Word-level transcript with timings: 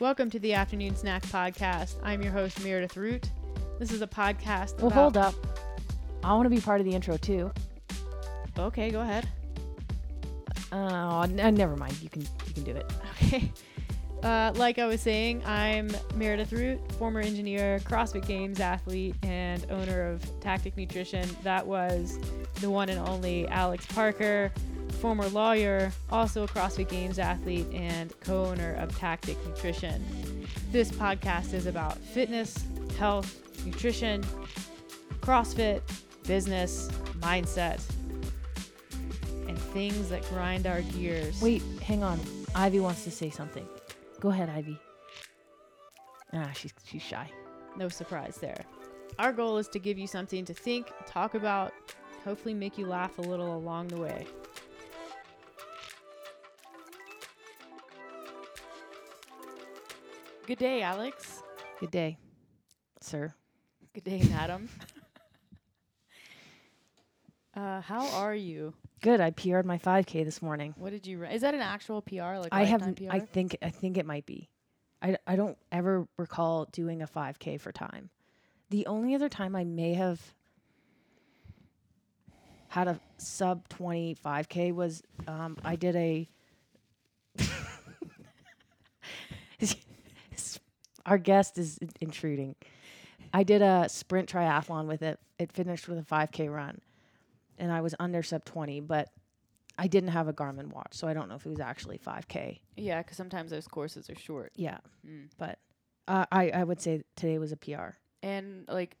Welcome 0.00 0.30
to 0.30 0.38
the 0.38 0.54
Afternoon 0.54 0.94
Snack 0.94 1.22
Podcast. 1.24 1.96
I'm 2.04 2.22
your 2.22 2.32
host, 2.32 2.62
Meredith 2.62 2.96
Root. 2.96 3.30
This 3.78 3.92
is 3.92 4.02
a 4.02 4.06
podcast. 4.06 4.78
Well, 4.78 4.86
about- 4.88 4.94
hold 4.94 5.16
up. 5.16 5.34
I 6.22 6.32
want 6.34 6.46
to 6.46 6.50
be 6.50 6.60
part 6.60 6.80
of 6.80 6.86
the 6.86 6.94
intro 6.94 7.16
too. 7.16 7.50
Okay, 8.58 8.90
go 8.90 9.00
ahead. 9.00 9.28
Oh, 10.72 11.22
n- 11.22 11.54
never 11.54 11.76
mind. 11.76 12.00
You 12.02 12.08
can 12.10 12.22
you 12.22 12.54
can 12.54 12.64
do 12.64 12.72
it. 12.72 12.90
Okay. 13.22 13.50
Uh, 14.20 14.52
like 14.56 14.80
I 14.80 14.86
was 14.86 15.00
saying, 15.00 15.40
I'm 15.46 15.88
Meredith 16.16 16.52
Root, 16.52 16.80
former 16.94 17.20
engineer, 17.20 17.78
CrossFit 17.84 18.26
Games 18.26 18.58
athlete, 18.58 19.14
and 19.22 19.64
owner 19.70 20.10
of 20.10 20.40
Tactic 20.40 20.76
Nutrition. 20.76 21.24
That 21.44 21.64
was 21.64 22.18
the 22.60 22.68
one 22.68 22.88
and 22.88 22.98
only 23.08 23.46
Alex 23.46 23.86
Parker, 23.86 24.50
former 24.92 25.28
lawyer, 25.28 25.92
also 26.10 26.44
a 26.44 26.48
CrossFit 26.48 26.88
Games 26.88 27.18
athlete, 27.18 27.66
and 27.72 28.12
co 28.20 28.46
owner 28.46 28.74
of 28.74 28.96
Tactic 28.98 29.36
Nutrition. 29.46 30.04
This 30.72 30.90
podcast 30.90 31.54
is 31.54 31.66
about 31.66 31.98
fitness, 31.98 32.64
health, 32.98 33.40
nutrition, 33.64 34.24
CrossFit, 35.20 35.82
business, 36.26 36.88
mindset, 37.20 37.80
and 39.46 39.58
things 39.58 40.08
that 40.08 40.28
grind 40.28 40.66
our 40.66 40.82
gears. 40.82 41.40
Wait, 41.40 41.62
hang 41.82 42.02
on. 42.02 42.20
Ivy 42.54 42.80
wants 42.80 43.04
to 43.04 43.10
say 43.10 43.30
something. 43.30 43.66
Go 44.20 44.30
ahead, 44.30 44.48
Ivy. 44.48 44.78
Ah, 46.32 46.50
she's 46.54 46.72
she's 46.84 47.02
shy. 47.02 47.30
No 47.76 47.88
surprise 47.88 48.38
there. 48.40 48.64
Our 49.18 49.32
goal 49.32 49.58
is 49.58 49.68
to 49.68 49.78
give 49.78 49.98
you 49.98 50.06
something 50.06 50.44
to 50.44 50.54
think, 50.54 50.92
talk 51.06 51.34
about, 51.34 51.72
hopefully 52.24 52.54
make 52.54 52.78
you 52.78 52.86
laugh 52.86 53.18
a 53.18 53.22
little 53.22 53.56
along 53.56 53.88
the 53.88 53.96
way. 53.96 54.26
Good 60.48 60.58
day, 60.60 60.80
Alex. 60.80 61.42
Good 61.78 61.90
day, 61.90 62.16
sir. 63.02 63.34
Good 63.92 64.04
day, 64.04 64.22
madam. 64.30 64.70
uh, 67.54 67.82
how 67.82 68.08
are 68.14 68.34
you? 68.34 68.72
Good. 69.02 69.20
I 69.20 69.30
PR'd 69.30 69.66
my 69.66 69.76
5K 69.76 70.24
this 70.24 70.40
morning. 70.40 70.74
What 70.78 70.88
did 70.88 71.06
you? 71.06 71.18
Ra- 71.18 71.28
is 71.28 71.42
that 71.42 71.52
an 71.52 71.60
actual 71.60 72.00
PR? 72.00 72.38
Like 72.38 72.48
I 72.50 72.64
have. 72.64 72.80
PR? 72.96 73.10
I 73.10 73.18
think. 73.18 73.58
I 73.60 73.68
think 73.68 73.98
it 73.98 74.06
might 74.06 74.24
be. 74.24 74.48
I, 75.02 75.18
I 75.26 75.36
don't 75.36 75.58
ever 75.70 76.08
recall 76.16 76.66
doing 76.72 77.02
a 77.02 77.06
5K 77.06 77.60
for 77.60 77.70
time. 77.70 78.08
The 78.70 78.86
only 78.86 79.14
other 79.14 79.28
time 79.28 79.54
I 79.54 79.64
may 79.64 79.92
have 79.92 80.18
had 82.68 82.88
a 82.88 82.98
sub 83.18 83.68
25K 83.68 84.74
was 84.74 85.02
um, 85.26 85.58
I 85.62 85.76
did 85.76 85.94
a. 85.94 86.26
Our 91.08 91.18
guest 91.18 91.58
is 91.58 91.78
intruding. 92.00 92.54
I 93.32 93.42
did 93.42 93.62
a 93.62 93.88
sprint 93.88 94.28
triathlon 94.30 94.86
with 94.86 95.02
it. 95.02 95.18
It 95.38 95.52
finished 95.52 95.88
with 95.88 95.98
a 95.98 96.02
5K 96.02 96.52
run, 96.54 96.80
and 97.58 97.72
I 97.72 97.80
was 97.80 97.94
under 97.98 98.22
sub 98.22 98.44
20, 98.44 98.80
but 98.80 99.08
I 99.78 99.86
didn't 99.86 100.10
have 100.10 100.28
a 100.28 100.32
Garmin 100.32 100.72
watch, 100.72 100.92
so 100.92 101.06
I 101.08 101.14
don't 101.14 101.28
know 101.28 101.36
if 101.36 101.46
it 101.46 101.50
was 101.50 101.60
actually 101.60 101.98
5K. 101.98 102.58
yeah, 102.76 103.00
because 103.02 103.16
sometimes 103.16 103.50
those 103.50 103.68
courses 103.68 104.08
are 104.10 104.16
short. 104.16 104.52
Yeah, 104.56 104.78
Mm. 105.06 105.28
but 105.38 105.58
uh, 106.08 106.24
I 106.32 106.50
I 106.50 106.64
would 106.64 106.80
say 106.80 107.02
today 107.16 107.38
was 107.38 107.52
a 107.52 107.56
PR. 107.56 107.90
And 108.22 108.64
like 108.68 108.96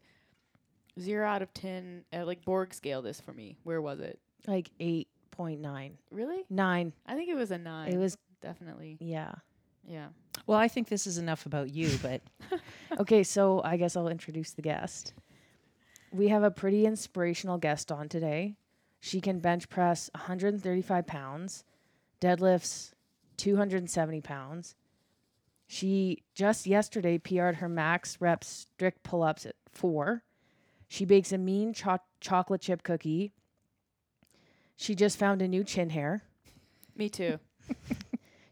zero 1.00 1.26
out 1.26 1.42
of 1.42 1.52
ten, 1.54 2.04
uh, 2.12 2.24
like 2.24 2.44
Borg 2.44 2.72
scale 2.74 3.02
this 3.02 3.20
for 3.20 3.32
me. 3.32 3.56
Where 3.64 3.80
was 3.82 3.98
it? 4.00 4.18
Like 4.46 4.70
eight 4.78 5.08
point 5.30 5.60
nine 5.60 5.98
Really? 6.10 6.44
nine. 6.50 6.92
I 7.06 7.14
think 7.14 7.28
it 7.30 7.34
was 7.36 7.50
a 7.50 7.58
nine. 7.58 7.92
It 7.92 7.98
was 7.98 8.16
definitely. 8.42 8.98
yeah. 9.00 9.32
Yeah. 9.88 10.08
Well, 10.46 10.58
I 10.58 10.68
think 10.68 10.88
this 10.88 11.06
is 11.06 11.18
enough 11.18 11.46
about 11.46 11.70
you, 11.74 11.90
but 12.02 12.20
Okay, 13.00 13.22
so 13.22 13.60
I 13.64 13.76
guess 13.76 13.96
I'll 13.96 14.08
introduce 14.08 14.52
the 14.52 14.62
guest. 14.62 15.14
We 16.12 16.28
have 16.28 16.42
a 16.42 16.50
pretty 16.50 16.86
inspirational 16.86 17.58
guest 17.58 17.92
on 17.92 18.08
today. 18.08 18.56
She 19.00 19.20
can 19.20 19.38
bench 19.38 19.68
press 19.68 20.10
135 20.14 21.06
pounds, 21.06 21.64
deadlifts 22.20 22.92
270 23.36 24.20
pounds. 24.20 24.74
She 25.66 26.22
just 26.34 26.66
yesterday 26.66 27.18
PR'd 27.18 27.56
her 27.56 27.68
max 27.68 28.20
reps 28.20 28.48
strict 28.48 29.02
pull 29.02 29.22
ups 29.22 29.44
at 29.46 29.54
four. 29.70 30.22
She 30.88 31.04
bakes 31.04 31.30
a 31.30 31.38
mean 31.38 31.74
cho- 31.74 31.98
chocolate 32.20 32.62
chip 32.62 32.82
cookie. 32.82 33.32
She 34.76 34.94
just 34.94 35.18
found 35.18 35.42
a 35.42 35.48
new 35.48 35.62
chin 35.62 35.90
hair. 35.90 36.22
Me 36.96 37.08
too. 37.10 37.38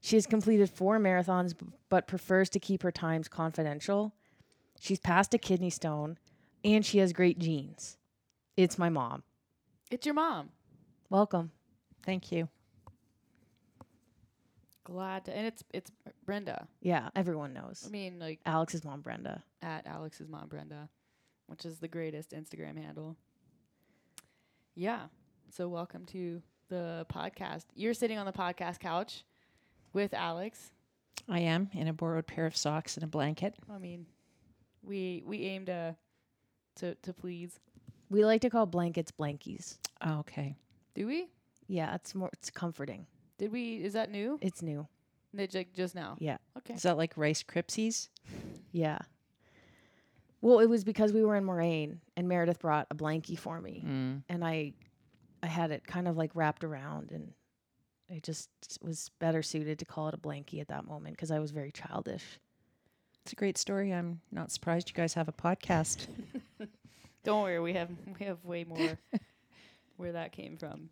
She 0.06 0.14
has 0.14 0.24
completed 0.24 0.70
four 0.70 1.00
marathons 1.00 1.58
b- 1.58 1.66
but 1.88 2.06
prefers 2.06 2.48
to 2.50 2.60
keep 2.60 2.84
her 2.84 2.92
times 2.92 3.26
confidential. 3.26 4.14
She's 4.78 5.00
passed 5.00 5.34
a 5.34 5.38
kidney 5.38 5.68
stone 5.68 6.16
and 6.64 6.86
she 6.86 6.98
has 6.98 7.12
great 7.12 7.40
genes. 7.40 7.96
It's 8.56 8.78
my 8.78 8.88
mom. 8.88 9.24
it's 9.90 10.06
your 10.06 10.14
mom. 10.14 10.50
Welcome. 11.10 11.50
thank 12.04 12.30
you. 12.30 12.48
Glad 14.84 15.24
to, 15.24 15.36
and 15.36 15.44
it's 15.44 15.64
it's 15.74 15.90
Brenda. 16.24 16.68
Yeah, 16.80 17.08
everyone 17.16 17.52
knows. 17.52 17.82
I 17.84 17.90
mean, 17.90 18.20
like 18.20 18.38
Alex's 18.46 18.84
mom, 18.84 19.00
Brenda. 19.00 19.42
at 19.60 19.88
Alex's 19.88 20.28
mom, 20.28 20.46
Brenda, 20.46 20.88
which 21.48 21.64
is 21.64 21.80
the 21.80 21.88
greatest 21.88 22.30
Instagram 22.30 22.80
handle. 22.80 23.16
Yeah. 24.76 25.06
So 25.50 25.66
welcome 25.66 26.06
to 26.06 26.40
the 26.68 27.06
podcast. 27.12 27.64
You're 27.74 27.94
sitting 27.94 28.18
on 28.18 28.26
the 28.26 28.32
podcast 28.32 28.78
couch 28.78 29.24
with 29.96 30.12
Alex. 30.14 30.70
I 31.28 31.40
am 31.40 31.70
in 31.72 31.88
a 31.88 31.92
borrowed 31.94 32.26
pair 32.26 32.44
of 32.46 32.54
socks 32.56 32.96
and 32.96 33.02
a 33.02 33.06
blanket. 33.06 33.54
I 33.74 33.78
mean, 33.78 34.06
we 34.82 35.22
we 35.26 35.42
aim 35.44 35.64
to 35.66 35.96
to 36.76 36.94
to 36.96 37.12
please. 37.12 37.58
We 38.10 38.24
like 38.24 38.42
to 38.42 38.50
call 38.50 38.66
blankets 38.66 39.10
blankies. 39.10 39.78
Oh, 40.02 40.18
okay. 40.20 40.56
Do 40.94 41.06
we? 41.06 41.28
Yeah, 41.66 41.94
it's 41.94 42.14
more 42.14 42.28
it's 42.34 42.50
comforting. 42.50 43.06
Did 43.38 43.50
we? 43.50 43.76
Is 43.76 43.94
that 43.94 44.10
new? 44.12 44.38
It's 44.42 44.62
new. 44.62 44.86
It's 45.34 45.54
like 45.54 45.72
just 45.72 45.94
now. 45.94 46.16
Yeah. 46.20 46.36
Okay. 46.58 46.74
Is 46.74 46.82
that 46.82 46.96
like 46.98 47.16
Rice 47.16 47.42
Krispies? 47.42 48.08
Yeah. 48.72 48.98
Well, 50.42 50.60
it 50.60 50.66
was 50.68 50.84
because 50.84 51.12
we 51.12 51.24
were 51.24 51.36
in 51.36 51.44
Moraine 51.44 52.00
and 52.16 52.28
Meredith 52.28 52.60
brought 52.60 52.86
a 52.90 52.94
blankie 52.94 53.38
for 53.38 53.60
me 53.60 53.82
Mm. 53.84 54.22
and 54.28 54.44
I 54.44 54.74
I 55.42 55.46
had 55.46 55.70
it 55.70 55.86
kind 55.86 56.06
of 56.06 56.16
like 56.16 56.30
wrapped 56.34 56.62
around 56.64 57.10
and 57.12 57.32
it 58.08 58.22
just 58.22 58.48
was 58.80 59.10
better 59.18 59.42
suited 59.42 59.78
to 59.78 59.84
call 59.84 60.08
it 60.08 60.14
a 60.14 60.18
blankie 60.18 60.60
at 60.60 60.68
that 60.68 60.86
moment 60.86 61.16
because 61.16 61.30
I 61.30 61.38
was 61.38 61.50
very 61.50 61.72
childish. 61.72 62.24
It's 63.24 63.32
a 63.32 63.36
great 63.36 63.58
story. 63.58 63.92
I'm 63.92 64.20
not 64.30 64.52
surprised 64.52 64.88
you 64.88 64.94
guys 64.94 65.14
have 65.14 65.28
a 65.28 65.32
podcast. 65.32 66.06
Don't 67.24 67.42
worry, 67.42 67.58
we 67.58 67.72
have 67.72 67.90
we 68.18 68.26
have 68.26 68.44
way 68.44 68.62
more 68.64 68.98
where 69.96 70.12
that 70.12 70.32
came 70.32 70.56
from. 70.56 70.90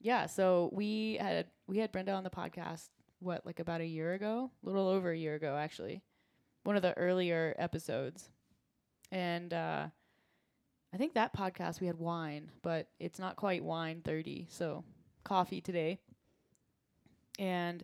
Yeah, 0.00 0.26
so 0.26 0.70
we 0.72 1.16
had 1.20 1.46
we 1.68 1.78
had 1.78 1.92
Brenda 1.92 2.12
on 2.12 2.24
the 2.24 2.30
podcast 2.30 2.88
what 3.20 3.46
like 3.46 3.60
about 3.60 3.80
a 3.80 3.86
year 3.86 4.14
ago, 4.14 4.50
a 4.62 4.66
little 4.66 4.88
over 4.88 5.12
a 5.12 5.16
year 5.16 5.36
ago 5.36 5.56
actually. 5.56 6.02
One 6.64 6.74
of 6.76 6.82
the 6.82 6.96
earlier 6.98 7.54
episodes. 7.56 8.28
And 9.12 9.54
uh 9.54 9.86
I 10.92 10.96
think 10.98 11.14
that 11.14 11.34
podcast 11.34 11.80
we 11.80 11.86
had 11.86 11.98
wine, 11.98 12.50
but 12.62 12.88
it's 12.98 13.18
not 13.18 13.36
quite 13.36 13.64
wine 13.64 14.02
30, 14.04 14.48
so 14.50 14.84
coffee 15.24 15.60
today. 15.60 15.98
And 17.38 17.82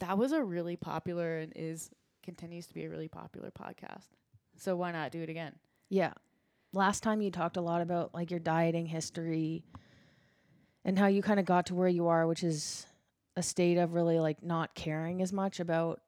that 0.00 0.18
was 0.18 0.32
a 0.32 0.42
really 0.42 0.76
popular 0.76 1.38
and 1.38 1.52
is 1.54 1.90
continues 2.22 2.66
to 2.66 2.74
be 2.74 2.84
a 2.84 2.90
really 2.90 3.08
popular 3.08 3.50
podcast. 3.50 4.08
So 4.56 4.76
why 4.76 4.92
not 4.92 5.12
do 5.12 5.22
it 5.22 5.30
again? 5.30 5.54
Yeah. 5.88 6.12
Last 6.72 7.02
time 7.02 7.20
you 7.20 7.30
talked 7.30 7.56
a 7.56 7.60
lot 7.60 7.80
about 7.80 8.14
like 8.14 8.30
your 8.30 8.40
dieting 8.40 8.86
history 8.86 9.64
and 10.84 10.98
how 10.98 11.06
you 11.06 11.22
kind 11.22 11.40
of 11.40 11.46
got 11.46 11.66
to 11.66 11.74
where 11.74 11.88
you 11.88 12.08
are, 12.08 12.26
which 12.26 12.44
is 12.44 12.86
a 13.36 13.42
state 13.42 13.78
of 13.78 13.94
really 13.94 14.18
like 14.18 14.42
not 14.42 14.74
caring 14.74 15.22
as 15.22 15.32
much 15.32 15.60
about 15.60 16.00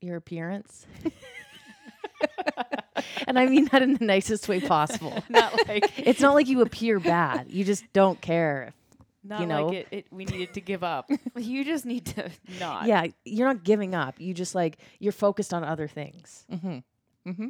your 0.00 0.16
appearance. 0.16 0.86
and 3.26 3.38
I 3.38 3.46
mean 3.46 3.68
that 3.72 3.82
in 3.82 3.94
the 3.94 4.04
nicest 4.04 4.48
way 4.48 4.60
possible. 4.60 5.22
not 5.28 5.68
like 5.68 5.92
It's 5.98 6.20
not 6.20 6.34
like 6.34 6.48
you 6.48 6.60
appear 6.60 7.00
bad. 7.00 7.46
You 7.50 7.64
just 7.64 7.84
don't 7.92 8.20
care. 8.20 8.72
not 9.24 9.40
you 9.40 9.46
know? 9.46 9.66
like 9.66 9.74
it, 9.76 9.88
it 9.90 10.06
we 10.10 10.24
needed 10.24 10.54
to 10.54 10.60
give 10.60 10.82
up. 10.84 11.10
you 11.36 11.64
just 11.64 11.84
need 11.84 12.06
to 12.06 12.30
not. 12.60 12.86
Yeah, 12.86 13.06
you're 13.24 13.46
not 13.48 13.64
giving 13.64 13.94
up. 13.94 14.20
You 14.20 14.34
just 14.34 14.54
like 14.54 14.78
you're 14.98 15.12
focused 15.12 15.52
on 15.52 15.64
other 15.64 15.88
things. 15.88 16.44
mm-hmm. 16.50 16.78
Mm-hmm. 17.28 17.48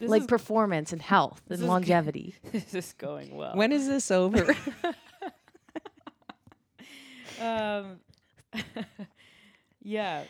Like 0.00 0.26
performance 0.26 0.92
and 0.92 1.00
health 1.00 1.42
and 1.46 1.54
is 1.54 1.60
good. 1.60 1.68
longevity. 1.68 2.34
this 2.50 2.74
is 2.74 2.92
going 2.94 3.36
well. 3.36 3.54
When 3.54 3.70
is 3.70 3.86
this 3.86 4.10
over? 4.10 4.56
um 7.40 8.00
yeah. 9.80 10.24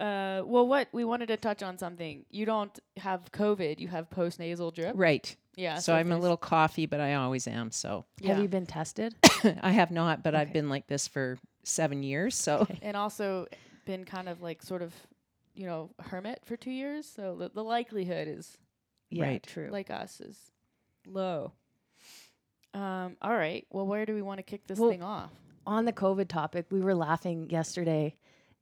Uh 0.00 0.42
well 0.44 0.66
what 0.66 0.88
we 0.92 1.04
wanted 1.04 1.26
to 1.28 1.36
touch 1.36 1.62
on 1.62 1.78
something. 1.78 2.24
You 2.30 2.46
don't 2.46 2.76
have 2.96 3.30
COVID, 3.32 3.78
you 3.80 3.88
have 3.88 4.10
post 4.10 4.38
nasal 4.38 4.70
drip. 4.70 4.92
right. 4.96 5.34
Yeah. 5.56 5.78
so 5.78 5.94
I'm 5.94 6.10
a 6.10 6.18
little 6.18 6.36
coffee, 6.36 6.86
but 6.86 7.00
I 7.00 7.14
always 7.14 7.46
am. 7.46 7.70
So 7.70 8.04
yeah. 8.20 8.32
Have 8.34 8.42
you 8.42 8.48
been 8.48 8.66
tested? 8.66 9.14
I 9.62 9.70
have 9.70 9.92
not, 9.92 10.24
but 10.24 10.34
I've 10.34 10.52
been 10.52 10.68
like 10.68 10.88
this 10.88 11.06
for 11.06 11.38
seven 11.62 12.02
years. 12.02 12.34
So 12.34 12.66
and 12.82 12.96
also 12.96 13.46
been 13.86 14.04
kind 14.04 14.28
of 14.28 14.42
like 14.42 14.62
sort 14.62 14.82
of, 14.82 14.92
you 15.54 15.66
know, 15.66 15.90
hermit 16.00 16.40
for 16.44 16.56
two 16.56 16.72
years. 16.72 17.06
So 17.06 17.36
the, 17.38 17.50
the 17.50 17.62
likelihood 17.62 18.26
is 18.26 18.58
Yeah, 19.10 19.24
Right. 19.26 19.42
true. 19.46 19.68
like 19.70 19.90
us 19.90 20.20
is 20.20 20.36
low. 21.06 21.52
Um. 22.72 23.16
All 23.22 23.34
right. 23.36 23.64
Well, 23.70 23.86
where 23.86 24.04
do 24.06 24.14
we 24.14 24.22
want 24.22 24.38
to 24.38 24.42
kick 24.42 24.66
this 24.66 24.78
Well- 24.78 24.90
thing 24.90 25.02
off? 25.02 25.30
on 25.66 25.86
the 25.86 25.92
COVID 25.94 26.28
topic, 26.28 26.66
we 26.70 26.80
were 26.80 26.94
laughing 26.94 27.48
yesterday 27.48 28.14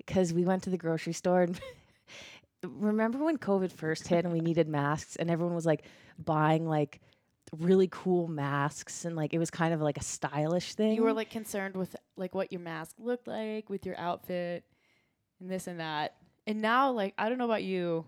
because 0.07 0.33
we 0.33 0.45
went 0.45 0.63
to 0.65 0.71
the 0.71 0.79
grocery 0.79 1.13
store 1.13 1.43
and 1.43 1.61
remember 2.65 3.19
when 3.19 3.39
COVID 3.39 3.73
first 3.73 4.09
hit 4.09 4.25
and 4.25 4.33
we 4.33 4.41
needed 4.41 4.69
masks 4.69 5.17
and 5.17 5.31
everyone 5.31 5.55
was 5.55 5.67
like 5.67 5.85
buying 6.19 6.67
like 6.67 7.01
really 7.59 7.89
cool 7.91 8.29
masks 8.29 9.05
and 9.05 9.15
like 9.15 9.35
it 9.35 9.39
was 9.39 9.51
kind 9.51 9.75
of 9.75 9.81
like 9.81 9.99
a 9.99 10.03
stylish 10.03 10.75
thing. 10.75 10.95
You 10.95 11.03
were 11.03 11.13
like 11.13 11.31
concerned 11.31 11.77
with 11.77 11.95
like 12.17 12.35
what 12.35 12.53
your 12.53 12.61
mask 12.61 12.97
looked 12.99 13.27
like 13.27 13.69
with 13.69 13.85
your 13.85 13.99
outfit 13.99 14.65
and 15.41 15.51
this 15.51 15.67
and 15.67 15.81
that. 15.81 16.17
And 16.47 16.63
now 16.63 16.93
like 16.93 17.15
I 17.19 17.29
don't 17.29 17.39
know 17.39 17.45
about 17.45 17.65
you. 17.65 18.07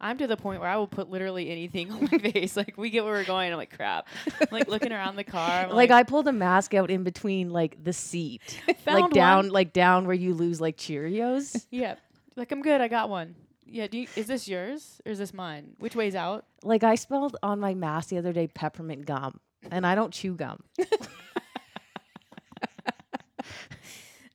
I'm 0.00 0.16
to 0.18 0.26
the 0.26 0.36
point 0.36 0.60
where 0.60 0.68
I 0.68 0.76
will 0.76 0.86
put 0.86 1.10
literally 1.10 1.50
anything 1.50 1.92
on 1.92 2.08
my 2.10 2.18
face. 2.32 2.56
Like 2.56 2.76
we 2.76 2.88
get 2.90 3.04
where 3.04 3.12
we're 3.12 3.24
going. 3.24 3.52
I'm 3.52 3.58
like 3.58 3.76
crap. 3.76 4.08
I'm, 4.40 4.48
like 4.50 4.68
looking 4.68 4.92
around 4.92 5.16
the 5.16 5.24
car. 5.24 5.66
I'm 5.66 5.70
like, 5.70 5.90
I 5.90 6.04
pulled 6.04 6.26
a 6.26 6.32
mask 6.32 6.72
out 6.72 6.90
in 6.90 7.04
between 7.04 7.50
like 7.50 7.82
the 7.84 7.92
seat, 7.92 8.60
like 8.86 9.10
down, 9.12 9.46
one. 9.46 9.48
like 9.50 9.72
down 9.72 10.06
where 10.06 10.14
you 10.14 10.32
lose 10.34 10.60
like 10.60 10.76
Cheerios. 10.76 11.66
Yeah. 11.70 11.96
Like 12.36 12.52
I'm 12.52 12.62
good. 12.62 12.80
I 12.80 12.88
got 12.88 13.10
one. 13.10 13.34
Yeah. 13.66 13.86
Do 13.86 13.98
you, 13.98 14.06
is 14.16 14.26
this 14.26 14.48
yours 14.48 15.00
or 15.04 15.12
is 15.12 15.18
this 15.18 15.34
mine? 15.34 15.76
Which 15.78 15.94
way's 15.94 16.14
out? 16.14 16.46
like 16.62 16.82
I 16.82 16.94
smelled 16.94 17.36
on 17.42 17.60
my 17.60 17.74
mask 17.74 18.08
the 18.08 18.18
other 18.18 18.32
day 18.32 18.46
peppermint 18.46 19.04
gum, 19.06 19.40
and 19.70 19.86
I 19.86 19.94
don't 19.94 20.12
chew 20.12 20.34
gum. 20.34 20.62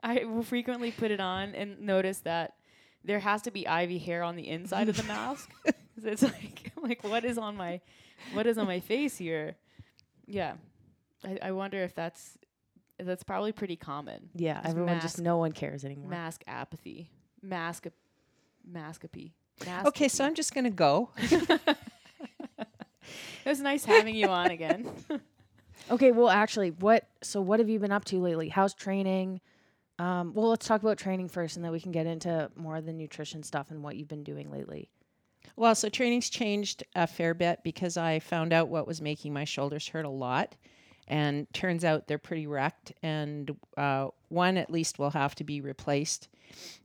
I 0.04 0.24
will 0.26 0.44
frequently 0.44 0.92
put 0.92 1.10
it 1.10 1.20
on 1.20 1.56
and 1.56 1.82
notice 1.82 2.20
that 2.20 2.54
there 3.06 3.20
has 3.20 3.42
to 3.44 3.52
be 3.52 3.68
ivy 3.68 3.98
hair 3.98 4.24
on 4.24 4.36
the 4.36 4.48
inside 4.48 4.90
of 4.90 4.98
the 4.98 5.04
mask. 5.04 5.52
it's 6.04 6.24
like, 6.24 6.72
like 6.82 7.04
what 7.04 7.24
is 7.24 7.38
on 7.38 7.56
my, 7.56 7.80
what 8.34 8.46
is 8.48 8.58
on 8.58 8.66
my 8.66 8.80
face 8.80 9.18
here? 9.18 9.56
Yeah, 10.28 10.54
I, 11.24 11.38
I 11.42 11.52
wonder 11.52 11.84
if 11.84 11.94
that's 11.96 12.38
that's 13.00 13.24
probably 13.24 13.52
pretty 13.52 13.76
common. 13.76 14.30
Yeah, 14.36 14.56
Just 14.56 14.68
everyone 14.70 14.96
just 14.96 15.18
mask- 15.18 15.24
no 15.24 15.38
one 15.38 15.52
cares 15.52 15.86
anymore. 15.86 16.10
Mask 16.10 16.44
apathy, 16.48 17.12
mask, 17.42 17.88
maskapy. 18.70 19.32
okay, 19.86 20.08
so 20.08 20.26
I'm 20.26 20.36
just 20.36 20.54
gonna 20.54 20.72
go. 20.72 21.10
it 21.18 21.60
was 23.46 23.62
nice 23.62 23.86
having 23.86 24.16
you 24.16 24.28
on 24.28 24.52
again. 24.52 24.90
Okay, 25.92 26.12
well, 26.12 26.30
actually, 26.30 26.72
what? 26.72 27.08
So, 27.22 27.42
what 27.42 27.60
have 27.60 27.70
you 27.70 27.78
been 27.80 27.92
up 27.92 28.06
to 28.06 28.20
lately? 28.20 28.50
How's 28.50 28.74
training? 28.74 29.40
Um, 29.98 30.34
well, 30.34 30.50
let's 30.50 30.68
talk 30.68 30.82
about 30.82 30.98
training 30.98 31.30
first, 31.30 31.56
and 31.56 31.64
then 31.64 31.72
we 31.72 31.80
can 31.80 31.92
get 31.92 32.06
into 32.06 32.52
more 32.56 32.76
of 32.76 32.86
the 32.86 32.94
nutrition 32.94 33.44
stuff 33.44 33.72
and 33.72 33.82
what 33.84 33.96
you've 33.96 34.08
been 34.08 34.24
doing 34.24 34.52
lately. 34.52 34.90
Well, 35.56 35.76
so 35.76 35.90
training's 35.90 36.30
changed 36.30 36.84
a 36.96 37.08
fair 37.08 37.34
bit 37.34 37.60
because 37.64 37.98
I 37.98 38.20
found 38.20 38.52
out 38.52 38.68
what 38.68 38.88
was 38.88 39.02
making 39.02 39.32
my 39.34 39.46
shoulders 39.46 39.88
hurt 39.88 40.06
a 40.06 40.10
lot. 40.10 40.56
And 41.08 41.46
turns 41.54 41.86
out 41.86 42.08
they're 42.08 42.18
pretty 42.18 42.48
wrecked. 42.48 42.92
And 43.04 43.56
uh, 43.78 44.08
one 44.30 44.58
at 44.58 44.72
least 44.72 44.98
will 44.98 45.12
have 45.12 45.36
to 45.36 45.44
be 45.44 45.62
replaced 45.62 46.30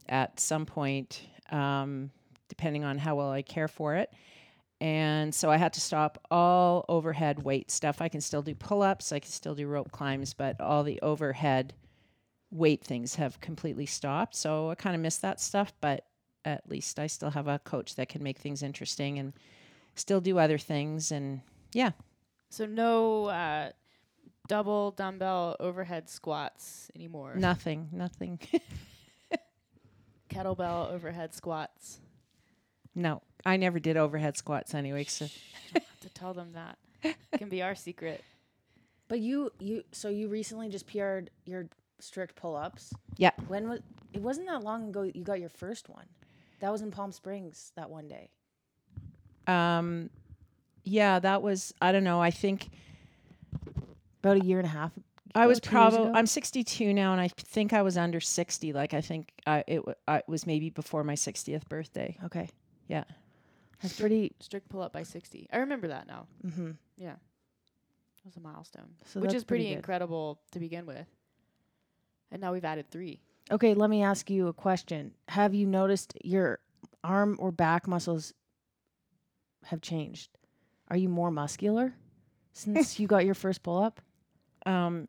at 0.08 0.38
some 0.38 0.66
point, 0.66 1.22
um, 1.50 2.10
depending 2.48 2.84
on 2.84 2.98
how 2.98 3.16
well 3.16 3.30
I 3.30 3.40
care 3.42 3.68
for 3.68 3.96
it. 3.96 4.10
And 4.80 5.34
so 5.34 5.50
I 5.50 5.56
had 5.56 5.72
to 5.74 5.80
stop 5.80 6.18
all 6.30 6.84
overhead 6.88 7.42
weight 7.42 7.70
stuff. 7.70 8.00
I 8.00 8.08
can 8.08 8.20
still 8.20 8.42
do 8.42 8.54
pull 8.54 8.82
ups, 8.82 9.12
I 9.12 9.18
can 9.18 9.30
still 9.30 9.54
do 9.54 9.66
rope 9.66 9.90
climbs, 9.90 10.32
but 10.34 10.60
all 10.60 10.84
the 10.84 11.00
overhead 11.02 11.74
weight 12.50 12.82
things 12.82 13.14
have 13.16 13.40
completely 13.40 13.86
stopped. 13.86 14.34
So 14.34 14.70
I 14.70 14.74
kind 14.74 14.94
of 14.94 15.00
miss 15.00 15.18
that 15.18 15.40
stuff, 15.40 15.72
but 15.80 16.06
at 16.44 16.68
least 16.68 16.98
I 16.98 17.06
still 17.06 17.30
have 17.30 17.46
a 17.48 17.58
coach 17.60 17.94
that 17.96 18.08
can 18.08 18.22
make 18.22 18.38
things 18.38 18.62
interesting 18.62 19.18
and 19.18 19.32
still 19.94 20.20
do 20.20 20.38
other 20.38 20.58
things. 20.58 21.12
And 21.12 21.42
yeah, 21.72 21.92
so 22.48 22.66
no 22.66 23.26
uh, 23.26 23.70
double 24.48 24.90
dumbbell 24.92 25.56
overhead 25.60 26.08
squats 26.08 26.90
anymore. 26.94 27.34
nothing, 27.36 27.88
nothing. 27.92 28.40
Kettlebell 30.30 30.92
overhead 30.92 31.34
squats. 31.34 31.98
no, 32.94 33.22
I 33.44 33.56
never 33.56 33.80
did 33.80 33.96
overhead 33.96 34.36
squats 34.36 34.74
anyway. 34.74 35.04
So 35.04 35.26
to 36.00 36.08
tell 36.14 36.34
them 36.34 36.52
that 36.52 36.78
can 37.36 37.48
be 37.48 37.62
our 37.62 37.74
secret. 37.74 38.22
But 39.08 39.18
you, 39.18 39.50
you, 39.58 39.82
so 39.90 40.08
you 40.08 40.28
recently 40.28 40.68
just 40.68 40.86
PR'd 40.86 41.30
your 41.44 41.68
strict 42.02 42.36
pull 42.36 42.56
ups. 42.56 42.92
Yeah. 43.16 43.30
When 43.48 43.68
was? 43.68 43.80
It 44.12 44.22
wasn't 44.22 44.48
that 44.48 44.62
long 44.64 44.88
ago. 44.88 45.02
You 45.02 45.22
got 45.22 45.38
your 45.40 45.48
first 45.48 45.88
one. 45.88 46.06
That 46.60 46.70
was 46.72 46.82
in 46.82 46.90
Palm 46.90 47.12
Springs 47.12 47.72
that 47.76 47.88
one 47.90 48.08
day. 48.08 48.30
um, 49.46 50.10
yeah, 50.84 51.18
that 51.18 51.42
was, 51.42 51.72
I 51.80 51.92
don't 51.92 52.04
know, 52.04 52.20
I 52.20 52.30
think 52.30 52.68
About 54.22 54.38
a 54.38 54.44
year 54.44 54.58
and 54.58 54.66
a 54.66 54.70
half. 54.70 54.92
I 55.34 55.46
was 55.46 55.60
probably? 55.60 56.10
I'm 56.12 56.26
62 56.26 56.92
now, 56.92 57.12
and 57.12 57.20
I 57.20 57.28
think 57.28 57.72
I 57.72 57.82
was 57.82 57.96
under 57.96 58.18
60. 58.20 58.72
Like 58.72 58.94
I 58.94 59.00
think 59.00 59.30
I 59.46 59.62
it, 59.68 59.76
w- 59.76 59.94
I, 60.08 60.16
it 60.18 60.24
was 60.28 60.44
maybe 60.46 60.70
before 60.70 61.04
my 61.04 61.14
60th 61.14 61.68
birthday. 61.68 62.16
Okay. 62.24 62.48
Yeah. 62.88 63.04
That's 63.80 63.98
pretty. 63.98 64.32
Strict 64.40 64.68
pull 64.68 64.82
up 64.82 64.92
by 64.92 65.04
60. 65.04 65.46
I 65.52 65.58
remember 65.58 65.88
that 65.88 66.06
now. 66.08 66.26
Mm-hmm. 66.44 66.70
Yeah. 66.96 67.12
That 67.12 68.24
was 68.26 68.36
a 68.36 68.40
milestone, 68.40 68.88
So 69.06 69.20
which 69.20 69.32
is 69.32 69.44
pretty, 69.44 69.64
pretty 69.64 69.74
incredible 69.76 70.40
to 70.50 70.58
begin 70.58 70.84
with. 70.84 71.06
And 72.32 72.40
now 72.40 72.52
we've 72.52 72.64
added 72.64 72.90
three. 72.90 73.20
Okay, 73.50 73.74
let 73.74 73.90
me 73.90 74.02
ask 74.02 74.30
you 74.30 74.46
a 74.48 74.52
question. 74.52 75.12
Have 75.28 75.54
you 75.54 75.66
noticed 75.66 76.14
your 76.24 76.60
arm 77.02 77.36
or 77.40 77.50
back 77.50 77.88
muscles 77.88 78.32
have 79.64 79.80
changed? 79.80 80.30
Are 80.88 80.96
you 80.96 81.08
more 81.08 81.30
muscular 81.30 81.94
since 82.52 82.98
you 83.00 83.06
got 83.06 83.24
your 83.24 83.34
first 83.34 83.62
pull 83.62 83.82
up? 83.82 84.00
Um, 84.66 85.08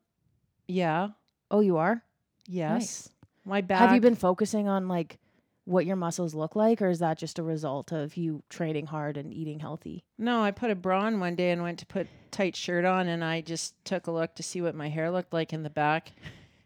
yeah, 0.68 1.10
Oh, 1.50 1.60
you 1.60 1.78
are? 1.78 2.04
yes. 2.48 3.10
My 3.44 3.62
back. 3.62 3.80
Have 3.80 3.94
you 3.94 4.00
been 4.02 4.16
focusing 4.16 4.68
on 4.68 4.88
like 4.88 5.18
what 5.66 5.86
your 5.86 5.96
muscles 5.96 6.34
look 6.34 6.56
like 6.56 6.82
or 6.82 6.90
is 6.90 7.00
that 7.00 7.18
just 7.18 7.40
a 7.40 7.44
result 7.44 7.92
of 7.92 8.16
you 8.16 8.42
training 8.50 8.86
hard 8.88 9.18
and 9.18 9.34
eating 9.34 9.60
healthy? 9.60 10.04
No, 10.18 10.42
I 10.44 10.52
put 10.52 10.72
a 10.72 10.76
bra 10.76 11.02
on 11.02 11.20
one 11.20 11.36
day 11.36 11.52
and 11.52 11.62
went 11.62 11.80
to 11.80 11.86
put 11.86 12.08
tight 12.32 12.56
shirt 12.56 12.86
on, 12.86 13.08
and 13.08 13.24
I 13.24 13.42
just 13.42 13.74
took 13.84 14.08
a 14.08 14.12
look 14.12 14.36
to 14.36 14.44
see 14.44 14.62
what 14.62 14.76
my 14.76 14.88
hair 14.90 15.12
looked 15.12 15.34
like 15.34 15.52
in 15.54 15.64
the 15.64 15.70
back, 15.70 16.14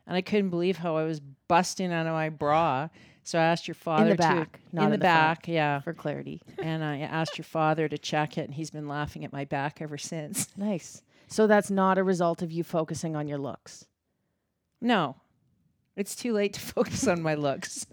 and 0.07 0.15
I 0.15 0.21
couldn't 0.21 0.49
believe 0.49 0.77
how 0.77 0.97
I 0.97 1.03
was 1.03 1.19
busting 1.47 1.91
out 1.91 2.07
of 2.07 2.13
my 2.13 2.29
bra. 2.29 2.89
So 3.23 3.39
I 3.39 3.43
asked 3.43 3.67
your 3.67 3.75
father 3.75 4.03
in 4.03 4.09
the 4.09 4.15
to 4.17 4.21
back, 4.21 4.59
not 4.71 4.85
in 4.85 4.91
the, 4.91 4.97
front, 4.97 5.01
back, 5.01 5.47
yeah. 5.47 5.79
for 5.79 5.93
clarity. 5.93 6.41
and 6.59 6.83
I 6.83 6.99
asked 6.99 7.39
your 7.39 7.45
father 7.45 7.87
to 7.87 7.97
check 7.97 8.37
it, 8.37 8.41
and 8.41 8.53
he's 8.53 8.69
been 8.69 8.87
laughing 8.87 9.25
at 9.25 9.33
my 9.33 9.45
back 9.45 9.81
ever 9.81 9.97
since. 9.97 10.47
Nice. 10.57 11.01
So 11.27 11.47
that's 11.47 11.71
not 11.71 11.97
a 11.97 12.03
result 12.03 12.43
of 12.43 12.51
you 12.51 12.63
focusing 12.63 13.15
on 13.15 13.27
your 13.27 13.39
looks. 13.39 13.87
No, 14.79 15.15
it's 15.95 16.15
too 16.15 16.33
late 16.33 16.53
to 16.53 16.59
focus 16.73 17.07
on 17.07 17.23
my 17.23 17.33
looks. 17.33 17.87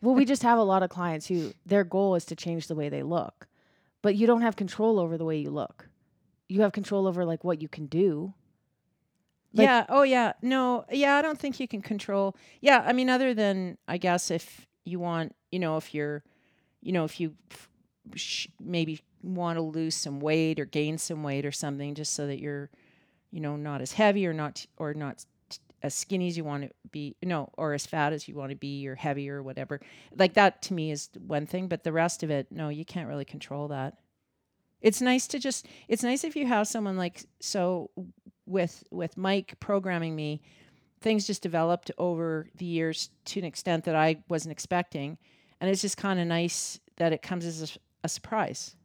well, 0.00 0.14
we 0.14 0.24
just 0.24 0.42
have 0.42 0.58
a 0.58 0.62
lot 0.62 0.82
of 0.82 0.88
clients 0.88 1.26
who 1.26 1.52
their 1.66 1.84
goal 1.84 2.14
is 2.14 2.24
to 2.26 2.36
change 2.36 2.68
the 2.68 2.74
way 2.74 2.88
they 2.88 3.02
look, 3.02 3.48
but 4.00 4.14
you 4.16 4.26
don't 4.26 4.40
have 4.40 4.56
control 4.56 4.98
over 4.98 5.18
the 5.18 5.26
way 5.26 5.36
you 5.36 5.50
look. 5.50 5.88
You 6.48 6.62
have 6.62 6.72
control 6.72 7.06
over 7.06 7.26
like 7.26 7.44
what 7.44 7.60
you 7.60 7.68
can 7.68 7.84
do. 7.84 8.32
Like- 9.54 9.64
yeah. 9.66 9.86
Oh, 9.88 10.02
yeah. 10.02 10.32
No. 10.42 10.84
Yeah. 10.90 11.16
I 11.16 11.22
don't 11.22 11.38
think 11.38 11.60
you 11.60 11.68
can 11.68 11.82
control. 11.82 12.36
Yeah. 12.60 12.82
I 12.86 12.92
mean, 12.92 13.10
other 13.10 13.34
than 13.34 13.78
I 13.86 13.98
guess 13.98 14.30
if 14.30 14.66
you 14.84 14.98
want, 14.98 15.34
you 15.50 15.58
know, 15.58 15.76
if 15.76 15.94
you're, 15.94 16.24
you 16.80 16.92
know, 16.92 17.04
if 17.04 17.20
you 17.20 17.34
sh- 18.14 18.48
maybe 18.60 19.00
want 19.22 19.56
to 19.56 19.62
lose 19.62 19.94
some 19.94 20.20
weight 20.20 20.58
or 20.58 20.64
gain 20.64 20.98
some 20.98 21.22
weight 21.22 21.44
or 21.46 21.52
something, 21.52 21.94
just 21.94 22.14
so 22.14 22.26
that 22.26 22.40
you're, 22.40 22.70
you 23.30 23.40
know, 23.40 23.56
not 23.56 23.80
as 23.80 23.92
heavy 23.92 24.26
or 24.26 24.32
not 24.32 24.66
or 24.78 24.94
not 24.94 25.24
t- 25.48 25.58
as 25.82 25.94
skinny 25.94 26.26
as 26.28 26.36
you 26.36 26.44
want 26.44 26.64
to 26.64 26.70
be, 26.90 27.14
no, 27.22 27.50
or 27.56 27.72
as 27.74 27.86
fat 27.86 28.12
as 28.12 28.26
you 28.26 28.34
want 28.34 28.50
to 28.50 28.56
be, 28.56 28.86
or 28.88 28.94
heavy 28.96 29.28
or 29.30 29.42
whatever. 29.42 29.80
Like 30.16 30.34
that 30.34 30.62
to 30.62 30.74
me 30.74 30.90
is 30.90 31.08
one 31.26 31.46
thing, 31.46 31.68
but 31.68 31.84
the 31.84 31.92
rest 31.92 32.22
of 32.22 32.30
it, 32.30 32.48
no, 32.50 32.68
you 32.68 32.84
can't 32.84 33.08
really 33.08 33.24
control 33.24 33.68
that. 33.68 33.98
It's 34.80 35.00
nice 35.00 35.28
to 35.28 35.38
just. 35.38 35.66
It's 35.86 36.02
nice 36.02 36.24
if 36.24 36.34
you 36.34 36.46
have 36.46 36.66
someone 36.66 36.96
like 36.96 37.22
so 37.38 37.90
with 38.52 38.84
with 38.90 39.16
Mike 39.16 39.58
programming 39.60 40.14
me, 40.16 40.42
things 41.00 41.26
just 41.26 41.42
developed 41.42 41.90
over 41.98 42.48
the 42.56 42.66
years 42.66 43.10
to 43.26 43.40
an 43.40 43.46
extent 43.46 43.84
that 43.84 43.96
I 43.96 44.22
wasn't 44.28 44.52
expecting, 44.52 45.18
and 45.60 45.70
it's 45.70 45.82
just 45.82 45.96
kind 45.96 46.20
of 46.20 46.26
nice 46.26 46.80
that 46.96 47.12
it 47.12 47.22
comes 47.22 47.44
as 47.46 47.78
a 48.04 48.08
surprise. 48.08 48.76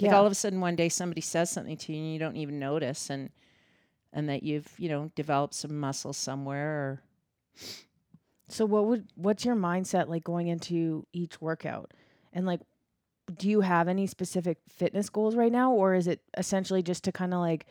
Like 0.00 0.12
Yeah. 0.12 0.16
all 0.16 0.26
of 0.26 0.32
a 0.32 0.36
sudden 0.36 0.60
one 0.60 0.76
day 0.76 0.88
somebody 0.88 1.20
says 1.20 1.50
something 1.50 1.76
to 1.76 1.92
you 1.92 1.98
and 2.02 2.12
you 2.12 2.18
don't 2.18 2.36
even 2.36 2.58
notice, 2.58 3.10
and 3.10 3.30
and 4.12 4.28
that 4.28 4.42
you've 4.42 4.68
you 4.78 4.88
know 4.88 5.10
developed 5.14 5.54
some 5.54 5.78
muscle 5.78 6.12
somewhere 6.12 6.70
or 6.70 7.02
So 8.48 8.66
what 8.66 8.86
would 8.86 9.08
what's 9.14 9.44
your 9.44 9.56
mindset 9.56 10.08
like 10.08 10.24
going 10.24 10.48
into 10.48 11.06
each 11.12 11.40
workout? 11.40 11.92
And 12.32 12.46
like 12.46 12.60
do 13.38 13.48
you 13.48 13.60
have 13.60 13.88
any 13.88 14.06
specific 14.08 14.58
fitness 14.68 15.08
goals 15.08 15.36
right 15.36 15.52
now 15.52 15.72
or 15.72 15.94
is 15.94 16.08
it 16.08 16.20
essentially 16.36 16.82
just 16.82 17.04
to 17.04 17.12
kind 17.12 17.32
of 17.32 17.40
like 17.40 17.66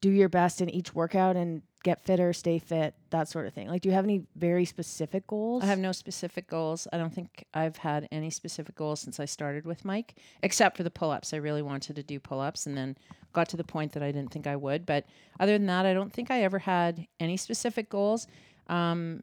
do 0.00 0.10
your 0.10 0.28
best 0.28 0.60
in 0.60 0.70
each 0.70 0.94
workout 0.94 1.36
and 1.36 1.62
get 1.84 2.04
fitter, 2.04 2.32
stay 2.32 2.58
fit, 2.58 2.94
that 3.10 3.28
sort 3.28 3.46
of 3.46 3.54
thing? 3.54 3.68
Like, 3.68 3.82
do 3.82 3.88
you 3.88 3.94
have 3.94 4.04
any 4.04 4.24
very 4.36 4.64
specific 4.64 5.26
goals? 5.26 5.62
I 5.62 5.66
have 5.66 5.78
no 5.78 5.92
specific 5.92 6.48
goals. 6.48 6.86
I 6.92 6.98
don't 6.98 7.12
think 7.12 7.44
I've 7.54 7.76
had 7.76 8.08
any 8.10 8.30
specific 8.30 8.74
goals 8.74 9.00
since 9.00 9.18
I 9.20 9.24
started 9.24 9.64
with 9.66 9.84
Mike, 9.84 10.14
except 10.42 10.76
for 10.76 10.82
the 10.82 10.90
pull 10.90 11.10
ups. 11.10 11.32
I 11.32 11.38
really 11.38 11.62
wanted 11.62 11.96
to 11.96 12.02
do 12.02 12.20
pull 12.20 12.40
ups 12.40 12.66
and 12.66 12.76
then 12.76 12.96
got 13.32 13.48
to 13.50 13.56
the 13.56 13.64
point 13.64 13.92
that 13.92 14.02
I 14.02 14.12
didn't 14.12 14.32
think 14.32 14.46
I 14.46 14.56
would. 14.56 14.86
But 14.86 15.06
other 15.40 15.52
than 15.52 15.66
that, 15.66 15.86
I 15.86 15.94
don't 15.94 16.12
think 16.12 16.30
I 16.30 16.42
ever 16.42 16.58
had 16.58 17.06
any 17.20 17.36
specific 17.36 17.88
goals. 17.90 18.26
Um, 18.68 19.22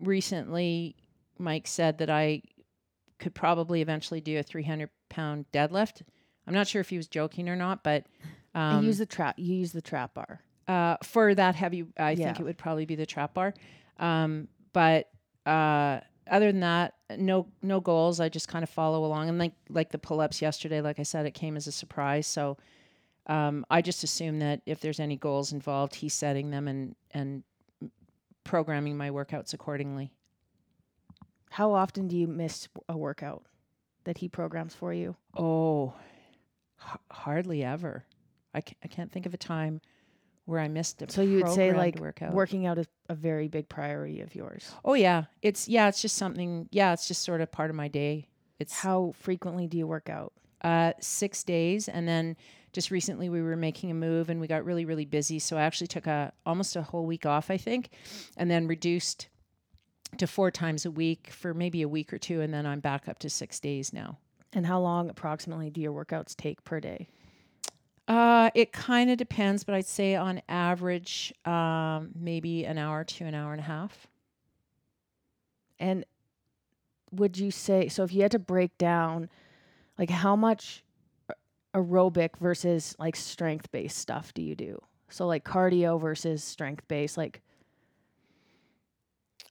recently, 0.00 0.96
Mike 1.38 1.66
said 1.66 1.98
that 1.98 2.10
I 2.10 2.42
could 3.18 3.34
probably 3.34 3.80
eventually 3.80 4.20
do 4.20 4.38
a 4.38 4.42
300 4.42 4.90
pound 5.08 5.46
deadlift. 5.52 6.02
I'm 6.46 6.54
not 6.54 6.68
sure 6.68 6.80
if 6.80 6.90
he 6.90 6.96
was 6.96 7.08
joking 7.08 7.48
or 7.48 7.56
not, 7.56 7.82
but 7.82 8.06
um, 8.56 8.84
use 8.84 8.98
the 8.98 9.06
trap. 9.06 9.34
You 9.38 9.54
use 9.54 9.72
the 9.72 9.82
trap 9.82 10.14
bar. 10.14 10.40
uh, 10.68 10.96
for 11.04 11.34
that 11.34 11.54
heavy, 11.54 11.86
I 11.98 12.14
think 12.16 12.40
it 12.40 12.42
would 12.44 12.58
probably 12.58 12.86
be 12.86 12.94
the 12.96 13.06
trap 13.06 13.34
bar. 13.34 13.54
Um, 13.98 14.48
but 14.72 15.08
uh, 15.46 16.00
other 16.28 16.50
than 16.50 16.60
that, 16.60 16.94
no 17.16 17.46
no 17.62 17.80
goals. 17.80 18.18
I 18.18 18.28
just 18.28 18.48
kind 18.48 18.62
of 18.62 18.68
follow 18.70 19.04
along, 19.04 19.28
and 19.28 19.38
like 19.38 19.52
like 19.68 19.90
the 19.90 19.98
pull 19.98 20.20
ups 20.20 20.42
yesterday, 20.42 20.80
like 20.80 20.98
I 20.98 21.04
said, 21.04 21.24
it 21.26 21.32
came 21.34 21.56
as 21.56 21.66
a 21.68 21.72
surprise. 21.72 22.26
So 22.26 22.56
um, 23.28 23.64
I 23.70 23.80
just 23.82 24.02
assume 24.04 24.38
that 24.40 24.60
if 24.66 24.80
there's 24.80 24.98
any 25.00 25.16
goals 25.16 25.52
involved, 25.52 25.94
he's 25.94 26.14
setting 26.14 26.50
them 26.50 26.66
and 26.68 26.96
and 27.12 27.42
programming 28.44 28.96
my 28.96 29.10
workouts 29.10 29.54
accordingly. 29.54 30.12
How 31.50 31.72
often 31.72 32.08
do 32.08 32.16
you 32.16 32.26
miss 32.26 32.68
a 32.88 32.96
workout 32.96 33.44
that 34.04 34.18
he 34.18 34.28
programs 34.28 34.74
for 34.74 34.92
you? 34.92 35.16
Oh, 35.36 35.94
h- 36.80 36.98
hardly 37.10 37.64
ever. 37.64 38.04
I 38.54 38.60
can't, 38.60 38.78
I 38.84 38.88
can't 38.88 39.10
think 39.12 39.26
of 39.26 39.34
a 39.34 39.38
time 39.38 39.80
where 40.46 40.60
I 40.60 40.68
missed 40.68 41.02
a 41.02 41.10
So 41.10 41.22
you 41.22 41.38
would 41.42 41.50
say 41.52 41.72
like 41.72 41.98
workout. 41.98 42.32
working 42.32 42.66
out 42.66 42.78
is 42.78 42.86
a 43.08 43.14
very 43.14 43.48
big 43.48 43.68
priority 43.68 44.20
of 44.20 44.34
yours. 44.34 44.70
Oh 44.84 44.94
yeah, 44.94 45.24
it's 45.42 45.68
yeah, 45.68 45.88
it's 45.88 46.00
just 46.00 46.16
something. 46.16 46.68
Yeah, 46.70 46.92
it's 46.92 47.08
just 47.08 47.22
sort 47.22 47.40
of 47.40 47.50
part 47.50 47.70
of 47.70 47.76
my 47.76 47.88
day. 47.88 48.28
It's 48.58 48.72
How 48.72 49.12
frequently 49.18 49.66
do 49.66 49.76
you 49.76 49.86
work 49.86 50.08
out? 50.08 50.32
uh, 50.62 50.92
six 51.00 51.44
days, 51.44 51.88
and 51.88 52.08
then 52.08 52.34
just 52.72 52.90
recently 52.90 53.28
we 53.28 53.42
were 53.42 53.56
making 53.56 53.90
a 53.90 53.94
move, 53.94 54.30
and 54.30 54.40
we 54.40 54.46
got 54.46 54.64
really 54.64 54.84
really 54.84 55.04
busy. 55.04 55.38
So 55.38 55.56
I 55.56 55.62
actually 55.62 55.88
took 55.88 56.06
a 56.06 56.32
almost 56.46 56.76
a 56.76 56.82
whole 56.82 57.06
week 57.06 57.26
off, 57.26 57.50
I 57.50 57.56
think, 57.58 57.90
and 58.36 58.50
then 58.50 58.66
reduced 58.66 59.28
to 60.18 60.26
four 60.26 60.50
times 60.50 60.86
a 60.86 60.90
week 60.90 61.30
for 61.30 61.52
maybe 61.52 61.82
a 61.82 61.88
week 61.88 62.12
or 62.12 62.18
two, 62.18 62.40
and 62.40 62.54
then 62.54 62.64
I'm 62.66 62.80
back 62.80 63.08
up 63.08 63.18
to 63.20 63.28
six 63.30 63.60
days 63.60 63.92
now. 63.92 64.18
And 64.52 64.64
how 64.64 64.80
long 64.80 65.10
approximately 65.10 65.68
do 65.70 65.80
your 65.80 65.92
workouts 65.92 66.34
take 66.34 66.64
per 66.64 66.80
day? 66.80 67.08
Uh, 68.08 68.50
it 68.54 68.72
kind 68.72 69.10
of 69.10 69.18
depends, 69.18 69.64
but 69.64 69.74
I'd 69.74 69.86
say 69.86 70.14
on 70.14 70.40
average, 70.48 71.34
um, 71.44 72.10
maybe 72.14 72.64
an 72.64 72.78
hour 72.78 73.02
to 73.02 73.24
an 73.24 73.34
hour 73.34 73.52
and 73.52 73.60
a 73.60 73.64
half. 73.64 74.06
And 75.78 76.04
would 77.12 77.38
you 77.38 77.50
say 77.50 77.88
so 77.88 78.02
if 78.04 78.12
you 78.12 78.22
had 78.22 78.30
to 78.32 78.38
break 78.38 78.76
down 78.78 79.28
like 79.98 80.10
how 80.10 80.36
much 80.36 80.84
aerobic 81.74 82.36
versus 82.38 82.94
like 82.98 83.16
strength 83.16 83.70
based 83.72 83.98
stuff 83.98 84.32
do 84.34 84.42
you 84.42 84.54
do? 84.54 84.80
So 85.08 85.26
like 85.26 85.44
cardio 85.44 86.00
versus 86.00 86.42
strength 86.42 86.86
based 86.88 87.16
like 87.16 87.42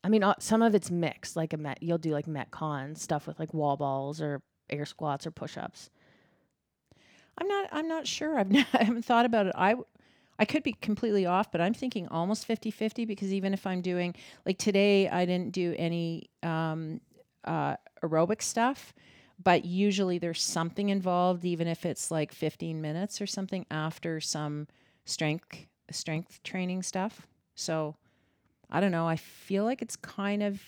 I 0.04 0.10
mean 0.10 0.24
uh, 0.24 0.36
some 0.40 0.62
of 0.62 0.76
it's 0.76 0.90
mixed 0.90 1.36
like 1.36 1.54
a 1.54 1.58
met 1.58 1.82
you'll 1.82 1.98
do 1.98 2.12
like 2.12 2.26
metcon 2.26 2.98
stuff 2.98 3.28
with 3.28 3.40
like 3.40 3.54
wall 3.54 3.78
balls 3.78 4.22
or 4.22 4.42
air 4.70 4.86
squats 4.86 5.28
or 5.28 5.32
push-ups. 5.32 5.90
I'm 7.38 7.48
not. 7.48 7.70
I'm 7.72 7.88
not 7.88 8.08
sure. 8.08 8.38
I've 8.38 8.52
not, 8.52 8.68
I 8.74 8.84
haven't 8.84 9.06
thought 9.06 9.26
about 9.26 9.48
it. 9.48 9.54
I 9.56 9.76
I 10.38 10.46
could 10.46 10.64
be 10.64 10.74
completely 10.74 11.26
off, 11.26 11.52
but 11.52 11.62
I'm 11.62 11.74
thinking 11.74 12.08
almost 12.10 12.46
50-50 12.46 13.08
because 13.08 13.32
even 13.32 13.54
if 13.54 13.66
I'm 13.66 13.82
doing 13.82 14.14
like 14.46 14.58
today, 14.58 15.08
I 15.08 15.26
didn't 15.26 15.54
do 15.54 15.74
any 15.78 16.30
um, 16.44 17.00
uh, 17.46 17.78
aerobic 18.04 18.42
stuff, 18.42 18.94
but 19.42 19.64
usually 19.64 20.18
there's 20.18 20.42
something 20.42 20.90
involved, 20.90 21.46
even 21.46 21.68
if 21.68 21.86
it's 21.86 22.12
like 22.12 22.34
15 22.34 22.82
minutes 22.82 23.22
or 23.22 23.28
something 23.28 23.66
after 23.72 24.20
some 24.20 24.68
strength 25.06 25.68
strength 25.92 26.42
training 26.44 26.84
stuff. 26.84 27.28
So 27.56 27.96
I 28.70 28.82
don't 28.82 28.92
know. 28.92 29.08
I 29.08 29.16
feel 29.16 29.64
like 29.64 29.82
it's 29.82 29.96
kind 29.96 30.44
of 30.44 30.62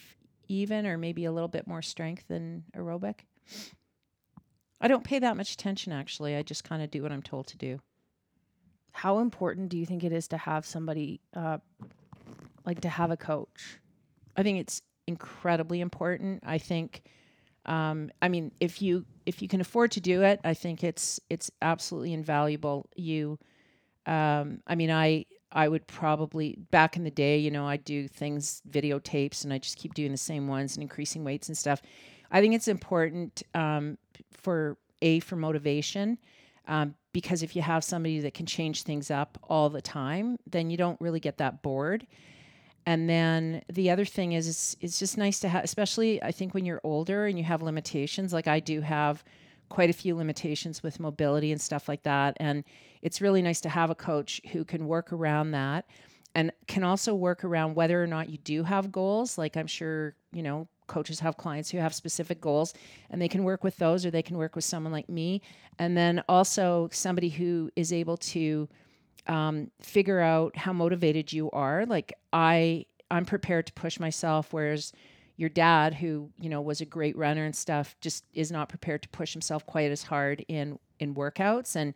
even, 0.48 0.86
or 0.86 0.98
maybe 0.98 1.26
a 1.26 1.32
little 1.32 1.48
bit 1.50 1.68
more 1.68 1.82
strength 1.82 2.28
than 2.28 2.64
aerobic. 2.76 3.22
I 4.80 4.88
don't 4.88 5.04
pay 5.04 5.20
that 5.20 5.38
much 5.38 5.54
attention 5.54 5.92
actually. 5.92 6.36
I 6.36 6.44
just 6.44 6.64
kind 6.64 6.82
of 6.82 6.92
do 6.92 7.02
what 7.02 7.12
I'm 7.12 7.24
told 7.24 7.48
to 7.48 7.58
do. 7.58 7.80
How 8.92 9.20
important 9.20 9.70
do 9.70 9.78
you 9.78 9.86
think 9.86 10.04
it 10.04 10.12
is 10.12 10.28
to 10.30 10.38
have 10.38 10.66
somebody 10.66 11.22
uh 11.36 11.58
like 12.66 12.82
to 12.82 12.90
have 12.90 13.12
a 13.12 13.18
coach? 13.18 13.80
I 14.36 14.44
think 14.44 14.60
it's 14.60 14.82
incredibly 15.08 15.82
important. 15.82 16.44
I 16.46 16.58
think 16.58 17.04
um, 17.66 18.12
I 18.22 18.30
mean 18.30 18.52
if 18.60 18.82
you 18.82 19.06
if 19.26 19.42
you 19.42 19.48
can 19.48 19.62
afford 19.62 19.92
to 19.92 20.02
do 20.02 20.22
it, 20.24 20.40
I 20.44 20.54
think 20.54 20.84
it's 20.84 21.20
it's 21.30 21.50
absolutely 21.62 22.14
invaluable. 22.14 22.88
You 22.96 23.40
um, 24.06 24.62
I 24.68 24.76
mean 24.76 24.92
I 24.92 25.26
I 25.52 25.68
would 25.68 25.88
probably 25.88 26.58
back 26.72 26.98
in 26.98 27.04
the 27.04 27.12
day, 27.12 27.38
you 27.38 27.52
know, 27.52 27.66
I 27.66 27.78
do 27.78 28.08
things 28.08 28.62
videotapes 28.70 29.44
and 29.44 29.54
I 29.54 29.58
just 29.60 29.78
keep 29.78 29.94
doing 29.94 30.12
the 30.12 30.18
same 30.18 30.48
ones 30.48 30.76
and 30.76 30.84
increasing 30.84 31.24
weights 31.24 31.48
and 31.48 31.58
stuff. 31.58 31.82
I 32.32 32.42
think 32.42 32.54
it's 32.56 32.68
important 32.68 33.44
um, 33.54 33.98
for 34.32 34.78
a 35.02 35.20
for 35.22 35.36
motivation 35.36 36.18
um, 36.68 36.96
because 37.14 37.44
if 37.44 37.56
you 37.56 37.62
have 37.62 37.84
somebody 37.84 38.20
that 38.20 38.34
can 38.34 38.46
change 38.46 38.84
things 38.84 39.10
up 39.10 39.38
all 39.44 39.70
the 39.70 39.82
time, 39.82 40.38
then 40.46 40.70
you 40.70 40.78
don't 40.78 41.00
really 41.00 41.20
get 41.20 41.38
that 41.38 41.62
bored. 41.62 42.06
And 42.86 43.10
then 43.10 43.64
the 43.72 43.90
other 43.90 44.06
thing 44.06 44.32
is, 44.32 44.48
it's, 44.48 44.76
it's 44.80 45.00
just 45.00 45.18
nice 45.18 45.40
to 45.42 45.50
have, 45.50 45.64
especially 45.64 46.24
I 46.24 46.32
think 46.32 46.54
when 46.54 46.66
you're 46.66 46.82
older 46.84 47.26
and 47.26 47.38
you 47.38 47.44
have 47.44 47.62
limitations. 47.62 48.32
Like 48.32 48.48
I 48.48 48.62
do 48.62 48.80
have 48.82 49.24
quite 49.70 49.90
a 49.90 49.94
few 49.94 50.16
limitations 50.16 50.82
with 50.82 51.00
mobility 51.00 51.52
and 51.52 51.60
stuff 51.60 51.90
like 51.90 52.04
that. 52.04 52.38
And 52.40 52.64
it's 53.02 53.20
really 53.20 53.42
nice 53.42 53.60
to 53.62 53.70
have 53.70 53.90
a 53.90 53.96
coach 53.96 54.40
who 54.52 54.64
can 54.64 54.88
work 54.88 55.12
around 55.12 55.52
that 55.52 55.86
and 56.34 56.52
can 56.68 56.84
also 56.84 57.14
work 57.14 57.44
around 57.44 57.76
whether 57.76 58.02
or 58.02 58.08
not 58.08 58.30
you 58.30 58.38
do 58.38 58.64
have 58.64 58.92
goals. 58.92 59.38
Like 59.38 59.58
I'm 59.58 59.68
sure, 59.68 60.16
you 60.32 60.44
know, 60.44 60.68
coaches 60.88 61.20
have 61.20 61.38
clients 61.38 61.70
who 61.70 61.78
have 61.78 61.94
specific 61.94 62.42
goals 62.42 62.74
and 63.10 63.22
they 63.22 63.28
can 63.28 63.44
work 63.44 63.64
with 63.64 63.78
those 63.78 64.06
or 64.06 64.12
they 64.12 64.22
can 64.22 64.38
work 64.38 64.56
with 64.56 64.66
someone 64.66 64.94
like 64.94 65.10
me. 65.10 65.42
And 65.80 65.96
then 65.96 66.24
also 66.28 66.90
somebody 66.92 67.30
who 67.30 67.70
is 67.76 67.94
able 67.94 68.18
to 68.18 68.68
um, 69.28 69.72
figure 69.82 70.20
out 70.20 70.56
how 70.56 70.74
motivated 70.74 71.32
you 71.32 71.52
are. 71.52 71.86
Like 71.86 72.14
I, 72.34 72.86
I'm 73.12 73.26
prepared 73.26 73.68
to 73.68 73.74
push 73.74 74.00
myself, 74.00 74.54
whereas 74.54 74.94
your 75.38 75.50
dad, 75.50 75.94
who 75.94 76.30
you 76.40 76.50
know 76.50 76.62
was 76.62 76.82
a 76.82 76.86
great 76.86 77.16
runner 77.16 77.46
and 77.46 77.56
stuff, 77.56 77.96
just 78.02 78.26
is 78.34 78.52
not 78.52 78.70
prepared 78.70 79.04
to 79.04 79.10
push 79.10 79.34
himself 79.34 79.66
quite 79.66 79.92
as 79.92 80.04
hard 80.04 80.44
in 80.48 80.80
in 81.00 81.14
workouts. 81.16 81.76
And 81.76 81.94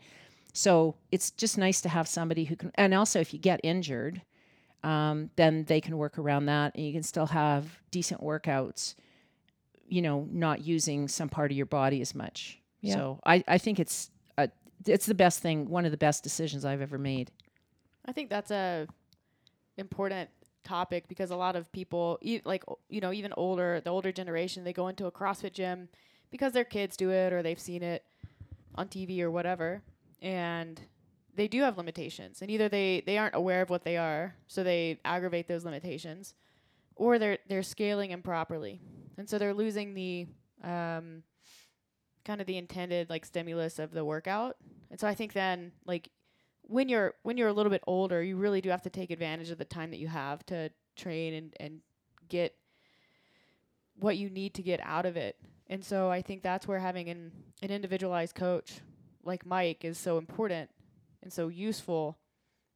so 0.53 0.95
it's 1.11 1.31
just 1.31 1.57
nice 1.57 1.81
to 1.81 1.89
have 1.89 2.07
somebody 2.07 2.45
who 2.45 2.55
can. 2.55 2.71
And 2.75 2.93
also, 2.93 3.19
if 3.19 3.33
you 3.33 3.39
get 3.39 3.59
injured, 3.63 4.21
um, 4.83 5.29
then 5.35 5.65
they 5.65 5.81
can 5.81 5.97
work 5.97 6.17
around 6.17 6.45
that, 6.45 6.75
and 6.75 6.85
you 6.85 6.93
can 6.93 7.03
still 7.03 7.27
have 7.27 7.79
decent 7.91 8.21
workouts. 8.21 8.95
You 9.87 10.01
know, 10.01 10.27
not 10.31 10.61
using 10.61 11.07
some 11.07 11.27
part 11.29 11.51
of 11.51 11.57
your 11.57 11.65
body 11.65 12.01
as 12.01 12.15
much. 12.15 12.59
Yeah. 12.79 12.95
So 12.95 13.19
I, 13.25 13.43
I 13.47 13.57
think 13.57 13.79
it's 13.79 14.09
a, 14.37 14.49
it's 14.85 15.05
the 15.05 15.13
best 15.13 15.39
thing, 15.39 15.69
one 15.69 15.85
of 15.85 15.91
the 15.91 15.97
best 15.97 16.23
decisions 16.23 16.65
I've 16.65 16.81
ever 16.81 16.97
made. 16.97 17.31
I 18.05 18.11
think 18.13 18.29
that's 18.29 18.51
a 18.51 18.87
important 19.77 20.29
topic 20.63 21.07
because 21.07 21.31
a 21.31 21.35
lot 21.35 21.55
of 21.55 21.71
people, 21.71 22.17
e- 22.21 22.41
like 22.45 22.63
you 22.89 23.01
know, 23.01 23.11
even 23.11 23.33
older, 23.37 23.81
the 23.83 23.89
older 23.89 24.11
generation, 24.11 24.63
they 24.63 24.73
go 24.73 24.87
into 24.87 25.05
a 25.05 25.11
CrossFit 25.11 25.53
gym 25.53 25.89
because 26.31 26.53
their 26.53 26.63
kids 26.63 26.95
do 26.97 27.11
it 27.11 27.33
or 27.33 27.43
they've 27.43 27.59
seen 27.59 27.83
it 27.83 28.03
on 28.75 28.87
TV 28.87 29.21
or 29.21 29.29
whatever, 29.29 29.81
and 30.21 30.79
they 31.35 31.47
do 31.47 31.61
have 31.61 31.77
limitations, 31.77 32.41
and 32.41 32.51
either 32.51 32.69
they 32.69 33.03
they 33.05 33.17
aren't 33.17 33.35
aware 33.35 33.61
of 33.61 33.69
what 33.69 33.83
they 33.83 33.97
are, 33.97 34.35
so 34.47 34.63
they 34.63 34.99
aggravate 35.05 35.47
those 35.47 35.65
limitations, 35.65 36.33
or 36.95 37.19
they're 37.19 37.37
they're 37.47 37.63
scaling 37.63 38.11
improperly, 38.11 38.81
and 39.17 39.29
so 39.29 39.37
they're 39.37 39.53
losing 39.53 39.93
the 39.93 40.27
um, 40.63 41.23
kind 42.25 42.41
of 42.41 42.47
the 42.47 42.57
intended 42.57 43.09
like 43.09 43.25
stimulus 43.25 43.79
of 43.79 43.91
the 43.91 44.03
workout, 44.03 44.57
and 44.89 44.99
so 44.99 45.07
I 45.07 45.15
think 45.15 45.33
then 45.33 45.71
like 45.85 46.09
when 46.63 46.89
you're 46.89 47.13
when 47.23 47.37
you're 47.37 47.49
a 47.49 47.53
little 47.53 47.71
bit 47.71 47.83
older, 47.87 48.21
you 48.21 48.35
really 48.35 48.61
do 48.61 48.69
have 48.69 48.81
to 48.83 48.89
take 48.89 49.11
advantage 49.11 49.51
of 49.51 49.57
the 49.57 49.65
time 49.65 49.91
that 49.91 49.99
you 49.99 50.07
have 50.07 50.45
to 50.47 50.69
train 50.95 51.33
and 51.33 51.53
and 51.59 51.79
get 52.29 52.55
what 53.99 54.17
you 54.17 54.29
need 54.29 54.53
to 54.55 54.63
get 54.63 54.79
out 54.83 55.05
of 55.05 55.15
it. 55.15 55.37
And 55.67 55.83
so 55.83 56.09
I 56.09 56.21
think 56.21 56.41
that's 56.41 56.67
where 56.67 56.79
having 56.79 57.09
an 57.09 57.31
an 57.61 57.71
individualized 57.71 58.35
coach 58.35 58.81
like 59.23 59.45
Mike 59.45 59.85
is 59.85 59.97
so 59.97 60.17
important 60.17 60.69
and 61.23 61.31
so 61.31 61.47
useful 61.47 62.17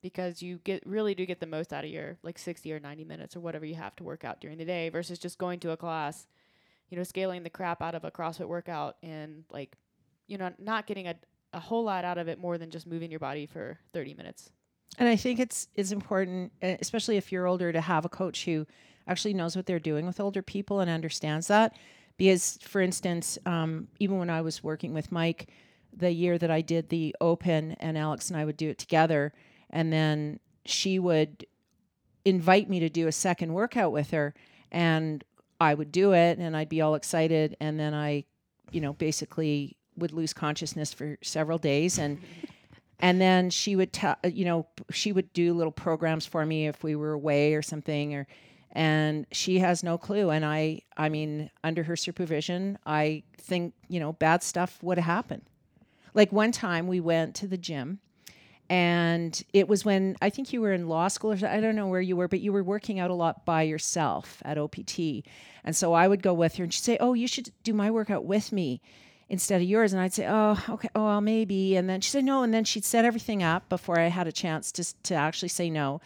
because 0.02 0.42
you 0.42 0.60
get 0.64 0.86
really 0.86 1.16
do 1.16 1.26
get 1.26 1.40
the 1.40 1.48
most 1.48 1.74
out 1.74 1.84
of 1.84 1.90
your 1.90 2.18
like 2.22 2.38
60 2.38 2.72
or 2.72 2.80
90 2.80 3.04
minutes 3.06 3.36
or 3.36 3.40
whatever 3.40 3.66
you 3.66 3.76
have 3.76 3.96
to 3.96 4.04
work 4.04 4.24
out 4.24 4.40
during 4.40 4.58
the 4.58 4.66
day 4.66 4.90
versus 4.90 5.18
just 5.18 5.38
going 5.38 5.60
to 5.62 5.72
a 5.72 5.78
class, 5.78 6.28
you 6.90 6.98
know, 6.98 7.04
scaling 7.04 7.44
the 7.44 7.50
crap 7.50 7.82
out 7.82 7.96
of 7.96 8.04
a 8.04 8.12
CrossFit 8.12 8.48
workout 8.48 8.98
and 9.02 9.44
like 9.50 9.76
you 10.28 10.38
know 10.38 10.52
not 10.60 10.88
getting 10.88 11.08
a 11.08 11.16
a 11.54 11.60
whole 11.60 11.84
lot 11.84 12.04
out 12.06 12.18
of 12.18 12.28
it 12.28 12.38
more 12.38 12.58
than 12.58 12.70
just 12.70 12.86
moving 12.86 13.10
your 13.10 13.20
body 13.20 13.46
for 13.46 13.80
30 13.94 14.14
minutes. 14.14 14.52
And 15.00 15.10
I 15.10 15.16
think 15.16 15.40
it's 15.40 15.68
it's 15.74 15.92
important, 15.92 16.52
uh, 16.62 16.76
especially 16.80 17.18
if 17.18 17.32
you're 17.32 17.48
older, 17.48 17.72
to 17.72 17.82
have 17.82 18.06
a 18.06 18.10
coach 18.10 18.46
who 18.46 18.68
actually 19.08 19.34
knows 19.34 19.56
what 19.56 19.66
they're 19.66 19.80
doing 19.80 20.06
with 20.06 20.20
older 20.20 20.42
people 20.42 20.80
and 20.80 20.90
understands 20.90 21.48
that. 21.48 21.76
Because, 22.18 22.58
for 22.62 22.82
instance, 22.82 23.38
um, 23.46 23.90
even 24.00 24.18
when 24.18 24.30
I 24.30 24.42
was 24.42 24.64
working 24.64 24.94
with 24.94 25.12
Mike, 25.12 25.50
the 25.96 26.12
year 26.12 26.38
that 26.38 26.52
I 26.52 26.62
did 26.62 26.90
the 26.90 27.16
Open, 27.22 27.74
and 27.80 27.98
Alex 27.98 28.30
and 28.30 28.38
I 28.38 28.46
would 28.46 28.58
do 28.58 28.70
it 28.70 28.78
together, 28.78 29.34
and 29.70 29.92
then 29.92 30.40
she 30.66 31.00
would 31.00 31.46
invite 32.24 32.70
me 32.70 32.80
to 32.80 32.90
do 32.90 33.08
a 33.08 33.12
second 33.12 33.54
workout 33.54 33.92
with 33.92 34.12
her, 34.12 34.34
and 34.72 35.24
I 35.60 35.74
would 35.74 35.92
do 35.92 36.14
it, 36.14 36.38
and 36.38 36.56
I'd 36.56 36.70
be 36.70 36.82
all 36.82 36.96
excited, 36.96 37.56
and 37.60 37.80
then 37.80 37.94
I, 37.94 38.26
you 38.72 38.82
know, 38.82 38.94
basically 38.94 39.78
would 39.98 40.12
lose 40.12 40.34
consciousness 40.34 40.94
for 40.94 41.18
several 41.22 41.58
days, 41.58 41.98
and 41.98 42.20
and 43.00 43.20
then 43.20 43.50
she 43.50 43.76
would 43.76 43.94
tell 43.94 44.16
you 44.24 44.46
know 44.46 44.68
she 44.92 45.12
would 45.12 45.32
do 45.34 45.54
little 45.54 45.72
programs 45.72 46.26
for 46.26 46.46
me 46.46 46.68
if 46.68 46.84
we 46.84 46.96
were 46.96 47.14
away 47.14 47.54
or 47.54 47.62
something 47.62 48.16
or 48.16 48.28
and 48.72 49.26
she 49.32 49.60
has 49.60 49.84
no 49.84 49.98
clue. 49.98 50.30
And 50.30 50.46
i 50.46 50.82
i 50.98 51.10
mean 51.10 51.50
under 51.64 51.84
her 51.84 51.96
supervision 51.96 52.78
i 52.86 53.24
think 53.38 53.74
you 53.88 54.00
know 54.00 54.14
bad 54.14 54.44
stuff 54.44 54.82
would 54.82 54.98
have 54.98 55.06
happened 55.06 55.44
like 56.16 56.32
one 56.32 56.52
time 56.52 56.88
we 56.88 57.00
went 57.00 57.36
to 57.36 57.48
the 57.48 57.58
gym 57.58 58.00
and 58.68 59.44
it 59.54 59.68
was 59.68 59.86
when 59.86 60.16
i 60.24 60.30
think 60.30 60.52
you 60.52 60.60
were 60.60 60.74
in 60.74 60.90
law 60.90 61.08
school 61.08 61.32
or 61.32 61.48
i 61.48 61.60
don't 61.60 61.76
know 61.76 61.88
where 61.88 62.02
you 62.02 62.16
were 62.16 62.28
but 62.28 62.40
you 62.40 62.52
were 62.52 62.64
working 62.64 63.00
out 63.00 63.12
a 63.12 63.14
lot 63.14 63.46
by 63.46 63.62
yourself 63.62 64.42
at 64.44 64.58
opt 64.58 65.00
and 65.64 65.76
so 65.76 65.94
i 65.94 66.08
would 66.08 66.24
go 66.24 66.34
with 66.34 66.56
her 66.56 66.64
and 66.64 66.74
she'd 66.74 66.84
say 66.84 66.98
oh 67.00 67.14
you 67.14 67.28
should 67.28 67.52
do 67.64 67.74
my 67.74 67.92
workout 67.92 68.26
with 68.26 68.52
me 68.52 68.82
instead 69.30 69.62
of 69.62 69.68
yours. 69.68 69.94
And 69.94 70.02
I'd 70.02 70.14
say, 70.14 70.28
oh, 70.28 70.64
okay, 70.70 70.90
oh, 70.96 71.06
well, 71.06 71.22
maybe. 71.22 71.76
And 71.76 71.90
then 71.90 72.02
she 72.02 72.10
said, 72.10 72.24
no. 72.24 72.44
And 72.44 72.54
then 72.54 72.64
she'd 72.64 72.86
set 72.86 73.06
everything 73.06 73.44
up 73.44 73.68
before 73.70 74.00
I 74.00 74.08
had 74.08 74.28
a 74.28 74.32
chance 74.32 74.72
to, 74.74 75.04
to 75.04 75.16
actually 75.16 75.50
say 75.50 75.70
no. 75.70 76.02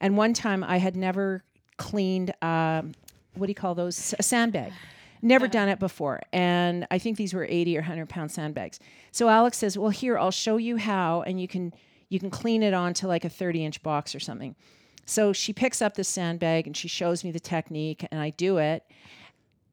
And 0.00 0.16
one 0.16 0.34
time 0.34 0.64
I 0.64 0.78
had 0.78 0.96
never 0.96 1.42
cleaned, 1.76 2.32
um, 2.42 2.94
what 3.34 3.46
do 3.46 3.50
you 3.50 3.54
call 3.54 3.74
those? 3.74 4.14
A 4.18 4.22
sandbag. 4.22 4.72
Never 5.20 5.48
done 5.48 5.68
it 5.68 5.78
before. 5.78 6.20
And 6.32 6.86
I 6.90 6.98
think 6.98 7.16
these 7.16 7.34
were 7.34 7.46
80 7.48 7.76
or 7.76 7.80
100 7.80 8.08
pound 8.08 8.30
sandbags. 8.30 8.78
So 9.10 9.28
Alex 9.28 9.58
says, 9.58 9.76
well, 9.76 9.90
here, 9.90 10.18
I'll 10.18 10.30
show 10.30 10.56
you 10.56 10.76
how. 10.76 11.22
And 11.22 11.40
you 11.40 11.48
can, 11.48 11.72
you 12.08 12.20
can 12.20 12.30
clean 12.30 12.62
it 12.62 12.74
onto 12.74 13.06
like 13.06 13.24
a 13.24 13.28
30 13.28 13.64
inch 13.64 13.82
box 13.82 14.14
or 14.14 14.20
something. 14.20 14.54
So 15.06 15.32
she 15.32 15.52
picks 15.52 15.80
up 15.80 15.94
the 15.94 16.04
sandbag 16.04 16.66
and 16.66 16.76
she 16.76 16.88
shows 16.88 17.24
me 17.24 17.30
the 17.30 17.40
technique 17.40 18.06
and 18.10 18.20
I 18.20 18.30
do 18.30 18.58
it. 18.58 18.84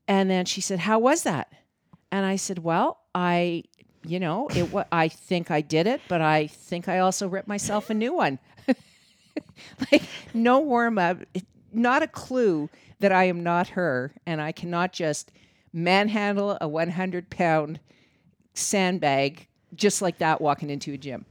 And 0.08 0.30
then 0.30 0.46
she 0.46 0.62
said, 0.62 0.80
how 0.80 1.00
was 1.00 1.24
that? 1.24 1.52
And 2.16 2.26
I 2.26 2.38
said, 2.38 2.60
"Well, 2.60 3.00
I, 3.14 3.64
you 4.06 4.22
know, 4.22 4.48
it. 4.56 4.72
What 4.72 4.88
I 4.90 5.10
think 5.10 5.52
I 5.52 5.60
did 5.60 5.86
it, 5.86 6.00
but 6.08 6.22
I 6.22 6.48
think 6.48 6.88
I 6.88 7.00
also 7.00 7.28
ripped 7.28 7.50
myself 7.50 7.90
a 7.90 7.94
new 7.94 8.14
one. 8.14 8.40
like 9.92 10.04
no 10.34 10.60
warm 10.60 10.98
up, 10.98 11.18
not 11.74 12.04
a 12.04 12.08
clue 12.08 12.70
that 13.00 13.12
I 13.12 13.26
am 13.26 13.44
not 13.44 13.70
her, 13.70 14.14
and 14.26 14.42
I 14.42 14.52
cannot 14.52 14.94
just 14.94 15.32
manhandle 15.74 16.58
a 16.62 16.68
100 16.68 17.30
pound 17.30 17.80
sandbag 18.54 19.48
just 19.74 20.02
like 20.02 20.18
that 20.20 20.40
walking 20.42 20.70
into 20.70 20.94
a 20.94 20.98
gym. 20.98 21.26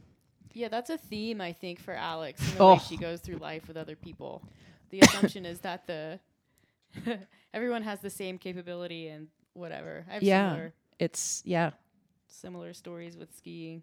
Yeah, 0.53 0.69
that's 0.69 0.91
a 0.91 0.99
theme 0.99 1.41
I 1.41 1.53
think 1.53 1.81
for 1.81 1.95
Alex 1.95 2.47
in 2.49 2.55
the 2.59 2.63
Oh. 2.63 2.75
way 2.75 2.79
she 2.87 2.97
goes 2.97 3.21
through 3.21 3.37
life 3.39 3.67
with 3.67 3.77
other 3.77 3.97
people. 3.97 4.43
The 4.91 5.01
assumption 5.01 5.45
is 5.47 5.61
that 5.61 5.87
the 5.87 6.21
everyone 7.55 7.83
has 7.83 8.01
the 8.01 8.11
same 8.11 8.39
capability 8.39 9.09
and 9.09 9.29
whatever. 9.55 10.05
I 10.09 10.15
have 10.15 10.23
Yeah. 10.23 10.51
similar 10.51 10.73
It's 10.99 11.43
yeah. 11.45 11.71
similar 12.29 12.73
stories 12.75 13.17
with 13.17 13.35
skiing. 13.37 13.83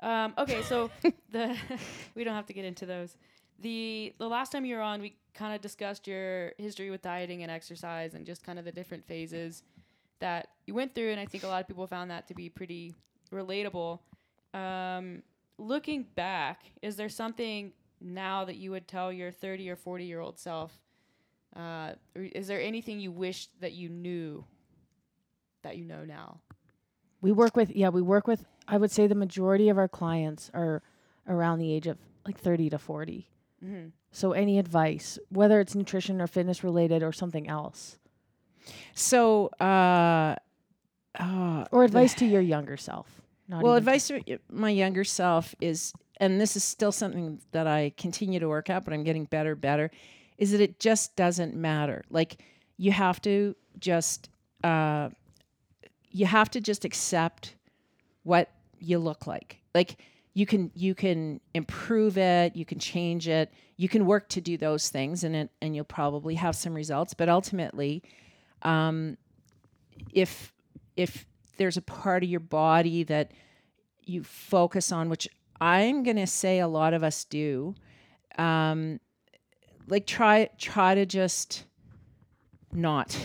Um, 0.00 0.34
okay, 0.38 0.62
so 0.62 0.90
the 1.30 1.56
we 2.14 2.22
don't 2.22 2.34
have 2.34 2.46
to 2.46 2.52
get 2.52 2.64
into 2.64 2.86
those. 2.86 3.16
The 3.60 4.12
the 4.18 4.28
last 4.28 4.52
time 4.52 4.64
you 4.64 4.76
were 4.76 4.82
on, 4.82 5.00
we 5.00 5.16
kind 5.34 5.54
of 5.54 5.60
discussed 5.60 6.06
your 6.06 6.52
history 6.58 6.90
with 6.90 7.02
dieting 7.02 7.42
and 7.42 7.50
exercise 7.50 8.14
and 8.14 8.26
just 8.26 8.44
kind 8.44 8.58
of 8.58 8.64
the 8.64 8.72
different 8.72 9.06
phases 9.06 9.62
that 10.18 10.48
you 10.66 10.74
went 10.74 10.94
through, 10.94 11.10
and 11.10 11.20
I 11.20 11.26
think 11.26 11.44
a 11.44 11.48
lot 11.48 11.60
of 11.60 11.68
people 11.68 11.86
found 11.86 12.10
that 12.10 12.26
to 12.28 12.34
be 12.34 12.48
pretty 12.48 12.94
relatable. 13.32 14.00
Um, 14.54 15.22
looking 15.58 16.06
back, 16.14 16.62
is 16.82 16.96
there 16.96 17.08
something 17.08 17.72
now 18.00 18.44
that 18.44 18.56
you 18.56 18.70
would 18.70 18.88
tell 18.88 19.12
your 19.12 19.30
30 19.30 19.70
or 19.70 19.76
40 19.76 20.04
year 20.04 20.20
old 20.20 20.38
self? 20.38 20.78
Uh, 21.54 21.92
is 22.14 22.46
there 22.46 22.60
anything 22.60 23.00
you 23.00 23.10
wish 23.10 23.48
that 23.60 23.72
you 23.72 23.88
knew 23.88 24.44
that 25.62 25.76
you 25.76 25.84
know 25.84 26.04
now? 26.04 26.40
We 27.22 27.32
work 27.32 27.56
with 27.56 27.70
yeah, 27.70 27.88
we 27.88 28.02
work 28.02 28.26
with 28.26 28.44
I 28.68 28.76
would 28.76 28.90
say 28.90 29.06
the 29.06 29.14
majority 29.14 29.68
of 29.68 29.78
our 29.78 29.88
clients 29.88 30.50
are 30.52 30.82
around 31.28 31.58
the 31.58 31.72
age 31.72 31.86
of 31.86 31.98
like 32.26 32.38
30 32.38 32.70
to 32.70 32.78
40. 32.78 33.28
Mm-hmm. 33.64 33.88
So 34.12 34.32
any 34.32 34.58
advice, 34.58 35.18
whether 35.28 35.60
it's 35.60 35.74
nutrition 35.74 36.20
or 36.20 36.26
fitness 36.26 36.64
related 36.64 37.02
or 37.02 37.12
something 37.12 37.48
else, 37.48 37.98
So 38.94 39.48
uh, 39.60 40.36
uh 41.18 41.64
or 41.70 41.84
advice 41.84 42.14
to 42.14 42.26
your 42.26 42.40
younger 42.40 42.76
self. 42.76 43.22
Not 43.48 43.62
well, 43.62 43.74
advice 43.74 44.08
to 44.08 44.38
my 44.50 44.70
younger 44.70 45.04
self 45.04 45.54
is, 45.60 45.92
and 46.18 46.40
this 46.40 46.56
is 46.56 46.64
still 46.64 46.92
something 46.92 47.40
that 47.52 47.66
I 47.66 47.92
continue 47.96 48.40
to 48.40 48.48
work 48.48 48.70
out, 48.70 48.84
but 48.84 48.92
I'm 48.92 49.04
getting 49.04 49.24
better, 49.24 49.54
better, 49.54 49.90
is 50.36 50.50
that 50.50 50.60
it 50.60 50.80
just 50.80 51.14
doesn't 51.14 51.54
matter. 51.54 52.02
Like 52.10 52.42
you 52.76 52.90
have 52.90 53.20
to 53.22 53.54
just, 53.78 54.30
uh, 54.64 55.10
you 56.10 56.26
have 56.26 56.50
to 56.50 56.60
just 56.60 56.84
accept 56.84 57.54
what 58.24 58.50
you 58.80 58.98
look 58.98 59.26
like. 59.28 59.60
Like 59.74 59.98
you 60.36 60.44
can 60.44 60.70
you 60.74 60.94
can 60.94 61.40
improve 61.54 62.18
it, 62.18 62.54
you 62.54 62.66
can 62.66 62.78
change 62.78 63.26
it, 63.26 63.50
you 63.78 63.88
can 63.88 64.04
work 64.04 64.28
to 64.28 64.40
do 64.42 64.58
those 64.58 64.90
things, 64.90 65.24
and 65.24 65.34
it 65.34 65.50
and 65.62 65.74
you'll 65.74 65.86
probably 65.86 66.34
have 66.34 66.54
some 66.54 66.74
results. 66.74 67.14
But 67.14 67.30
ultimately, 67.30 68.02
um, 68.60 69.16
if 70.12 70.52
if 70.94 71.24
there's 71.56 71.78
a 71.78 71.82
part 71.82 72.22
of 72.22 72.28
your 72.28 72.40
body 72.40 73.02
that 73.04 73.32
you 74.04 74.22
focus 74.22 74.92
on, 74.92 75.08
which 75.08 75.26
I'm 75.58 76.02
gonna 76.02 76.26
say 76.26 76.58
a 76.58 76.68
lot 76.68 76.92
of 76.92 77.02
us 77.02 77.24
do, 77.24 77.74
um, 78.36 79.00
like 79.88 80.06
try 80.06 80.50
try 80.58 80.94
to 80.96 81.06
just 81.06 81.64
not 82.74 83.18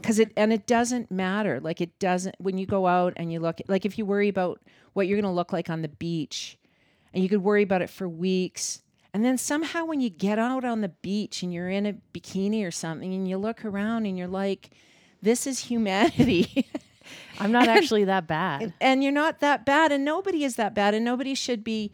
because 0.00 0.18
it 0.18 0.32
and 0.36 0.52
it 0.52 0.66
doesn't 0.66 1.10
matter 1.10 1.60
like 1.60 1.80
it 1.80 1.98
doesn't 1.98 2.34
when 2.38 2.58
you 2.58 2.66
go 2.66 2.86
out 2.86 3.12
and 3.16 3.32
you 3.32 3.40
look 3.40 3.58
like 3.68 3.84
if 3.84 3.98
you 3.98 4.06
worry 4.06 4.28
about 4.28 4.60
what 4.92 5.06
you're 5.06 5.20
going 5.20 5.30
to 5.30 5.34
look 5.34 5.52
like 5.52 5.68
on 5.70 5.82
the 5.82 5.88
beach 5.88 6.58
and 7.12 7.22
you 7.22 7.28
could 7.28 7.42
worry 7.42 7.62
about 7.62 7.82
it 7.82 7.90
for 7.90 8.08
weeks 8.08 8.82
and 9.12 9.24
then 9.24 9.38
somehow 9.38 9.84
when 9.84 10.00
you 10.00 10.10
get 10.10 10.38
out 10.38 10.64
on 10.64 10.80
the 10.80 10.88
beach 10.88 11.42
and 11.42 11.52
you're 11.52 11.70
in 11.70 11.86
a 11.86 11.94
bikini 12.14 12.66
or 12.66 12.70
something 12.70 13.14
and 13.14 13.28
you 13.28 13.38
look 13.38 13.64
around 13.64 14.06
and 14.06 14.18
you're 14.18 14.28
like 14.28 14.70
this 15.22 15.46
is 15.46 15.60
humanity 15.60 16.66
I'm 17.38 17.52
not 17.52 17.68
actually 17.76 18.04
that 18.04 18.26
bad. 18.26 18.62
and, 18.62 18.72
and 18.80 19.02
you're 19.02 19.12
not 19.12 19.40
that 19.40 19.64
bad 19.64 19.92
and 19.92 20.04
nobody 20.04 20.44
is 20.44 20.56
that 20.56 20.74
bad 20.74 20.94
and 20.94 21.04
nobody 21.04 21.34
should 21.34 21.64
be 21.64 21.92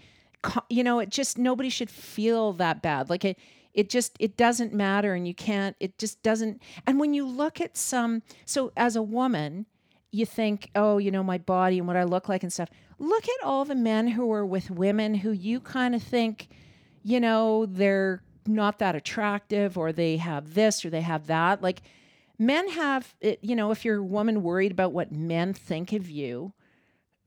you 0.69 0.83
know 0.83 0.99
it 0.99 1.09
just 1.09 1.38
nobody 1.38 1.69
should 1.69 1.91
feel 1.91 2.53
that 2.55 2.83
bad 2.83 3.09
like 3.09 3.25
it 3.25 3.38
it 3.75 3.89
just 3.89 4.17
it 4.19 4.37
doesn't 4.37 4.73
matter 4.73 5.15
and 5.15 5.27
you 5.27 5.35
can't 5.35 5.77
it 5.81 5.99
just 5.99 6.23
doesn't 6.23 6.61
and 6.87 7.01
when 7.01 7.15
you 7.15 7.27
look 7.27 7.61
at 7.61 7.77
some 7.77 8.23
so 8.45 8.73
as 8.77 8.97
a 8.97 9.03
woman 9.03 9.67
you 10.11 10.27
think 10.27 10.71
oh 10.75 10.99
you 10.99 11.11
know 11.11 11.23
my 11.23 11.39
body 11.39 11.79
and 11.79 11.87
what 11.87 11.97
i 11.97 12.05
look 12.05 12.29
like 12.29 12.43
and 12.43 12.53
stuff. 12.53 12.69
Look 12.99 13.25
at 13.25 13.45
all 13.45 13.65
the 13.65 13.75
men 13.75 14.07
who 14.07 14.31
are 14.33 14.47
with 14.47 14.71
women 14.71 15.15
who 15.15 15.33
you 15.33 15.59
kind 15.59 15.95
of 15.95 16.03
think 16.03 16.49
you 17.03 17.19
know 17.19 17.67
they're 17.67 18.23
not 18.47 18.79
that 18.79 18.95
attractive 18.95 19.77
or 19.79 19.93
they 19.93 20.19
have 20.19 20.55
this 20.55 20.85
or 20.85 20.91
they 20.91 21.01
have 21.01 21.27
that. 21.27 21.63
Like 21.63 21.83
men 22.39 22.69
have 22.71 23.15
you 23.41 23.57
know 23.57 23.71
if 23.71 23.85
you're 23.85 23.99
a 23.99 24.05
woman 24.05 24.43
worried 24.43 24.73
about 24.73 24.93
what 24.93 25.11
men 25.11 25.53
think 25.55 25.93
of 25.93 26.09
you 26.11 26.53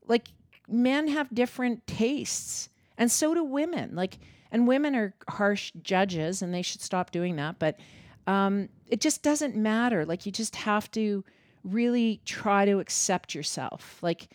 like 0.06 0.28
men 0.68 1.08
have 1.08 1.34
different 1.34 1.86
tastes 1.86 2.68
and 2.96 3.10
so 3.10 3.34
do 3.34 3.44
women. 3.44 3.94
Like 3.94 4.18
and 4.50 4.66
women 4.66 4.94
are 4.94 5.14
harsh 5.28 5.72
judges 5.82 6.42
and 6.42 6.52
they 6.52 6.62
should 6.62 6.80
stop 6.80 7.10
doing 7.10 7.36
that 7.36 7.58
but 7.58 7.78
um, 8.26 8.68
it 8.88 9.00
just 9.00 9.22
doesn't 9.22 9.54
matter 9.54 10.04
like 10.04 10.26
you 10.26 10.32
just 10.32 10.56
have 10.56 10.90
to 10.90 11.24
really 11.64 12.20
try 12.24 12.64
to 12.64 12.78
accept 12.78 13.34
yourself 13.34 13.98
like 14.02 14.28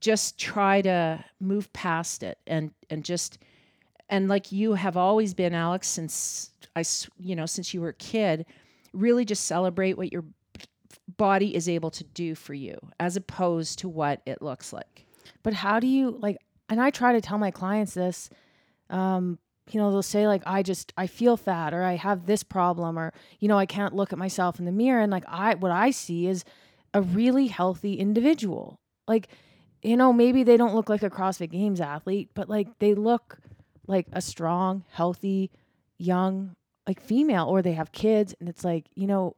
just 0.00 0.38
try 0.38 0.80
to 0.82 1.22
move 1.40 1.72
past 1.72 2.22
it 2.22 2.38
and 2.46 2.70
and 2.90 3.04
just 3.04 3.38
and 4.08 4.28
like 4.28 4.52
you 4.52 4.74
have 4.74 4.96
always 4.96 5.34
been 5.34 5.54
alex 5.54 5.88
since 5.88 6.50
I, 6.74 6.84
you 7.18 7.34
know 7.34 7.46
since 7.46 7.72
you 7.72 7.80
were 7.80 7.90
a 7.90 7.94
kid 7.94 8.46
really 8.92 9.24
just 9.24 9.44
celebrate 9.44 9.96
what 9.96 10.12
your 10.12 10.24
body 11.16 11.54
is 11.54 11.68
able 11.68 11.90
to 11.90 12.04
do 12.04 12.34
for 12.34 12.52
you 12.54 12.78
as 13.00 13.16
opposed 13.16 13.78
to 13.80 13.88
what 13.88 14.20
it 14.26 14.42
looks 14.42 14.72
like 14.72 15.06
But 15.42 15.54
how 15.54 15.80
do 15.80 15.86
you 15.86 16.10
like? 16.10 16.38
And 16.68 16.80
I 16.80 16.90
try 16.90 17.12
to 17.12 17.20
tell 17.20 17.38
my 17.38 17.50
clients 17.50 17.94
this. 17.94 18.30
Um, 18.90 19.38
you 19.70 19.80
know, 19.80 19.90
they'll 19.90 20.02
say 20.02 20.26
like, 20.26 20.42
"I 20.46 20.62
just 20.62 20.92
I 20.96 21.06
feel 21.06 21.36
fat," 21.36 21.74
or 21.74 21.82
"I 21.82 21.96
have 21.96 22.26
this 22.26 22.42
problem," 22.42 22.98
or 22.98 23.12
you 23.40 23.48
know, 23.48 23.58
"I 23.58 23.66
can't 23.66 23.94
look 23.94 24.12
at 24.12 24.18
myself 24.18 24.58
in 24.58 24.64
the 24.64 24.72
mirror." 24.72 25.00
And 25.00 25.10
like, 25.12 25.24
I 25.26 25.54
what 25.54 25.72
I 25.72 25.90
see 25.90 26.26
is 26.26 26.44
a 26.94 27.02
really 27.02 27.48
healthy 27.48 27.94
individual. 27.94 28.80
Like, 29.08 29.28
you 29.82 29.96
know, 29.96 30.12
maybe 30.12 30.42
they 30.42 30.56
don't 30.56 30.74
look 30.74 30.88
like 30.88 31.02
a 31.02 31.10
CrossFit 31.10 31.50
Games 31.50 31.80
athlete, 31.80 32.30
but 32.34 32.48
like 32.48 32.78
they 32.78 32.94
look 32.94 33.38
like 33.86 34.06
a 34.12 34.20
strong, 34.20 34.84
healthy, 34.90 35.50
young 35.98 36.54
like 36.86 37.00
female 37.00 37.46
or 37.46 37.62
they 37.62 37.72
have 37.72 37.92
kids 37.92 38.34
and 38.38 38.48
it's 38.48 38.64
like, 38.64 38.86
you 38.94 39.06
know, 39.06 39.34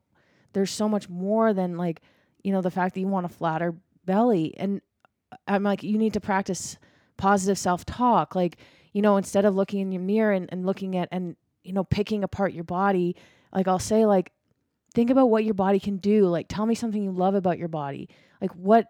there's 0.52 0.70
so 0.70 0.88
much 0.88 1.08
more 1.08 1.52
than 1.52 1.76
like, 1.76 2.02
you 2.42 2.52
know, 2.52 2.60
the 2.60 2.70
fact 2.70 2.94
that 2.94 3.00
you 3.00 3.08
want 3.08 3.26
a 3.26 3.28
flatter 3.30 3.74
belly 4.04 4.54
and 4.58 4.80
uh, 5.32 5.36
I'm 5.46 5.62
like 5.62 5.82
you 5.82 5.98
need 5.98 6.12
to 6.14 6.20
practice 6.20 6.78
positive 7.16 7.58
self-talk 7.58 8.34
like, 8.34 8.58
you 8.98 9.02
know, 9.02 9.16
instead 9.16 9.44
of 9.44 9.54
looking 9.54 9.78
in 9.78 9.92
your 9.92 10.02
mirror 10.02 10.32
and, 10.32 10.48
and 10.50 10.66
looking 10.66 10.96
at 10.96 11.08
and 11.12 11.36
you 11.62 11.72
know, 11.72 11.84
picking 11.84 12.24
apart 12.24 12.52
your 12.52 12.64
body, 12.64 13.14
like 13.54 13.68
I'll 13.68 13.78
say 13.78 14.04
like 14.04 14.32
think 14.92 15.08
about 15.08 15.30
what 15.30 15.44
your 15.44 15.54
body 15.54 15.78
can 15.78 15.98
do. 15.98 16.26
Like 16.26 16.46
tell 16.48 16.66
me 16.66 16.74
something 16.74 17.00
you 17.00 17.12
love 17.12 17.36
about 17.36 17.58
your 17.58 17.68
body. 17.68 18.08
Like 18.40 18.50
what 18.56 18.86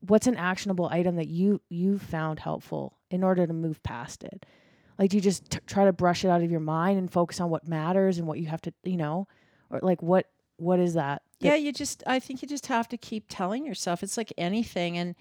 what's 0.00 0.26
an 0.26 0.36
actionable 0.36 0.90
item 0.92 1.16
that 1.16 1.28
you 1.28 1.58
you 1.70 1.98
found 1.98 2.38
helpful 2.38 2.98
in 3.10 3.24
order 3.24 3.46
to 3.46 3.54
move 3.54 3.82
past 3.82 4.24
it 4.24 4.44
like 4.98 5.08
do 5.08 5.16
you 5.16 5.22
just 5.22 5.50
t- 5.50 5.58
try 5.66 5.86
to 5.86 5.92
brush 5.92 6.22
it 6.22 6.28
out 6.28 6.42
of 6.42 6.50
your 6.50 6.60
mind 6.60 6.98
and 6.98 7.10
focus 7.10 7.40
on 7.40 7.50
what 7.50 7.66
matters 7.66 8.18
and 8.18 8.26
what 8.26 8.38
you 8.38 8.46
have 8.46 8.62
to 8.62 8.72
you 8.82 8.96
know 8.96 9.26
or 9.70 9.78
like 9.82 10.02
what 10.02 10.26
what 10.56 10.78
is 10.78 10.94
that 10.94 11.22
yeah 11.38 11.54
you 11.54 11.72
just 11.72 12.02
i 12.06 12.18
think 12.18 12.40
you 12.40 12.48
just 12.48 12.66
have 12.66 12.88
to 12.88 12.96
keep 12.96 13.24
telling 13.28 13.66
yourself 13.66 14.02
it's 14.02 14.16
like 14.16 14.32
anything 14.38 14.96
and 14.96 15.14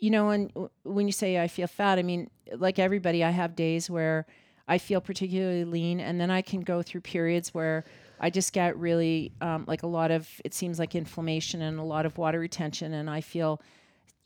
you 0.00 0.10
know 0.10 0.30
and 0.30 0.52
when 0.82 1.06
you 1.06 1.12
say 1.12 1.40
i 1.40 1.48
feel 1.48 1.66
fat 1.66 1.98
i 1.98 2.02
mean 2.02 2.30
like 2.56 2.78
everybody 2.78 3.24
i 3.24 3.30
have 3.30 3.56
days 3.56 3.88
where 3.88 4.26
i 4.68 4.78
feel 4.78 5.00
particularly 5.00 5.64
lean 5.64 6.00
and 6.00 6.20
then 6.20 6.30
i 6.30 6.42
can 6.42 6.60
go 6.60 6.82
through 6.82 7.00
periods 7.00 7.54
where 7.54 7.84
i 8.20 8.30
just 8.30 8.52
get 8.52 8.76
really 8.78 9.32
um, 9.40 9.64
like 9.66 9.82
a 9.82 9.86
lot 9.86 10.10
of 10.10 10.28
it 10.44 10.54
seems 10.54 10.78
like 10.78 10.94
inflammation 10.94 11.62
and 11.62 11.78
a 11.78 11.84
lot 11.84 12.06
of 12.06 12.18
water 12.18 12.38
retention 12.38 12.92
and 12.92 13.08
i 13.08 13.20
feel 13.20 13.60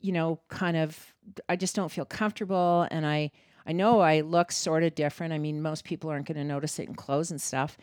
you 0.01 0.11
know 0.11 0.39
kind 0.49 0.77
of 0.77 1.13
i 1.47 1.55
just 1.55 1.75
don't 1.75 1.91
feel 1.91 2.05
comfortable 2.05 2.87
and 2.91 3.05
i 3.05 3.31
I 3.69 3.71
know 3.71 3.99
I 3.99 4.21
look 4.21 4.51
sort 4.51 4.81
of 4.81 4.95
different. 4.95 5.31
I 5.31 5.37
mean, 5.37 5.61
most 5.61 5.83
people 5.83 6.09
aren't 6.09 6.25
going 6.25 6.39
to 6.39 6.43
notice 6.43 6.79
it 6.79 6.87
in 6.87 6.95
clothes 6.95 7.29
and 7.29 7.39
stuff. 7.39 7.77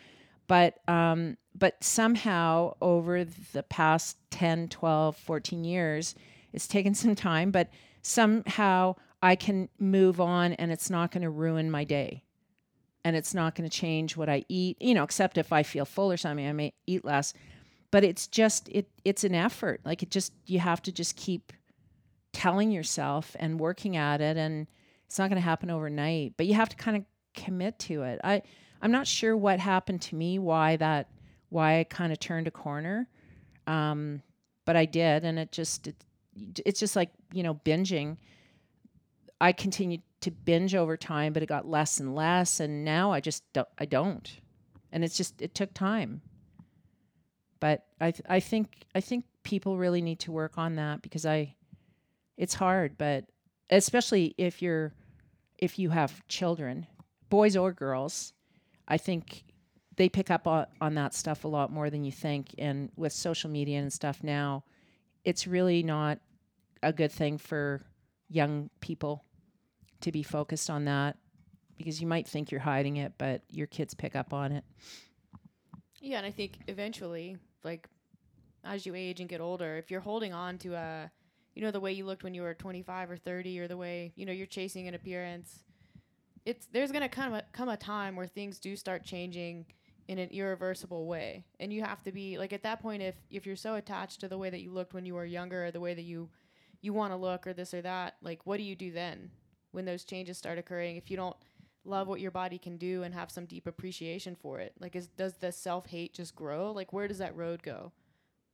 But 0.48 0.78
um, 0.88 1.36
but 1.54 1.82
somehow 1.82 2.74
over 2.80 3.24
the 3.24 3.62
past 3.62 4.16
10, 4.30 4.68
12, 4.68 5.16
14 5.16 5.64
years, 5.64 6.16
it's 6.56 6.66
taken 6.66 6.94
some 6.94 7.14
time, 7.14 7.50
but 7.50 7.68
somehow 8.02 8.96
I 9.22 9.36
can 9.36 9.68
move 9.78 10.20
on 10.20 10.54
and 10.54 10.72
it's 10.72 10.90
not 10.90 11.10
going 11.10 11.22
to 11.22 11.30
ruin 11.30 11.70
my 11.70 11.84
day. 11.84 12.24
And 13.04 13.14
it's 13.14 13.34
not 13.34 13.54
going 13.54 13.68
to 13.68 13.76
change 13.76 14.16
what 14.16 14.28
I 14.28 14.44
eat, 14.48 14.80
you 14.80 14.94
know, 14.94 15.04
except 15.04 15.38
if 15.38 15.52
I 15.52 15.62
feel 15.62 15.84
full 15.84 16.10
or 16.10 16.16
something, 16.16 16.46
I 16.46 16.52
may 16.52 16.72
eat 16.86 17.04
less. 17.04 17.34
But 17.92 18.02
it's 18.02 18.26
just 18.26 18.68
it 18.70 18.90
it's 19.04 19.22
an 19.22 19.34
effort. 19.34 19.80
Like 19.84 20.02
it 20.02 20.10
just 20.10 20.32
you 20.46 20.58
have 20.58 20.82
to 20.82 20.92
just 20.92 21.14
keep 21.14 21.52
telling 22.32 22.72
yourself 22.72 23.36
and 23.38 23.60
working 23.60 23.96
at 23.96 24.20
it 24.20 24.36
and 24.36 24.66
it's 25.06 25.18
not 25.18 25.30
going 25.30 25.40
to 25.40 25.48
happen 25.48 25.70
overnight, 25.70 26.34
but 26.36 26.46
you 26.46 26.54
have 26.54 26.68
to 26.70 26.76
kind 26.76 26.96
of 26.96 27.04
commit 27.40 27.78
to 27.80 28.02
it. 28.02 28.20
I 28.24 28.42
I'm 28.82 28.90
not 28.90 29.06
sure 29.06 29.36
what 29.36 29.60
happened 29.60 30.02
to 30.02 30.16
me, 30.16 30.40
why 30.40 30.76
that 30.76 31.10
why 31.48 31.78
I 31.78 31.84
kind 31.84 32.12
of 32.12 32.18
turned 32.18 32.48
a 32.48 32.50
corner. 32.50 33.08
Um, 33.68 34.22
but 34.64 34.74
I 34.74 34.84
did 34.84 35.24
and 35.24 35.38
it 35.38 35.52
just 35.52 35.86
it, 35.86 35.96
it's 36.64 36.80
just 36.80 36.96
like, 36.96 37.10
you 37.32 37.42
know, 37.42 37.54
binging. 37.54 38.16
I 39.40 39.52
continued 39.52 40.02
to 40.22 40.30
binge 40.30 40.74
over 40.74 40.96
time, 40.96 41.32
but 41.32 41.42
it 41.42 41.46
got 41.46 41.68
less 41.68 42.00
and 42.00 42.14
less 42.14 42.60
and 42.60 42.84
now 42.84 43.12
I 43.12 43.20
just 43.20 43.44
don't 43.52 43.68
I 43.78 43.84
don't. 43.84 44.40
And 44.92 45.04
it's 45.04 45.16
just 45.16 45.42
it 45.42 45.54
took 45.54 45.74
time. 45.74 46.22
But 47.60 47.86
I 48.00 48.10
th- 48.10 48.26
I 48.28 48.40
think 48.40 48.84
I 48.94 49.00
think 49.00 49.24
people 49.42 49.78
really 49.78 50.02
need 50.02 50.20
to 50.20 50.32
work 50.32 50.58
on 50.58 50.76
that 50.76 51.02
because 51.02 51.26
I 51.26 51.54
it's 52.36 52.54
hard, 52.54 52.98
but 52.98 53.24
especially 53.70 54.34
if 54.38 54.62
you're 54.62 54.92
if 55.58 55.78
you 55.78 55.90
have 55.90 56.26
children, 56.28 56.86
boys 57.28 57.56
or 57.56 57.72
girls, 57.72 58.32
I 58.86 58.98
think 58.98 59.44
they 59.96 60.08
pick 60.08 60.30
up 60.30 60.46
on, 60.46 60.66
on 60.80 60.94
that 60.94 61.14
stuff 61.14 61.44
a 61.44 61.48
lot 61.48 61.72
more 61.72 61.90
than 61.90 62.04
you 62.04 62.12
think. 62.12 62.54
And 62.58 62.90
with 62.96 63.12
social 63.12 63.50
media 63.50 63.78
and 63.78 63.92
stuff 63.92 64.22
now, 64.22 64.64
it's 65.24 65.46
really 65.46 65.82
not 65.82 66.18
a 66.82 66.92
good 66.92 67.12
thing 67.12 67.38
for 67.38 67.84
young 68.28 68.70
people 68.80 69.24
to 70.00 70.12
be 70.12 70.22
focused 70.22 70.68
on 70.70 70.84
that 70.84 71.16
because 71.76 72.00
you 72.00 72.06
might 72.06 72.26
think 72.26 72.50
you're 72.50 72.60
hiding 72.60 72.96
it, 72.96 73.12
but 73.18 73.42
your 73.50 73.66
kids 73.66 73.94
pick 73.94 74.16
up 74.16 74.32
on 74.32 74.52
it. 74.52 74.64
Yeah, 76.00 76.18
and 76.18 76.26
I 76.26 76.30
think 76.30 76.58
eventually, 76.68 77.36
like 77.64 77.88
as 78.64 78.86
you 78.86 78.94
age 78.94 79.20
and 79.20 79.28
get 79.28 79.40
older, 79.40 79.76
if 79.76 79.90
you're 79.90 80.00
holding 80.00 80.32
on 80.32 80.58
to 80.58 80.74
a 80.74 81.10
you 81.56 81.62
know 81.62 81.70
the 81.70 81.80
way 81.80 81.90
you 81.90 82.04
looked 82.04 82.22
when 82.22 82.34
you 82.34 82.42
were 82.42 82.54
25 82.54 83.10
or 83.10 83.16
30 83.16 83.58
or 83.58 83.66
the 83.66 83.76
way 83.76 84.12
you 84.14 84.26
know 84.26 84.32
you're 84.32 84.46
chasing 84.46 84.86
an 84.86 84.94
appearance 84.94 85.64
it's 86.44 86.68
there's 86.70 86.92
to 86.92 87.08
come 87.08 87.34
a, 87.34 87.42
come 87.52 87.68
a 87.68 87.76
time 87.76 88.14
where 88.14 88.26
things 88.26 88.60
do 88.60 88.76
start 88.76 89.02
changing 89.02 89.66
in 90.06 90.18
an 90.18 90.28
irreversible 90.30 91.06
way 91.06 91.44
and 91.58 91.72
you 91.72 91.82
have 91.82 92.02
to 92.02 92.12
be 92.12 92.38
like 92.38 92.52
at 92.52 92.62
that 92.62 92.80
point 92.80 93.02
if 93.02 93.16
if 93.30 93.46
you're 93.46 93.56
so 93.56 93.74
attached 93.74 94.20
to 94.20 94.28
the 94.28 94.38
way 94.38 94.50
that 94.50 94.60
you 94.60 94.70
looked 94.70 94.94
when 94.94 95.06
you 95.06 95.14
were 95.14 95.24
younger 95.24 95.64
or 95.64 95.70
the 95.70 95.80
way 95.80 95.94
that 95.94 96.04
you 96.04 96.28
you 96.86 96.92
want 96.92 97.12
to 97.12 97.16
look 97.16 97.46
or 97.46 97.52
this 97.52 97.74
or 97.74 97.82
that 97.82 98.16
like 98.22 98.46
what 98.46 98.56
do 98.56 98.62
you 98.62 98.76
do 98.76 98.90
then 98.90 99.30
when 99.72 99.84
those 99.84 100.04
changes 100.04 100.38
start 100.38 100.58
occurring? 100.58 100.96
If 100.96 101.10
you 101.10 101.16
don't 101.16 101.36
love 101.84 102.08
what 102.08 102.20
your 102.20 102.30
body 102.30 102.58
can 102.58 102.78
do 102.78 103.02
and 103.02 103.14
have 103.14 103.30
some 103.30 103.44
deep 103.44 103.66
appreciation 103.66 104.34
for 104.34 104.58
it 104.58 104.72
like 104.80 104.96
is 104.96 105.06
does 105.08 105.34
the 105.34 105.52
self-hate 105.52 106.14
just 106.14 106.34
grow? 106.34 106.72
Like 106.72 106.92
where 106.92 107.08
does 107.08 107.18
that 107.18 107.36
road 107.36 107.62
go? 107.62 107.92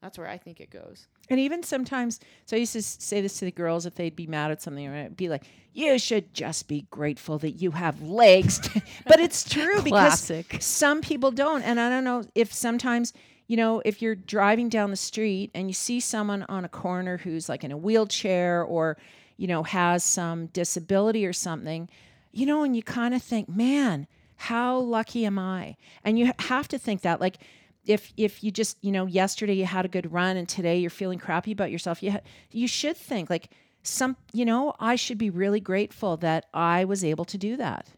That's 0.03 0.19
where 0.19 0.29
I 0.29 0.37
think 0.37 0.61
it 0.61 0.69
goes. 0.69 1.07
And 1.31 1.39
even 1.39 1.63
sometimes, 1.63 2.19
so 2.45 2.57
I 2.57 2.61
used 2.61 2.73
to 2.73 2.83
say 2.83 3.21
this 3.21 3.39
to 3.39 3.45
the 3.45 3.53
girls 3.53 3.87
if 3.87 3.95
they'd 3.95 4.17
be 4.17 4.27
mad 4.27 4.51
at 4.51 4.61
something, 4.61 4.89
I'd 4.89 5.17
be 5.17 5.29
like, 5.29 5.45
"You 5.73 5.97
should 5.97 6.35
just 6.35 6.67
be 6.67 6.89
grateful 6.91 7.39
that 7.39 7.53
you 7.53 7.71
have 7.71 8.03
legs." 8.03 8.69
but 9.07 9.21
it's 9.21 9.49
true 9.49 9.81
because 9.81 10.33
some 10.61 11.03
people 11.03 11.31
don't, 11.31 11.63
and 11.63 11.79
I 11.79 11.89
don't 11.89 12.03
know 12.03 12.25
if 12.35 12.53
sometimes 12.53 13.13
you 13.47 13.57
know 13.57 13.83
if 13.85 14.01
you're 14.03 14.15
driving 14.15 14.69
down 14.69 14.91
the 14.91 14.97
street 14.97 15.51
and 15.55 15.69
you 15.69 15.75
see 15.75 16.01
someone 16.01 16.45
on 16.49 16.65
a 16.65 16.69
corner 16.69 17.19
who's 17.19 17.49
like 17.49 17.65
in 17.65 17.73
a 17.73 17.77
wheelchair 17.77 18.63
or 18.63 18.97
you 19.37 19.47
know 19.47 19.63
has 19.63 20.05
some 20.05 20.47
disability 20.47 21.27
or 21.27 21.33
something, 21.33 21.89
you 22.33 22.47
know, 22.47 22.63
and 22.63 22.77
you 22.77 22.83
kind 22.83 23.15
of 23.15 23.23
think, 23.23 23.49
"Man, 23.49 24.07
how 24.37 24.79
lucky 24.79 25.27
am 25.27 25.39
I?" 25.39 25.77
And 26.05 26.19
you 26.19 26.33
have 26.39 26.69
to 26.69 26.79
think 26.79 27.03
that, 27.03 27.21
like 27.21 27.39
if 27.85 28.13
if 28.17 28.45
you 28.45 28.51
just 28.51 28.79
you 28.81 28.93
know 28.93 29.07
yesterday 29.07 29.55
you 29.55 29.67
had 29.67 29.85
a 29.85 29.89
good 29.89 30.13
run 30.13 30.37
and 30.37 30.49
today 30.49 30.79
you're 30.79 30.91
feeling 30.91 31.19
crappy 31.19 31.53
about 31.53 31.71
yourself 31.71 32.03
you 32.03 32.13
ha- 32.13 32.21
you 32.53 32.69
should 32.69 32.97
think 32.97 33.29
like 33.29 33.51
some 33.83 34.17
you 34.33 34.45
know 34.45 34.75
I 34.79 34.97
should 34.97 35.19
be 35.19 35.31
really 35.31 35.61
grateful 35.61 36.17
that 36.19 36.47
I 36.55 36.85
was 36.85 37.03
able 37.03 37.25
to 37.27 37.39
do 37.39 37.57
that. 37.57 37.89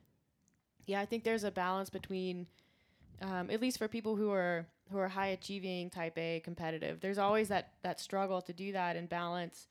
Yeah, 0.86 1.00
I 1.00 1.06
think 1.06 1.24
there's 1.24 1.44
a 1.44 1.50
balance 1.50 1.90
between 1.90 2.46
um, 3.22 3.50
at 3.50 3.60
least 3.60 3.78
for 3.78 3.88
people 3.88 4.16
who 4.16 4.30
are 4.30 4.66
who 4.90 4.98
are 4.98 5.08
high 5.08 5.28
achieving 5.28 5.90
type 5.90 6.18
A 6.18 6.40
competitive. 6.44 7.00
There's 7.00 7.18
always 7.18 7.48
that 7.48 7.72
that 7.82 8.00
struggle 8.00 8.42
to 8.42 8.52
do 8.52 8.72
that 8.72 8.96
and 8.96 9.08
balance 9.08 9.68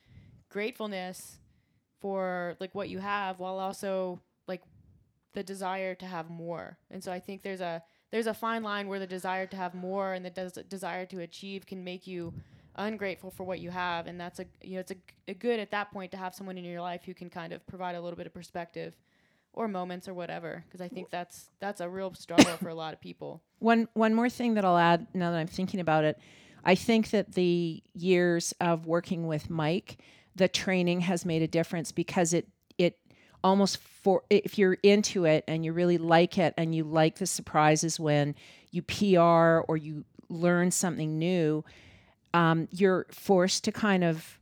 gratefulness 0.50 1.38
for 2.00 2.56
like 2.60 2.76
what 2.76 2.90
you 2.90 3.00
have 3.00 3.40
while 3.40 3.60
also 3.60 4.20
like 4.48 4.62
the 5.34 5.44
desire 5.44 5.96
to 5.96 6.06
have 6.06 6.30
more. 6.30 6.78
And 6.92 7.04
so 7.04 7.12
I 7.12 7.20
think 7.20 7.42
there's 7.42 7.62
a 7.62 7.84
there's 8.12 8.28
a 8.28 8.34
fine 8.34 8.62
line 8.62 8.88
where 8.88 9.00
the 9.00 9.08
desire 9.08 9.48
to 9.48 9.58
have 9.58 9.74
more 9.74 10.14
and 10.14 10.24
the 10.24 10.30
des- 10.30 10.64
desire 10.64 11.06
to 11.08 11.22
achieve 11.22 11.66
can 11.66 11.84
make 11.84 12.06
you 12.06 12.34
ungrateful 12.76 13.30
for 13.30 13.44
what 13.44 13.60
you 13.60 13.70
have 13.70 14.08
and 14.08 14.20
that's 14.20 14.40
a 14.40 14.46
you 14.62 14.74
know 14.74 14.80
it's 14.80 14.92
a, 14.92 14.96
a 15.28 15.34
good 15.34 15.60
at 15.60 15.70
that 15.70 15.92
point 15.92 16.12
to 16.12 16.18
have 16.18 16.34
someone 16.34 16.58
in 16.58 16.64
your 16.66 16.82
life 16.82 17.04
who 17.06 17.14
can 17.14 17.30
kind 17.30 17.54
of 17.54 17.66
provide 17.68 17.94
a 17.94 18.02
little 18.02 18.18
bit 18.18 18.26
of 18.26 18.34
perspective 18.34 18.96
or 19.54 19.68
moments 19.68 20.08
or 20.08 20.14
whatever 20.14 20.64
because 20.68 20.82
I 20.82 20.88
think 20.88 21.10
that's 21.10 21.50
that's 21.60 21.80
a 21.80 21.88
real 21.88 22.14
struggle 22.16 22.58
for 22.58 22.70
a 22.70 22.76
lot 22.76 22.94
of 22.94 23.00
people. 23.00 23.42
One 23.60 23.88
one 23.94 24.14
more 24.14 24.30
thing 24.30 24.56
that 24.56 24.66
I'll 24.66 24.78
add 24.78 25.08
now 25.14 25.32
that 25.32 25.38
I'm 25.38 25.48
thinking 25.48 25.80
about 25.80 26.04
it, 26.04 26.20
I 26.66 26.76
think 26.76 27.12
that 27.12 27.34
the 27.34 27.82
years 27.94 28.54
of 28.60 28.86
working 28.86 29.28
with 29.28 29.50
Mike, 29.50 30.00
the 30.36 30.50
training 30.50 31.02
has 31.02 31.26
made 31.26 31.42
a 31.42 31.48
difference 31.48 31.94
because 31.94 32.34
it 32.34 32.50
it 32.78 32.98
almost 33.42 33.78
for 33.78 34.24
if 34.30 34.58
you're 34.58 34.78
into 34.84 35.26
it 35.26 35.46
and 35.48 35.64
you 35.64 35.72
really 35.72 35.98
like 35.98 36.38
it 36.38 36.54
and 36.58 36.76
you 36.76 36.84
like 36.84 37.20
the 37.20 37.26
surprises 37.26 38.00
when 38.00 38.36
you 38.72 38.82
PR 38.82 39.62
or 39.68 39.78
you 39.78 40.04
learn 40.30 40.72
something 40.72 41.18
new, 41.18 41.64
um, 42.34 42.68
you're 42.72 43.06
forced 43.12 43.64
to 43.64 43.72
kind 43.72 44.04
of 44.04 44.40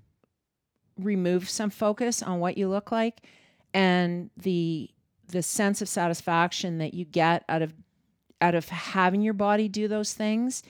remove 0.97 1.50
some 1.50 1.69
focus 1.69 2.24
on 2.24 2.39
what 2.39 2.58
you 2.58 2.67
look 2.67 2.91
like 2.91 3.21
and 3.74 4.30
the 4.38 4.89
the 5.27 5.41
sense 5.41 5.81
of 5.81 5.89
satisfaction 5.89 6.77
that 6.79 6.93
you 6.93 7.05
get 7.05 7.43
out 7.49 7.62
of 7.62 7.73
out 8.41 8.55
of 8.55 8.67
having 8.69 9.21
your 9.21 9.34
body 9.34 9.67
do 9.67 9.88
those 9.88 10.13
things 10.13 10.63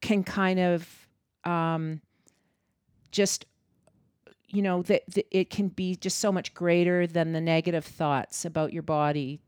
can 0.00 0.24
kind 0.24 0.58
of 0.58 1.08
um, 1.44 2.00
just 3.10 3.44
you 4.48 4.62
know 4.62 4.82
that, 4.82 5.02
it 5.30 5.50
can 5.50 5.68
be 5.68 5.96
just 5.96 6.18
so 6.18 6.32
much 6.32 6.54
greater 6.54 7.06
than 7.06 7.32
the 7.32 7.40
negative 7.40 7.84
thoughts 7.84 8.44
about 8.44 8.72
your 8.72 8.82
body 8.82 9.40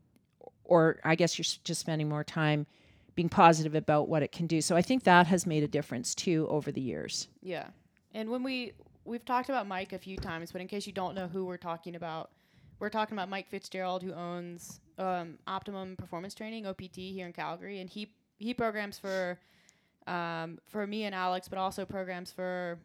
or 0.63 0.99
i 1.03 1.15
guess 1.15 1.37
you're 1.37 1.45
just 1.63 1.79
spending 1.79 2.09
more 2.09 2.23
time 2.23 2.65
being 3.17 3.29
positive 3.29 3.73
about 3.73 4.07
what 4.07 4.21
it 4.21 4.31
can 4.31 4.45
do. 4.45 4.61
So 4.61 4.75
i 4.75 4.81
think 4.81 5.03
that 5.03 5.27
has 5.27 5.45
made 5.45 5.63
a 5.63 5.67
difference 5.67 6.13
too 6.15 6.47
over 6.49 6.71
the 6.71 6.79
years. 6.81 7.27
Yeah. 7.41 7.65
And 8.13 8.29
when 8.29 8.43
we 8.43 8.73
we've 9.03 9.25
talked 9.25 9.49
about 9.49 9.67
mike 9.67 9.93
a 9.93 9.97
few 9.97 10.17
times 10.17 10.51
but 10.51 10.59
in 10.59 10.67
case 10.67 10.85
you 10.85 10.93
don't 10.93 11.15
know 11.15 11.27
who 11.27 11.45
we're 11.45 11.57
talking 11.57 11.95
about 11.95 12.29
we're 12.79 12.89
talking 12.89 13.17
about 13.17 13.29
Mike 13.29 13.47
Fitzgerald, 13.47 14.03
who 14.03 14.13
owns 14.13 14.79
um, 14.97 15.37
Optimum 15.47 15.95
Performance 15.95 16.33
Training 16.33 16.65
(OPT) 16.65 16.95
here 16.95 17.25
in 17.25 17.33
Calgary, 17.33 17.79
and 17.79 17.89
he 17.89 18.11
he 18.37 18.53
programs 18.53 18.99
for 18.99 19.39
um, 20.05 20.59
for 20.67 20.85
me 20.87 21.03
and 21.03 21.13
Alex, 21.13 21.47
but 21.47 21.57
also 21.57 21.85
programs 21.85 22.31
for 22.31 22.79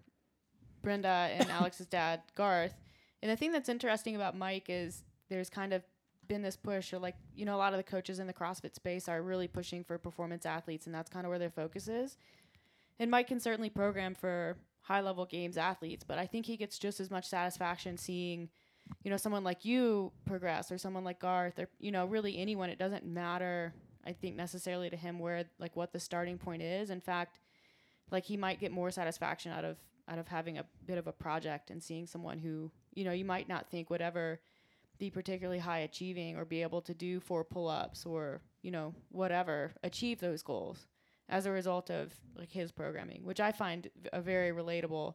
Brenda 0.82 1.30
and 1.32 1.50
Alex's 1.50 1.86
dad, 1.86 2.22
Garth. 2.34 2.74
And 3.22 3.30
the 3.30 3.36
thing 3.36 3.52
that's 3.52 3.68
interesting 3.68 4.16
about 4.16 4.36
Mike 4.36 4.66
is 4.68 5.04
there's 5.28 5.48
kind 5.48 5.72
of 5.72 5.82
been 6.28 6.42
this 6.42 6.56
push, 6.56 6.92
or 6.92 6.98
like 6.98 7.16
you 7.34 7.44
know, 7.44 7.56
a 7.56 7.58
lot 7.58 7.72
of 7.72 7.76
the 7.78 7.84
coaches 7.84 8.18
in 8.18 8.26
the 8.26 8.32
CrossFit 8.32 8.74
space 8.74 9.08
are 9.08 9.22
really 9.22 9.48
pushing 9.48 9.84
for 9.84 9.98
performance 9.98 10.46
athletes, 10.46 10.86
and 10.86 10.94
that's 10.94 11.10
kind 11.10 11.26
of 11.26 11.30
where 11.30 11.38
their 11.38 11.50
focus 11.50 11.88
is. 11.88 12.16
And 12.98 13.10
Mike 13.10 13.28
can 13.28 13.40
certainly 13.40 13.70
program 13.70 14.14
for 14.14 14.56
high 14.82 15.00
level 15.00 15.24
games 15.24 15.56
athletes, 15.56 16.04
but 16.06 16.18
I 16.18 16.26
think 16.26 16.46
he 16.46 16.56
gets 16.56 16.78
just 16.78 17.00
as 17.00 17.10
much 17.10 17.26
satisfaction 17.26 17.96
seeing, 17.96 18.48
you 19.02 19.10
know, 19.10 19.16
someone 19.16 19.44
like 19.44 19.64
you 19.64 20.12
progress 20.24 20.70
or 20.70 20.78
someone 20.78 21.04
like 21.04 21.20
Garth 21.20 21.58
or, 21.58 21.68
you 21.78 21.90
know, 21.90 22.06
really 22.06 22.38
anyone. 22.38 22.70
It 22.70 22.78
doesn't 22.78 23.04
matter, 23.04 23.74
I 24.06 24.12
think, 24.12 24.36
necessarily 24.36 24.90
to 24.90 24.96
him 24.96 25.18
where 25.18 25.44
like 25.58 25.76
what 25.76 25.92
the 25.92 26.00
starting 26.00 26.38
point 26.38 26.62
is. 26.62 26.90
In 26.90 27.00
fact, 27.00 27.40
like 28.10 28.24
he 28.24 28.36
might 28.36 28.60
get 28.60 28.72
more 28.72 28.90
satisfaction 28.90 29.52
out 29.52 29.64
of 29.64 29.78
out 30.08 30.18
of 30.18 30.28
having 30.28 30.58
a 30.58 30.64
bit 30.86 30.98
of 30.98 31.06
a 31.06 31.12
project 31.12 31.70
and 31.70 31.82
seeing 31.82 32.06
someone 32.06 32.38
who, 32.38 32.70
you 32.92 33.04
know, 33.04 33.12
you 33.12 33.24
might 33.24 33.48
not 33.48 33.70
think 33.70 33.88
would 33.88 34.02
ever 34.02 34.40
be 34.98 35.10
particularly 35.10 35.58
high 35.58 35.78
achieving 35.78 36.36
or 36.36 36.44
be 36.44 36.62
able 36.62 36.82
to 36.82 36.94
do 36.94 37.20
four 37.20 37.44
pull 37.44 37.68
ups 37.68 38.04
or, 38.04 38.40
you 38.62 38.70
know, 38.70 38.94
whatever, 39.10 39.72
achieve 39.82 40.20
those 40.20 40.42
goals 40.42 40.86
as 41.28 41.46
a 41.46 41.50
result 41.50 41.90
of 41.90 42.12
like 42.36 42.50
his 42.50 42.72
programming, 42.72 43.24
which 43.24 43.40
I 43.40 43.52
find 43.52 43.88
a 44.12 44.20
very 44.20 44.50
relatable 44.50 45.14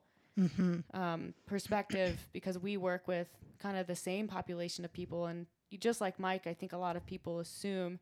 um, 0.94 1.34
perspective 1.46 2.20
because 2.34 2.58
we 2.58 2.78
work 2.78 3.08
with 3.08 3.28
kind 3.60 3.78
of 3.78 3.88
the 3.88 3.96
same 3.96 4.28
population 4.28 4.86
of 4.86 4.94
people, 4.94 5.26
and 5.26 5.48
just 5.80 6.02
like 6.02 6.20
Mike, 6.20 6.48
I 6.48 6.54
think 6.54 6.74
a 6.74 6.78
lot 6.78 6.96
of 6.96 7.06
people 7.06 7.40
assume 7.40 8.00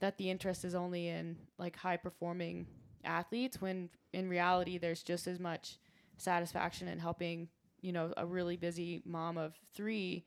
that 0.00 0.18
the 0.18 0.30
interest 0.30 0.64
is 0.64 0.74
only 0.74 1.08
in 1.08 1.36
like 1.58 1.76
high 1.76 1.96
performing 1.96 2.66
athletes 3.04 3.60
when 3.60 3.88
in 4.12 4.28
reality 4.28 4.78
there's 4.78 5.02
just 5.02 5.26
as 5.26 5.38
much 5.38 5.78
satisfaction 6.18 6.88
in 6.88 6.98
helping 6.98 7.48
you 7.80 7.92
know 7.92 8.12
a 8.16 8.26
really 8.26 8.56
busy 8.56 9.02
mom 9.04 9.38
of 9.38 9.54
three 9.74 10.24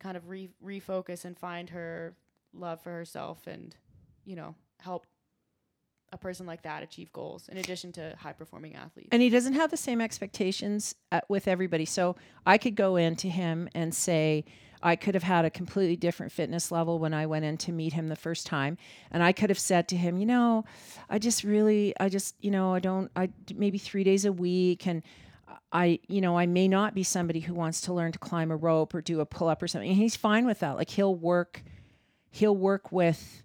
kind 0.00 0.16
of 0.16 0.28
re- 0.28 0.50
refocus 0.64 1.24
and 1.24 1.38
find 1.38 1.70
her 1.70 2.16
love 2.52 2.80
for 2.80 2.90
herself 2.90 3.46
and 3.46 3.76
you 4.24 4.34
know 4.34 4.54
help 4.80 5.06
a 6.12 6.18
person 6.18 6.46
like 6.46 6.62
that 6.62 6.82
achieve 6.82 7.12
goals 7.12 7.48
in 7.48 7.58
addition 7.58 7.92
to 7.92 8.14
high 8.18 8.32
performing 8.32 8.74
athletes. 8.74 9.08
and 9.12 9.22
he 9.22 9.28
doesn't 9.28 9.54
have 9.54 9.70
the 9.70 9.76
same 9.76 10.00
expectations 10.00 10.94
uh, 11.12 11.20
with 11.28 11.48
everybody. 11.48 11.84
So 11.84 12.16
I 12.46 12.58
could 12.58 12.74
go 12.74 12.96
into 12.96 13.28
him 13.28 13.68
and 13.74 13.94
say, 13.94 14.44
I 14.82 14.96
could 14.96 15.14
have 15.14 15.24
had 15.24 15.44
a 15.44 15.50
completely 15.50 15.96
different 15.96 16.32
fitness 16.32 16.70
level 16.70 16.98
when 16.98 17.12
I 17.12 17.26
went 17.26 17.44
in 17.44 17.56
to 17.58 17.72
meet 17.72 17.92
him 17.92 18.08
the 18.08 18.16
first 18.16 18.46
time. 18.46 18.78
And 19.10 19.22
I 19.22 19.32
could 19.32 19.50
have 19.50 19.58
said 19.58 19.88
to 19.88 19.96
him, 19.96 20.18
you 20.18 20.26
know, 20.26 20.64
I 21.10 21.18
just 21.18 21.42
really, 21.44 21.94
I 21.98 22.08
just, 22.08 22.36
you 22.40 22.50
know, 22.50 22.74
I 22.74 22.78
don't, 22.78 23.10
I 23.16 23.30
maybe 23.54 23.78
three 23.78 24.04
days 24.04 24.24
a 24.24 24.32
week. 24.32 24.86
And 24.86 25.02
I, 25.72 25.98
you 26.08 26.20
know, 26.20 26.38
I 26.38 26.46
may 26.46 26.68
not 26.68 26.94
be 26.94 27.02
somebody 27.02 27.40
who 27.40 27.54
wants 27.54 27.80
to 27.82 27.92
learn 27.92 28.12
to 28.12 28.18
climb 28.18 28.50
a 28.50 28.56
rope 28.56 28.94
or 28.94 29.00
do 29.00 29.20
a 29.20 29.26
pull 29.26 29.48
up 29.48 29.62
or 29.62 29.68
something. 29.68 29.88
And 29.88 29.98
he's 29.98 30.16
fine 30.16 30.46
with 30.46 30.60
that. 30.60 30.76
Like 30.76 30.90
he'll 30.90 31.14
work, 31.14 31.62
he'll 32.30 32.56
work 32.56 32.92
with 32.92 33.42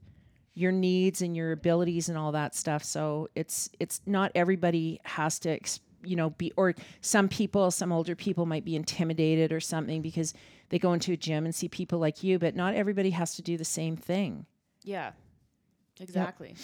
your 0.54 0.72
needs 0.72 1.22
and 1.22 1.36
your 1.36 1.52
abilities 1.52 2.10
and 2.10 2.18
all 2.18 2.32
that 2.32 2.56
stuff. 2.56 2.84
So 2.84 3.30
it's 3.36 3.70
it's 3.80 4.02
not 4.06 4.32
everybody 4.36 5.00
has 5.04 5.39
to 5.39 5.52
ex- 5.52 5.80
you 6.04 6.16
know 6.16 6.32
be 6.32 6.52
or 6.56 6.76
some 7.02 7.28
people 7.28 7.72
some 7.72 7.92
older 7.92 8.16
people 8.16 8.46
might 8.46 8.66
be 8.66 8.76
intimidated 8.76 9.52
or 9.52 9.60
something 9.60 10.02
because 10.02 10.34
they 10.70 10.80
go 10.80 10.94
into 10.94 11.12
a 11.13 11.18
gym 11.18 11.46
and 11.46 11.54
see 11.54 11.68
people 11.68 12.00
like 12.00 12.24
you, 12.24 12.39
but 12.39 12.56
not 12.56 12.74
everybody 12.76 13.12
has 13.12 13.36
to 13.36 13.42
do 13.42 13.58
the 13.58 13.66
same 13.66 13.96
thing. 13.96 14.46
yeah, 14.84 15.12
exactly. 16.00 16.56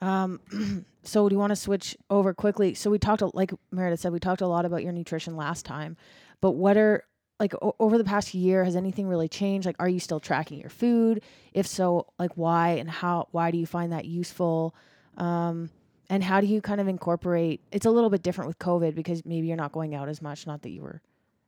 Um, 0.00 0.40
so 1.02 1.28
do 1.28 1.34
you 1.34 1.38
want 1.38 1.50
to 1.50 1.56
switch 1.56 1.96
over 2.10 2.34
quickly? 2.34 2.74
So 2.74 2.90
we 2.90 2.98
talked, 2.98 3.22
like 3.34 3.52
Meredith 3.70 4.00
said, 4.00 4.12
we 4.12 4.20
talked 4.20 4.42
a 4.42 4.46
lot 4.46 4.64
about 4.64 4.82
your 4.82 4.92
nutrition 4.92 5.36
last 5.36 5.64
time, 5.64 5.96
but 6.40 6.52
what 6.52 6.76
are 6.76 7.04
like 7.40 7.54
o- 7.62 7.76
over 7.78 7.98
the 7.98 8.04
past 8.04 8.34
year 8.34 8.64
has 8.64 8.76
anything 8.76 9.06
really 9.08 9.28
changed? 9.28 9.66
Like, 9.66 9.76
are 9.78 9.88
you 9.88 10.00
still 10.00 10.20
tracking 10.20 10.60
your 10.60 10.70
food? 10.70 11.22
If 11.52 11.66
so, 11.66 12.06
like 12.18 12.32
why 12.36 12.70
and 12.70 12.90
how? 12.90 13.28
Why 13.30 13.50
do 13.50 13.58
you 13.58 13.66
find 13.66 13.92
that 13.92 14.04
useful? 14.04 14.74
Um, 15.16 15.70
and 16.10 16.24
how 16.24 16.40
do 16.40 16.46
you 16.46 16.60
kind 16.60 16.80
of 16.80 16.88
incorporate? 16.88 17.60
It's 17.70 17.86
a 17.86 17.90
little 17.90 18.10
bit 18.10 18.22
different 18.22 18.48
with 18.48 18.58
COVID 18.58 18.94
because 18.94 19.24
maybe 19.24 19.46
you're 19.48 19.56
not 19.56 19.72
going 19.72 19.94
out 19.94 20.08
as 20.08 20.22
much. 20.22 20.46
Not 20.46 20.62
that 20.62 20.70
you 20.70 20.82
were 20.82 21.00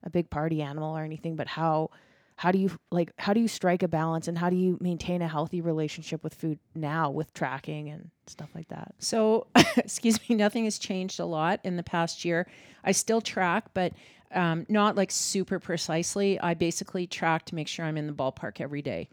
a 0.03 0.11
big 0.11 0.31
party 0.31 0.62
animal 0.62 0.96
or 0.96 1.03
anything, 1.03 1.37
but 1.37 1.46
how 1.46 1.90
how 2.37 2.50
do 2.50 2.59
you 2.59 2.70
like 2.90 3.12
how 3.18 3.35
do 3.35 3.40
you 3.40 3.48
strike 3.48 3.83
a 3.83 3.88
balance 3.88 4.26
and 4.26 4.38
how 4.38 4.48
do 4.48 4.57
you 4.57 4.79
maintain 4.81 5.20
a 5.20 5.29
healthy 5.29 5.61
relationship 5.61 6.24
with 6.24 6.35
food 6.35 6.59
now 6.74 7.11
with 7.11 7.33
tracking 7.35 7.90
and 7.90 8.11
stuff 8.26 8.48
like 8.55 8.68
that? 8.68 8.94
So, 8.98 9.46
excuse 9.76 10.18
me, 10.29 10.37
nothing 10.37 10.64
has 10.64 10.79
changed 10.79 11.20
a 11.20 11.26
lot 11.26 11.61
in 11.64 11.76
the 11.76 11.83
past 11.83 12.24
year. 12.24 12.46
I 12.83 12.92
still 12.92 13.20
track, 13.20 13.66
but 13.74 13.92
um, 14.32 14.66
not 14.68 14.96
like 14.96 15.10
super 15.10 15.58
precisely. 15.58 16.38
I 16.40 16.54
basically 16.54 17.06
track 17.06 17.46
to 17.46 17.54
make 17.54 17.68
sure 17.68 17.84
I'm 17.84 17.96
in 17.96 18.06
the 18.06 18.12
ballpark 18.12 18.60
every 18.60 18.82
day. 18.82 19.08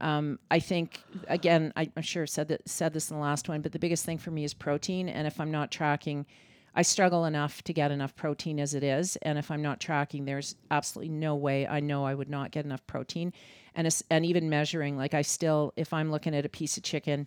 Um, 0.00 0.38
I 0.50 0.60
think 0.60 1.02
again, 1.26 1.72
I, 1.76 1.90
I'm 1.96 2.02
sure 2.02 2.26
said 2.26 2.48
that 2.48 2.68
said 2.68 2.92
this 2.92 3.10
in 3.10 3.16
the 3.16 3.22
last 3.22 3.48
one, 3.48 3.62
but 3.62 3.72
the 3.72 3.78
biggest 3.78 4.04
thing 4.04 4.18
for 4.18 4.30
me 4.30 4.44
is 4.44 4.54
protein. 4.54 5.08
And 5.08 5.26
if 5.26 5.40
I'm 5.40 5.50
not 5.50 5.70
tracking, 5.72 6.26
I 6.74 6.82
struggle 6.82 7.24
enough 7.24 7.62
to 7.62 7.72
get 7.72 7.90
enough 7.90 8.14
protein 8.14 8.60
as 8.60 8.74
it 8.74 8.84
is. 8.84 9.16
And 9.22 9.38
if 9.38 9.50
I'm 9.50 9.62
not 9.62 9.80
tracking, 9.80 10.24
there's 10.24 10.54
absolutely 10.70 11.12
no 11.12 11.34
way 11.34 11.66
I 11.66 11.80
know 11.80 12.04
I 12.04 12.14
would 12.14 12.30
not 12.30 12.52
get 12.52 12.64
enough 12.64 12.86
protein. 12.86 13.32
And 13.74 13.86
it's, 13.86 14.02
and 14.10 14.24
even 14.24 14.48
measuring, 14.48 14.96
like 14.96 15.14
I 15.14 15.22
still, 15.22 15.72
if 15.76 15.92
I'm 15.92 16.10
looking 16.10 16.34
at 16.34 16.44
a 16.46 16.48
piece 16.48 16.76
of 16.76 16.84
chicken, 16.84 17.26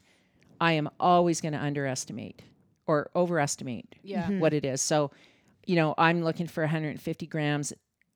I 0.62 0.74
am 0.74 0.90
always 1.00 1.42
going 1.42 1.54
to 1.54 1.60
underestimate 1.60 2.42
or 2.88 3.10
overestimate 3.16 3.96
Yeah. 4.04 4.30
what 4.40 4.54
it 4.54 4.64
is. 4.64 4.82
So, 4.82 5.12
you 5.66 5.76
know, 5.76 5.94
I'm 5.98 6.24
looking 6.24 6.48
for 6.48 6.64
150 6.64 7.28
grams 7.28 7.74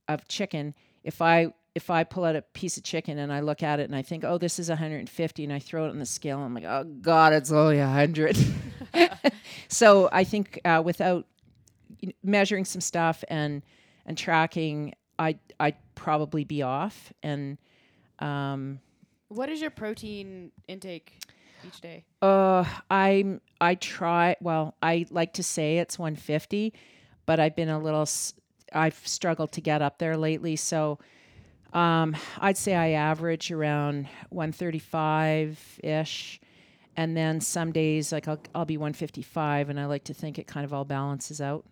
of 0.07 0.27
chicken. 0.27 0.73
If 1.03 1.21
I 1.21 1.53
if 1.75 1.89
I 1.89 2.05
pull 2.05 2.23
out 2.23 2.35
a 2.37 2.41
piece 2.41 2.77
of 2.77 2.83
chicken 2.83 3.17
and 3.17 3.33
I 3.33 3.41
look 3.41 3.61
at 3.61 3.79
it 3.81 3.83
and 3.83 3.95
I 3.95 4.01
think, 4.01 4.23
oh, 4.23 4.37
this 4.37 4.59
is 4.59 4.69
150, 4.69 5.43
and 5.43 5.51
I 5.51 5.59
throw 5.59 5.85
it 5.85 5.89
on 5.89 5.99
the 5.99 6.05
scale, 6.05 6.39
I'm 6.39 6.53
like, 6.53 6.63
oh 6.63 6.85
God, 7.01 7.33
it's 7.33 7.51
only 7.51 7.79
100. 7.79 8.37
so 9.67 10.07
I 10.11 10.23
think 10.23 10.61
uh, 10.63 10.81
without 10.83 11.25
measuring 12.23 12.65
some 12.65 12.81
stuff 12.81 13.23
and 13.27 13.61
and 14.05 14.17
tracking, 14.17 14.93
I 15.19 15.37
I'd 15.59 15.75
probably 15.95 16.43
be 16.43 16.61
off. 16.61 17.11
And 17.23 17.57
um, 18.19 18.79
What 19.27 19.49
is 19.49 19.61
your 19.61 19.71
protein 19.71 20.51
intake 20.67 21.17
each 21.65 21.81
day? 21.81 22.05
Uh, 22.21 22.65
I'm 22.89 23.41
I 23.59 23.75
try. 23.75 24.35
Well, 24.41 24.75
I 24.81 25.05
like 25.09 25.33
to 25.33 25.43
say 25.43 25.77
it's 25.79 25.97
150, 25.97 26.73
but 27.25 27.39
I've 27.39 27.55
been 27.55 27.69
a 27.69 27.79
little, 27.79 28.07
I've 28.73 29.07
struggled 29.07 29.51
to 29.53 29.61
get 29.61 29.81
up 29.81 29.99
there 29.99 30.17
lately, 30.17 30.55
so 30.55 30.99
um, 31.73 32.15
I'd 32.39 32.57
say 32.57 32.73
I 32.73 32.91
average 32.91 33.51
around 33.51 34.07
135 34.29 35.79
ish, 35.83 36.39
and 36.95 37.17
then 37.17 37.41
some 37.41 37.71
days 37.73 38.11
like 38.11 38.27
I'll 38.27 38.39
I'll 38.55 38.65
be 38.65 38.77
155, 38.77 39.69
and 39.69 39.79
I 39.79 39.85
like 39.85 40.05
to 40.05 40.13
think 40.13 40.39
it 40.39 40.47
kind 40.47 40.63
of 40.63 40.73
all 40.73 40.85
balances 40.85 41.41
out. 41.41 41.65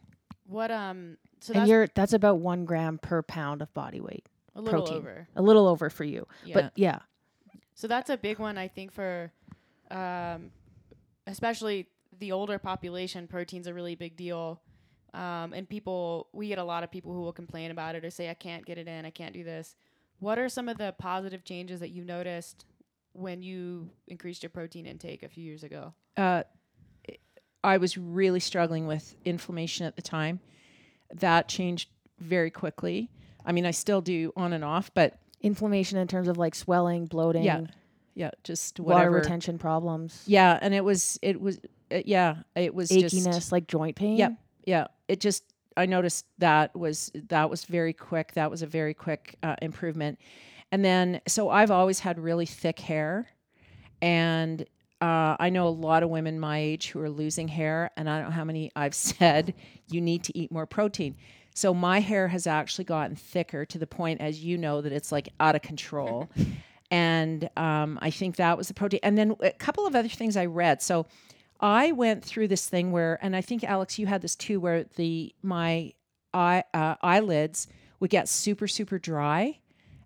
What 0.46 0.72
um 0.72 1.18
so 1.40 1.54
and 1.54 1.62
that's 1.62 1.70
you're 1.70 1.88
that's 1.96 2.14
about 2.14 2.40
one 2.40 2.66
gram 2.66 2.98
per 2.98 3.22
pound 3.22 3.62
of 3.62 3.74
body 3.74 4.02
weight, 4.02 4.26
a 4.56 4.62
little 4.62 4.82
protein. 4.82 4.98
over. 4.98 5.28
a 5.38 5.42
little 5.42 5.68
over 5.68 5.90
for 5.90 6.04
you. 6.04 6.28
Yeah. 6.44 6.54
But 6.54 6.74
yeah, 6.76 7.00
So 7.76 7.88
that's 7.88 8.10
a 8.10 8.18
big 8.18 8.40
one 8.40 8.58
I 8.58 8.68
think 8.68 8.92
for 8.92 9.32
um 9.90 10.52
especially 11.28 11.88
the 12.20 12.34
older 12.34 12.60
population, 12.60 13.28
protein's 13.28 13.68
a 13.68 13.74
really 13.74 13.96
big 13.96 14.18
deal. 14.18 14.62
Um, 15.14 15.54
and 15.54 15.70
people 15.70 16.28
we 16.34 16.48
get 16.48 16.58
a 16.58 16.64
lot 16.64 16.84
of 16.84 16.92
people 16.92 17.14
who 17.14 17.22
will 17.22 17.34
complain 17.34 17.70
about 17.72 17.96
it 17.96 18.04
or 18.04 18.10
say 18.10 18.30
I 18.30 18.34
can't 18.34 18.66
get 18.66 18.78
it 18.78 18.88
in, 18.88 19.06
I 19.06 19.12
can't 19.12 19.34
do 19.34 19.44
this. 19.44 19.76
What 20.20 20.40
are 20.40 20.50
some 20.50 20.70
of 20.70 20.78
the 20.78 20.96
positive 20.98 21.44
changes 21.44 21.80
that 21.82 21.90
you 21.90 22.04
noticed 22.04 22.66
when 23.14 23.44
you 23.44 23.90
increased 24.08 24.42
your 24.42 24.50
protein 24.50 24.86
intake 24.86 25.22
a 25.24 25.30
few 25.30 25.44
years 25.44 25.64
ago? 25.64 25.94
uh, 26.18 26.44
I 27.64 27.78
was 27.78 27.98
really 27.98 28.40
struggling 28.40 28.88
with 28.88 29.16
inflammation 29.24 29.86
at 29.86 29.96
the 29.96 30.02
time. 30.02 30.42
That 31.14 31.48
changed 31.48 31.90
very 32.20 32.52
quickly. 32.52 33.10
I 33.46 33.52
mean, 33.52 33.66
I 33.66 33.72
still 33.72 34.02
do 34.02 34.34
on 34.36 34.54
and 34.54 34.64
off, 34.64 34.92
but 34.94 35.18
inflammation 35.42 35.98
in 35.98 36.08
terms 36.08 36.28
of 36.28 36.38
like 36.38 36.56
swelling, 36.56 37.06
bloating, 37.06 37.44
Yeah, 37.44 37.62
yeah, 38.16 38.32
just 38.44 38.80
water 38.80 39.10
retention 39.10 39.58
problems, 39.58 40.24
Yeah, 40.26 40.58
and 40.62 40.74
it 40.74 40.84
was 40.84 41.20
it 41.22 41.40
was 41.40 41.60
uh, 41.92 42.02
yeah, 42.06 42.38
it 42.56 42.74
was 42.74 42.90
achiness, 42.90 43.34
just 43.34 43.52
like 43.52 43.68
joint 43.68 43.96
pain. 43.96 44.18
Yep. 44.18 44.34
Yeah. 44.66 44.88
It 45.08 45.20
just 45.20 45.44
I 45.76 45.86
noticed 45.86 46.26
that 46.38 46.76
was 46.76 47.12
that 47.30 47.50
was 47.50 47.66
very 47.66 47.94
quick. 47.94 48.34
That 48.34 48.50
was 48.50 48.62
a 48.62 48.68
very 48.68 48.94
quick 48.94 49.36
uh, 49.44 49.56
improvement. 49.62 50.20
And 50.72 50.84
then 50.84 51.22
so 51.28 51.50
I've 51.50 51.72
always 51.72 52.00
had 52.00 52.20
really 52.20 52.46
thick 52.46 52.80
hair, 52.80 53.30
and 54.02 54.62
uh, 55.02 55.36
I 55.40 55.50
know 55.50 55.68
a 55.68 55.70
lot 55.70 56.04
of 56.04 56.10
women 56.10 56.40
my 56.40 56.60
age 56.60 56.90
who 56.90 57.00
are 57.02 57.10
losing 57.10 57.48
hair, 57.48 57.92
and 57.98 58.10
I 58.10 58.20
don't 58.20 58.30
know 58.30 58.36
how 58.36 58.46
many 58.46 58.72
I've 58.76 58.96
said 58.96 59.54
you 59.90 60.02
need 60.02 60.24
to 60.26 60.38
eat 60.38 60.52
more 60.52 60.66
protein. 60.66 61.16
So 61.56 61.74
my 61.74 62.00
hair 62.00 62.28
has 62.30 62.48
actually 62.48 62.86
gotten 62.86 63.16
thicker 63.16 63.66
to 63.66 63.78
the 63.78 63.86
point, 63.86 64.22
as 64.22 64.44
you 64.44 64.58
know, 64.58 64.82
that 64.82 64.92
it's 64.92 65.12
like 65.12 65.30
out 65.40 65.56
of 65.56 65.62
control. 65.62 66.30
and 66.92 67.50
um, 67.58 68.00
I 68.02 68.10
think 68.10 68.38
that 68.38 68.58
was 68.58 68.68
the 68.70 68.74
protein. 68.74 69.02
And 69.04 69.18
then 69.18 69.36
a 69.40 69.52
couple 69.52 69.86
of 69.86 69.96
other 69.96 70.10
things 70.10 70.36
I 70.36 70.46
read. 70.46 70.82
So 70.82 71.06
I 71.64 71.94
went 71.94 72.26
through 72.26 72.50
this 72.50 72.68
thing 72.68 72.92
where, 72.92 73.18
and 73.22 73.38
I 73.38 73.42
think 73.42 73.64
Alex, 73.64 73.98
you 73.98 74.06
had 74.06 74.22
this 74.22 74.36
too, 74.36 74.60
where 74.60 74.84
the 74.98 75.34
my 75.42 75.94
eye 76.34 76.66
uh, 76.74 76.96
eyelids 77.02 77.68
would 78.02 78.10
get 78.10 78.28
super 78.28 78.68
super 78.68 79.00
dry, 79.00 79.60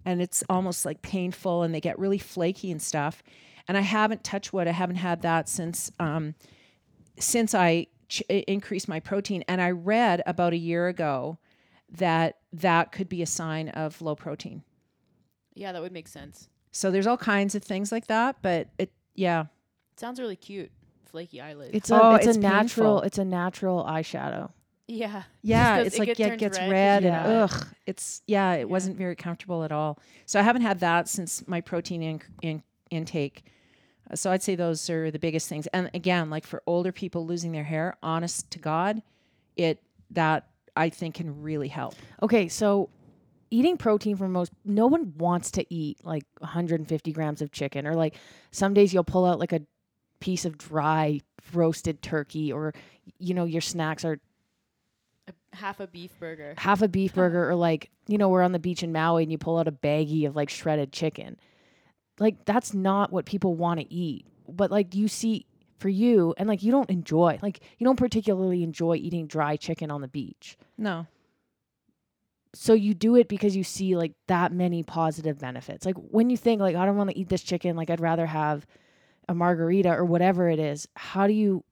and 0.06 0.22
it's 0.22 0.44
almost 0.50 0.86
like 0.86 1.02
painful, 1.02 1.64
and 1.64 1.74
they 1.74 1.82
get 1.82 1.98
really 1.98 2.20
flaky 2.20 2.72
and 2.72 2.80
stuff. 2.80 3.24
And 3.68 3.76
I 3.76 3.82
haven't 3.82 4.24
touched 4.24 4.54
wood. 4.54 4.68
I 4.68 4.72
haven't 4.72 4.98
had 4.98 5.24
that 5.24 5.50
since 5.50 5.92
um, 6.00 6.36
since 7.18 7.56
I 7.56 7.88
ch- 8.08 8.22
increased 8.30 8.88
my 8.88 9.00
protein. 9.00 9.44
And 9.48 9.60
I 9.60 9.72
read 9.72 10.22
about 10.28 10.54
a 10.54 10.58
year 10.58 10.88
ago 10.88 11.40
that 11.90 12.38
that 12.54 12.92
could 12.92 13.10
be 13.10 13.24
a 13.24 13.26
sign 13.26 13.70
of 13.70 14.00
low 14.00 14.16
protein. 14.16 14.62
Yeah, 15.56 15.72
that 15.72 15.82
would 15.82 15.92
make 15.92 16.08
sense. 16.08 16.50
So 16.72 16.92
there's 16.92 17.08
all 17.08 17.18
kinds 17.18 17.56
of 17.56 17.64
things 17.64 17.92
like 17.92 18.06
that, 18.08 18.36
but 18.44 18.68
it 18.78 18.92
yeah. 19.16 19.46
It 19.94 20.00
sounds 20.00 20.20
really 20.20 20.36
cute. 20.36 20.72
Flaky 21.10 21.42
eyelids. 21.42 21.72
It's 21.74 21.90
a 21.92 22.02
Oh, 22.02 22.16
it's, 22.16 22.28
it's 22.28 22.38
a 22.38 22.40
natural 22.40 23.02
it's 23.02 23.18
a 23.18 23.26
natural 23.26 23.84
eyeshadow. 23.84 24.52
yeah. 24.88 25.24
Yeah, 25.42 25.78
it's 25.82 25.96
it 25.96 26.00
like 26.00 26.08
get- 26.08 26.20
yeah, 26.20 26.28
it 26.28 26.40
gets 26.40 26.58
red 26.60 26.66
'cause 26.66 26.72
red, 26.72 27.04
you 27.04 27.10
and 27.10 27.28
ugh, 27.52 27.68
it's 27.86 28.22
yeah, 28.28 28.54
it 28.54 28.70
wasn't 28.70 28.98
very 28.98 29.16
comfortable 29.16 29.64
at 29.64 29.72
all. 29.72 30.00
So 30.26 30.40
I 30.40 30.44
haven't 30.44 30.62
had 30.64 30.80
that 30.82 31.08
since 31.08 31.48
my 31.48 31.62
protein 31.62 32.02
in, 32.04 32.22
in, 32.42 32.64
intake. 32.90 33.44
Uh, 34.10 34.16
So 34.16 34.32
I'd 34.32 34.44
say 34.44 34.56
those 34.56 34.90
are 34.90 35.12
the 35.12 35.20
biggest 35.20 35.48
things. 35.50 35.68
And 35.68 35.90
again, 35.94 36.30
like 36.30 36.46
for 36.46 36.62
older 36.68 36.92
people 36.92 37.26
losing 37.26 37.52
their 37.52 37.64
hair, 37.66 37.98
honest 38.04 38.50
to 38.52 38.60
God, 38.60 39.02
it 39.56 39.82
that 40.12 40.48
I 40.76 40.90
think 40.90 41.16
can 41.16 41.42
really 41.42 41.68
help. 41.70 41.96
Okay, 42.22 42.48
so 42.48 42.90
eating 43.50 43.78
protein 43.78 44.16
for 44.18 44.28
most 44.28 44.52
no 44.66 44.88
one 44.88 45.14
wants 45.18 45.52
to 45.52 45.66
eat 45.74 45.98
like 46.04 46.24
150 46.40 47.12
grams 47.14 47.42
of 47.42 47.50
chicken 47.52 47.88
or 47.88 47.96
like 47.96 48.16
some 48.52 48.74
days 48.74 48.94
you'll 48.94 49.06
pull 49.06 49.26
out 49.26 49.40
like 49.40 49.54
a 49.54 49.62
piece 50.20 50.46
of 50.46 50.58
dry 50.58 51.22
roasted 51.54 52.02
turkey 52.02 52.52
or 52.52 52.74
you 53.20 53.34
know 53.34 53.46
your 53.46 53.62
snacks 53.62 54.04
are 54.04 54.20
A, 55.28 55.56
half 55.56 55.80
a 55.80 55.88
beef 55.88 56.12
burger. 56.20 56.54
half 56.58 56.82
a 56.82 56.88
beef 56.88 57.14
burger 57.14 57.50
or 57.50 57.56
like 57.56 57.90
you 58.08 58.18
know 58.18 58.30
we're 58.30 58.42
on 58.42 58.52
the 58.52 58.60
beach 58.60 58.84
in 58.84 58.92
Maui 58.92 59.24
and 59.24 59.32
you 59.32 59.38
pull 59.38 59.58
out 59.58 59.68
a 59.68 59.72
baggie 59.72 60.28
of 60.28 60.36
like 60.36 60.50
shredded 60.50 60.92
chicken. 60.92 61.38
Like 62.20 62.46
that's 62.46 62.74
not 62.74 63.12
what 63.12 63.26
people 63.26 63.54
want 63.56 63.80
to 63.80 63.94
eat. 63.94 64.26
But 64.50 64.72
like 64.72 64.96
you 64.96 65.08
see 65.08 65.46
for 65.78 65.90
you 65.90 66.34
and 66.38 66.50
like 66.50 66.64
you 66.64 66.72
don't 66.72 66.90
enjoy 66.90 67.38
like 67.44 67.60
you 67.78 67.86
don't 67.86 68.00
particularly 68.00 68.64
enjoy 68.64 68.96
eating 68.96 69.28
dry 69.28 69.56
chicken 69.56 69.92
on 69.92 70.02
the 70.02 70.08
beach. 70.08 70.58
No. 70.78 71.06
so 72.56 72.74
you 72.74 72.94
do 72.96 73.16
it 73.16 73.28
because 73.28 73.56
you 73.56 73.64
see 73.64 73.96
like 73.96 74.14
that 74.28 74.52
many 74.52 74.82
positive 74.82 75.38
benefits. 75.38 75.86
Like 75.86 75.96
when 75.98 76.30
you 76.32 76.38
think 76.38 76.60
like 76.60 76.76
I 76.76 76.86
don't 76.86 76.98
want 76.98 77.12
to 77.12 77.18
eat 77.18 77.30
this 77.30 77.44
chicken, 77.44 77.76
like 77.76 77.90
I'd 77.92 78.00
rather 78.02 78.26
have 78.26 78.66
a 79.28 79.36
margarita 79.36 79.90
or 79.90 80.06
whatever 80.06 80.50
it 80.50 80.60
is. 80.60 80.88
How 80.96 81.28
do 81.28 81.34
you 81.34 81.64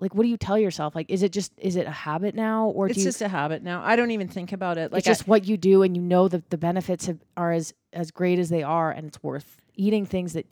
like 0.00 0.14
what 0.14 0.22
do 0.22 0.28
you 0.28 0.36
tell 0.36 0.58
yourself? 0.58 0.94
Like 0.94 1.10
is 1.10 1.22
it 1.22 1.32
just 1.32 1.52
is 1.58 1.76
it 1.76 1.86
a 1.86 1.90
habit 1.90 2.34
now 2.34 2.68
or 2.68 2.86
It's 2.86 2.96
do 2.96 3.00
you, 3.00 3.06
just 3.06 3.22
a 3.22 3.28
habit 3.28 3.62
now. 3.62 3.82
I 3.84 3.96
don't 3.96 4.10
even 4.10 4.28
think 4.28 4.52
about 4.52 4.78
it. 4.78 4.92
Like 4.92 5.00
it's 5.00 5.06
just 5.06 5.28
what 5.28 5.46
you 5.46 5.56
do 5.56 5.82
and 5.82 5.96
you 5.96 6.02
know 6.02 6.28
that 6.28 6.50
the 6.50 6.58
benefits 6.58 7.06
have, 7.06 7.18
are 7.36 7.52
as 7.52 7.74
as 7.92 8.10
great 8.10 8.38
as 8.38 8.48
they 8.48 8.62
are 8.62 8.90
and 8.90 9.06
it's 9.06 9.22
worth 9.22 9.62
eating 9.74 10.06
things 10.06 10.32
that 10.32 10.46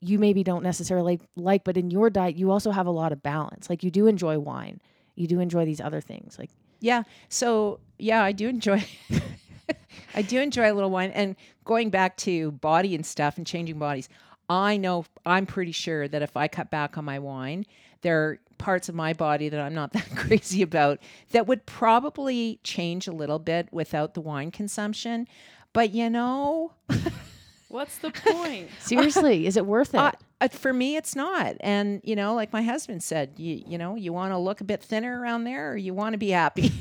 you 0.00 0.18
maybe 0.18 0.42
don't 0.42 0.62
necessarily 0.62 1.20
like 1.36 1.62
but 1.62 1.76
in 1.76 1.90
your 1.90 2.08
diet 2.10 2.36
you 2.36 2.50
also 2.50 2.70
have 2.70 2.86
a 2.86 2.90
lot 2.90 3.12
of 3.12 3.22
balance. 3.22 3.70
Like 3.70 3.82
you 3.84 3.90
do 3.90 4.06
enjoy 4.06 4.38
wine. 4.38 4.80
You 5.14 5.26
do 5.26 5.40
enjoy 5.40 5.64
these 5.64 5.80
other 5.80 6.00
things. 6.00 6.38
Like 6.38 6.50
Yeah. 6.80 7.04
So 7.28 7.80
yeah, 7.98 8.24
I 8.24 8.32
do 8.32 8.48
enjoy 8.48 8.84
I 10.14 10.22
do 10.22 10.40
enjoy 10.40 10.72
a 10.72 10.74
little 10.74 10.90
wine. 10.90 11.10
And 11.10 11.36
going 11.64 11.90
back 11.90 12.16
to 12.18 12.52
body 12.52 12.94
and 12.94 13.04
stuff 13.04 13.36
and 13.36 13.46
changing 13.46 13.78
bodies, 13.78 14.08
I 14.50 14.76
know 14.76 15.04
I'm 15.24 15.46
pretty 15.46 15.72
sure 15.72 16.08
that 16.08 16.22
if 16.22 16.36
I 16.36 16.48
cut 16.48 16.70
back 16.70 16.98
on 16.98 17.04
my 17.04 17.20
wine, 17.20 17.64
there 18.02 18.22
are 18.22 18.38
parts 18.58 18.88
of 18.88 18.94
my 18.96 19.12
body 19.12 19.48
that 19.48 19.60
I'm 19.60 19.74
not 19.74 19.92
that 19.94 20.10
crazy 20.16 20.60
about 20.62 20.98
that 21.30 21.46
would 21.46 21.64
probably 21.66 22.58
change 22.64 23.06
a 23.06 23.12
little 23.12 23.38
bit 23.38 23.68
without 23.72 24.14
the 24.14 24.20
wine 24.20 24.50
consumption. 24.50 25.28
But 25.72 25.90
you 25.90 26.10
know, 26.10 26.72
What's 27.70 27.98
the 27.98 28.10
point? 28.10 28.68
seriously, 28.80 29.46
is 29.46 29.56
it 29.56 29.64
worth 29.64 29.94
it? 29.94 29.98
uh, 29.98 30.10
uh, 30.40 30.48
for 30.48 30.72
me, 30.72 30.96
it's 30.96 31.14
not. 31.14 31.54
And 31.60 32.00
you 32.02 32.16
know, 32.16 32.34
like 32.34 32.52
my 32.52 32.62
husband 32.62 33.00
said, 33.04 33.34
you 33.36 33.62
you 33.64 33.78
know, 33.78 33.94
you 33.94 34.12
want 34.12 34.32
to 34.32 34.38
look 34.38 34.60
a 34.60 34.64
bit 34.64 34.82
thinner 34.82 35.20
around 35.20 35.44
there, 35.44 35.70
or 35.70 35.76
you 35.76 35.94
want 35.94 36.14
to 36.14 36.18
be 36.18 36.30
happy. 36.30 36.72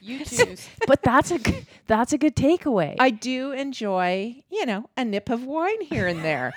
you 0.00 0.24
choose. 0.24 0.66
but 0.86 1.02
that's 1.02 1.30
a 1.30 1.38
g- 1.38 1.66
that's 1.86 2.14
a 2.14 2.18
good 2.18 2.34
takeaway. 2.34 2.96
I 2.98 3.10
do 3.10 3.52
enjoy, 3.52 4.42
you 4.50 4.64
know, 4.64 4.88
a 4.96 5.04
nip 5.04 5.28
of 5.28 5.44
wine 5.44 5.82
here 5.82 6.06
and 6.06 6.24
there. 6.24 6.54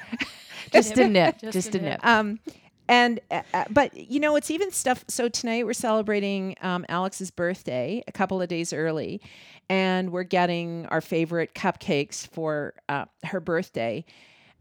Just 0.75 0.97
a 0.97 1.07
nip, 1.07 1.37
Just 1.39 1.53
just, 1.53 1.69
a 1.75 1.79
nip. 1.79 1.83
nip. 1.83 2.05
um, 2.05 2.39
and 2.87 3.19
uh, 3.31 3.41
uh, 3.53 3.65
but 3.71 3.95
you 3.95 4.19
know, 4.19 4.35
it's 4.35 4.51
even 4.51 4.71
stuff. 4.71 5.03
So 5.07 5.27
tonight 5.29 5.65
we're 5.65 5.73
celebrating 5.73 6.55
um, 6.61 6.85
Alex's 6.89 7.31
birthday 7.31 8.03
a 8.07 8.11
couple 8.11 8.41
of 8.41 8.47
days 8.47 8.71
early, 8.73 9.21
and 9.69 10.11
we're 10.11 10.23
getting 10.23 10.85
our 10.87 11.01
favorite 11.01 11.55
cupcakes 11.55 12.27
for 12.27 12.73
uh, 12.89 13.05
her 13.23 13.39
birthday. 13.39 14.05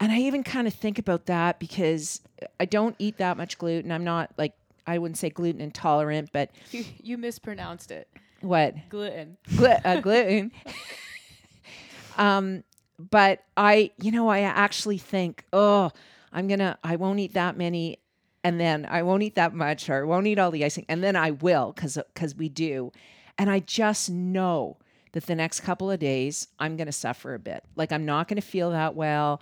And 0.00 0.10
I 0.10 0.18
even 0.20 0.42
kind 0.42 0.66
of 0.66 0.74
think 0.74 0.98
about 0.98 1.26
that 1.26 1.58
because 1.60 2.20
I 2.58 2.64
don't 2.64 2.96
eat 2.98 3.18
that 3.18 3.36
much 3.36 3.58
gluten. 3.58 3.92
I'm 3.92 4.04
not 4.04 4.30
like 4.38 4.54
I 4.86 4.98
wouldn't 4.98 5.18
say 5.18 5.30
gluten 5.30 5.60
intolerant, 5.60 6.30
but 6.32 6.50
You, 6.72 6.84
you 7.02 7.18
mispronounced 7.18 7.90
it. 7.90 8.08
what 8.40 8.74
Gluten. 8.88 9.36
Glu- 9.56 9.66
uh, 9.68 10.00
gluten. 10.00 10.50
um, 12.18 12.64
but 12.98 13.44
I, 13.56 13.90
you 14.00 14.10
know, 14.10 14.28
I 14.28 14.40
actually 14.40 14.98
think, 14.98 15.44
oh, 15.52 15.90
I'm 16.32 16.48
gonna, 16.48 16.78
I 16.82 16.96
won't 16.96 17.18
eat 17.20 17.34
that 17.34 17.56
many, 17.56 17.98
and 18.42 18.60
then 18.60 18.86
I 18.88 19.02
won't 19.02 19.22
eat 19.22 19.34
that 19.36 19.54
much, 19.54 19.88
or 19.88 20.02
I 20.02 20.06
won't 20.06 20.26
eat 20.26 20.38
all 20.38 20.50
the 20.50 20.64
icing, 20.64 20.84
and 20.88 21.02
then 21.02 21.16
I 21.16 21.32
will, 21.32 21.72
cause, 21.72 21.98
cause 22.14 22.34
we 22.34 22.48
do, 22.48 22.92
and 23.38 23.50
I 23.50 23.60
just 23.60 24.10
know 24.10 24.78
that 25.12 25.26
the 25.26 25.34
next 25.34 25.60
couple 25.60 25.90
of 25.90 26.00
days 26.00 26.48
I'm 26.58 26.76
gonna 26.76 26.92
suffer 26.92 27.34
a 27.34 27.38
bit. 27.38 27.64
Like 27.76 27.92
I'm 27.92 28.04
not 28.04 28.28
gonna 28.28 28.40
feel 28.40 28.70
that 28.70 28.94
well. 28.94 29.40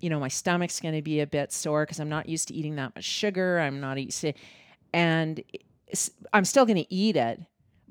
You 0.00 0.08
know, 0.08 0.18
my 0.18 0.28
stomach's 0.28 0.80
gonna 0.80 1.02
be 1.02 1.20
a 1.20 1.26
bit 1.26 1.52
sore 1.52 1.84
because 1.84 2.00
I'm 2.00 2.08
not 2.08 2.28
used 2.28 2.48
to 2.48 2.54
eating 2.54 2.76
that 2.76 2.94
much 2.94 3.04
sugar. 3.04 3.60
I'm 3.60 3.80
not 3.80 3.98
used 3.98 4.20
to, 4.22 4.32
and 4.94 5.42
I'm 6.32 6.44
still 6.46 6.64
gonna 6.64 6.86
eat 6.88 7.16
it, 7.16 7.40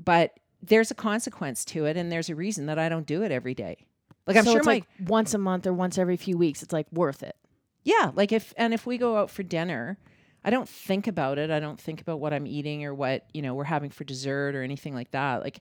but 0.03 0.33
there's 0.61 0.91
a 0.91 0.95
consequence 0.95 1.63
to 1.65 1.85
it 1.85 1.97
and 1.97 2.11
there's 2.11 2.29
a 2.29 2.35
reason 2.35 2.65
that 2.65 2.79
I 2.79 2.89
don't 2.89 3.05
do 3.05 3.23
it 3.23 3.31
every 3.31 3.53
day. 3.53 3.85
Like 4.29 4.37
I'm 4.37 4.45
so 4.45 4.51
sure 4.51 4.59
it's 4.59 4.65
my 4.65 4.73
like 4.75 4.85
once 5.05 5.33
a 5.33 5.37
month 5.37 5.67
or 5.67 5.73
once 5.73 5.97
every 5.97 6.15
few 6.15 6.37
weeks. 6.37 6.63
It's 6.63 6.71
like 6.71 6.87
worth 6.93 7.21
it. 7.23 7.35
yeah, 7.83 8.11
like 8.15 8.31
if 8.31 8.53
and 8.55 8.73
if 8.73 8.85
we 8.85 8.97
go 8.97 9.17
out 9.17 9.29
for 9.29 9.43
dinner, 9.43 9.97
I 10.45 10.49
don't 10.49 10.69
think 10.69 11.07
about 11.07 11.37
it. 11.37 11.51
I 11.51 11.59
don't 11.59 11.79
think 11.79 11.99
about 11.99 12.21
what 12.21 12.31
I'm 12.31 12.47
eating 12.47 12.85
or 12.85 12.93
what, 12.93 13.25
you 13.33 13.41
know, 13.41 13.53
we're 13.55 13.65
having 13.65 13.89
for 13.89 14.05
dessert 14.05 14.55
or 14.55 14.63
anything 14.63 14.93
like 14.95 15.11
that. 15.11 15.43
Like 15.43 15.59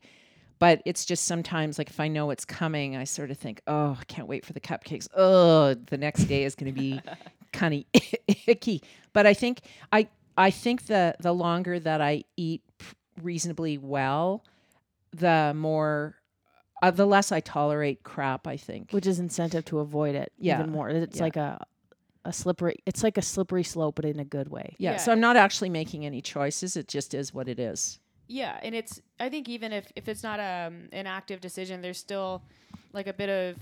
but 0.59 0.83
it's 0.85 1.04
just 1.04 1.24
sometimes 1.24 1.78
like 1.78 1.88
if 1.88 2.00
I 2.00 2.09
know 2.09 2.31
it's 2.31 2.44
coming, 2.44 2.96
I 2.96 3.04
sort 3.04 3.31
of 3.31 3.38
think, 3.38 3.61
"Oh, 3.66 3.96
I 4.00 4.04
can't 4.04 4.26
wait 4.28 4.44
for 4.44 4.52
the 4.52 4.61
cupcakes. 4.61 5.09
Oh, 5.16 5.74
the 5.74 5.96
next 5.96 6.24
day 6.24 6.44
is 6.44 6.54
going 6.54 6.72
to 6.72 6.78
be 6.78 7.00
kind 7.52 7.74
of 7.74 8.02
icky." 8.46 8.83
But 9.12 9.26
I 9.26 9.35
think 9.35 9.61
I 9.92 10.09
I 10.37 10.50
think 10.50 10.87
the 10.87 11.14
the 11.20 11.33
longer 11.33 11.78
that 11.78 12.00
I 12.00 12.24
eat 12.37 12.62
reasonably 13.22 13.78
well, 13.78 14.44
the 15.12 15.52
more 15.54 16.16
uh, 16.83 16.91
the 16.91 17.07
less 17.07 17.33
I 17.33 17.41
tolerate 17.41 18.03
crap, 18.03 18.47
I 18.47 18.57
think. 18.57 18.91
which 18.93 19.07
is 19.07 19.19
incentive 19.19 19.64
to 19.67 19.79
avoid 19.81 20.14
it 20.14 20.33
Yeah. 20.38 20.59
even 20.61 20.71
more. 20.73 20.88
It's 20.91 21.17
Yeah. 21.19 21.23
like 21.23 21.37
a 21.37 21.67
a 22.25 22.33
slippery. 22.33 22.77
It's 22.85 23.03
like 23.03 23.17
a 23.17 23.23
slippery 23.23 23.62
slope, 23.64 23.95
but 23.95 24.05
in 24.05 24.19
a 24.21 24.25
good 24.25 24.49
way. 24.49 24.75
Yeah, 24.79 24.93
Yeah. 24.93 24.97
so 24.99 25.12
I'm 25.12 25.21
not 25.21 25.37
actually 25.37 25.71
making 25.71 26.05
any 26.05 26.21
choices. 26.21 26.77
It 26.77 26.87
just 26.87 27.14
is 27.14 27.33
what 27.33 27.49
it 27.49 27.59
is. 27.59 28.01
Yeah, 28.27 28.59
and 28.62 28.75
it's 28.75 29.01
I 29.19 29.31
think 29.31 29.49
even 29.49 29.73
if 29.73 29.91
if 29.97 30.09
it's 30.09 30.23
not 30.23 30.38
um, 30.41 30.88
an 30.93 31.07
active 31.07 31.41
decision, 31.41 31.81
there's 31.81 31.97
still 31.99 32.43
like 32.93 33.07
a 33.07 33.12
bit 33.14 33.31
of 33.31 33.57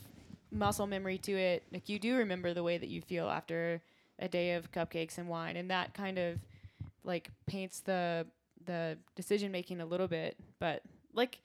muscle 0.50 0.86
memory 0.86 1.18
to 1.18 1.32
it. 1.32 1.62
Like 1.72 1.88
you 1.88 1.98
do 2.00 2.16
remember 2.16 2.54
the 2.54 2.62
way 2.64 2.76
that 2.78 2.88
you 2.88 3.00
feel 3.02 3.28
after 3.28 3.82
a 4.18 4.26
day 4.28 4.54
of 4.54 4.72
cupcakes 4.72 5.18
and 5.18 5.28
wine, 5.28 5.56
and 5.56 5.70
that 5.70 5.94
kind 5.94 6.18
of 6.18 6.38
like 7.04 7.30
paints 7.46 7.80
the 7.80 8.26
the 8.64 8.98
decision 9.14 9.52
making 9.52 9.80
a 9.80 9.86
little 9.86 10.08
bit. 10.08 10.36
But 10.58 10.82
like 11.12 11.38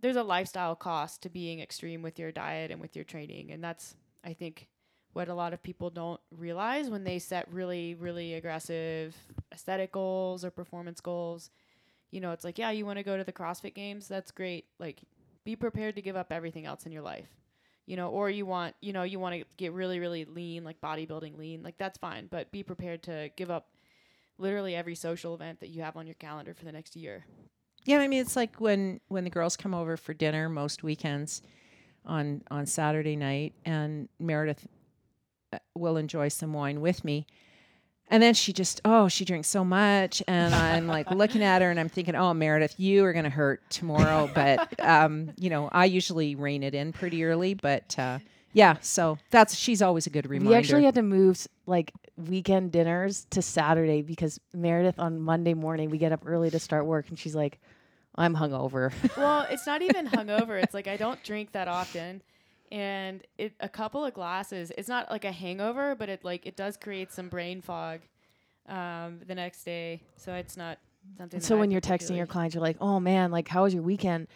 there's 0.00 0.16
a 0.16 0.22
lifestyle 0.22 0.76
cost 0.76 1.22
to 1.22 1.28
being 1.28 1.60
extreme 1.60 2.02
with 2.02 2.18
your 2.18 2.32
diet 2.32 2.70
and 2.70 2.80
with 2.80 2.94
your 2.96 3.04
training, 3.04 3.50
and 3.50 3.62
that's 3.62 3.94
I 4.24 4.32
think 4.32 4.68
what 5.12 5.28
a 5.28 5.34
lot 5.34 5.52
of 5.52 5.62
people 5.62 5.90
don't 5.90 6.20
realize 6.30 6.90
when 6.90 7.04
they 7.04 7.18
set 7.18 7.52
really 7.52 7.94
really 7.94 8.34
aggressive 8.34 9.16
aesthetic 9.52 9.92
goals 9.92 10.44
or 10.44 10.50
performance 10.50 11.00
goals 11.00 11.50
you 12.10 12.20
know, 12.20 12.32
it's 12.32 12.44
like, 12.44 12.58
yeah, 12.58 12.70
you 12.70 12.86
want 12.86 12.98
to 12.98 13.02
go 13.02 13.16
to 13.16 13.24
the 13.24 13.32
CrossFit 13.32 13.74
games, 13.74 14.08
that's 14.08 14.30
great. 14.30 14.66
Like, 14.78 15.00
be 15.44 15.56
prepared 15.56 15.96
to 15.96 16.02
give 16.02 16.16
up 16.16 16.32
everything 16.32 16.66
else 16.66 16.86
in 16.86 16.92
your 16.92 17.02
life. 17.02 17.28
You 17.86 17.96
know, 17.96 18.10
or 18.10 18.28
you 18.28 18.44
want, 18.44 18.74
you 18.82 18.92
know, 18.92 19.02
you 19.02 19.18
want 19.18 19.34
to 19.34 19.46
get 19.56 19.72
really, 19.72 19.98
really 19.98 20.26
lean, 20.26 20.62
like 20.62 20.80
bodybuilding 20.80 21.38
lean, 21.38 21.62
like 21.62 21.78
that's 21.78 21.96
fine. 21.96 22.28
But 22.30 22.52
be 22.52 22.62
prepared 22.62 23.02
to 23.04 23.30
give 23.34 23.50
up 23.50 23.68
literally 24.36 24.76
every 24.76 24.94
social 24.94 25.34
event 25.34 25.60
that 25.60 25.70
you 25.70 25.80
have 25.82 25.96
on 25.96 26.06
your 26.06 26.14
calendar 26.14 26.52
for 26.52 26.66
the 26.66 26.72
next 26.72 26.96
year. 26.96 27.24
Yeah, 27.88 28.00
I 28.00 28.06
mean 28.06 28.20
it's 28.20 28.36
like 28.36 28.60
when 28.60 29.00
when 29.08 29.24
the 29.24 29.30
girls 29.30 29.56
come 29.56 29.72
over 29.72 29.96
for 29.96 30.12
dinner 30.12 30.50
most 30.50 30.82
weekends 30.82 31.40
on 32.04 32.42
on 32.50 32.66
Saturday 32.66 33.16
night 33.16 33.54
and 33.64 34.10
Meredith 34.18 34.66
uh, 35.54 35.58
will 35.74 35.96
enjoy 35.96 36.28
some 36.28 36.52
wine 36.52 36.82
with 36.82 37.02
me. 37.02 37.26
And 38.08 38.22
then 38.22 38.34
she 38.34 38.52
just 38.52 38.82
oh, 38.84 39.08
she 39.08 39.24
drinks 39.24 39.48
so 39.48 39.64
much 39.64 40.22
and 40.28 40.54
I'm 40.54 40.86
like 40.86 41.10
looking 41.10 41.42
at 41.42 41.62
her 41.62 41.70
and 41.70 41.80
I'm 41.80 41.88
thinking, 41.88 42.14
"Oh, 42.14 42.34
Meredith, 42.34 42.78
you 42.78 43.06
are 43.06 43.14
going 43.14 43.24
to 43.24 43.30
hurt 43.30 43.62
tomorrow." 43.70 44.30
But 44.34 44.78
um, 44.84 45.30
you 45.38 45.48
know, 45.48 45.70
I 45.72 45.86
usually 45.86 46.34
rein 46.34 46.62
it 46.64 46.74
in 46.74 46.92
pretty 46.92 47.24
early, 47.24 47.54
but 47.54 47.98
uh 47.98 48.18
yeah, 48.52 48.76
so 48.82 49.16
that's 49.30 49.54
she's 49.54 49.80
always 49.80 50.06
a 50.06 50.10
good 50.10 50.28
reminder. 50.28 50.50
We 50.50 50.56
actually 50.56 50.84
had 50.84 50.96
to 50.96 51.02
move 51.02 51.46
like 51.64 51.94
weekend 52.18 52.72
dinners 52.72 53.26
to 53.30 53.40
Saturday 53.40 54.02
because 54.02 54.38
Meredith 54.52 54.98
on 54.98 55.20
Monday 55.20 55.54
morning 55.54 55.88
we 55.88 55.96
get 55.96 56.12
up 56.12 56.24
early 56.26 56.50
to 56.50 56.58
start 56.58 56.84
work 56.84 57.08
and 57.08 57.18
she's 57.18 57.34
like, 57.34 57.58
I'm 58.18 58.34
hungover. 58.34 58.92
well, 59.16 59.46
it's 59.48 59.66
not 59.66 59.80
even 59.80 60.08
hungover. 60.08 60.62
It's 60.62 60.74
like 60.74 60.88
I 60.88 60.96
don't 60.96 61.22
drink 61.22 61.52
that 61.52 61.68
often, 61.68 62.20
and 62.72 63.22
it 63.38 63.54
a 63.60 63.68
couple 63.68 64.04
of 64.04 64.12
glasses. 64.12 64.72
It's 64.76 64.88
not 64.88 65.10
like 65.10 65.24
a 65.24 65.32
hangover, 65.32 65.94
but 65.94 66.08
it 66.08 66.24
like 66.24 66.44
it 66.44 66.56
does 66.56 66.76
create 66.76 67.12
some 67.12 67.28
brain 67.28 67.62
fog 67.62 68.00
um, 68.68 69.20
the 69.26 69.34
next 69.34 69.62
day. 69.64 70.02
So 70.16 70.34
it's 70.34 70.56
not 70.56 70.78
something. 71.16 71.40
so 71.40 71.56
when 71.56 71.70
you're 71.70 71.80
texting 71.80 72.16
your 72.16 72.26
clients, 72.26 72.54
you're 72.54 72.62
like, 72.62 72.76
"Oh 72.80 72.98
man, 72.98 73.30
like 73.30 73.48
how 73.48 73.62
was 73.62 73.72
your 73.72 73.84
weekend?" 73.84 74.26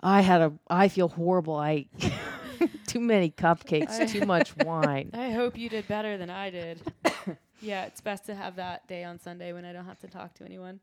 I 0.00 0.22
had 0.22 0.40
a. 0.40 0.52
I 0.68 0.88
feel 0.88 1.08
horrible. 1.08 1.56
I 1.56 1.86
too 2.86 3.00
many 3.00 3.30
cupcakes, 3.30 4.10
too 4.10 4.24
much 4.26 4.56
wine. 4.58 5.10
I 5.12 5.30
hope 5.30 5.58
you 5.58 5.68
did 5.68 5.86
better 5.88 6.16
than 6.16 6.30
I 6.30 6.50
did. 6.50 6.80
yeah, 7.60 7.84
it's 7.84 8.00
best 8.00 8.24
to 8.26 8.34
have 8.34 8.56
that 8.56 8.86
day 8.88 9.04
on 9.04 9.18
Sunday 9.18 9.52
when 9.52 9.64
I 9.64 9.72
don't 9.72 9.84
have 9.86 10.00
to 10.00 10.08
talk 10.08 10.34
to 10.34 10.44
anyone. 10.44 10.80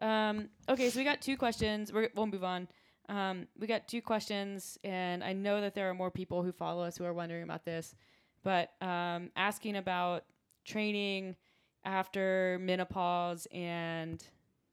Um, 0.00 0.48
okay, 0.68 0.90
so 0.90 0.98
we 0.98 1.04
got 1.04 1.20
two 1.20 1.36
questions. 1.36 1.92
We're, 1.92 2.08
we'll 2.14 2.26
move 2.26 2.44
on. 2.44 2.68
Um, 3.08 3.48
we 3.58 3.66
got 3.66 3.88
two 3.88 4.00
questions, 4.00 4.78
and 4.84 5.24
I 5.24 5.32
know 5.32 5.60
that 5.60 5.74
there 5.74 5.90
are 5.90 5.94
more 5.94 6.10
people 6.10 6.42
who 6.42 6.52
follow 6.52 6.84
us 6.84 6.96
who 6.96 7.04
are 7.04 7.12
wondering 7.12 7.42
about 7.42 7.64
this, 7.64 7.94
but 8.42 8.70
um, 8.80 9.30
asking 9.34 9.76
about 9.76 10.24
training 10.64 11.34
after 11.84 12.58
menopause 12.60 13.46
and 13.52 14.22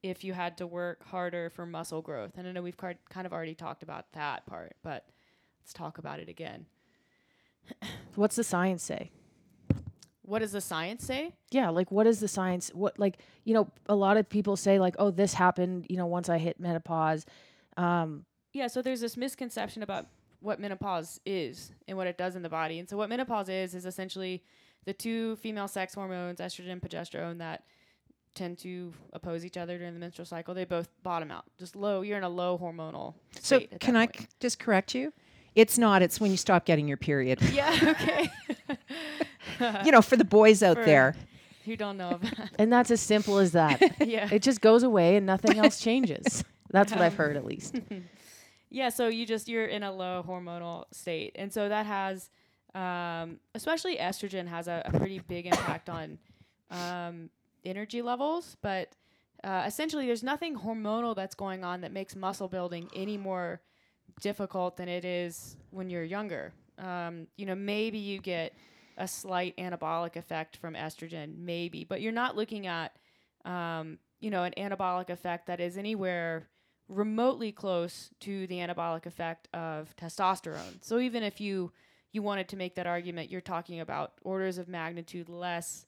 if 0.04 0.24
you 0.24 0.34
had 0.34 0.58
to 0.58 0.68
work 0.68 1.04
harder 1.04 1.50
for 1.50 1.66
muscle 1.66 2.02
growth. 2.02 2.34
And 2.38 2.48
I 2.48 2.52
know 2.52 2.62
we've 2.62 2.78
kind 2.78 2.98
of 3.26 3.34
already 3.34 3.56
talked 3.56 3.82
about 3.82 4.12
that 4.14 4.46
part, 4.46 4.76
but 4.84 5.06
let's 5.60 5.74
talk 5.74 5.98
about 5.98 6.20
it 6.20 6.30
again. 6.30 6.68
What's 8.16 8.36
the 8.36 8.44
science 8.44 8.84
say? 8.84 9.12
What 10.28 10.40
does 10.40 10.52
the 10.52 10.60
science 10.60 11.06
say? 11.06 11.34
Yeah, 11.52 11.70
like 11.70 11.90
what 11.90 12.06
is 12.06 12.20
the 12.20 12.28
science? 12.28 12.70
What 12.74 13.00
like 13.00 13.20
you 13.46 13.54
know, 13.54 13.72
a 13.88 13.96
lot 13.96 14.18
of 14.18 14.28
people 14.28 14.58
say 14.58 14.78
like, 14.78 14.96
"Oh, 15.00 15.10
this 15.10 15.34
happened," 15.34 15.86
you 15.90 15.96
know, 15.96 16.06
once 16.06 16.28
I 16.28 16.38
hit 16.38 16.60
menopause. 16.60 17.26
Um, 17.78 18.26
Yeah, 18.52 18.68
so 18.68 18.82
there's 18.82 19.00
this 19.00 19.16
misconception 19.16 19.84
about 19.84 20.08
what 20.42 20.60
menopause 20.60 21.22
is 21.26 21.72
and 21.88 21.98
what 21.98 22.08
it 22.08 22.18
does 22.18 22.36
in 22.36 22.42
the 22.42 22.50
body. 22.50 22.78
And 22.78 22.90
so 22.90 22.98
what 22.98 23.08
menopause 23.08 23.48
is 23.48 23.74
is 23.74 23.86
essentially 23.86 24.44
the 24.86 24.94
two 24.94 25.38
female 25.38 25.70
sex 25.70 25.94
hormones, 25.94 26.40
estrogen 26.42 26.72
and 26.74 26.82
progesterone, 26.82 27.38
that 27.38 27.64
tend 28.36 28.58
to 28.60 28.94
oppose 29.14 29.46
each 29.46 29.56
other 29.58 29.78
during 29.78 29.94
the 29.94 30.00
menstrual 30.00 30.26
cycle. 30.26 30.54
They 30.54 30.66
both 30.66 30.90
bottom 31.04 31.32
out. 31.32 31.46
Just 31.58 31.76
low. 31.78 32.02
You're 32.02 32.18
in 32.18 32.24
a 32.26 32.30
low 32.30 32.58
hormonal. 32.58 33.14
So 33.40 33.60
state 33.60 33.72
at 33.72 33.80
can 33.80 33.94
that 33.94 34.10
I 34.16 34.26
just 34.42 34.60
correct 34.60 34.94
you? 34.94 35.14
It's 35.56 35.78
not. 35.78 36.02
It's 36.02 36.20
when 36.20 36.32
you 36.32 36.38
stop 36.38 36.66
getting 36.66 36.86
your 36.88 36.98
period. 36.98 37.40
Yeah. 37.54 37.78
Okay. 37.82 38.30
you 39.86 39.92
know, 39.92 40.02
for 40.02 40.16
the 40.16 40.26
boys 40.26 40.64
out 40.64 40.78
For- 40.78 40.86
there. 40.86 41.16
Who 41.66 41.76
don't 41.76 41.98
know 41.98 42.12
about? 42.12 42.50
and 42.58 42.72
that's 42.72 42.92
as 42.92 43.02
simple 43.02 43.40
as 43.40 43.52
that. 43.52 43.82
yeah. 44.08 44.30
it 44.32 44.42
just 44.42 44.62
goes 44.62 44.84
away 44.84 45.18
and 45.18 45.26
nothing 45.26 45.58
else 45.64 45.82
changes. 45.82 46.44
That's 46.72 46.94
what 46.94 47.02
I've 47.02 47.16
heard 47.16 47.36
at 47.36 47.44
least. 47.46 47.76
Yeah, 48.70 48.90
so 48.90 49.08
you 49.08 49.26
just 49.26 49.48
you're 49.50 49.66
in 49.66 49.84
a 49.84 49.92
low 49.92 50.24
hormonal 50.28 50.86
state, 50.92 51.34
and 51.36 51.52
so 51.52 51.70
that 51.70 51.86
has, 51.86 52.30
um, 52.76 53.40
especially 53.56 53.98
estrogen, 53.98 54.48
has 54.48 54.68
a, 54.68 54.82
a 54.86 54.98
pretty 54.98 55.20
big 55.20 55.46
impact 55.46 55.90
on 55.90 56.18
um, 56.72 57.30
energy 57.66 58.02
levels. 58.02 58.58
But 58.62 58.94
uh, 59.44 59.64
essentially, 59.66 60.06
there's 60.06 60.24
nothing 60.24 60.58
hormonal 60.58 61.16
that's 61.16 61.36
going 61.36 61.64
on 61.64 61.82
that 61.82 61.92
makes 61.92 62.16
muscle 62.16 62.48
building 62.48 62.90
any 62.96 63.18
more 63.18 63.62
difficult 64.22 64.78
than 64.78 64.90
it 64.90 65.06
is 65.06 65.56
when 65.72 65.90
you're 65.90 66.04
younger. 66.04 66.54
Um, 66.78 67.28
you 67.38 67.46
know, 67.46 67.56
maybe 67.56 67.98
you 67.98 68.20
get 68.20 68.54
a 68.98 69.08
slight 69.08 69.56
anabolic 69.58 70.16
effect 70.16 70.58
from 70.58 70.74
estrogen, 70.74 71.38
maybe, 71.38 71.84
but 71.84 72.02
you're 72.02 72.12
not 72.12 72.36
looking 72.36 72.68
at, 72.68 72.96
um, 73.46 74.00
you 74.20 74.30
know, 74.30 74.44
an 74.44 74.54
anabolic 74.58 75.10
effect 75.10 75.48
that 75.48 75.60
is 75.60 75.78
anywhere 75.78 76.48
remotely 76.90 77.52
close 77.52 78.10
to 78.22 78.48
the 78.48 78.56
anabolic 78.56 79.06
effect 79.06 79.48
of 79.54 79.96
testosterone. 79.96 80.82
So 80.82 81.00
even 81.00 81.24
if 81.24 81.40
you 81.42 81.72
you 82.14 82.24
wanted 82.24 82.48
to 82.50 82.56
make 82.56 82.76
that 82.76 82.88
argument, 82.88 83.30
you're 83.30 83.42
talking 83.42 83.82
about 83.82 84.14
orders 84.24 84.58
of 84.58 84.68
magnitude 84.68 85.30
less, 85.30 85.86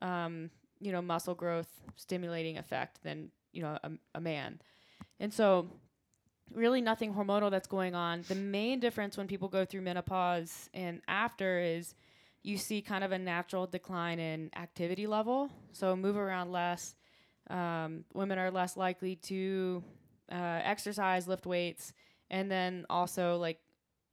um, 0.00 0.50
you 0.80 0.90
know, 0.90 1.02
muscle 1.02 1.34
growth 1.34 1.68
stimulating 1.94 2.58
effect 2.58 3.02
than 3.02 3.30
you 3.52 3.62
know 3.62 3.78
a, 3.82 3.90
a 4.14 4.20
man. 4.20 4.60
And 5.20 5.32
so, 5.32 5.68
really, 6.52 6.80
nothing 6.80 7.12
hormonal 7.14 7.50
that's 7.50 7.68
going 7.68 7.94
on. 7.94 8.24
The 8.28 8.34
main 8.34 8.80
difference 8.80 9.16
when 9.16 9.26
people 9.26 9.48
go 9.48 9.64
through 9.64 9.82
menopause 9.82 10.70
and 10.72 11.02
after 11.06 11.60
is 11.60 11.94
you 12.42 12.56
see 12.56 12.80
kind 12.80 13.04
of 13.04 13.12
a 13.12 13.18
natural 13.18 13.66
decline 13.66 14.18
in 14.18 14.50
activity 14.56 15.06
level. 15.06 15.50
So 15.72 15.96
move 15.96 16.16
around 16.16 16.52
less. 16.52 16.94
Um, 17.50 18.04
women 18.14 18.38
are 18.38 18.50
less 18.50 18.76
likely 18.76 19.16
to 19.16 19.82
uh, 20.30 20.60
exercise, 20.62 21.26
lift 21.26 21.46
weights, 21.46 21.92
and 22.30 22.50
then 22.50 22.84
also 22.90 23.36
like 23.36 23.58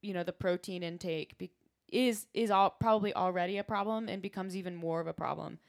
you 0.02 0.14
know 0.14 0.24
the 0.24 0.32
protein 0.34 0.84
intake 0.84 1.38
be- 1.38 1.52
is 1.92 2.28
is 2.34 2.52
all 2.52 2.70
probably 2.70 3.14
already 3.14 3.58
a 3.58 3.64
problem 3.64 4.08
and 4.08 4.22
becomes 4.22 4.56
even 4.56 4.76
more 4.76 5.00
of 5.02 5.08
a 5.08 5.14
problem 5.14 5.60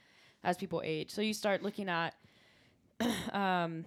as 0.43 0.57
people 0.57 0.81
age. 0.83 1.11
So 1.11 1.21
you 1.21 1.33
start 1.33 1.61
looking 1.63 1.89
at 1.89 2.15
um, 3.33 3.85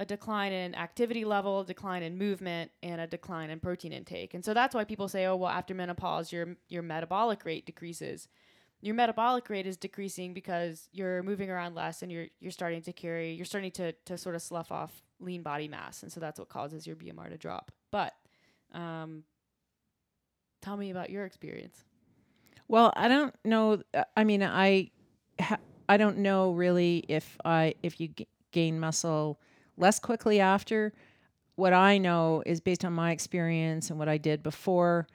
a 0.00 0.04
decline 0.06 0.50
in 0.50 0.74
activity 0.74 1.26
level, 1.26 1.60
a 1.60 1.64
decline 1.66 2.02
in 2.02 2.16
movement, 2.16 2.70
and 2.82 3.02
a 3.02 3.06
decline 3.06 3.50
in 3.50 3.60
protein 3.60 3.92
intake. 3.92 4.32
And 4.32 4.42
so 4.42 4.54
that's 4.54 4.74
why 4.74 4.82
people 4.84 5.08
say, 5.08 5.26
"Oh, 5.26 5.36
well, 5.36 5.50
after 5.50 5.74
menopause, 5.74 6.32
your 6.32 6.56
your 6.68 6.82
metabolic 6.82 7.44
rate 7.44 7.66
decreases." 7.66 8.26
Your 8.82 8.94
metabolic 8.94 9.50
rate 9.50 9.66
is 9.66 9.76
decreasing 9.76 10.32
because 10.32 10.88
you're 10.90 11.22
moving 11.22 11.50
around 11.50 11.74
less 11.74 12.00
and 12.00 12.10
you're 12.10 12.28
you're 12.40 12.50
starting 12.50 12.80
to 12.82 12.94
carry, 12.94 13.32
you're 13.34 13.44
starting 13.44 13.70
to 13.72 13.92
to 13.92 14.16
sort 14.16 14.34
of 14.34 14.40
slough 14.42 14.72
off 14.72 15.02
lean 15.20 15.42
body 15.42 15.68
mass, 15.68 16.02
and 16.02 16.10
so 16.10 16.18
that's 16.18 16.38
what 16.38 16.48
causes 16.48 16.86
your 16.86 16.96
BMR 16.96 17.28
to 17.28 17.36
drop. 17.36 17.70
But 17.90 18.14
um, 18.72 19.24
tell 20.62 20.78
me 20.78 20.90
about 20.90 21.10
your 21.10 21.26
experience. 21.26 21.84
Well, 22.68 22.90
I 22.96 23.08
don't 23.08 23.34
know. 23.44 23.82
uh, 23.92 24.04
I 24.16 24.24
mean, 24.24 24.42
I 24.42 24.92
ha- 25.38 25.58
I 25.90 25.98
don't 25.98 26.18
know 26.18 26.52
really 26.52 27.04
if 27.06 27.36
I 27.44 27.74
if 27.82 28.00
you 28.00 28.08
g- 28.08 28.28
gain 28.50 28.80
muscle 28.80 29.38
less 29.80 29.98
quickly 29.98 30.40
after. 30.40 30.92
What 31.56 31.72
I 31.72 31.98
know 31.98 32.42
is 32.46 32.60
based 32.60 32.84
on 32.84 32.92
my 32.92 33.10
experience 33.10 33.90
and 33.90 33.98
what 33.98 34.08
I 34.08 34.18
did 34.18 34.42
before 34.42 35.06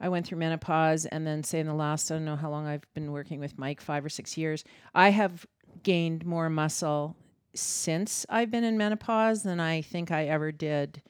I 0.00 0.08
went 0.08 0.26
through 0.26 0.38
menopause, 0.38 1.06
and 1.06 1.26
then 1.26 1.44
say 1.44 1.60
in 1.60 1.66
the 1.66 1.74
last 1.74 2.10
I 2.10 2.16
don't 2.16 2.24
know 2.24 2.36
how 2.36 2.50
long 2.50 2.66
I've 2.66 2.84
been 2.94 3.12
working 3.12 3.40
with 3.40 3.58
Mike, 3.58 3.80
five 3.80 4.04
or 4.04 4.08
six 4.08 4.36
years. 4.36 4.64
I 4.94 5.10
have 5.10 5.46
gained 5.82 6.26
more 6.26 6.50
muscle 6.50 7.16
since 7.54 8.26
I've 8.28 8.50
been 8.50 8.64
in 8.64 8.76
menopause 8.76 9.42
than 9.44 9.60
I 9.60 9.82
think 9.82 10.10
I 10.10 10.26
ever 10.26 10.52
did 10.52 11.00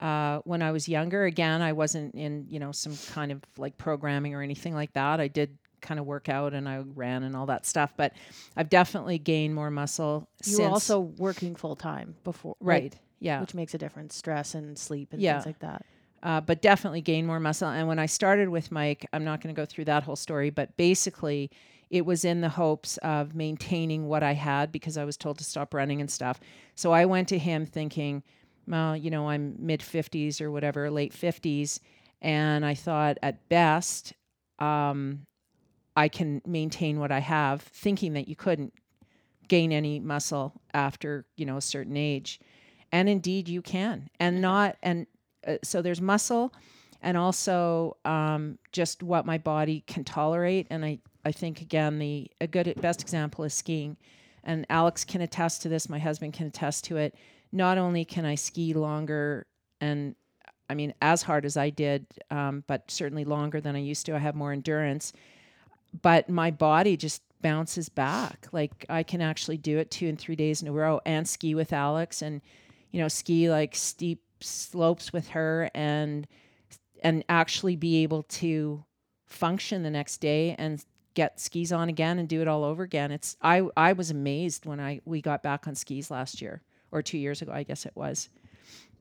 uh, 0.00 0.38
when 0.44 0.62
I 0.62 0.70
was 0.70 0.88
younger. 0.88 1.24
Again, 1.24 1.60
I 1.60 1.72
wasn't 1.72 2.14
in 2.14 2.46
you 2.48 2.58
know 2.58 2.72
some 2.72 2.96
kind 3.12 3.32
of 3.32 3.42
like 3.58 3.76
programming 3.76 4.34
or 4.34 4.42
anything 4.42 4.74
like 4.74 4.92
that. 4.94 5.20
I 5.20 5.28
did 5.28 5.58
kind 5.80 5.98
of 6.00 6.06
work 6.06 6.28
out 6.28 6.54
and 6.54 6.68
I 6.68 6.78
ran 6.94 7.22
and 7.22 7.36
all 7.36 7.46
that 7.46 7.66
stuff, 7.66 7.92
but 7.96 8.12
I've 8.56 8.68
definitely 8.68 9.18
gained 9.18 9.54
more 9.54 9.70
muscle. 9.70 10.28
You 10.44 10.58
were 10.58 10.68
also 10.68 11.00
working 11.00 11.56
full 11.56 11.76
time 11.76 12.16
before, 12.24 12.56
like, 12.60 12.82
right, 12.82 12.96
yeah, 13.20 13.40
which 13.40 13.54
makes 13.54 13.74
a 13.74 13.78
difference. 13.78 14.14
Stress 14.16 14.54
and 14.54 14.78
sleep 14.78 15.12
and 15.12 15.20
Yeah. 15.22 15.34
things 15.34 15.46
like 15.46 15.58
that. 15.60 15.84
uh, 16.22 16.40
but 16.40 16.60
definitely 16.60 17.00
gained 17.00 17.26
more 17.26 17.40
muscle. 17.40 17.68
And 17.68 17.88
when 17.88 17.98
I 17.98 18.06
started 18.06 18.48
with 18.50 18.70
Mike, 18.70 19.06
I'm 19.12 19.24
not 19.24 19.40
going 19.40 19.54
to 19.54 19.58
go 19.58 19.64
through 19.64 19.86
that 19.86 20.02
whole 20.02 20.16
story, 20.16 20.50
but 20.50 20.76
basically, 20.76 21.50
it 21.88 22.04
was 22.06 22.24
in 22.24 22.40
the 22.40 22.50
hopes 22.50 22.98
of 22.98 23.34
maintaining 23.34 24.06
what 24.06 24.22
I 24.22 24.34
had 24.34 24.70
because 24.70 24.96
I 24.98 25.04
was 25.04 25.16
told 25.16 25.38
to 25.38 25.44
stop 25.44 25.74
running 25.74 26.00
and 26.00 26.10
stuff. 26.10 26.38
So 26.76 26.92
I 26.92 27.04
went 27.06 27.26
to 27.28 27.38
him 27.38 27.66
thinking, 27.66 28.22
well, 28.68 28.96
you 28.96 29.10
know, 29.10 29.28
I'm 29.28 29.56
mid 29.58 29.80
50s 29.80 30.40
or 30.40 30.50
whatever, 30.52 30.88
late 30.90 31.12
50s. 31.12 31.80
And 32.22 32.64
I 32.66 32.74
thought 32.74 33.16
at 33.22 33.48
best, 33.48 34.12
um, 34.58 35.26
I 35.96 36.08
can 36.08 36.40
maintain 36.46 36.98
what 36.98 37.12
I 37.12 37.18
have, 37.18 37.62
thinking 37.62 38.14
that 38.14 38.28
you 38.28 38.36
couldn't 38.36 38.72
gain 39.48 39.72
any 39.72 39.98
muscle 39.98 40.60
after, 40.72 41.24
you 41.36 41.44
know, 41.44 41.56
a 41.56 41.62
certain 41.62 41.96
age. 41.96 42.40
And 42.92 43.08
indeed, 43.08 43.48
you 43.48 43.62
can. 43.62 44.08
And 44.18 44.40
not, 44.40 44.76
and 44.82 45.06
uh, 45.46 45.56
so 45.62 45.82
there's 45.82 46.00
muscle 46.00 46.52
and 47.02 47.16
also 47.16 47.96
um, 48.04 48.58
just 48.72 49.02
what 49.02 49.26
my 49.26 49.38
body 49.38 49.82
can 49.86 50.04
tolerate. 50.04 50.66
And 50.70 50.84
I, 50.84 50.98
I 51.24 51.32
think 51.32 51.60
again, 51.60 51.98
the 51.98 52.30
a 52.40 52.46
good 52.46 52.72
best 52.80 53.02
example 53.02 53.44
is 53.44 53.54
skiing. 53.54 53.96
And 54.44 54.66
Alex 54.70 55.04
can 55.04 55.20
attest 55.20 55.62
to 55.62 55.68
this. 55.68 55.88
My 55.88 55.98
husband 55.98 56.32
can 56.32 56.46
attest 56.46 56.84
to 56.84 56.96
it. 56.96 57.14
not 57.52 57.78
only 57.78 58.04
can 58.04 58.24
I 58.24 58.36
ski 58.36 58.74
longer 58.74 59.46
and 59.80 60.14
I 60.68 60.74
mean 60.74 60.94
as 61.02 61.22
hard 61.22 61.44
as 61.44 61.56
I 61.56 61.70
did, 61.70 62.06
um, 62.30 62.62
but 62.66 62.90
certainly 62.90 63.24
longer 63.24 63.60
than 63.60 63.74
I 63.74 63.80
used 63.80 64.06
to. 64.06 64.14
I 64.14 64.18
have 64.18 64.34
more 64.34 64.52
endurance, 64.52 65.12
but 66.02 66.28
my 66.28 66.50
body 66.50 66.96
just 66.96 67.22
bounces 67.42 67.88
back. 67.88 68.46
Like 68.52 68.84
I 68.88 69.02
can 69.02 69.20
actually 69.20 69.56
do 69.56 69.78
it 69.78 69.90
two 69.90 70.08
and 70.08 70.18
three 70.18 70.36
days 70.36 70.62
in 70.62 70.68
a 70.68 70.72
row 70.72 71.00
and 71.04 71.28
ski 71.28 71.54
with 71.54 71.72
Alex 71.72 72.22
and 72.22 72.40
you 72.90 73.00
know 73.00 73.08
ski 73.08 73.50
like 73.50 73.74
steep 73.74 74.22
slopes 74.40 75.12
with 75.12 75.28
her 75.28 75.70
and 75.74 76.26
and 77.02 77.24
actually 77.28 77.76
be 77.76 78.02
able 78.02 78.22
to 78.24 78.84
function 79.26 79.82
the 79.82 79.90
next 79.90 80.18
day 80.18 80.54
and 80.58 80.84
get 81.14 81.40
skis 81.40 81.72
on 81.72 81.88
again 81.88 82.18
and 82.18 82.28
do 82.28 82.40
it 82.40 82.48
all 82.48 82.64
over 82.64 82.82
again. 82.82 83.10
It's 83.10 83.36
I 83.40 83.62
I 83.76 83.92
was 83.92 84.10
amazed 84.10 84.66
when 84.66 84.80
I 84.80 85.00
we 85.04 85.20
got 85.20 85.42
back 85.42 85.66
on 85.66 85.74
skis 85.74 86.10
last 86.10 86.40
year 86.40 86.62
or 86.92 87.02
2 87.02 87.18
years 87.18 87.42
ago 87.42 87.52
I 87.52 87.62
guess 87.62 87.86
it 87.86 87.92
was. 87.94 88.28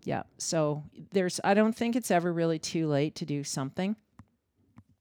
Yeah. 0.03 0.23
So 0.37 0.83
there's 1.11 1.39
I 1.43 1.53
don't 1.53 1.75
think 1.75 1.95
it's 1.95 2.11
ever 2.11 2.31
really 2.31 2.59
too 2.59 2.87
late 2.87 3.15
to 3.15 3.25
do 3.25 3.43
something. 3.43 3.95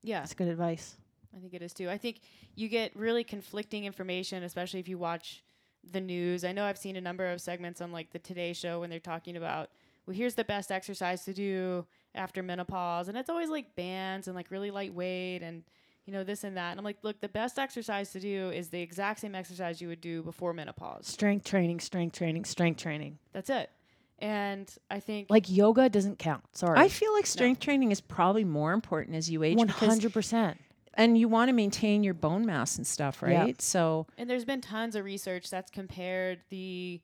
Yeah, 0.02 0.20
That's 0.20 0.34
good 0.34 0.48
advice. 0.48 0.97
I 1.38 1.40
think 1.40 1.54
it 1.54 1.62
is 1.62 1.72
too. 1.72 1.88
I 1.88 1.98
think 1.98 2.20
you 2.54 2.68
get 2.68 2.94
really 2.96 3.24
conflicting 3.24 3.84
information, 3.84 4.42
especially 4.42 4.80
if 4.80 4.88
you 4.88 4.98
watch 4.98 5.44
the 5.90 6.00
news. 6.00 6.44
I 6.44 6.52
know 6.52 6.64
I've 6.64 6.78
seen 6.78 6.96
a 6.96 7.00
number 7.00 7.30
of 7.30 7.40
segments 7.40 7.80
on 7.80 7.92
like 7.92 8.10
the 8.10 8.18
Today 8.18 8.52
Show 8.52 8.80
when 8.80 8.90
they're 8.90 8.98
talking 8.98 9.36
about, 9.36 9.70
well, 10.06 10.16
here's 10.16 10.34
the 10.34 10.44
best 10.44 10.72
exercise 10.72 11.24
to 11.24 11.32
do 11.32 11.86
after 12.14 12.42
menopause, 12.42 13.08
and 13.08 13.16
it's 13.16 13.30
always 13.30 13.50
like 13.50 13.76
bands 13.76 14.26
and 14.26 14.34
like 14.34 14.50
really 14.50 14.70
lightweight 14.70 15.42
and 15.42 15.62
you 16.06 16.12
know 16.12 16.24
this 16.24 16.42
and 16.42 16.56
that. 16.56 16.70
And 16.70 16.80
I'm 16.80 16.84
like, 16.84 16.98
look, 17.02 17.20
the 17.20 17.28
best 17.28 17.58
exercise 17.58 18.10
to 18.12 18.20
do 18.20 18.50
is 18.50 18.70
the 18.70 18.80
exact 18.80 19.20
same 19.20 19.34
exercise 19.34 19.80
you 19.80 19.88
would 19.88 20.00
do 20.00 20.22
before 20.22 20.52
menopause. 20.52 21.06
Strength 21.06 21.44
training, 21.44 21.80
strength 21.80 22.16
training, 22.16 22.44
strength 22.46 22.82
training. 22.82 23.18
That's 23.32 23.50
it. 23.50 23.70
And 24.18 24.68
I 24.90 24.98
think 24.98 25.28
Like 25.30 25.48
yoga 25.48 25.88
doesn't 25.88 26.18
count. 26.18 26.42
Sorry. 26.52 26.78
I 26.78 26.88
feel 26.88 27.12
like 27.12 27.26
strength 27.26 27.60
training 27.60 27.92
is 27.92 28.00
probably 28.00 28.42
more 28.42 28.72
important 28.72 29.16
as 29.16 29.30
you 29.30 29.44
age 29.44 29.60
hundred 29.70 30.12
percent. 30.12 30.58
And 30.98 31.16
you 31.16 31.28
want 31.28 31.48
to 31.48 31.52
maintain 31.52 32.02
your 32.02 32.12
bone 32.12 32.44
mass 32.44 32.76
and 32.76 32.86
stuff, 32.86 33.22
right? 33.22 33.32
Yeah. 33.32 33.44
right? 33.44 33.62
So 33.62 34.06
And 34.18 34.28
there's 34.28 34.44
been 34.44 34.60
tons 34.60 34.96
of 34.96 35.04
research 35.04 35.48
that's 35.48 35.70
compared 35.70 36.40
the, 36.50 37.00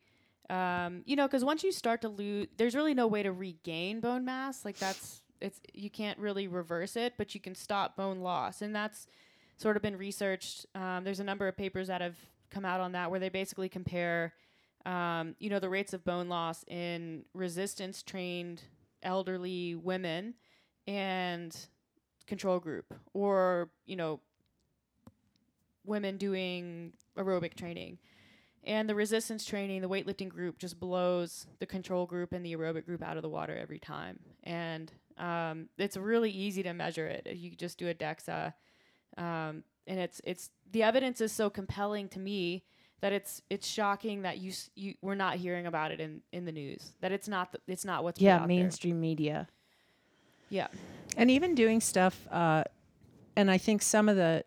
um, 0.51 1.03
you 1.07 1.17
know, 1.17 1.27
because 1.27 1.45
once 1.45 1.63
you 1.63 1.73
start 1.73 2.03
to 2.03 2.09
lose, 2.09 2.49
there's 2.59 2.75
really 2.75 2.93
no 2.93 3.07
way 3.07 3.23
to 3.23 3.33
regain 3.33 4.01
bone 4.01 4.25
mass. 4.25 4.65
Like 4.65 4.79
that's 4.79 5.23
it's 5.41 5.61
you 5.73 5.89
can't 5.91 6.19
really 6.19 6.49
reverse 6.49 6.97
it, 6.97 7.15
but 7.17 7.35
you 7.35 7.41
can 7.41 7.55
stop 7.55 7.97
bone 7.97 8.19
loss, 8.21 8.61
and 8.61 8.75
that's 8.75 9.07
sort 9.57 9.77
of 9.77 9.83
been 9.83 9.97
researched. 9.97 10.67
Um, 10.75 11.05
there's 11.05 11.21
a 11.21 11.25
number 11.25 11.47
of 11.47 11.57
papers 11.57 11.87
that 11.89 12.01
have 12.01 12.17
come 12.51 12.65
out 12.65 12.81
on 12.81 12.93
that 12.93 13.11
where 13.11 13.21
they 13.21 13.29
basically 13.29 13.69
compare, 13.69 14.35
um, 14.85 15.37
you 15.39 15.49
know, 15.51 15.61
the 15.61 15.69
rates 15.69 15.95
of 15.95 16.05
bone 16.05 16.29
loss 16.29 16.65
in 16.67 17.25
resistance 17.33 18.03
trained 18.03 18.63
elderly 19.03 19.75
women 19.75 20.35
and 20.87 21.57
control 22.27 22.59
group, 22.59 22.93
or 23.13 23.71
you 23.87 23.97
know, 23.97 24.21
women 25.85 26.17
doing 26.17 26.93
aerobic 27.17 27.55
training. 27.55 27.99
And 28.67 28.89
the 28.89 28.95
resistance 28.95 29.45
training, 29.45 29.83
the 29.83 29.89
weightlifting 29.91 30.31
group 30.31 30.59
just 30.59 30.81
blows 30.81 31.47
the 31.59 31.67
control 31.67 32.07
group 32.07 32.33
and 32.33 32.45
the 32.45 32.57
aerobic 32.57 32.87
group 32.87 33.03
out 33.03 33.17
of 33.19 33.23
the 33.23 33.29
water 33.29 33.55
every 33.55 33.79
time. 33.79 34.19
And 34.43 34.91
um, 35.19 35.69
it's 35.77 35.99
really 35.99 36.31
easy 36.31 36.63
to 36.63 36.73
measure 36.73 37.07
it. 37.07 37.27
You 37.37 37.51
just 37.51 37.77
do 37.79 37.89
a 37.89 37.95
DEXA. 37.95 38.55
Um, 39.19 39.65
and 39.87 40.01
it's 40.01 40.21
it's 40.25 40.51
the 40.73 40.83
evidence 40.83 41.21
is 41.21 41.31
so 41.31 41.51
compelling 41.51 42.09
to 42.09 42.19
me 42.19 42.65
that 43.03 43.13
it's 43.13 43.43
it's 43.51 43.69
shocking 43.69 44.23
that 44.23 44.39
you 44.39 44.51
s- 44.51 44.71
you 44.75 44.95
we're 45.03 45.15
not 45.15 45.37
hearing 45.37 45.67
about 45.67 45.93
it 45.93 46.01
in, 46.01 46.23
in 46.33 46.47
the 46.47 46.53
news. 46.53 46.93
That 47.03 47.13
it's 47.13 47.29
not 47.29 47.53
the, 47.53 47.59
it's 47.69 47.85
not 47.85 48.03
what's 48.03 48.19
Yeah, 48.19 48.37
out 48.37 48.39
there. 48.41 48.47
mainstream 48.49 48.99
media. 48.99 49.47
Yeah. 50.49 50.69
and 51.17 51.31
even 51.31 51.55
doing 51.55 51.81
stuff 51.81 52.27
uh, 52.31 52.65
and 53.37 53.51
i 53.51 53.59
think 53.59 53.83
some 53.83 54.09
of 54.09 54.17
the 54.17 54.45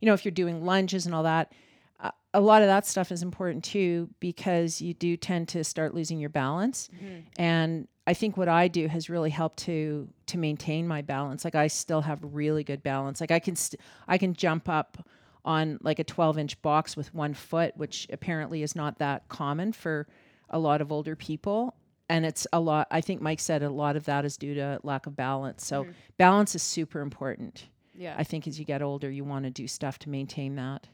you 0.00 0.06
know 0.06 0.14
if 0.14 0.24
you're 0.24 0.32
doing 0.32 0.64
lunges 0.64 1.06
and 1.06 1.14
all 1.14 1.24
that 1.24 1.52
uh, 2.00 2.10
a 2.32 2.40
lot 2.40 2.62
of 2.62 2.68
that 2.68 2.86
stuff 2.86 3.12
is 3.12 3.22
important 3.22 3.62
too 3.64 4.08
because 4.20 4.80
you 4.80 4.94
do 4.94 5.16
tend 5.16 5.48
to 5.48 5.62
start 5.64 5.94
losing 5.94 6.18
your 6.18 6.30
balance. 6.30 6.88
And 7.36 7.88
i 8.06 8.14
think 8.14 8.36
what 8.38 8.48
i 8.48 8.66
do 8.68 8.88
has 8.88 9.10
really 9.10 9.28
helped 9.30 9.58
to 9.64 10.08
to 10.26 10.38
maintain 10.38 10.88
my 10.88 11.02
balance. 11.02 11.44
Like 11.44 11.54
i 11.54 11.66
still 11.66 12.00
have 12.00 12.18
really 12.22 12.64
good 12.64 12.82
balance. 12.82 13.20
Like 13.20 13.30
i 13.30 13.38
can 13.38 13.54
st- 13.56 13.80
i 14.08 14.16
can 14.16 14.32
jump 14.34 14.68
up 14.68 15.06
on 15.44 15.78
like 15.82 15.98
a 15.98 16.04
12 16.04 16.38
inch 16.38 16.62
box 16.62 16.96
with 16.96 17.14
one 17.14 17.34
foot 17.34 17.76
which 17.76 18.06
apparently 18.12 18.62
is 18.62 18.74
not 18.74 18.98
that 18.98 19.28
common 19.28 19.72
for 19.72 20.06
a 20.50 20.58
lot 20.58 20.80
of 20.80 20.90
older 20.92 21.16
people 21.16 21.74
and 22.10 22.26
it's 22.26 22.46
a 22.52 22.60
lot 22.60 22.86
i 22.90 23.00
think 23.00 23.22
mike 23.22 23.40
said 23.40 23.62
a 23.62 23.70
lot 23.70 23.96
of 23.96 24.04
that 24.04 24.24
is 24.24 24.36
due 24.36 24.54
to 24.54 24.78
lack 24.82 25.06
of 25.06 25.16
balance 25.16 25.64
so 25.64 25.84
mm-hmm. 25.84 25.92
balance 26.18 26.54
is 26.54 26.62
super 26.62 27.00
important 27.00 27.66
Yeah. 27.94 28.14
i 28.18 28.24
think 28.24 28.46
as 28.46 28.58
you 28.58 28.64
get 28.64 28.82
older 28.82 29.10
you 29.10 29.24
want 29.24 29.44
to 29.44 29.50
do 29.50 29.66
stuff 29.66 29.98
to 30.00 30.10
maintain 30.10 30.56
that 30.56 30.86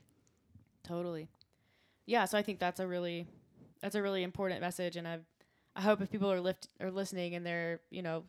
Totally. 0.86 1.28
Yeah, 2.06 2.24
so 2.26 2.38
I 2.38 2.42
think 2.42 2.60
that's 2.60 2.78
a 2.80 2.86
really 2.86 3.26
that's 3.82 3.96
a 3.96 4.02
really 4.02 4.22
important 4.22 4.60
message 4.60 4.96
and 4.96 5.06
I 5.06 5.18
I 5.74 5.80
hope 5.82 6.00
if 6.00 6.10
people 6.10 6.30
are 6.30 6.40
lift 6.40 6.68
are 6.80 6.90
listening 6.90 7.34
and 7.34 7.44
they're, 7.44 7.80
you 7.90 8.02
know, 8.02 8.24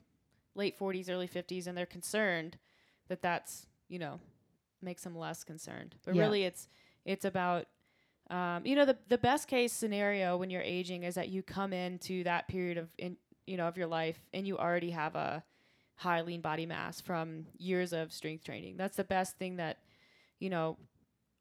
late 0.55 0.77
40s, 0.77 1.09
early 1.09 1.27
50s 1.27 1.67
and 1.67 1.77
they're 1.77 1.85
concerned 1.85 2.57
that 3.07 3.21
that's, 3.21 3.67
you 3.88 3.99
know, 3.99 4.19
makes 4.81 5.03
them 5.03 5.15
less 5.15 5.43
concerned. 5.43 5.95
But 6.03 6.15
Yeah. 6.15 6.23
really 6.23 6.43
it's 6.43 6.67
it's 7.05 7.25
about 7.25 7.67
um, 8.30 8.65
you 8.65 8.75
know 8.75 8.86
the 8.86 8.97
the 9.07 9.17
best 9.17 9.47
case 9.47 9.71
scenario 9.71 10.38
when 10.38 10.49
you're 10.49 10.61
aging 10.61 11.03
is 11.03 11.15
that 11.15 11.30
you 11.30 11.43
come 11.43 11.73
into 11.73 12.23
that 12.23 12.47
period 12.47 12.78
of 12.78 12.89
in 12.97 13.17
you 13.45 13.57
know 13.57 13.67
of 13.67 13.78
your 13.78 13.88
life 13.88 14.19
and 14.34 14.45
you 14.45 14.57
already 14.57 14.91
have 14.91 15.15
a 15.15 15.43
high 15.95 16.21
lean 16.21 16.41
body 16.41 16.65
mass 16.65 17.01
from 17.01 17.45
years 17.57 17.93
of 17.93 18.13
strength 18.13 18.43
training. 18.43 18.78
That's 18.78 18.97
the 18.97 19.03
best 19.03 19.38
thing 19.38 19.57
that 19.57 19.80
you 20.39 20.49
know 20.49 20.78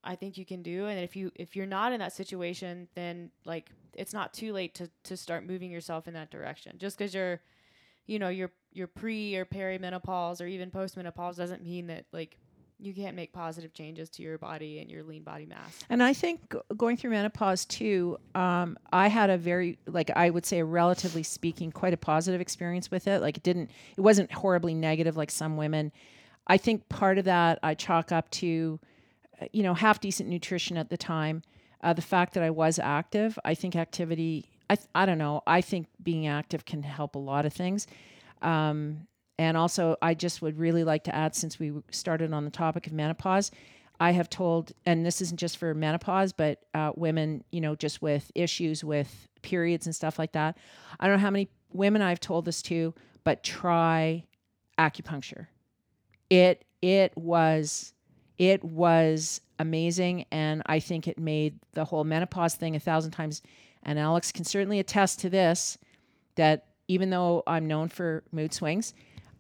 I 0.07 0.15
think 0.15 0.39
you 0.39 0.47
can 0.47 0.63
do. 0.63 0.87
And 0.87 0.99
if 1.01 1.17
you 1.17 1.33
if 1.35 1.57
you're 1.57 1.67
not 1.67 1.93
in 1.93 1.99
that 1.99 2.13
situation, 2.13 2.89
then 2.95 3.31
like 3.45 3.71
it's 3.93 4.13
not 4.13 4.33
too 4.33 4.53
late 4.53 4.75
to 4.77 4.89
to 5.05 5.17
start 5.17 5.45
moving 5.45 5.71
yourself 5.71 6.07
in 6.07 6.15
that 6.15 6.31
direction. 6.31 6.77
Just 6.79 6.97
because 6.97 7.13
you're, 7.13 7.41
you 8.07 8.19
know, 8.19 8.29
you're 8.29 8.53
you're 8.73 8.87
pre 8.87 9.35
or 9.37 9.45
perimenopause 9.45 10.41
or 10.41 10.47
even 10.47 10.71
postmenopause 10.71 11.37
doesn't 11.37 11.65
mean 11.65 11.89
that 11.89 12.07
like 12.13 12.39
you 12.79 12.93
can't 12.93 13.17
make 13.17 13.33
positive 13.33 13.73
changes 13.73 14.11
to 14.11 14.23
your 14.23 14.39
body 14.39 14.81
and 14.81 14.91
your 14.91 15.03
lean 15.03 15.23
body 15.23 15.47
mass. 15.47 15.79
And 15.89 16.03
I 16.03 16.13
think 16.13 16.55
going 16.77 16.97
through 16.97 17.11
menopause 17.11 17.65
too, 17.65 18.19
um, 18.35 18.79
I 18.93 19.09
had 19.09 19.31
a 19.31 19.39
very, 19.39 19.79
like 19.87 20.11
I 20.15 20.29
would 20.31 20.45
say, 20.45 20.63
relatively 20.63 21.23
speaking, 21.23 21.73
quite 21.73 21.95
a 21.95 21.97
positive 21.97 22.41
experience 22.41 22.91
with 22.91 23.09
it. 23.09 23.23
Like 23.23 23.39
it 23.39 23.43
didn't, 23.43 23.71
it 23.97 24.01
wasn't 24.01 24.31
horribly 24.31 24.75
negative 24.75 25.17
like 25.17 25.31
some 25.31 25.57
women. 25.57 25.91
I 26.47 26.59
think 26.59 26.89
part 26.89 27.19
of 27.19 27.25
that 27.25 27.59
I 27.63 27.75
chalk 27.75 28.13
up 28.13 28.31
to, 28.33 28.79
uh, 29.41 29.47
you 29.53 29.63
know, 29.63 29.75
half 29.75 30.01
decent 30.01 30.29
nutrition 30.29 30.77
at 30.77 30.91
the 30.91 30.97
time, 30.97 31.43
uh, 31.83 31.93
the 31.93 32.03
fact 32.03 32.35
that 32.35 32.43
I 32.43 32.51
was 32.51 32.79
active. 32.79 33.39
I 33.45 33.55
think 33.55 33.75
activity. 33.75 34.51
I 34.69 34.77
th- 34.77 34.89
I 34.95 35.07
don't 35.07 35.19
know. 35.19 35.43
I 35.47 35.61
think 35.61 35.87
being 36.03 36.27
active 36.27 36.65
can 36.65 36.83
help 36.83 37.15
a 37.15 37.19
lot 37.19 37.47
of 37.47 37.53
things. 37.53 37.87
Um, 38.43 39.07
and 39.39 39.57
also, 39.57 39.97
I 40.01 40.15
just 40.15 40.41
would 40.43 40.59
really 40.59 40.85
like 40.85 41.05
to 41.05 41.15
add, 41.15 41.35
since 41.35 41.59
we 41.59 41.73
started 41.91 42.33
on 42.33 42.45
the 42.45 42.51
topic 42.51 42.87
of 42.87 42.93
menopause, 42.93 43.51
I 43.99 44.13
have 44.13 44.29
told, 44.29 44.73
and 44.85 45.05
this 45.05 45.21
isn't 45.21 45.39
just 45.39 45.57
for 45.57 45.75
menopause, 45.75 46.33
but 46.33 46.61
uh, 46.75 46.93
women, 46.97 47.45
you 47.51 47.61
know, 47.61 47.75
just 47.75 48.03
with 48.03 48.31
issues 48.35 48.85
with 48.85 49.29
periods 49.43 49.87
and 49.87 49.95
stuff 49.95 50.19
like 50.19 50.33
that. 50.33 50.59
I 51.01 51.07
don't 51.07 51.17
know 51.17 51.23
how 51.23 51.31
many 51.31 51.49
women 51.73 52.03
I've 52.03 52.21
told 52.21 52.45
this 52.45 52.63
to, 52.63 52.95
but 53.25 53.43
try 53.43 54.25
acupuncture. 54.79 55.47
It 56.29 56.65
it 56.83 57.17
was 57.17 57.95
it 58.39 58.63
was 58.63 59.41
amazing, 59.59 60.27
and 60.31 60.63
I 60.67 60.81
think 60.81 61.09
it 61.09 61.19
made 61.19 61.59
the 61.73 61.85
whole 61.85 62.05
menopause 62.05 62.55
thing 62.55 62.77
a 62.77 62.81
thousand 62.81 63.13
times. 63.13 63.43
And 63.83 63.99
Alex 63.99 64.33
can 64.33 64.45
certainly 64.45 64.79
attest 64.79 65.21
to 65.21 65.31
this 65.31 65.79
that 66.35 66.67
even 66.89 67.11
though 67.11 67.43
I'm 67.47 67.67
known 67.67 67.89
for 67.89 68.25
mood 68.31 68.53
swings, 68.53 68.95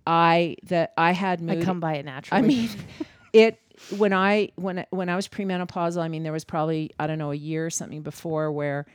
I 0.06 0.56
that 0.64 0.92
I 0.96 1.12
had 1.12 1.40
mood 1.40 1.58
I 1.58 1.64
come 1.64 1.80
by 1.80 1.94
it 1.94 2.04
naturally. 2.04 2.38
I 2.38 2.46
mean, 2.46 2.70
it 3.32 3.58
when 3.96 4.12
I 4.12 4.50
when 4.56 4.86
when 4.90 5.08
I 5.08 5.16
was 5.16 5.28
premenopausal, 5.28 6.00
I 6.00 6.08
mean 6.08 6.22
there 6.22 6.32
was 6.32 6.44
probably 6.44 6.92
I 6.98 7.06
don't 7.06 7.18
know 7.18 7.32
a 7.32 7.36
year 7.36 7.66
or 7.66 7.70
something 7.70 8.02
before 8.02 8.52
where 8.52 8.86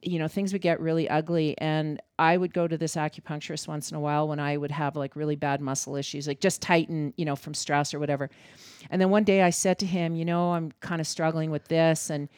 you 0.00 0.18
know 0.18 0.28
things 0.28 0.52
would 0.52 0.62
get 0.62 0.80
really 0.80 1.08
ugly 1.08 1.58
and 1.58 2.00
I 2.18 2.36
would 2.36 2.54
go 2.54 2.68
to 2.68 2.78
this 2.78 2.94
acupuncturist 2.94 3.66
once 3.66 3.90
in 3.90 3.96
a 3.96 4.00
while 4.00 4.28
when 4.28 4.38
I 4.38 4.56
would 4.56 4.70
have 4.70 4.94
like 4.94 5.16
really 5.16 5.34
bad 5.34 5.60
muscle 5.60 5.96
issues 5.96 6.28
like 6.28 6.40
just 6.40 6.62
tighten 6.62 7.12
you 7.16 7.24
know 7.24 7.34
from 7.34 7.54
stress 7.54 7.92
or 7.92 7.98
whatever. 7.98 8.30
And 8.90 9.00
then 9.00 9.10
one 9.10 9.24
day 9.24 9.42
I 9.42 9.50
said 9.50 9.80
to 9.80 9.86
him, 9.86 10.14
you 10.14 10.24
know, 10.24 10.52
I'm 10.52 10.70
kind 10.80 11.00
of 11.00 11.06
struggling 11.06 11.50
with 11.50 11.66
this 11.66 12.10
and 12.10 12.28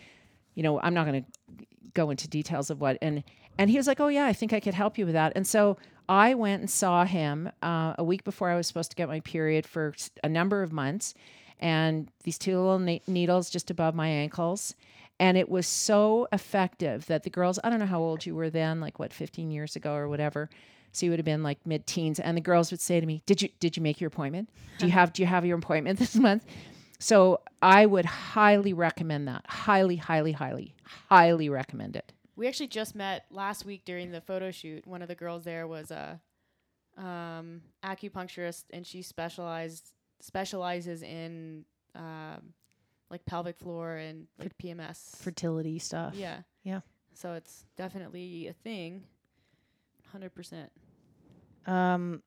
you 0.54 0.62
know, 0.62 0.80
I'm 0.80 0.94
not 0.94 1.06
going 1.06 1.22
to 1.22 1.66
go 1.94 2.10
into 2.10 2.28
details 2.28 2.70
of 2.70 2.80
what 2.80 2.98
and 3.02 3.22
and 3.58 3.68
he 3.68 3.76
was 3.76 3.86
like, 3.86 4.00
"Oh 4.00 4.08
yeah, 4.08 4.24
I 4.24 4.32
think 4.32 4.54
I 4.54 4.60
could 4.60 4.72
help 4.72 4.96
you 4.96 5.04
with 5.04 5.12
that." 5.12 5.34
And 5.36 5.46
so 5.46 5.76
I 6.10 6.34
went 6.34 6.60
and 6.60 6.68
saw 6.68 7.04
him 7.04 7.50
uh, 7.62 7.94
a 7.96 8.02
week 8.02 8.24
before 8.24 8.50
I 8.50 8.56
was 8.56 8.66
supposed 8.66 8.90
to 8.90 8.96
get 8.96 9.08
my 9.08 9.20
period 9.20 9.64
for 9.64 9.94
a 10.24 10.28
number 10.28 10.64
of 10.64 10.72
months, 10.72 11.14
and 11.60 12.10
these 12.24 12.36
two 12.36 12.56
little 12.56 12.80
ne- 12.80 13.02
needles 13.06 13.48
just 13.48 13.70
above 13.70 13.94
my 13.94 14.08
ankles, 14.08 14.74
And 15.20 15.36
it 15.36 15.48
was 15.48 15.66
so 15.66 16.26
effective 16.32 17.06
that 17.06 17.22
the 17.22 17.30
girls, 17.30 17.60
I 17.62 17.70
don't 17.70 17.78
know 17.78 17.86
how 17.86 18.00
old 18.00 18.24
you 18.26 18.34
were 18.34 18.50
then, 18.50 18.80
like 18.80 18.98
what, 18.98 19.12
15 19.12 19.50
years 19.50 19.76
ago 19.76 19.94
or 19.94 20.08
whatever. 20.08 20.48
So 20.92 21.06
you 21.06 21.12
would 21.12 21.18
have 21.20 21.26
been 21.26 21.42
like 21.44 21.64
mid 21.64 21.86
teens. 21.86 22.18
And 22.18 22.36
the 22.36 22.40
girls 22.40 22.70
would 22.72 22.80
say 22.80 22.98
to 22.98 23.06
me, 23.06 23.22
Did 23.26 23.42
you 23.42 23.50
did 23.60 23.76
you 23.76 23.82
make 23.82 24.00
your 24.00 24.08
appointment? 24.08 24.48
Do 24.78 24.86
you 24.86 24.92
have 24.98 25.12
do 25.12 25.22
you 25.22 25.26
have 25.26 25.44
your 25.44 25.58
appointment 25.58 25.98
this 25.98 26.16
month? 26.16 26.44
So 26.98 27.40
I 27.62 27.86
would 27.86 28.06
highly 28.06 28.72
recommend 28.72 29.28
that. 29.28 29.44
Highly, 29.46 29.96
highly, 29.96 30.32
highly, 30.32 30.74
highly 31.08 31.48
recommend 31.48 31.96
it. 31.96 32.12
We 32.40 32.48
actually 32.48 32.68
just 32.68 32.94
met 32.94 33.26
last 33.30 33.66
week 33.66 33.84
during 33.84 34.12
the 34.12 34.22
photo 34.22 34.50
shoot. 34.50 34.86
One 34.86 35.02
of 35.02 35.08
the 35.08 35.14
girls 35.14 35.44
there 35.44 35.66
was 35.66 35.90
a 35.90 36.18
um, 36.96 37.60
acupuncturist, 37.84 38.64
and 38.70 38.86
she 38.86 39.02
specialized 39.02 39.90
specializes 40.20 41.02
in 41.02 41.66
um, 41.94 42.54
like 43.10 43.26
pelvic 43.26 43.58
floor 43.58 43.96
and 43.96 44.26
like 44.38 44.56
PMS. 44.56 45.16
Fertility 45.16 45.78
stuff. 45.78 46.14
yeah, 46.16 46.38
Yeah. 46.62 46.80
So 47.12 47.34
it's 47.34 47.66
definitely 47.76 48.46
a 48.48 48.54
thing. 48.54 49.02
Hundred 50.10 50.34
percent. 50.34 50.72
Um. 51.66 52.22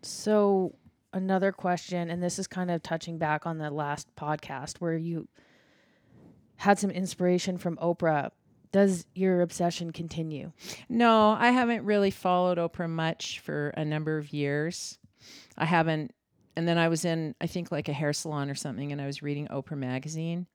So 0.00 0.74
another 1.12 1.52
question, 1.52 2.08
and 2.08 2.22
this 2.22 2.38
is 2.38 2.46
kind 2.46 2.70
of 2.70 2.82
touching 2.82 3.18
back 3.18 3.44
on 3.44 3.58
the 3.58 3.70
last 3.70 4.08
podcast 4.16 4.78
where 4.78 4.96
you 4.96 5.28
had 6.56 6.78
some 6.78 6.90
inspiration 6.90 7.58
from 7.58 7.76
Oprah. 7.76 8.30
Does 8.72 9.06
your 9.14 9.40
obsession 9.40 9.92
continue? 9.92 10.52
No, 10.88 11.36
I 11.38 11.50
haven't 11.50 11.84
really 11.84 12.10
followed 12.10 12.58
Oprah 12.58 12.88
much 12.88 13.40
for 13.40 13.68
a 13.70 13.84
number 13.84 14.18
of 14.18 14.32
years. 14.32 14.98
I 15.56 15.64
haven't. 15.64 16.14
And 16.56 16.66
then 16.66 16.76
I 16.76 16.88
was 16.88 17.04
in, 17.04 17.34
I 17.40 17.46
think, 17.46 17.70
like 17.70 17.88
a 17.88 17.92
hair 17.92 18.12
salon 18.12 18.50
or 18.50 18.54
something, 18.54 18.92
and 18.92 19.00
I 19.00 19.06
was 19.06 19.22
reading 19.22 19.46
Oprah 19.48 19.78
magazine. 19.78 20.46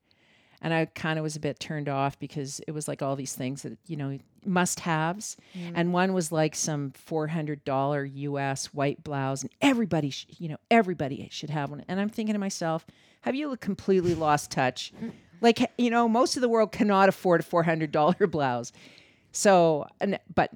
And 0.62 0.74
I 0.74 0.86
kind 0.86 1.20
of 1.20 1.24
was 1.24 1.36
a 1.36 1.42
bit 1.42 1.60
turned 1.60 1.90
off 1.90 2.18
because 2.20 2.62
it 2.68 2.72
was 2.72 2.88
like 2.88 3.02
all 3.02 3.18
these 3.18 3.36
things 3.36 3.64
that, 3.64 3.78
you 3.86 3.98
know, 3.98 4.18
must 4.46 4.80
haves. 4.80 5.36
Mm. 5.58 5.72
And 5.76 5.94
one 5.94 6.14
was 6.14 6.32
like 6.32 6.56
some 6.56 6.92
$400 6.92 8.12
US 8.14 8.68
white 8.68 9.04
blouse, 9.04 9.42
and 9.42 9.52
everybody, 9.62 10.10
sh- 10.10 10.26
you 10.40 10.48
know, 10.48 10.58
everybody 10.72 11.28
should 11.32 11.50
have 11.50 11.70
one. 11.70 11.84
And 11.90 12.00
I'm 12.00 12.10
thinking 12.10 12.34
to 12.34 12.40
myself, 12.40 12.86
have 13.22 13.36
you 13.36 13.56
completely 13.58 14.16
lost 14.16 14.52
touch? 14.52 14.94
Like, 15.44 15.72
you 15.78 15.92
know, 15.92 16.08
most 16.08 16.36
of 16.36 16.42
the 16.42 16.50
world 16.50 16.72
cannot 16.72 17.10
afford 17.10 17.42
a 17.42 17.44
$400 17.44 18.32
blouse. 18.32 18.72
So, 19.32 19.86
and, 20.00 20.18
but 20.34 20.52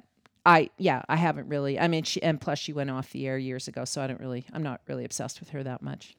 I, 0.46 0.70
yeah, 0.78 1.04
I 1.10 1.18
haven't 1.18 1.50
really. 1.50 1.80
I 1.80 1.88
mean, 1.88 2.04
she, 2.04 2.24
and 2.24 2.40
plus 2.40 2.58
she 2.58 2.74
went 2.74 2.90
off 2.90 3.12
the 3.12 3.28
air 3.28 3.38
years 3.38 3.68
ago, 3.68 3.86
so 3.86 4.02
I 4.02 4.08
don't 4.08 4.20
really, 4.20 4.46
I'm 4.54 4.64
not 4.64 4.82
really 4.88 5.04
obsessed 5.04 5.42
with 5.42 5.50
her 5.50 5.62
that 5.62 5.82
much. 5.82 6.16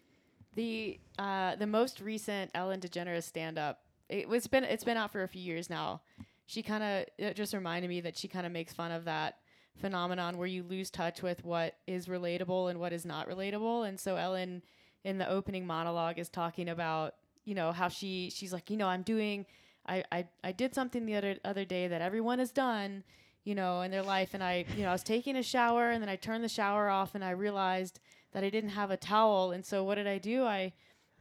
The 0.54 1.00
uh, 1.18 1.56
the 1.56 1.66
most 1.66 2.00
recent 2.00 2.50
Ellen 2.54 2.80
DeGeneres 2.80 3.22
stand 3.22 3.58
up. 3.58 3.80
It 4.08 4.28
was 4.28 4.46
been 4.48 4.64
it's 4.64 4.82
been 4.82 4.96
out 4.96 5.12
for 5.12 5.22
a 5.22 5.28
few 5.28 5.40
years 5.40 5.70
now. 5.70 6.00
She 6.46 6.62
kind 6.62 6.82
of 6.82 7.04
it 7.16 7.36
just 7.36 7.54
reminded 7.54 7.88
me 7.88 8.00
that 8.00 8.16
she 8.16 8.26
kind 8.26 8.44
of 8.44 8.50
makes 8.50 8.72
fun 8.72 8.90
of 8.90 9.04
that 9.04 9.36
phenomenon 9.76 10.36
where 10.36 10.48
you 10.48 10.64
lose 10.64 10.90
touch 10.90 11.22
with 11.22 11.44
what 11.44 11.76
is 11.86 12.06
relatable 12.06 12.70
and 12.70 12.80
what 12.80 12.92
is 12.92 13.06
not 13.06 13.28
relatable. 13.28 13.88
And 13.88 14.00
so 14.00 14.16
Ellen 14.16 14.62
in 15.04 15.18
the 15.18 15.28
opening 15.28 15.66
monologue 15.66 16.18
is 16.18 16.28
talking 16.28 16.68
about, 16.68 17.14
you 17.48 17.54
know, 17.54 17.72
how 17.72 17.88
she 17.88 18.30
she's 18.30 18.52
like, 18.52 18.68
you 18.68 18.76
know, 18.76 18.86
I'm 18.86 19.02
doing 19.02 19.46
I 19.86 20.04
I, 20.12 20.26
I 20.44 20.52
did 20.52 20.74
something 20.74 21.06
the 21.06 21.16
other 21.16 21.36
other 21.46 21.64
day 21.64 21.88
that 21.88 22.02
everyone 22.02 22.38
has 22.40 22.52
done, 22.52 23.04
you 23.44 23.54
know, 23.54 23.80
in 23.80 23.90
their 23.90 24.02
life 24.02 24.34
and 24.34 24.44
I, 24.44 24.66
you 24.76 24.82
know, 24.82 24.90
I 24.90 24.92
was 24.92 25.02
taking 25.02 25.34
a 25.34 25.42
shower 25.42 25.88
and 25.88 26.02
then 26.02 26.10
I 26.10 26.16
turned 26.16 26.44
the 26.44 26.48
shower 26.48 26.90
off 26.90 27.14
and 27.14 27.24
I 27.24 27.30
realized 27.30 28.00
that 28.32 28.44
I 28.44 28.50
didn't 28.50 28.70
have 28.70 28.90
a 28.90 28.98
towel. 28.98 29.52
And 29.52 29.64
so 29.64 29.82
what 29.82 29.94
did 29.94 30.06
I 30.06 30.18
do? 30.18 30.44
I 30.44 30.74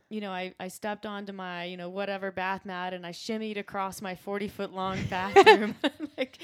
you 0.09 0.21
know, 0.21 0.31
I, 0.31 0.53
I 0.57 0.69
stepped 0.69 1.05
onto 1.05 1.33
my, 1.33 1.65
you 1.65 1.75
know, 1.75 1.89
whatever 1.89 2.31
bath 2.31 2.65
mat 2.65 2.93
and 2.93 3.05
I 3.05 3.11
shimmied 3.11 3.57
across 3.57 4.01
my 4.01 4.15
40 4.15 4.47
foot 4.47 4.73
long 4.73 4.97
bathroom. 5.09 5.75
like 6.17 6.39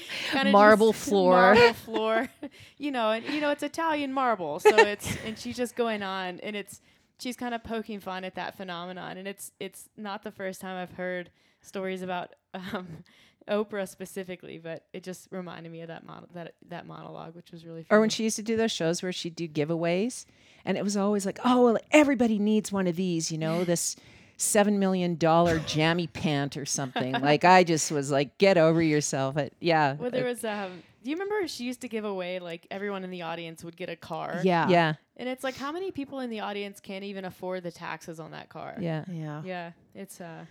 Marble 0.50 0.92
floor. 0.92 1.54
Marble 1.54 1.72
floor. 1.74 2.28
you 2.78 2.90
know, 2.90 3.10
and, 3.10 3.24
you 3.26 3.40
know, 3.40 3.50
it's 3.50 3.62
Italian 3.62 4.12
marble. 4.12 4.60
So 4.60 4.76
it's, 4.76 5.16
and 5.24 5.38
she's 5.38 5.56
just 5.56 5.76
going 5.76 6.02
on 6.02 6.40
and 6.40 6.54
it's, 6.56 6.80
she's 7.18 7.36
kind 7.36 7.54
of 7.54 7.64
poking 7.64 8.00
fun 8.00 8.24
at 8.24 8.34
that 8.34 8.56
phenomenon. 8.56 9.16
And 9.16 9.28
it's, 9.28 9.52
it's 9.60 9.88
not 9.96 10.22
the 10.22 10.30
first 10.30 10.60
time 10.60 10.76
I've 10.76 10.96
heard 10.96 11.30
stories 11.60 12.02
about, 12.02 12.34
um, 12.52 12.88
Oprah 13.48 13.88
specifically, 13.88 14.58
but 14.58 14.86
it 14.92 15.02
just 15.02 15.28
reminded 15.30 15.70
me 15.70 15.82
of 15.82 15.88
that 15.88 16.06
mon- 16.06 16.26
that 16.32 16.54
that 16.68 16.86
monologue, 16.86 17.34
which 17.34 17.52
was 17.52 17.64
really 17.66 17.82
funny. 17.82 17.98
Or 17.98 18.00
when 18.00 18.08
she 18.08 18.24
used 18.24 18.36
to 18.36 18.42
do 18.42 18.56
those 18.56 18.72
shows 18.72 19.02
where 19.02 19.12
she'd 19.12 19.36
do 19.36 19.46
giveaways, 19.46 20.24
and 20.64 20.78
it 20.78 20.84
was 20.84 20.96
always 20.96 21.26
like, 21.26 21.38
oh, 21.44 21.64
well, 21.64 21.78
everybody 21.90 22.38
needs 22.38 22.72
one 22.72 22.86
of 22.86 22.96
these, 22.96 23.30
you 23.30 23.36
know, 23.36 23.64
this 23.64 23.96
seven 24.36 24.78
million 24.78 25.16
dollar 25.16 25.58
jammy 25.66 26.06
pant 26.06 26.56
or 26.56 26.64
something. 26.64 27.12
like 27.20 27.44
I 27.44 27.64
just 27.64 27.90
was 27.90 28.10
like, 28.10 28.38
get 28.38 28.56
over 28.56 28.80
yourself. 28.80 29.36
It, 29.36 29.52
yeah, 29.60 29.94
Well, 29.94 30.10
there 30.10 30.24
was 30.24 30.44
um. 30.44 30.82
Do 31.04 31.10
you 31.10 31.16
remember 31.16 31.46
she 31.46 31.64
used 31.64 31.82
to 31.82 31.88
give 31.88 32.06
away 32.06 32.38
like 32.38 32.66
everyone 32.70 33.04
in 33.04 33.10
the 33.10 33.20
audience 33.22 33.62
would 33.62 33.76
get 33.76 33.90
a 33.90 33.96
car? 33.96 34.40
Yeah. 34.42 34.68
yeah, 34.70 34.94
And 35.18 35.28
it's 35.28 35.44
like 35.44 35.54
how 35.54 35.70
many 35.70 35.90
people 35.90 36.20
in 36.20 36.30
the 36.30 36.40
audience 36.40 36.80
can't 36.80 37.04
even 37.04 37.26
afford 37.26 37.62
the 37.62 37.70
taxes 37.70 38.18
on 38.18 38.30
that 38.30 38.48
car? 38.48 38.74
yeah. 38.80 39.04
Yeah. 39.10 39.42
Yeah. 39.44 39.72
It's 39.94 40.20
uh. 40.22 40.46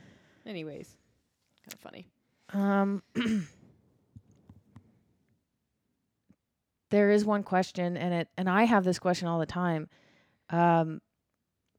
Anyways, 0.45 0.95
kind 1.65 1.73
of 1.73 1.79
funny. 1.79 2.07
Um, 2.53 3.01
there 6.91 7.09
is 7.09 7.25
one 7.25 7.41
question, 7.41 7.97
and 7.97 8.13
it 8.13 8.27
and 8.37 8.47
I 8.47 8.63
have 8.65 8.83
this 8.83 8.99
question 8.99 9.27
all 9.27 9.39
the 9.39 9.45
time. 9.47 9.89
Um, 10.51 11.01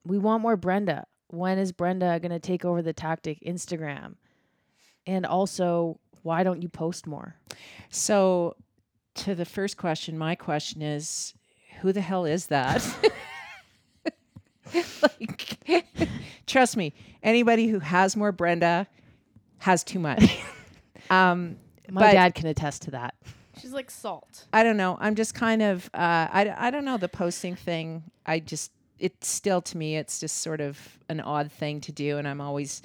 we 0.05 0.19
want 0.19 0.43
more 0.43 0.57
Brenda. 0.57 1.07
When 1.29 1.59
is 1.59 1.71
Brenda 1.71 2.19
going 2.21 2.33
to 2.33 2.41
take 2.41 2.65
over 2.65 2.83
the 2.83 2.93
tactic 2.93 3.39
Instagram? 3.47 4.17
And 5.07 5.25
also, 5.27 6.01
why 6.25 6.43
don't 6.43 6.61
you 6.63 6.69
post 6.69 7.07
more? 7.07 7.37
So, 7.91 8.57
to 9.17 9.35
the 9.37 9.45
first 9.45 9.77
question, 9.77 10.19
my 10.19 10.35
question 10.35 10.83
is, 10.83 11.35
who 11.81 11.93
the 11.93 12.01
hell 12.01 12.25
is 12.25 12.47
that? 12.47 12.85
like, 15.03 15.57
trust 16.47 16.77
me, 16.77 16.95
anybody 17.23 17.69
who 17.69 17.79
has 17.79 18.17
more 18.17 18.33
Brenda 18.33 18.87
has 19.59 19.85
too 19.85 19.99
much. 19.99 20.39
um, 21.11 21.57
My 21.89 22.01
But- 22.01 22.13
dad 22.13 22.35
can 22.35 22.47
attest 22.47 22.83
to 22.83 22.91
that. 22.93 23.15
She's 23.61 23.73
like 23.73 23.89
salt. 23.91 24.47
I 24.53 24.65
don't 24.65 24.77
know. 24.77 24.99
I'm 25.01 25.15
just 25.15 25.35
kind 25.35 25.63
of 25.63 25.89
uh, 25.95 26.27
I 26.33 26.53
I 26.59 26.71
don't 26.73 26.85
know 26.85 26.97
the 26.97 27.09
posting 27.09 27.55
thing. 27.55 28.03
I 28.27 28.41
just 28.41 28.73
it's 28.99 29.29
still 29.29 29.63
to 29.63 29.79
me 29.79 29.97
it's 29.97 30.19
just 30.19 30.39
sort 30.39 30.61
of 30.61 30.99
an 31.09 31.21
odd 31.21 31.53
thing 31.53 31.81
to 31.83 31.93
do, 31.93 32.19
and 32.19 32.27
I'm 32.27 32.41
always 32.41 32.83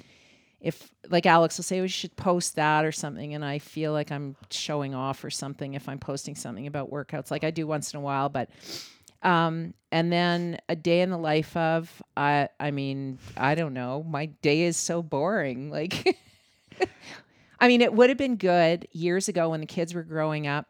if 0.60 0.92
like 1.08 1.26
Alex 1.26 1.56
will 1.56 1.64
say 1.64 1.80
we 1.80 1.88
should 1.88 2.14
post 2.16 2.56
that 2.56 2.84
or 2.84 2.92
something, 2.92 3.34
and 3.34 3.44
I 3.44 3.58
feel 3.58 3.92
like 3.92 4.12
I'm 4.12 4.36
showing 4.50 4.94
off 4.94 5.24
or 5.24 5.30
something 5.30 5.74
if 5.74 5.88
I'm 5.88 5.98
posting 5.98 6.34
something 6.34 6.66
about 6.66 6.90
workouts, 6.90 7.30
like 7.30 7.44
I 7.44 7.50
do 7.50 7.66
once 7.66 7.92
in 7.92 7.98
a 7.98 8.02
while, 8.02 8.28
but. 8.28 8.50
Um, 9.22 9.74
and 9.92 10.10
then 10.10 10.56
a 10.70 10.74
day 10.74 11.02
in 11.02 11.10
the 11.10 11.18
life 11.18 11.54
of 11.54 12.02
I 12.16 12.48
I 12.58 12.70
mean, 12.70 13.18
I 13.36 13.54
don't 13.54 13.74
know. 13.74 14.02
My 14.02 14.26
day 14.26 14.62
is 14.62 14.76
so 14.76 15.02
boring. 15.02 15.70
Like 15.80 16.16
I 17.60 17.68
mean, 17.68 17.82
it 17.82 17.92
would 17.92 18.08
have 18.08 18.16
been 18.16 18.36
good 18.36 18.88
years 18.92 19.28
ago 19.28 19.50
when 19.50 19.60
the 19.60 19.66
kids 19.66 19.92
were 19.92 20.02
growing 20.02 20.46
up 20.46 20.66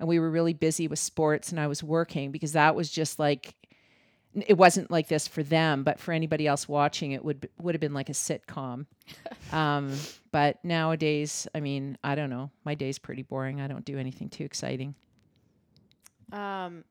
and 0.00 0.08
we 0.08 0.18
were 0.18 0.30
really 0.30 0.54
busy 0.54 0.88
with 0.88 0.98
sports 0.98 1.50
and 1.50 1.60
I 1.60 1.68
was 1.68 1.84
working 1.84 2.32
because 2.32 2.52
that 2.52 2.74
was 2.74 2.90
just 2.90 3.20
like 3.20 3.54
it 4.34 4.56
wasn't 4.56 4.90
like 4.90 5.08
this 5.08 5.28
for 5.28 5.42
them, 5.42 5.84
but 5.84 6.00
for 6.00 6.12
anybody 6.12 6.46
else 6.46 6.66
watching, 6.66 7.12
it 7.12 7.24
would 7.24 7.48
would 7.60 7.74
have 7.74 7.80
been 7.80 7.94
like 7.94 8.08
a 8.08 8.12
sitcom. 8.12 8.86
um, 9.52 9.94
but 10.30 10.64
nowadays, 10.64 11.46
I 11.54 11.60
mean, 11.60 11.98
I 12.02 12.14
don't 12.14 12.30
know. 12.30 12.50
My 12.64 12.74
day's 12.74 12.98
pretty 12.98 13.22
boring. 13.22 13.60
I 13.60 13.66
don't 13.66 13.84
do 13.84 13.98
anything 13.98 14.28
too 14.28 14.44
exciting. 14.44 14.94
Um. 16.32 16.84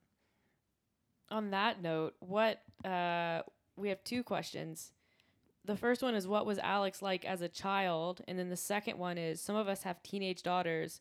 On 1.29 1.51
that 1.51 1.81
note, 1.81 2.13
what 2.19 2.61
uh, 2.83 3.41
we 3.77 3.89
have 3.89 4.03
two 4.03 4.21
questions. 4.21 4.91
The 5.63 5.77
first 5.77 6.01
one 6.01 6.13
is 6.13 6.27
what 6.27 6.45
was 6.45 6.59
Alex 6.59 7.01
like 7.01 7.23
as 7.23 7.41
a 7.41 7.47
child, 7.47 8.21
and 8.27 8.37
then 8.37 8.49
the 8.49 8.57
second 8.57 8.97
one 8.97 9.17
is 9.17 9.39
some 9.39 9.55
of 9.55 9.67
us 9.67 9.83
have 9.83 10.03
teenage 10.03 10.43
daughters, 10.43 10.99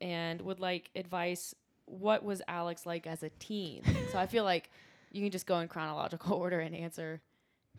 and 0.00 0.40
would 0.42 0.58
like 0.60 0.90
advice. 0.96 1.54
What 1.86 2.24
was 2.24 2.42
Alex 2.48 2.84
like 2.84 3.06
as 3.06 3.22
a 3.22 3.30
teen? 3.38 3.82
so 4.12 4.18
I 4.18 4.26
feel 4.26 4.44
like 4.44 4.70
you 5.10 5.22
can 5.22 5.30
just 5.30 5.46
go 5.46 5.58
in 5.60 5.68
chronological 5.68 6.34
order 6.40 6.60
and 6.60 6.74
answer. 6.74 7.20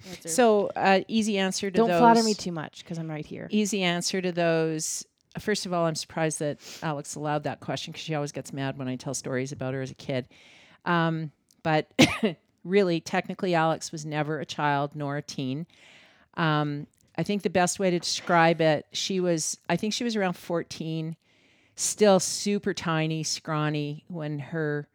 answer. 0.08 0.30
So, 0.30 0.72
uh, 0.76 1.02
easy 1.08 1.38
answer 1.38 1.70
to 1.72 1.78
Don't 1.78 1.90
those. 1.90 2.00
flatter 2.00 2.24
me 2.24 2.34
too 2.34 2.52
much 2.52 2.84
because 2.84 2.98
I'm 2.98 3.10
right 3.10 3.26
here. 3.26 3.48
Easy 3.52 3.84
answer 3.84 4.22
to 4.22 4.32
those. 4.32 5.06
First 5.40 5.66
of 5.66 5.74
all, 5.74 5.86
I'm 5.86 5.96
surprised 5.96 6.40
that 6.40 6.60
Alex 6.84 7.16
allowed 7.16 7.44
that 7.44 7.62
question 7.62 7.92
because 7.92 8.04
she 8.04 8.16
always 8.16 8.32
gets 8.34 8.52
mad 8.52 8.78
when 8.78 8.88
I 8.88 8.98
tell 8.98 9.14
stories 9.14 9.52
about 9.52 9.74
her 9.74 9.82
as 9.82 9.92
a 9.92 9.96
kid. 9.96 10.28
Um, 10.86 11.32
but 11.64 11.88
really, 12.66 13.00
technically, 13.00 13.56
Alex 13.56 13.92
was 13.92 14.06
never 14.06 14.40
a 14.40 14.46
child 14.46 14.92
nor 14.94 15.18
a 15.18 15.22
teen. 15.22 15.68
Um, 16.36 16.88
I 17.18 17.24
think 17.24 17.44
the 17.44 17.50
best 17.50 17.80
way 17.80 17.92
to 17.92 18.00
describe 18.00 18.62
it, 18.62 18.86
she 18.92 19.20
was, 19.20 19.58
I 19.70 19.76
think 19.76 19.94
she 19.94 20.04
was 20.04 20.16
around 20.16 20.34
14, 20.34 21.16
still 21.76 22.20
super 22.20 22.74
tiny, 22.74 23.24
scrawny, 23.24 24.04
when 24.08 24.40
her 24.40 24.88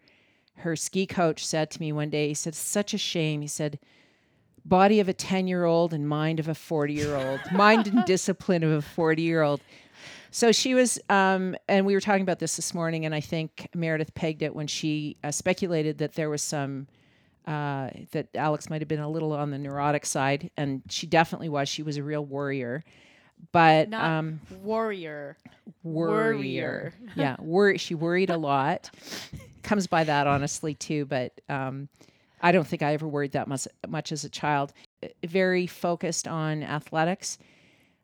her 0.58 0.76
ski 0.76 1.06
coach 1.06 1.44
said 1.44 1.70
to 1.72 1.80
me 1.80 1.92
one 1.92 2.10
day, 2.10 2.28
he 2.28 2.34
said, 2.34 2.54
such 2.54 2.94
a 2.94 2.98
shame." 2.98 3.40
He 3.42 3.48
said, 3.48 3.78
body 4.66 5.00
of 5.00 5.08
a 5.08 5.12
10 5.12 5.46
year 5.46 5.64
old 5.64 5.94
and 5.94 6.08
mind 6.08 6.40
of 6.40 6.48
a 6.48 6.54
40 6.54 6.92
year 6.92 7.16
old, 7.16 7.40
mind 7.52 7.86
and 7.86 8.04
discipline 8.04 8.62
of 8.62 8.72
a 8.72 8.82
40 8.82 9.22
year 9.22 9.42
old. 9.42 9.60
So 10.30 10.52
she 10.52 10.74
was, 10.74 10.98
um, 11.08 11.56
and 11.68 11.86
we 11.86 11.94
were 11.94 12.00
talking 12.00 12.22
about 12.22 12.40
this 12.40 12.56
this 12.56 12.74
morning, 12.74 13.06
and 13.06 13.14
I 13.14 13.20
think 13.20 13.68
Meredith 13.74 14.14
pegged 14.14 14.42
it 14.42 14.54
when 14.54 14.66
she 14.66 15.16
uh, 15.24 15.30
speculated 15.30 15.98
that 15.98 16.12
there 16.14 16.28
was 16.28 16.42
some, 16.42 16.88
uh, 17.46 17.88
that 18.10 18.28
Alex 18.34 18.68
might 18.68 18.82
have 18.82 18.88
been 18.88 19.00
a 19.00 19.08
little 19.08 19.32
on 19.32 19.50
the 19.50 19.58
neurotic 19.58 20.04
side, 20.04 20.50
and 20.56 20.82
she 20.90 21.06
definitely 21.06 21.48
was. 21.48 21.70
She 21.70 21.82
was 21.82 21.96
a 21.96 22.02
real 22.02 22.24
warrior. 22.24 22.84
But 23.52 23.88
Not 23.90 24.04
um, 24.04 24.40
warrior. 24.62 25.36
worrier. 25.82 26.92
Yeah, 27.16 27.36
worry. 27.40 27.78
She 27.78 27.94
worried 27.94 28.30
a 28.30 28.36
lot. 28.36 28.90
Comes 29.62 29.86
by 29.86 30.04
that 30.04 30.26
honestly 30.26 30.74
too, 30.74 31.06
but 31.06 31.40
um, 31.48 31.88
I 32.42 32.52
don't 32.52 32.66
think 32.66 32.82
I 32.82 32.92
ever 32.92 33.08
worried 33.08 33.32
that 33.32 33.48
much 33.48 33.66
much 33.88 34.12
as 34.12 34.24
a 34.24 34.28
child. 34.28 34.72
Uh, 35.02 35.08
Very 35.26 35.66
focused 35.66 36.28
on 36.28 36.62
athletics. 36.62 37.38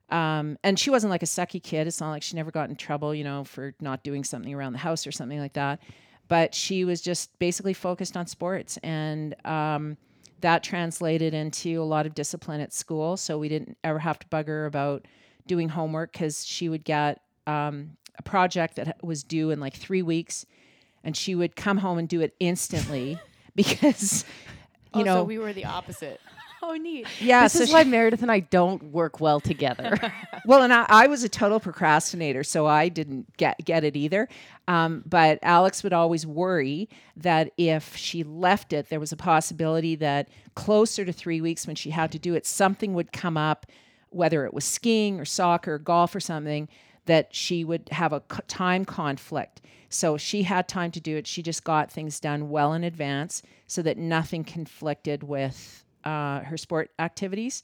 Um, 0.09 0.59
and 0.63 0.79
she 0.79 0.91
wasn't 0.91 1.11
like 1.11 1.23
a 1.23 1.27
sucky 1.27 1.63
kid. 1.63 1.87
It's 1.87 2.01
not 2.01 2.11
like 2.11 2.23
she 2.23 2.37
never 2.37 2.51
got 2.51 2.69
in 2.69 2.77
trouble, 2.77 3.15
you 3.15 3.25
know, 3.25 3.45
for 3.45 3.75
not 3.81 4.03
doing 4.05 4.25
something 4.25 4.53
around 4.53 4.73
the 4.75 4.79
house 4.79 5.07
or 5.07 5.13
something 5.13 5.39
like 5.39 5.55
that. 5.55 5.81
But 6.29 6.55
she 6.55 6.85
was 6.85 7.01
just 7.01 7.39
basically 7.39 7.73
focused 7.75 8.17
on 8.17 8.27
sports, 8.27 8.79
and 8.83 9.35
um, 9.47 9.97
that 10.43 10.63
translated 10.63 11.35
into 11.35 11.81
a 11.81 11.85
lot 11.85 12.07
of 12.07 12.15
discipline 12.15 12.61
at 12.61 12.73
school. 12.73 13.17
So 13.17 13.39
we 13.39 13.49
didn't 13.49 13.79
ever 13.83 13.99
have 13.99 14.19
to 14.19 14.27
bug 14.29 14.47
her 14.47 14.67
about 14.67 15.07
doing 15.47 15.69
homework 15.71 16.13
because 16.13 16.45
she 16.45 16.69
would 16.69 16.85
get 16.85 17.23
um, 17.47 17.97
a 18.19 18.23
project 18.23 18.77
that 18.77 19.03
was 19.03 19.23
due 19.23 19.51
in 19.51 19.59
like 19.59 19.75
three 19.75 20.03
weeks, 20.03 20.47
and 21.03 21.17
she 21.17 21.35
would 21.35 21.57
come 21.57 21.79
home 21.79 21.99
and 21.99 22.09
do 22.09 22.21
it 22.21 22.35
instantly 22.39 23.19
because, 23.57 24.25
you 24.95 25.01
oh, 25.01 25.05
know, 25.05 25.17
so 25.17 25.25
we 25.25 25.39
were 25.39 25.53
the 25.53 25.65
opposite. 25.65 26.21
Oh, 26.63 26.75
neat. 26.75 27.07
yeah. 27.21 27.43
this 27.45 27.55
so 27.55 27.63
is 27.63 27.73
why 27.73 27.85
Meredith 27.85 28.23
and 28.23 28.31
I 28.31 28.41
don't 28.41 28.83
work 28.85 29.21
well 29.21 29.41
together. 29.41 29.99
well, 30.47 30.63
and 30.63 30.73
I, 30.73 30.87
I 30.89 31.07
was 31.07 31.25
a 31.25 31.29
total 31.29 31.61
procrastinator, 31.61 32.45
so 32.45 32.67
I 32.67 32.89
didn't 32.89 33.37
get 33.37 33.65
get 33.65 33.85
it 33.85 33.97
either. 33.97 34.29
Um, 34.69 35.03
but 35.07 35.39
Alex 35.43 35.83
would 35.83 35.93
always 35.93 36.27
worry 36.27 36.89
that 37.17 37.53
if 37.57 37.97
she 37.97 38.23
left 38.23 38.73
it, 38.73 38.89
there 38.89 39.01
was 39.01 39.13
a 39.13 39.17
possibility 39.17 39.97
that 39.97 40.29
closer 40.55 41.05
to 41.05 41.13
three 41.13 41.41
weeks, 41.41 41.67
when 41.67 41.77
she 41.77 41.91
had 41.91 42.13
to 42.13 42.19
do 42.19 42.35
it, 42.35 42.47
something 42.47 42.95
would 42.95 43.13
come 43.13 43.37
up, 43.37 43.67
whether 44.11 44.45
it 44.45 44.55
was 44.55 44.65
skiing 44.65 45.19
or 45.21 45.25
soccer, 45.25 45.75
or 45.75 45.79
golf 45.79 46.15
or 46.15 46.21
something, 46.21 46.69
that 47.07 47.35
she 47.35 47.65
would 47.65 47.89
have 47.91 48.13
a 48.13 48.23
c- 48.33 48.39
time 48.47 48.85
conflict. 48.85 49.61
So 49.89 50.17
she 50.17 50.45
had 50.45 50.69
time 50.69 50.91
to 50.93 51.01
do 51.01 51.17
it. 51.17 51.27
She 51.27 51.43
just 51.43 51.65
got 51.65 51.91
things 51.91 52.19
done 52.19 52.49
well 52.49 52.73
in 52.73 52.85
advance 52.85 53.43
so 53.67 53.83
that 53.83 53.99
nothing 53.99 54.45
conflicted 54.45 55.23
with 55.23 55.85
uh, 56.05 56.41
her 56.41 56.57
sport 56.57 56.91
activities. 56.99 57.63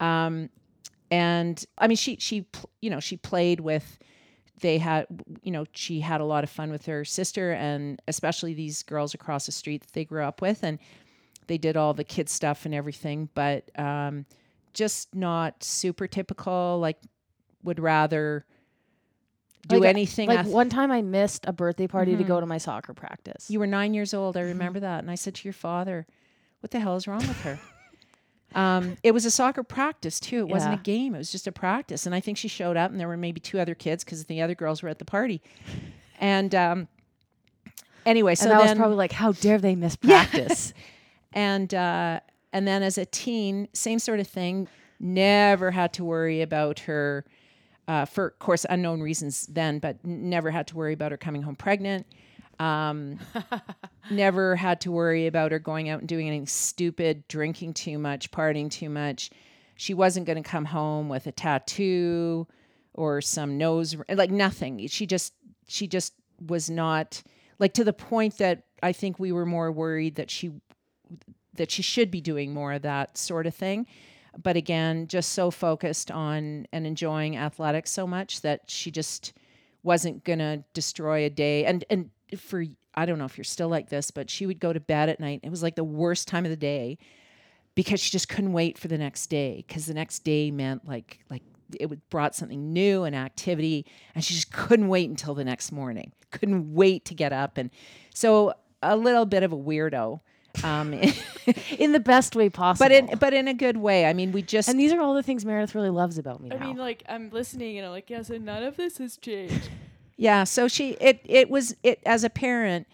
Um, 0.00 0.50
and 1.10 1.64
I 1.78 1.86
mean, 1.86 1.96
she 1.96 2.16
she 2.18 2.46
you 2.80 2.90
know 2.90 3.00
she 3.00 3.16
played 3.16 3.60
with. 3.60 3.98
They 4.60 4.78
had 4.78 5.06
you 5.42 5.50
know 5.52 5.64
she 5.72 6.00
had 6.00 6.20
a 6.20 6.24
lot 6.24 6.44
of 6.44 6.50
fun 6.50 6.70
with 6.70 6.86
her 6.86 7.04
sister 7.04 7.52
and 7.52 8.00
especially 8.08 8.54
these 8.54 8.82
girls 8.82 9.12
across 9.12 9.46
the 9.46 9.52
street 9.52 9.82
that 9.82 9.92
they 9.92 10.04
grew 10.04 10.22
up 10.24 10.40
with, 10.40 10.62
and 10.62 10.78
they 11.46 11.58
did 11.58 11.76
all 11.76 11.92
the 11.92 12.04
kid 12.04 12.28
stuff 12.28 12.64
and 12.64 12.74
everything, 12.74 13.28
but 13.34 13.70
um, 13.78 14.24
just 14.72 15.14
not 15.14 15.62
super 15.62 16.06
typical. 16.06 16.78
Like, 16.80 16.98
would 17.62 17.78
rather 17.80 18.44
do 19.68 19.78
Like, 19.78 19.88
anything. 19.90 20.28
like 20.28 20.40
ath- 20.40 20.46
one 20.46 20.68
time 20.70 20.90
I 20.90 21.02
missed 21.02 21.44
a 21.46 21.52
birthday 21.52 21.86
party 21.86 22.16
to 22.16 22.24
go 22.24 22.40
to 22.40 22.46
my 22.46 22.58
soccer 22.58 22.94
practice. 22.94 23.50
you 23.50 23.58
were 23.58 23.66
nine 23.66 23.92
years 23.94 24.14
old. 24.14 24.36
I 24.36 24.40
remember 24.42 24.80
that. 24.80 25.00
And 25.00 25.10
I 25.10 25.14
said 25.16 25.34
to 25.36 25.44
your 25.48 25.52
father, 25.54 26.06
What 26.64 26.70
the 26.70 26.80
hell 26.80 26.96
is 26.96 27.06
wrong 27.06 27.18
with 27.18 27.38
her? 27.42 27.58
um, 28.58 28.96
it 29.02 29.12
was 29.12 29.26
a 29.26 29.30
soccer 29.30 29.62
practice, 29.62 30.18
too. 30.18 30.38
It 30.38 30.48
wasn't 30.48 30.72
a 30.72 30.82
game, 30.82 31.14
it 31.14 31.18
was 31.18 31.30
just 31.30 31.46
a 31.46 31.52
practice. 31.52 32.06
And 32.06 32.14
I 32.14 32.20
think 32.20 32.38
she 32.38 32.48
showed 32.48 32.78
up, 32.78 32.90
and 32.90 32.98
there 32.98 33.06
were 33.06 33.18
maybe 33.18 33.38
two 33.38 33.60
other 33.60 33.74
kids 33.74 34.02
because 34.02 34.24
the 34.24 34.40
other 34.40 34.54
girls 34.54 34.82
were 34.82 34.88
at 34.88 34.98
the 34.98 35.04
party. 35.04 35.42
And 36.18 36.54
um, 36.54 36.88
anyway, 38.06 38.34
so 38.34 38.46
and 38.46 38.54
I 38.58 38.62
was 38.62 38.72
probably 38.72 38.96
like, 38.96 39.12
how 39.12 39.32
dare 39.32 39.58
they 39.58 39.74
miss 39.74 39.94
practice? 40.10 40.72
and 41.34 41.74
uh, 41.74 42.20
and 42.54 42.66
then 42.66 42.82
as 42.82 42.96
a 42.96 43.04
teen, 43.04 43.68
same 43.74 43.98
sort 43.98 44.18
of 44.18 44.26
thing. 44.26 44.66
Never 44.98 45.70
had 45.70 45.92
to 45.92 46.04
worry 46.04 46.40
about 46.40 46.78
her, 46.78 47.26
uh, 47.88 48.06
for 48.06 48.28
of 48.28 48.38
course 48.38 48.64
unknown 48.70 49.02
reasons 49.02 49.48
then, 49.48 49.80
but 49.80 50.02
never 50.02 50.50
had 50.50 50.66
to 50.68 50.76
worry 50.76 50.94
about 50.94 51.10
her 51.10 51.18
coming 51.18 51.42
home 51.42 51.56
pregnant. 51.56 52.06
Um, 52.58 53.18
never 54.10 54.56
had 54.56 54.80
to 54.82 54.92
worry 54.92 55.26
about 55.26 55.52
her 55.52 55.58
going 55.58 55.88
out 55.88 56.00
and 56.00 56.08
doing 56.08 56.26
anything 56.28 56.46
stupid, 56.46 57.26
drinking 57.28 57.74
too 57.74 57.98
much, 57.98 58.30
partying 58.30 58.70
too 58.70 58.88
much. 58.88 59.30
She 59.76 59.94
wasn't 59.94 60.26
going 60.26 60.42
to 60.42 60.48
come 60.48 60.64
home 60.66 61.08
with 61.08 61.26
a 61.26 61.32
tattoo 61.32 62.46
or 62.94 63.20
some 63.20 63.58
nose 63.58 63.96
like 64.08 64.30
nothing. 64.30 64.86
She 64.86 65.06
just 65.06 65.34
she 65.66 65.86
just 65.86 66.14
was 66.46 66.70
not 66.70 67.22
like 67.58 67.74
to 67.74 67.84
the 67.84 67.92
point 67.92 68.38
that 68.38 68.64
I 68.82 68.92
think 68.92 69.18
we 69.18 69.32
were 69.32 69.46
more 69.46 69.72
worried 69.72 70.16
that 70.16 70.30
she 70.30 70.52
that 71.54 71.70
she 71.70 71.82
should 71.82 72.10
be 72.10 72.20
doing 72.20 72.52
more 72.52 72.72
of 72.72 72.82
that 72.82 73.16
sort 73.16 73.46
of 73.46 73.54
thing. 73.54 73.86
But 74.40 74.56
again, 74.56 75.06
just 75.06 75.32
so 75.32 75.50
focused 75.50 76.10
on 76.10 76.66
and 76.72 76.86
enjoying 76.86 77.36
athletics 77.36 77.90
so 77.90 78.06
much 78.06 78.40
that 78.40 78.62
she 78.68 78.90
just 78.90 79.32
wasn't 79.82 80.24
gonna 80.24 80.64
destroy 80.72 81.24
a 81.24 81.30
day. 81.30 81.64
And 81.64 81.84
and 81.90 82.10
for 82.38 82.64
I 82.94 83.06
don't 83.06 83.18
know 83.18 83.24
if 83.24 83.36
you're 83.36 83.44
still 83.44 83.68
like 83.68 83.88
this, 83.88 84.10
but 84.10 84.30
she 84.30 84.46
would 84.46 84.60
go 84.60 84.72
to 84.72 84.80
bed 84.80 85.08
at 85.08 85.18
night. 85.20 85.40
It 85.42 85.50
was 85.50 85.62
like 85.62 85.74
the 85.74 85.84
worst 85.84 86.28
time 86.28 86.44
of 86.44 86.50
the 86.50 86.56
day 86.56 86.98
because 87.74 88.00
she 88.00 88.10
just 88.10 88.28
couldn't 88.28 88.52
wait 88.52 88.78
for 88.78 88.88
the 88.88 88.98
next 88.98 89.26
day 89.26 89.64
because 89.66 89.86
the 89.86 89.94
next 89.94 90.20
day 90.20 90.50
meant 90.50 90.86
like 90.86 91.18
like 91.30 91.42
it 91.80 91.86
would 91.86 92.00
brought 92.10 92.34
something 92.34 92.72
new 92.72 93.04
and 93.04 93.16
activity 93.16 93.84
and 94.14 94.24
she 94.24 94.34
just 94.34 94.52
couldn't 94.52 94.88
wait 94.88 95.08
until 95.10 95.34
the 95.34 95.44
next 95.44 95.72
morning 95.72 96.12
couldn't 96.30 96.72
wait 96.74 97.04
to 97.04 97.14
get 97.14 97.32
up 97.32 97.56
and 97.58 97.70
so 98.14 98.52
a 98.82 98.96
little 98.96 99.24
bit 99.24 99.42
of 99.42 99.52
a 99.52 99.56
weirdo 99.56 100.20
um, 100.62 100.92
in 101.78 101.90
the 101.92 101.98
best 101.98 102.36
way 102.36 102.48
possible. 102.48 102.84
but 102.84 102.92
in 102.92 103.18
but 103.18 103.34
in 103.34 103.48
a 103.48 103.54
good 103.54 103.76
way 103.78 104.04
i 104.06 104.12
mean 104.12 104.30
we 104.30 104.40
just 104.42 104.68
and 104.68 104.78
these 104.78 104.92
are 104.92 105.00
all 105.00 105.14
the 105.14 105.22
things 105.22 105.44
Meredith 105.44 105.74
really 105.74 105.90
loves 105.90 106.16
about 106.18 106.40
me 106.40 106.52
I 106.52 106.56
now. 106.58 106.66
mean, 106.66 106.76
like 106.76 107.02
I'm 107.08 107.30
listening 107.30 107.78
and 107.78 107.86
I'm 107.86 107.92
like, 107.92 108.08
yeah, 108.08 108.22
so 108.22 108.36
none 108.38 108.62
of 108.62 108.76
this 108.76 108.98
has 108.98 109.16
changed. 109.16 109.68
Yeah, 110.16 110.44
so 110.44 110.68
she 110.68 110.90
it 111.00 111.20
it 111.24 111.50
was 111.50 111.74
it 111.82 112.00
as 112.06 112.24
a 112.24 112.30
parent, 112.30 112.86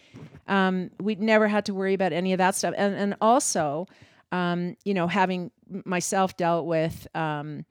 um, 0.49 0.91
we 0.99 1.15
never 1.17 1.49
had 1.49 1.67
to 1.67 1.75
worry 1.75 1.95
about 1.95 2.13
any 2.13 2.33
of 2.33 2.39
that 2.39 2.55
stuff, 2.55 2.75
and 2.77 2.95
and 2.95 3.15
also, 3.21 3.87
um, 4.33 4.77
you 4.85 4.95
know, 4.95 5.07
having 5.07 5.51
myself 5.85 6.37
dealt 6.37 6.67
with, 6.67 7.07
um, 7.15 7.65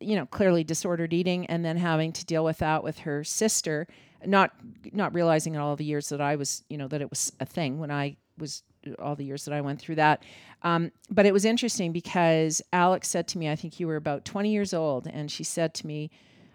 you 0.00 0.16
know, 0.16 0.26
clearly 0.26 0.64
disordered 0.64 1.12
eating, 1.12 1.46
and 1.46 1.64
then 1.64 1.76
having 1.76 2.12
to 2.12 2.24
deal 2.24 2.44
with 2.44 2.58
that 2.58 2.84
with 2.84 2.98
her 3.00 3.24
sister, 3.24 3.88
not 4.24 4.52
not 4.92 5.12
realizing 5.12 5.54
in 5.54 5.60
all 5.60 5.74
the 5.74 5.84
years 5.84 6.08
that 6.10 6.20
I 6.20 6.36
was, 6.36 6.62
you 6.68 6.78
know, 6.78 6.88
that 6.88 7.00
it 7.00 7.10
was 7.10 7.32
a 7.40 7.46
thing 7.46 7.78
when 7.78 7.90
I 7.90 8.16
was 8.38 8.62
all 9.00 9.16
the 9.16 9.24
years 9.24 9.44
that 9.44 9.52
I 9.52 9.60
went 9.60 9.80
through 9.80 9.96
that. 9.96 10.22
Um, 10.62 10.92
but 11.10 11.26
it 11.26 11.32
was 11.32 11.44
interesting 11.44 11.92
because 11.92 12.62
Alex 12.72 13.08
said 13.08 13.26
to 13.28 13.38
me, 13.38 13.50
I 13.50 13.56
think 13.56 13.80
you 13.80 13.86
were 13.86 13.96
about 13.96 14.24
20 14.24 14.50
years 14.50 14.72
old, 14.72 15.06
and 15.08 15.30
she 15.30 15.44
said 15.44 15.74
to 15.74 15.86
me, 15.86 16.10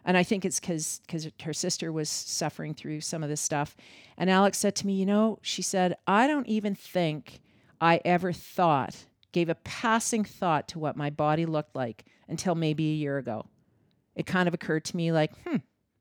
and 0.06 0.18
I 0.18 0.24
think 0.24 0.45
it's 0.45 0.60
because 0.60 1.01
because 1.06 1.28
her 1.43 1.54
sister 1.54 1.91
was 1.91 2.10
suffering 2.10 2.74
through 2.74 3.01
some 3.01 3.24
of 3.24 3.30
this 3.30 3.41
stuff. 3.41 3.76
And 4.18 4.30
Alex 4.30 4.58
said 4.58 4.76
to 4.78 4.88
me, 4.88 4.93
you 4.93 5.06
know, 5.06 5.39
she 5.41 5.62
said, 5.62 5.95
I 6.06 6.28
don't 6.28 6.47
even 6.47 6.76
think 6.76 7.39
I 7.80 8.01
ever 8.06 8.32
thought, 8.32 9.06
gave 9.32 9.49
a 9.49 9.56
passing 9.56 10.24
thought 10.24 10.68
to 10.70 10.80
what 10.80 10.97
my 10.97 11.10
body 11.10 11.45
looked 11.45 11.76
like 11.76 12.06
until 12.28 12.56
maybe 12.56 12.91
a 12.91 12.95
year 12.95 13.18
ago. 13.18 13.45
It 14.16 14.26
kind 14.26 14.47
of 14.47 14.54
occurred 14.54 14.86
to 14.86 14.97
me 14.97 15.12
like, 15.12 15.32
hmm, 15.43 15.58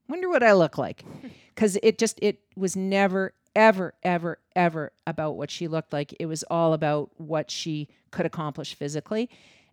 wonder 0.08 0.28
what 0.28 0.42
I 0.42 0.52
look 0.52 0.78
like, 0.78 1.04
because 1.54 1.78
it 1.82 1.98
just 1.98 2.18
it 2.22 2.40
was 2.56 2.76
never 2.76 3.34
ever 3.54 3.94
ever 4.02 4.38
ever 4.56 4.92
about 5.06 5.36
what 5.36 5.50
she 5.50 5.68
looked 5.68 5.92
like. 5.92 6.14
It 6.18 6.26
was 6.26 6.42
all 6.44 6.72
about 6.72 7.10
what 7.18 7.50
she 7.50 7.88
could 8.10 8.26
accomplish 8.26 8.74
physically. 8.74 9.30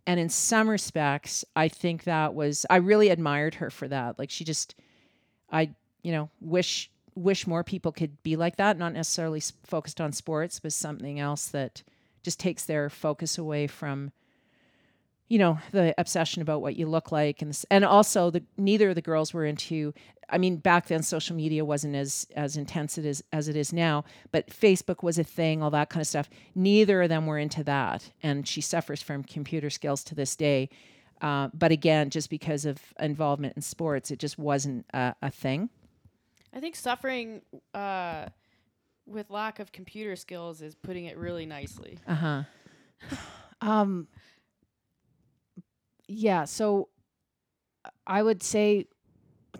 And 0.09 0.19
in 0.19 0.29
some 0.29 0.67
respects, 0.67 1.45
I 1.55 1.67
think 1.67 2.05
that 2.05 2.33
was 2.33 2.65
I 2.67 2.77
really 2.77 3.09
admired 3.09 3.53
her 3.53 3.69
for 3.69 3.87
that. 3.89 4.17
Like 4.17 4.31
she 4.31 4.43
just 4.43 4.73
I, 5.51 5.69
you 6.01 6.11
know, 6.11 6.31
wish 6.41 6.89
wish 7.13 7.45
more 7.45 7.63
people 7.63 7.91
could 7.91 8.23
be 8.23 8.35
like 8.35 8.55
that, 8.55 8.79
not 8.79 8.93
necessarily 8.93 9.39
focused 9.67 10.01
on 10.01 10.11
sports, 10.11 10.59
but 10.59 10.73
something 10.73 11.19
else 11.19 11.49
that 11.49 11.83
just 12.23 12.39
takes 12.39 12.65
their 12.65 12.89
focus 12.89 13.37
away 13.37 13.67
from 13.67 14.11
you 15.29 15.37
know 15.37 15.57
the 15.71 15.93
obsession 15.97 16.41
about 16.41 16.61
what 16.61 16.75
you 16.75 16.85
look 16.87 17.11
like 17.11 17.41
and 17.41 17.49
s- 17.51 17.65
and 17.71 17.85
also 17.85 18.29
the 18.29 18.43
neither 18.57 18.89
of 18.89 18.95
the 18.95 19.01
girls 19.01 19.33
were 19.33 19.45
into 19.45 19.93
I 20.29 20.37
mean 20.37 20.57
back 20.57 20.87
then 20.87 21.01
social 21.03 21.35
media 21.35 21.63
wasn't 21.63 21.95
as 21.95 22.27
as 22.35 22.57
intense 22.57 22.97
it 22.97 23.05
is 23.05 23.23
as 23.31 23.47
it 23.47 23.55
is 23.55 23.71
now 23.71 24.03
but 24.31 24.47
Facebook 24.49 25.03
was 25.03 25.17
a 25.17 25.23
thing 25.23 25.61
all 25.63 25.69
that 25.71 25.89
kind 25.89 26.01
of 26.01 26.07
stuff. 26.07 26.29
Neither 26.55 27.03
of 27.03 27.09
them 27.09 27.25
were 27.27 27.37
into 27.37 27.63
that 27.63 28.11
and 28.21 28.47
she 28.47 28.59
suffers 28.61 29.01
from 29.01 29.23
computer 29.23 29.69
skills 29.69 30.03
to 30.05 30.15
this 30.15 30.35
day 30.35 30.67
uh, 31.21 31.49
but 31.53 31.71
again 31.71 32.09
just 32.09 32.29
because 32.29 32.65
of 32.65 32.81
involvement 32.99 33.55
in 33.55 33.61
sports 33.61 34.09
it 34.11 34.19
just 34.19 34.37
wasn't 34.39 34.85
a, 34.93 35.13
a 35.21 35.29
thing. 35.31 35.69
I 36.53 36.59
think 36.59 36.75
suffering 36.75 37.41
uh, 37.75 38.25
with 39.05 39.29
lack 39.29 39.59
of 39.59 39.71
computer 39.71 40.15
skills 40.15 40.61
is 40.63 40.73
putting 40.73 41.05
it 41.05 41.17
really 41.17 41.45
nicely. 41.45 41.99
uh-huh. 42.07 42.43
Um, 43.61 44.07
yeah, 46.09 46.45
so 46.45 46.89
I 48.07 48.21
would 48.21 48.41
say 48.41 48.87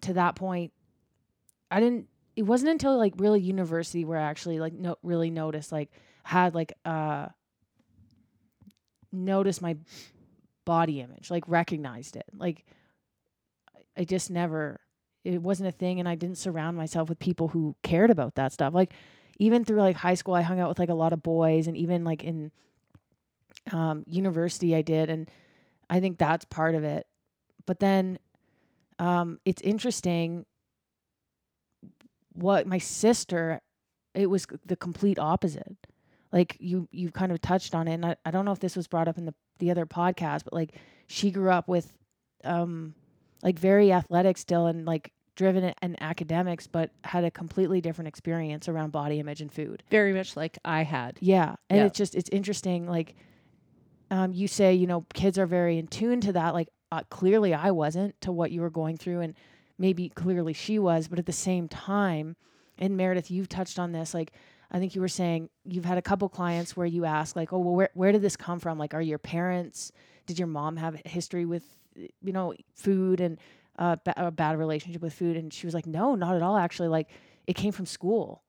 to 0.02 0.14
that 0.14 0.36
point, 0.36 0.74
I 1.72 1.80
didn't. 1.80 2.08
It 2.36 2.44
wasn't 2.44 2.72
until 2.72 2.98
like 2.98 3.14
really 3.18 3.42
university 3.42 4.06
where 4.06 4.18
I 4.18 4.24
actually 4.24 4.60
like 4.60 4.74
no 4.74 4.96
really 5.04 5.30
noticed 5.30 5.72
like 5.72 5.92
had 6.24 6.56
like 6.56 6.74
uh 6.86 7.28
noticed 9.12 9.62
my 9.62 9.78
body 10.66 11.02
image, 11.02 11.30
like 11.30 11.44
recognized 11.48 12.16
it. 12.16 12.26
Like 12.36 12.66
I- 13.98 14.04
just 14.04 14.32
never. 14.32 14.80
It 15.26 15.42
wasn't 15.42 15.68
a 15.70 15.74
thing, 15.74 16.00
and 16.00 16.08
I 16.08 16.16
didn't 16.16 16.38
surround 16.38 16.78
myself 16.78 17.10
with 17.10 17.20
people 17.20 17.50
who 17.50 17.76
cared 17.84 18.10
about 18.10 18.36
that 18.36 18.54
stuff. 18.54 18.74
Like 18.74 18.94
even 19.38 19.66
through 19.66 19.80
like 19.82 19.98
high 19.98 20.14
school, 20.14 20.34
I 20.34 20.42
hung 20.42 20.60
out 20.60 20.70
with 20.70 20.80
like 20.80 20.90
a 20.90 20.94
lot 20.94 21.14
of 21.14 21.22
boys, 21.22 21.68
and 21.68 21.76
even 21.78 22.04
like 22.06 22.24
in 22.24 22.52
um, 23.72 24.04
university, 24.08 24.76
I 24.76 24.82
did, 24.82 25.10
and 25.10 25.30
I 25.90 26.00
think 26.00 26.18
that's 26.18 26.46
part 26.46 26.76
of 26.76 26.84
it. 26.84 27.06
But 27.66 27.80
then 27.80 28.20
um, 29.00 29.40
it's 29.46 29.62
interesting 29.62 30.46
what 32.34 32.68
my 32.68 32.78
sister, 32.78 33.62
it 34.14 34.28
was 34.30 34.46
the 34.66 34.76
complete 34.76 35.20
opposite. 35.20 35.76
Like 36.32 36.58
you, 36.60 36.88
you 36.92 37.12
kind 37.12 37.32
of 37.32 37.42
touched 37.42 37.74
on 37.74 37.88
it, 37.88 37.94
and 37.96 38.06
I, 38.06 38.16
I 38.24 38.32
don't 38.32 38.46
know 38.46 38.52
if 38.52 38.60
this 38.60 38.76
was 38.76 38.88
brought 38.88 39.08
up 39.08 39.18
in 39.18 39.26
the 39.26 39.34
the 39.58 39.72
other 39.72 39.86
podcast, 39.86 40.46
but 40.46 40.54
like 40.54 40.76
she 41.08 41.32
grew 41.32 41.50
up 41.52 41.68
with, 41.68 41.92
um, 42.46 42.94
like 43.44 43.60
very 43.60 43.92
athletic 43.92 44.38
still 44.38 44.68
and 44.68 44.86
like 44.86 45.12
driven 45.36 45.74
in 45.82 46.02
academics, 46.02 46.66
but 46.66 46.92
had 47.04 47.26
a 47.26 47.32
completely 47.32 47.82
different 47.82 48.08
experience 48.08 48.70
around 48.70 48.92
body 48.92 49.20
image 49.20 49.42
and 49.42 49.52
food. 49.52 49.84
Very 49.90 50.14
much 50.14 50.38
like 50.38 50.58
I 50.64 50.84
had. 50.84 51.18
Yeah, 51.20 51.56
and 51.70 51.80
Yeah. 51.80 51.86
it's 51.88 51.98
just 51.98 52.16
it's 52.16 52.30
interesting. 52.30 52.88
Like, 52.88 53.16
um, 54.12 54.34
you 54.34 54.48
say 54.48 54.74
you 54.74 54.88
know 54.88 55.06
kids 55.14 55.38
are 55.38 55.46
very 55.46 55.78
in 55.78 55.88
tune 55.88 56.22
to 56.22 56.34
that. 56.34 56.54
Like, 56.54 56.70
uh, 56.92 57.04
clearly 57.10 57.54
I 57.54 57.72
wasn't 57.72 58.20
to 58.22 58.32
what 58.32 58.52
you 58.52 58.62
were 58.62 58.70
going 58.70 58.98
through, 58.98 59.22
and 59.22 59.34
maybe 59.78 60.10
clearly 60.10 60.54
she 60.54 60.80
was, 60.80 61.08
but 61.08 61.20
at 61.20 61.26
the 61.26 61.32
same 61.32 61.68
time, 61.68 62.36
and 62.78 62.98
Meredith, 62.98 63.30
you've 63.32 63.50
touched 63.50 63.78
on 63.80 63.92
this. 63.92 64.14
Like, 64.14 64.32
I 64.72 64.80
think 64.80 64.96
you 64.96 65.02
were 65.02 65.08
saying 65.08 65.50
you've 65.66 65.86
had 65.86 65.98
a 65.98 66.02
couple 66.02 66.30
clients 66.30 66.76
where 66.78 66.86
you 66.88 67.06
ask 67.06 67.36
like, 67.36 67.52
oh 67.54 67.60
well, 67.60 67.76
where 67.76 67.90
where 67.94 68.12
did 68.12 68.22
this 68.22 68.36
come 68.36 68.60
from? 68.60 68.78
Like, 68.78 68.94
are 68.94 69.02
your 69.02 69.20
parents? 69.20 69.92
Did 70.26 70.38
your 70.40 70.48
mom 70.48 70.78
have 70.78 70.96
a 71.04 71.08
history 71.10 71.46
with 71.46 71.64
you 72.22 72.32
know 72.34 72.54
food 72.76 73.20
and 73.20 73.40
uh, 73.78 73.96
ba- 74.04 74.28
a 74.28 74.32
bad 74.32 74.58
relationship 74.58 75.02
with 75.02 75.14
food? 75.14 75.38
And 75.38 75.54
she 75.54 75.66
was 75.68 75.74
like, 75.74 75.86
no, 75.88 76.16
not 76.16 76.36
at 76.36 76.42
all. 76.42 76.58
Actually, 76.58 76.90
like 76.90 77.10
it 77.48 77.54
came 77.56 77.72
from 77.72 77.86
school. 77.86 78.44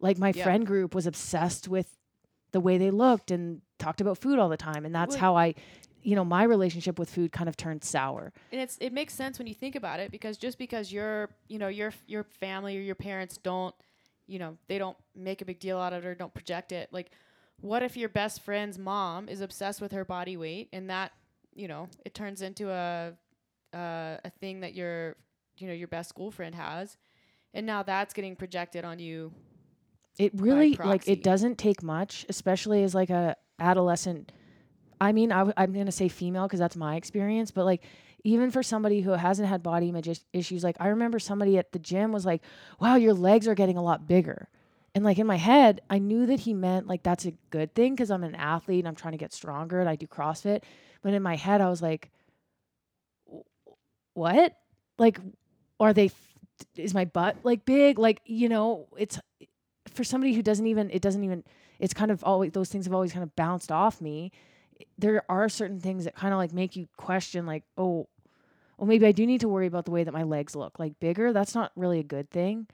Like 0.00 0.18
my 0.18 0.32
Yeah. 0.34 0.44
friend 0.44 0.66
group 0.66 0.94
was 0.94 1.06
obsessed 1.06 1.68
with 1.68 1.88
the 2.56 2.60
way 2.60 2.78
they 2.78 2.90
looked 2.90 3.30
and 3.30 3.60
talked 3.78 4.00
about 4.00 4.16
food 4.16 4.38
all 4.38 4.48
the 4.48 4.56
time, 4.56 4.86
and 4.86 4.94
that's 4.94 5.10
Well- 5.16 5.20
how 5.20 5.36
I, 5.36 5.54
you 6.02 6.14
know, 6.16 6.24
my 6.24 6.44
relationship 6.44 6.98
with 6.98 7.10
food 7.10 7.30
kind 7.30 7.48
of 7.50 7.56
turned 7.56 7.84
sour. 7.84 8.32
and 8.50 8.60
it's 8.62 8.78
it 8.80 8.92
makes 8.94 9.12
sense 9.12 9.38
when 9.38 9.46
you 9.46 9.54
think 9.54 9.74
about 9.76 10.00
it 10.00 10.10
because 10.10 10.38
just 10.38 10.56
because 10.56 10.90
your 10.90 11.28
you 11.48 11.58
know 11.58 11.68
your 11.68 11.92
your 12.06 12.24
family 12.24 12.78
or 12.78 12.80
your 12.80 12.94
parents 12.94 13.36
don't 13.36 13.74
you 14.26 14.38
know 14.38 14.56
they 14.68 14.78
don't 14.78 14.96
make 15.14 15.42
a 15.42 15.44
big 15.44 15.58
deal 15.60 15.78
out 15.78 15.92
of 15.92 16.02
it 16.04 16.08
or 16.08 16.14
don't 16.14 16.32
project 16.32 16.72
it 16.72 16.88
like 16.92 17.10
what 17.60 17.82
if 17.82 17.96
your 17.96 18.08
best 18.08 18.40
friend's 18.42 18.78
mom 18.78 19.28
is 19.28 19.40
obsessed 19.42 19.80
with 19.82 19.92
her 19.92 20.04
body 20.04 20.36
weight 20.36 20.68
and 20.72 20.88
that 20.88 21.12
you 21.54 21.68
know 21.68 21.88
it 22.06 22.14
turns 22.14 22.40
into 22.40 22.70
a 22.70 23.12
uh, 23.74 24.16
a 24.24 24.30
thing 24.40 24.60
that 24.60 24.74
your 24.74 25.16
you 25.58 25.66
know 25.68 25.74
your 25.74 25.88
best 25.88 26.08
school 26.08 26.30
friend 26.30 26.54
has 26.54 26.96
and 27.52 27.66
now 27.66 27.82
that's 27.82 28.14
getting 28.14 28.34
projected 28.36 28.84
on 28.84 28.98
you 28.98 29.32
It 30.18 30.32
really 30.34 30.70
like 30.88 31.08
it 31.08 31.22
doesn't 31.22 31.58
take 31.58 31.82
much, 31.82 32.24
especially 32.28 32.82
as 32.82 32.94
like 32.94 33.10
a 33.10 33.36
adolescent. 33.58 34.32
I 35.00 35.12
mean, 35.12 35.30
I 35.32 35.38
w- 35.38 35.54
I'm 35.56 35.72
gonna 35.72 35.92
say 35.92 36.08
female 36.08 36.44
because 36.46 36.58
that's 36.60 36.76
my 36.76 36.96
experience, 36.96 37.50
but 37.50 37.64
like 37.64 37.82
even 38.24 38.50
for 38.50 38.62
somebody 38.62 39.02
who 39.02 39.10
hasn't 39.12 39.48
had 39.48 39.62
body 39.62 39.88
image 39.90 40.08
is- 40.08 40.24
issues, 40.32 40.64
like 40.64 40.76
I 40.80 40.88
remember 40.88 41.18
somebody 41.18 41.58
at 41.58 41.72
the 41.72 41.78
gym 41.78 42.12
was 42.12 42.24
like, 42.24 42.42
"Wow, 42.80 42.96
your 42.96 43.14
legs 43.14 43.46
are 43.46 43.54
getting 43.54 43.76
a 43.76 43.82
lot 43.82 44.06
bigger," 44.08 44.48
and 44.94 45.04
like 45.04 45.18
in 45.18 45.26
my 45.26 45.36
head, 45.36 45.82
I 45.90 45.98
knew 45.98 46.26
that 46.26 46.40
he 46.40 46.54
meant 46.54 46.86
like 46.86 47.02
that's 47.02 47.26
a 47.26 47.32
good 47.50 47.74
thing 47.74 47.94
because 47.94 48.10
I'm 48.10 48.24
an 48.24 48.34
athlete 48.34 48.80
and 48.80 48.88
I'm 48.88 48.94
trying 48.96 49.12
to 49.12 49.18
get 49.18 49.32
stronger 49.34 49.80
and 49.80 49.88
I 49.88 49.96
do 49.96 50.06
CrossFit, 50.06 50.62
but 51.02 51.12
in 51.14 51.22
my 51.22 51.36
head, 51.36 51.60
I 51.60 51.68
was 51.68 51.82
like, 51.82 52.10
"What? 54.14 54.56
Like, 54.98 55.20
are 55.78 55.92
they? 55.92 56.06
f- 56.06 56.32
Is 56.76 56.94
my 56.94 57.04
butt 57.04 57.36
like 57.42 57.64
big? 57.66 57.98
Like, 57.98 58.22
you 58.24 58.48
know, 58.48 58.88
it's 58.96 59.18
for 59.96 60.04
somebody 60.04 60.32
who 60.34 60.42
doesn't 60.42 60.66
even 60.66 60.90
it 60.90 61.02
doesn't 61.02 61.24
even 61.24 61.42
it's 61.78 61.94
kind 61.94 62.10
of 62.10 62.22
always 62.24 62.52
those 62.52 62.68
things 62.68 62.86
have 62.86 62.94
always 62.94 63.12
kind 63.12 63.22
of 63.22 63.34
bounced 63.36 63.72
off 63.72 64.00
me 64.00 64.30
there 64.98 65.24
are 65.28 65.48
certain 65.48 65.80
things 65.80 66.04
that 66.04 66.14
kind 66.14 66.32
of 66.32 66.38
like 66.38 66.52
make 66.52 66.76
you 66.76 66.86
question 66.96 67.46
like 67.46 67.64
oh 67.78 68.06
well 68.76 68.86
maybe 68.86 69.06
i 69.06 69.12
do 69.12 69.26
need 69.26 69.40
to 69.40 69.48
worry 69.48 69.66
about 69.66 69.84
the 69.84 69.90
way 69.90 70.04
that 70.04 70.12
my 70.12 70.22
legs 70.22 70.54
look 70.54 70.78
like 70.78 70.98
bigger 71.00 71.32
that's 71.32 71.54
not 71.54 71.72
really 71.76 71.98
a 71.98 72.04
good 72.04 72.30
thing 72.30 72.66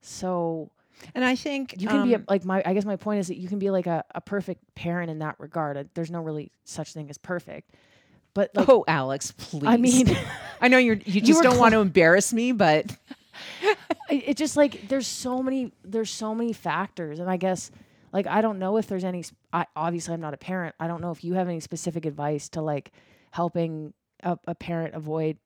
so 0.00 0.70
And 1.14 1.24
I 1.24 1.36
think 1.36 1.74
you 1.78 1.88
can 1.88 2.04
be 2.06 2.14
a, 2.14 2.16
um, 2.16 2.24
like 2.28 2.44
my 2.44 2.62
i 2.64 2.72
guess 2.72 2.84
my 2.84 2.96
point 2.96 3.20
is 3.20 3.28
that 3.28 3.36
you 3.36 3.48
can 3.48 3.58
be 3.58 3.70
like 3.70 3.86
a, 3.86 4.04
a 4.14 4.20
perfect 4.20 4.62
parent 4.74 5.10
in 5.10 5.18
that 5.20 5.36
regard 5.38 5.76
Uh, 5.76 5.84
there's 5.94 6.10
no 6.10 6.20
really 6.20 6.50
such 6.64 6.92
thing 6.94 7.10
as 7.10 7.18
perfect 7.18 7.70
but 8.32 8.50
like 8.54 8.68
oh, 8.68 8.84
Alex, 8.86 9.32
please. 9.32 9.66
i 9.66 9.76
mean 9.76 10.06
I 10.60 10.68
know 10.68 10.78
you're 10.78 10.96
you 11.04 11.20
just 11.20 11.38
were 11.38 11.42
don't 11.42 11.58
want 11.58 11.72
to 11.72 11.80
embarrass 11.80 12.32
me, 12.32 12.52
but 12.52 12.94
it, 14.10 14.36
just 14.36 14.56
like 14.56 14.88
there's 14.88 15.06
so 15.06 15.42
many 15.42 15.72
there's 15.84 16.10
so 16.10 16.34
many 16.34 16.52
factors 16.52 17.18
and 17.18 17.30
i 17.30 17.36
guess 17.36 17.70
like 18.12 18.26
i 18.26 18.40
don't 18.40 18.58
know 18.58 18.76
if 18.76 18.86
there's 18.86 19.04
any 19.04 19.24
I, 19.52 19.66
obviously 19.76 20.14
i'm 20.14 20.20
not 20.20 20.34
a 20.34 20.38
parent 20.38 20.74
i 20.80 20.86
don't 20.86 21.00
know 21.00 21.10
if 21.10 21.24
you 21.24 21.34
have 21.34 21.48
any 21.48 21.60
specific 21.60 22.06
advice 22.06 22.48
to 22.50 22.62
like 22.62 22.92
helping 23.30 23.92
a, 24.22 24.38
a 24.46 24.54
parent 24.54 24.94
avoid 24.94 25.38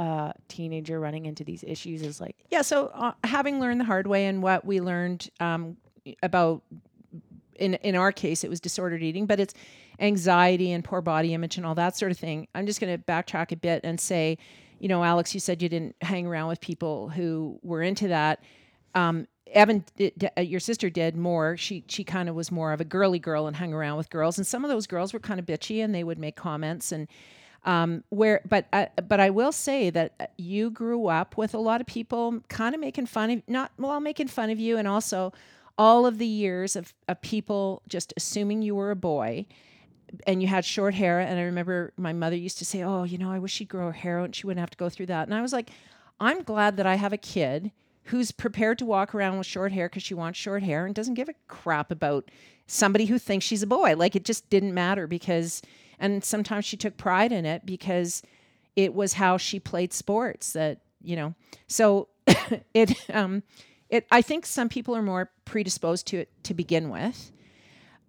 a 0.00 0.32
teenager 0.48 0.98
running 0.98 1.26
into 1.26 1.44
these 1.44 1.62
issues 1.62 2.00
is 2.00 2.20
like 2.20 2.36
Yeah, 2.50 2.62
so 2.62 2.86
uh, 2.94 3.12
having 3.22 3.60
learned 3.60 3.80
the 3.80 3.84
hard 3.84 4.06
way 4.06 4.26
and 4.26 4.42
what 4.42 4.64
we 4.64 4.80
learned 4.80 5.28
um, 5.40 5.76
about 6.22 6.62
in 7.56 7.74
in 7.74 7.94
our 7.94 8.10
case 8.10 8.42
it 8.42 8.48
was 8.48 8.60
disordered 8.60 9.02
eating, 9.02 9.26
but 9.26 9.38
it's 9.38 9.52
anxiety 9.98 10.72
and 10.72 10.82
poor 10.82 11.02
body 11.02 11.34
image 11.34 11.58
and 11.58 11.66
all 11.66 11.74
that 11.74 11.96
sort 11.96 12.10
of 12.10 12.18
thing. 12.18 12.48
I'm 12.54 12.66
just 12.66 12.80
going 12.80 12.96
to 12.96 13.04
backtrack 13.04 13.52
a 13.52 13.56
bit 13.56 13.82
and 13.84 14.00
say, 14.00 14.38
you 14.80 14.88
know, 14.88 15.04
Alex, 15.04 15.34
you 15.34 15.40
said 15.40 15.62
you 15.62 15.68
didn't 15.68 15.94
hang 16.00 16.26
around 16.26 16.48
with 16.48 16.60
people 16.60 17.10
who 17.10 17.58
were 17.62 17.82
into 17.82 18.08
that. 18.08 18.42
Um, 18.94 19.28
Evan, 19.52 19.84
uh, 20.36 20.40
your 20.40 20.60
sister 20.60 20.90
did 20.90 21.16
more. 21.16 21.56
She 21.56 21.84
she 21.86 22.02
kind 22.02 22.28
of 22.28 22.34
was 22.34 22.50
more 22.50 22.72
of 22.72 22.80
a 22.80 22.84
girly 22.84 23.18
girl 23.18 23.46
and 23.46 23.56
hung 23.56 23.72
around 23.72 23.98
with 23.98 24.10
girls, 24.10 24.38
and 24.38 24.46
some 24.46 24.64
of 24.64 24.70
those 24.70 24.86
girls 24.86 25.12
were 25.12 25.20
kind 25.20 25.38
of 25.38 25.46
bitchy 25.46 25.84
and 25.84 25.94
they 25.94 26.04
would 26.04 26.18
make 26.18 26.36
comments 26.36 26.92
and 26.92 27.08
um, 27.64 28.04
where 28.08 28.40
but 28.48 28.66
uh, 28.72 28.86
but 29.06 29.20
I 29.20 29.30
will 29.30 29.52
say 29.52 29.90
that 29.90 30.14
uh, 30.18 30.26
you 30.38 30.70
grew 30.70 31.08
up 31.08 31.36
with 31.36 31.52
a 31.54 31.58
lot 31.58 31.80
of 31.80 31.86
people 31.86 32.40
kind 32.48 32.74
of 32.74 32.80
making 32.80 33.06
fun 33.06 33.30
of 33.30 33.42
not 33.48 33.72
well 33.78 34.00
making 34.00 34.28
fun 34.28 34.50
of 34.50 34.58
you 34.58 34.78
and 34.78 34.88
also 34.88 35.32
all 35.76 36.06
of 36.06 36.18
the 36.18 36.26
years 36.26 36.76
of, 36.76 36.94
of 37.08 37.20
people 37.22 37.82
just 37.88 38.12
assuming 38.16 38.62
you 38.62 38.74
were 38.74 38.90
a 38.90 38.96
boy 38.96 39.46
and 40.26 40.42
you 40.42 40.48
had 40.48 40.64
short 40.64 40.94
hair 40.94 41.20
and 41.20 41.38
I 41.38 41.42
remember 41.42 41.92
my 41.96 42.12
mother 42.12 42.36
used 42.36 42.58
to 42.58 42.64
say 42.64 42.82
oh 42.82 43.04
you 43.04 43.18
know 43.18 43.30
I 43.30 43.38
wish 43.38 43.52
she'd 43.52 43.68
grow 43.68 43.86
her 43.86 43.92
hair 43.92 44.20
out 44.20 44.24
and 44.26 44.34
she 44.34 44.46
wouldn't 44.46 44.60
have 44.60 44.70
to 44.70 44.78
go 44.78 44.88
through 44.88 45.06
that. 45.06 45.28
And 45.28 45.34
I 45.34 45.42
was 45.42 45.52
like 45.52 45.70
I'm 46.20 46.42
glad 46.42 46.76
that 46.76 46.86
I 46.86 46.96
have 46.96 47.12
a 47.12 47.18
kid 47.18 47.72
who's 48.04 48.32
prepared 48.32 48.78
to 48.78 48.84
walk 48.84 49.14
around 49.14 49.38
with 49.38 49.46
short 49.46 49.72
hair 49.72 49.88
because 49.88 50.02
she 50.02 50.14
wants 50.14 50.38
short 50.38 50.62
hair 50.62 50.84
and 50.84 50.94
doesn't 50.94 51.14
give 51.14 51.28
a 51.28 51.34
crap 51.48 51.90
about 51.90 52.30
somebody 52.66 53.06
who 53.06 53.18
thinks 53.18 53.46
she's 53.46 53.62
a 53.62 53.66
boy. 53.66 53.94
Like 53.96 54.16
it 54.16 54.24
just 54.24 54.48
didn't 54.50 54.74
matter 54.74 55.06
because, 55.06 55.62
and 55.98 56.24
sometimes 56.24 56.64
she 56.64 56.76
took 56.76 56.96
pride 56.96 57.32
in 57.32 57.46
it 57.46 57.64
because 57.64 58.22
it 58.76 58.94
was 58.94 59.14
how 59.14 59.36
she 59.36 59.60
played 59.60 59.92
sports 59.92 60.52
that, 60.52 60.80
you 61.02 61.16
know, 61.16 61.34
so 61.68 62.08
it, 62.74 62.92
um, 63.12 63.42
it, 63.88 64.06
I 64.10 64.22
think 64.22 64.46
some 64.46 64.68
people 64.68 64.96
are 64.96 65.02
more 65.02 65.30
predisposed 65.44 66.06
to 66.08 66.18
it 66.18 66.30
to 66.44 66.54
begin 66.54 66.90
with, 66.90 67.32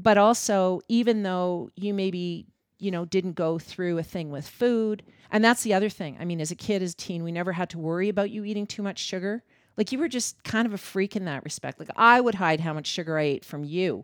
but 0.01 0.17
also 0.17 0.81
even 0.87 1.23
though 1.23 1.69
you 1.75 1.93
maybe, 1.93 2.47
you 2.79 2.91
know, 2.91 3.05
didn't 3.05 3.33
go 3.33 3.59
through 3.59 3.97
a 3.97 4.03
thing 4.03 4.31
with 4.31 4.47
food, 4.47 5.03
and 5.31 5.43
that's 5.43 5.63
the 5.63 5.73
other 5.73 5.89
thing. 5.89 6.17
I 6.19 6.25
mean, 6.25 6.41
as 6.41 6.51
a 6.51 6.55
kid, 6.55 6.81
as 6.81 6.93
a 6.93 6.95
teen, 6.95 7.23
we 7.23 7.31
never 7.31 7.51
had 7.51 7.69
to 7.71 7.79
worry 7.79 8.09
about 8.09 8.31
you 8.31 8.43
eating 8.43 8.65
too 8.65 8.81
much 8.81 8.99
sugar. 8.99 9.43
Like 9.77 9.91
you 9.91 9.99
were 9.99 10.09
just 10.09 10.43
kind 10.43 10.65
of 10.65 10.73
a 10.73 10.77
freak 10.77 11.15
in 11.15 11.25
that 11.25 11.43
respect. 11.43 11.79
Like 11.79 11.91
I 11.95 12.19
would 12.19 12.35
hide 12.35 12.59
how 12.59 12.73
much 12.73 12.87
sugar 12.87 13.17
I 13.17 13.23
ate 13.23 13.45
from 13.45 13.63
you 13.63 14.03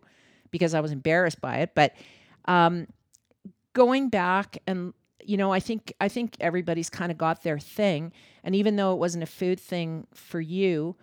because 0.50 0.74
I 0.74 0.80
was 0.80 0.92
embarrassed 0.92 1.40
by 1.40 1.58
it. 1.58 1.72
But 1.74 1.94
um, 2.46 2.86
going 3.74 4.08
back 4.08 4.58
and 4.66 4.94
you 5.24 5.36
know, 5.36 5.52
I 5.52 5.60
think 5.60 5.92
I 6.00 6.08
think 6.08 6.36
everybody's 6.40 6.88
kind 6.88 7.12
of 7.12 7.18
got 7.18 7.42
their 7.42 7.58
thing. 7.58 8.12
And 8.42 8.54
even 8.54 8.76
though 8.76 8.94
it 8.94 8.98
wasn't 8.98 9.24
a 9.24 9.26
food 9.26 9.60
thing 9.60 10.06
for 10.14 10.40
you, 10.40 10.96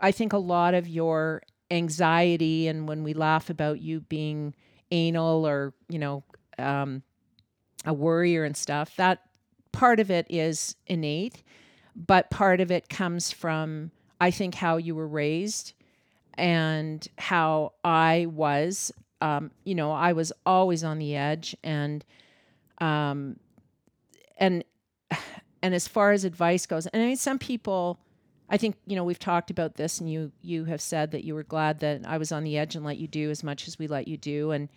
I 0.00 0.10
think 0.10 0.32
a 0.32 0.38
lot 0.38 0.74
of 0.74 0.88
your 0.88 1.42
anxiety 1.70 2.68
and 2.68 2.88
when 2.88 3.02
we 3.02 3.14
laugh 3.14 3.50
about 3.50 3.80
you 3.80 4.00
being 4.00 4.54
anal 4.90 5.46
or 5.46 5.74
you 5.88 5.98
know 5.98 6.22
um, 6.58 7.02
a 7.84 7.92
worrier 7.92 8.44
and 8.44 8.56
stuff, 8.56 8.94
that 8.96 9.22
part 9.72 10.00
of 10.00 10.10
it 10.10 10.26
is 10.30 10.76
innate, 10.86 11.42
but 11.94 12.30
part 12.30 12.60
of 12.60 12.70
it 12.70 12.88
comes 12.88 13.30
from 13.30 13.90
I 14.20 14.30
think 14.30 14.54
how 14.54 14.76
you 14.78 14.94
were 14.94 15.06
raised 15.06 15.74
and 16.34 17.06
how 17.18 17.72
I 17.84 18.26
was. 18.30 18.92
Um, 19.20 19.50
you 19.64 19.74
know, 19.74 19.92
I 19.92 20.12
was 20.12 20.32
always 20.44 20.84
on 20.84 20.98
the 20.98 21.16
edge, 21.16 21.56
and 21.62 22.04
um, 22.78 23.38
and 24.38 24.64
and 25.62 25.74
as 25.74 25.88
far 25.88 26.12
as 26.12 26.24
advice 26.24 26.66
goes, 26.66 26.86
and 26.86 27.02
I 27.02 27.06
mean 27.06 27.16
some 27.16 27.38
people 27.38 27.98
I 28.48 28.56
think, 28.56 28.76
you 28.86 28.94
know, 28.94 29.04
we've 29.04 29.18
talked 29.18 29.50
about 29.50 29.74
this 29.74 30.00
and 30.00 30.10
you 30.10 30.32
you 30.40 30.64
have 30.64 30.80
said 30.80 31.10
that 31.10 31.24
you 31.24 31.34
were 31.34 31.42
glad 31.42 31.80
that 31.80 32.02
I 32.06 32.18
was 32.18 32.32
on 32.32 32.44
the 32.44 32.56
edge 32.56 32.76
and 32.76 32.84
let 32.84 32.98
you 32.98 33.08
do 33.08 33.30
as 33.30 33.42
much 33.42 33.66
as 33.66 33.78
we 33.78 33.86
let 33.88 34.06
you 34.06 34.16
do 34.16 34.52
and 34.52 34.68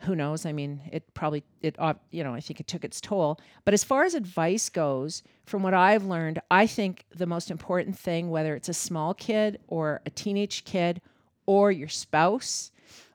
who 0.00 0.16
knows? 0.16 0.46
I 0.46 0.52
mean, 0.52 0.80
it 0.90 1.12
probably 1.12 1.44
it 1.60 1.76
uh, 1.78 1.94
you 2.10 2.24
know, 2.24 2.34
I 2.34 2.40
think 2.40 2.58
it 2.58 2.66
took 2.66 2.84
its 2.84 3.00
toll. 3.00 3.38
But 3.64 3.74
as 3.74 3.84
far 3.84 4.04
as 4.04 4.14
advice 4.14 4.68
goes, 4.70 5.22
from 5.44 5.62
what 5.62 5.74
I've 5.74 6.04
learned, 6.04 6.40
I 6.50 6.66
think 6.66 7.04
the 7.14 7.26
most 7.26 7.50
important 7.50 7.98
thing 7.98 8.30
whether 8.30 8.54
it's 8.54 8.68
a 8.68 8.74
small 8.74 9.14
kid 9.14 9.60
or 9.68 10.00
a 10.06 10.10
teenage 10.10 10.64
kid 10.64 11.02
or 11.46 11.70
your 11.70 11.88
spouse 11.88 12.72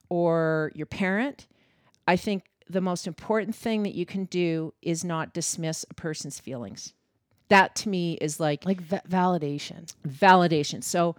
or 0.09 0.71
your 0.75 0.85
parent, 0.85 1.47
I 2.07 2.15
think 2.17 2.43
the 2.69 2.81
most 2.81 3.07
important 3.07 3.55
thing 3.55 3.83
that 3.83 3.95
you 3.95 4.05
can 4.05 4.25
do 4.25 4.73
is 4.81 5.03
not 5.03 5.33
dismiss 5.33 5.85
a 5.89 5.93
person's 5.93 6.39
feelings. 6.39 6.93
That 7.49 7.75
to 7.77 7.89
me 7.89 8.13
is 8.21 8.39
like 8.39 8.65
Like 8.65 8.81
va- 8.81 9.01
validation. 9.07 9.93
validation. 10.07 10.83
So 10.83 11.15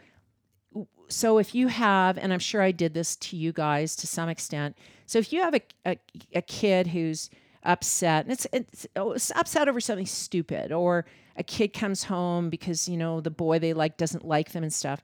so 1.09 1.39
if 1.39 1.55
you 1.55 1.69
have 1.69 2.19
and 2.19 2.33
I'm 2.33 2.41
sure 2.41 2.61
I 2.63 2.73
did 2.73 2.93
this 2.95 3.15
to 3.17 3.37
you 3.37 3.53
guys 3.53 3.95
to 3.97 4.07
some 4.07 4.29
extent. 4.29 4.77
So 5.07 5.19
if 5.19 5.33
you 5.33 5.41
have 5.43 5.55
a 5.55 5.61
a, 5.85 5.99
a 6.35 6.43
kid 6.43 6.89
who's 6.89 7.31
upset 7.63 8.25
and 8.25 8.33
it's, 8.33 8.47
it's 8.53 8.87
oh, 8.97 9.13
it's 9.13 9.31
upset 9.33 9.69
over 9.69 9.81
something 9.81 10.07
stupid 10.07 10.73
or 10.73 11.05
a 11.37 11.43
kid 11.43 11.73
comes 11.73 12.05
home 12.05 12.49
because 12.51 12.89
you 12.89 12.97
know 12.97 13.21
the 13.21 13.31
boy 13.31 13.59
they 13.59 13.73
like 13.73 13.97
doesn't 13.97 14.25
like 14.25 14.53
them 14.53 14.63
and 14.63 14.73
stuff 14.73 15.03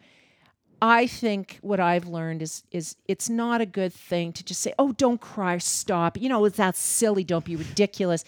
I 0.80 1.06
think 1.06 1.58
what 1.62 1.78
I've 1.78 2.06
learned 2.08 2.42
is 2.42 2.64
is 2.72 2.96
it's 3.06 3.28
not 3.30 3.60
a 3.60 3.66
good 3.66 3.92
thing 3.92 4.32
to 4.32 4.42
just 4.42 4.60
say, 4.60 4.74
"Oh, 4.80 4.90
don't 4.90 5.20
cry, 5.20 5.58
stop." 5.58 6.20
You 6.20 6.28
know, 6.28 6.44
it's 6.44 6.56
that's 6.56 6.80
silly. 6.80 7.22
Don't 7.22 7.44
be 7.44 7.54
ridiculous. 7.54 8.24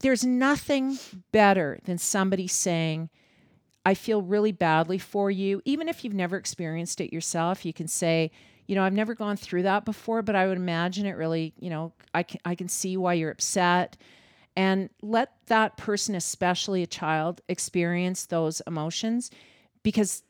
There's 0.00 0.24
nothing 0.24 0.98
better 1.30 1.78
than 1.84 1.98
somebody 1.98 2.46
saying, 2.46 3.10
"I 3.84 3.94
feel 3.94 4.22
really 4.22 4.52
badly 4.52 4.98
for 4.98 5.30
you," 5.30 5.62
even 5.64 5.88
if 5.88 6.04
you've 6.04 6.14
never 6.14 6.36
experienced 6.36 7.00
it 7.00 7.12
yourself. 7.12 7.64
You 7.64 7.72
can 7.72 7.88
say, 7.88 8.30
"You 8.66 8.74
know, 8.74 8.82
I've 8.82 8.92
never 8.92 9.14
gone 9.14 9.36
through 9.36 9.62
that 9.64 9.84
before, 9.84 10.22
but 10.22 10.34
I 10.36 10.46
would 10.46 10.56
imagine 10.56 11.06
it 11.06 11.16
really, 11.16 11.54
you 11.58 11.70
know, 11.70 11.92
I 12.14 12.22
can 12.22 12.40
I 12.44 12.54
can 12.54 12.68
see 12.68 12.96
why 12.96 13.14
you're 13.14 13.30
upset." 13.30 13.96
And 14.56 14.90
let 15.00 15.32
that 15.46 15.76
person, 15.76 16.14
especially 16.14 16.82
a 16.82 16.86
child, 16.86 17.40
experience 17.48 18.26
those 18.26 18.60
emotions 18.66 19.30
because 19.82 20.22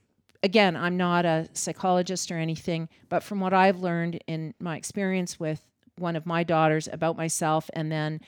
again, 0.42 0.74
I'm 0.76 0.96
not 0.96 1.24
a 1.24 1.48
psychologist 1.52 2.30
or 2.30 2.38
anything, 2.38 2.88
but 3.08 3.22
from 3.22 3.40
what 3.40 3.52
I've 3.52 3.78
learned 3.80 4.20
in 4.26 4.54
my 4.58 4.76
experience 4.76 5.38
with 5.38 5.66
one 5.96 6.16
of 6.16 6.26
my 6.26 6.44
daughters 6.44 6.88
about 6.90 7.16
myself, 7.16 7.68
and 7.74 7.92
then 7.92 8.20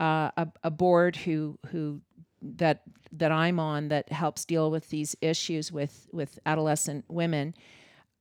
uh, 0.00 0.30
a, 0.36 0.48
a 0.64 0.70
board 0.70 1.14
who 1.14 1.58
who 1.70 2.00
that 2.42 2.82
that 3.12 3.30
I'm 3.30 3.60
on 3.60 3.88
that 3.88 4.10
helps 4.10 4.44
deal 4.44 4.70
with 4.70 4.88
these 4.88 5.14
issues 5.20 5.70
with 5.70 6.08
with 6.12 6.38
adolescent 6.46 7.04
women. 7.08 7.54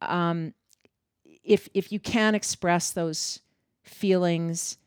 Um, 0.01 0.53
if 1.43 1.69
if 1.73 1.91
you 1.91 1.99
can 1.99 2.35
express 2.35 2.91
those 2.91 3.39
feelings, 3.83 4.77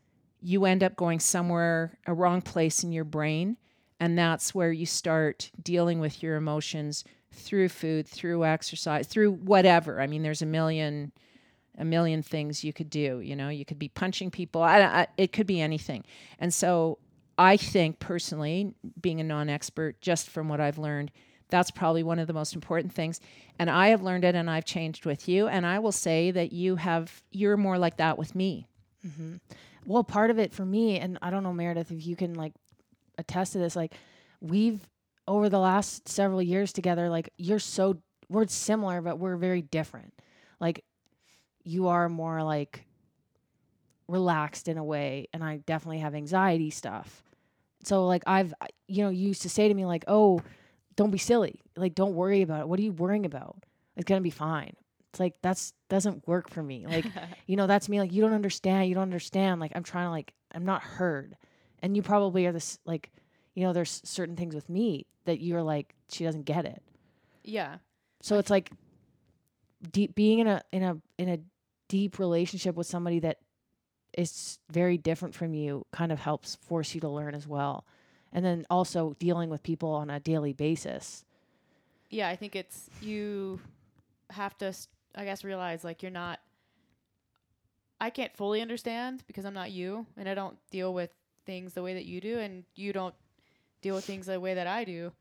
you 0.40 0.64
end 0.66 0.82
up 0.82 0.96
going 0.96 1.18
somewhere 1.18 1.98
a 2.06 2.12
wrong 2.12 2.42
place 2.42 2.84
in 2.84 2.92
your 2.92 3.04
brain, 3.04 3.56
and 3.98 4.18
that's 4.18 4.54
where 4.54 4.72
you 4.72 4.86
start 4.86 5.50
dealing 5.62 5.98
with 5.98 6.22
your 6.22 6.36
emotions 6.36 7.04
through 7.32 7.70
food, 7.70 8.06
through 8.06 8.44
exercise, 8.44 9.06
through 9.06 9.32
whatever. 9.32 10.00
I 10.00 10.06
mean, 10.06 10.22
there's 10.22 10.42
a 10.42 10.46
million 10.46 11.12
a 11.78 11.84
million 11.84 12.22
things 12.22 12.64
you 12.64 12.72
could 12.72 12.90
do, 12.90 13.20
you 13.20 13.34
know, 13.34 13.48
you 13.48 13.64
could 13.64 13.78
be 13.78 13.88
punching 13.88 14.30
people. 14.30 14.62
I, 14.62 14.80
I, 14.82 15.06
it 15.16 15.32
could 15.32 15.46
be 15.46 15.60
anything. 15.60 16.04
And 16.38 16.52
so 16.52 16.98
I 17.38 17.56
think 17.56 17.98
personally, 17.98 18.74
being 19.00 19.20
a 19.20 19.24
non-expert 19.24 20.00
just 20.00 20.28
from 20.28 20.48
what 20.48 20.60
I've 20.60 20.78
learned, 20.78 21.10
that's 21.48 21.70
probably 21.70 22.02
one 22.02 22.18
of 22.18 22.26
the 22.26 22.32
most 22.32 22.54
important 22.54 22.92
things. 22.92 23.20
And 23.58 23.70
I 23.70 23.88
have 23.88 24.02
learned 24.02 24.24
it 24.24 24.34
and 24.34 24.50
I've 24.50 24.64
changed 24.64 25.06
with 25.06 25.28
you 25.28 25.48
and 25.48 25.66
I 25.66 25.78
will 25.78 25.92
say 25.92 26.30
that 26.30 26.52
you 26.52 26.76
have 26.76 27.22
you're 27.30 27.56
more 27.56 27.78
like 27.78 27.98
that 27.98 28.18
with 28.18 28.34
me. 28.34 28.68
Mm-hmm. 29.06 29.36
Well, 29.84 30.04
part 30.04 30.30
of 30.30 30.38
it 30.38 30.52
for 30.52 30.64
me, 30.64 30.98
and 30.98 31.18
I 31.20 31.30
don't 31.30 31.42
know, 31.42 31.52
Meredith, 31.52 31.90
if 31.90 32.06
you 32.06 32.16
can 32.16 32.34
like 32.34 32.52
attest 33.18 33.52
to 33.52 33.58
this, 33.58 33.76
like 33.76 33.94
we've 34.40 34.80
over 35.28 35.48
the 35.48 35.58
last 35.58 36.08
several 36.08 36.42
years 36.42 36.72
together, 36.72 37.08
like 37.08 37.30
you're 37.36 37.58
so 37.58 37.98
we're 38.28 38.46
similar, 38.46 39.00
but 39.00 39.18
we're 39.18 39.36
very 39.36 39.62
different. 39.62 40.14
Like 40.60 40.84
you 41.64 41.88
are 41.88 42.08
more 42.08 42.42
like 42.42 42.84
relaxed 44.08 44.68
in 44.68 44.78
a 44.78 44.84
way, 44.84 45.28
and 45.32 45.42
I 45.42 45.58
definitely 45.58 45.98
have 46.00 46.14
anxiety 46.14 46.70
stuff. 46.70 47.22
So 47.84 48.06
like 48.06 48.22
I've 48.26 48.52
you 48.88 49.02
know 49.04 49.10
you 49.10 49.28
used 49.28 49.42
to 49.42 49.48
say 49.48 49.68
to 49.68 49.74
me 49.74 49.84
like, 49.86 50.04
oh, 50.08 50.40
don't 50.96 51.10
be 51.10 51.18
silly, 51.18 51.60
like 51.76 51.94
don't 51.94 52.14
worry 52.14 52.42
about 52.42 52.60
it. 52.60 52.68
What 52.68 52.78
are 52.78 52.82
you 52.82 52.92
worrying 52.92 53.26
about? 53.26 53.56
It's 53.96 54.04
gonna 54.06 54.20
be 54.20 54.30
fine. 54.30 54.74
It's 55.10 55.20
like 55.20 55.34
that's 55.42 55.72
doesn't 55.88 56.26
work 56.26 56.48
for 56.50 56.62
me. 56.62 56.86
Like 56.86 57.04
you 57.46 57.56
know 57.56 57.66
that's 57.66 57.88
me 57.88 58.00
like 58.00 58.12
you 58.12 58.22
don't 58.22 58.32
understand 58.32 58.88
you 58.88 58.94
don't 58.94 59.02
understand 59.02 59.60
like 59.60 59.72
i'm 59.74 59.82
trying 59.82 60.06
to 60.06 60.10
like 60.10 60.32
i'm 60.54 60.64
not 60.64 60.80
heard 60.80 61.36
and 61.82 61.94
you 61.96 62.02
probably 62.02 62.46
are 62.46 62.52
this 62.52 62.78
like 62.86 63.10
you 63.54 63.62
know 63.64 63.72
there's 63.74 64.00
certain 64.04 64.36
things 64.36 64.54
with 64.54 64.70
me 64.70 65.04
that 65.26 65.42
you're 65.42 65.62
like 65.62 65.94
she 66.08 66.24
doesn't 66.24 66.44
get 66.44 66.64
it 66.64 66.80
Yeah. 67.44 67.76
so 68.22 68.38
it's 68.38 68.48
like 68.48 68.70
deep 69.90 70.14
being 70.14 70.38
in 70.38 70.46
a 70.46 70.62
in 70.72 70.82
a 70.82 70.96
in 71.18 71.28
a 71.28 71.38
deep 71.92 72.18
relationship 72.18 72.74
with 72.74 72.86
somebody 72.86 73.18
that 73.20 73.38
is 74.16 74.58
very 74.70 74.96
different 74.96 75.34
from 75.34 75.52
you 75.54 75.84
kind 75.92 76.12
of 76.12 76.18
helps 76.18 76.56
force 76.56 76.94
you 76.94 77.00
to 77.00 77.08
learn 77.08 77.34
as 77.34 77.46
well 77.46 77.84
and 78.32 78.44
then 78.44 78.64
also 78.70 79.14
dealing 79.18 79.50
with 79.50 79.62
people 79.62 79.90
on 79.90 80.08
a 80.10 80.20
daily 80.20 80.52
basis 80.52 81.24
yeah, 82.12 82.28
I 82.28 82.36
think 82.36 82.54
it's 82.54 82.90
you 83.00 83.58
have 84.30 84.56
to, 84.58 84.74
I 85.16 85.24
guess, 85.24 85.42
realize 85.42 85.82
like 85.82 86.02
you're 86.02 86.12
not. 86.12 86.38
I 88.00 88.10
can't 88.10 88.36
fully 88.36 88.60
understand 88.60 89.24
because 89.26 89.46
I'm 89.46 89.54
not 89.54 89.70
you, 89.70 90.06
and 90.16 90.28
I 90.28 90.34
don't 90.34 90.58
deal 90.70 90.92
with 90.92 91.10
things 91.46 91.72
the 91.72 91.82
way 91.82 91.94
that 91.94 92.04
you 92.04 92.20
do, 92.20 92.38
and 92.38 92.64
you 92.74 92.92
don't 92.92 93.14
deal 93.80 93.94
with 93.94 94.04
things 94.04 94.26
the 94.26 94.38
way 94.38 94.54
that 94.54 94.66
I 94.66 94.84
do, 94.84 95.12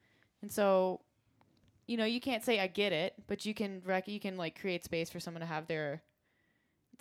and 0.41 0.51
so, 0.51 0.99
you 1.88 1.95
know, 1.95 2.05
you 2.05 2.19
can't 2.19 2.43
say 2.43 2.59
I 2.59 2.67
get 2.67 2.91
it, 2.91 3.13
but 3.26 3.45
you 3.45 3.53
can 3.53 3.82
rec- 3.86 4.09
you 4.09 4.19
can 4.19 4.36
like 4.36 4.59
create 4.59 4.84
space 4.84 5.09
for 5.09 5.22
someone 5.22 5.41
to 5.41 5.47
have 5.47 5.67
their 5.67 6.01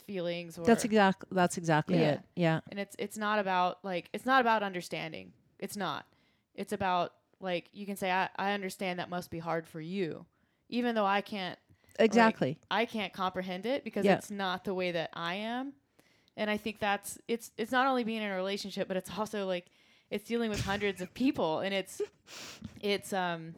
feelings. 0.00 0.58
Or 0.58 0.64
That's 0.64 0.84
exactly 0.84 1.28
that's 1.32 1.56
exactly 1.58 1.98
Yeah. 2.00 2.10
it. 2.12 2.20
Yeah. 2.36 2.60
and 2.70 2.78
it's 2.80 2.96
it's 2.98 3.16
not 3.18 3.38
about 3.38 3.78
like 3.84 4.08
it's 4.12 4.26
not 4.26 4.40
about 4.40 4.62
understanding 4.62 5.32
it's 5.58 5.76
not 5.76 6.06
it's 6.54 6.72
about 6.72 7.12
like 7.40 7.68
you 7.72 7.86
can 7.86 7.96
say 7.96 8.10
i, 8.10 8.28
I 8.36 8.52
understand 8.52 8.98
that 8.98 9.08
must 9.10 9.30
be 9.30 9.38
hard 9.38 9.66
for 9.66 9.80
you 9.80 10.26
even 10.68 10.94
though 10.94 11.06
i 11.06 11.20
can't 11.20 11.58
Exactly. 11.98 12.58
i 12.70 12.84
can't 12.86 13.12
comprehend 13.12 13.66
it 13.66 13.84
because 13.84 14.04
Yeah. 14.04 14.14
it's 14.16 14.30
not 14.30 14.64
the 14.64 14.74
way 14.74 14.92
that 14.92 15.10
i 15.14 15.34
am 15.34 15.72
and 16.36 16.50
i 16.50 16.56
think 16.56 16.78
that's 16.80 17.18
it's 17.28 17.50
it's 17.58 17.72
not 17.72 17.86
only 17.86 18.04
being 18.04 18.22
in 18.22 18.30
a 18.30 18.34
relationship 18.36 18.88
but 18.88 18.96
it's 18.96 19.10
also 19.18 19.46
like 19.46 19.66
it's 20.10 20.26
dealing 20.26 20.50
with 20.50 20.64
hundreds 20.64 21.00
of 21.00 21.12
people 21.14 21.60
and 21.60 21.72
it's 21.74 22.00
it's 22.80 23.12
um 23.12 23.54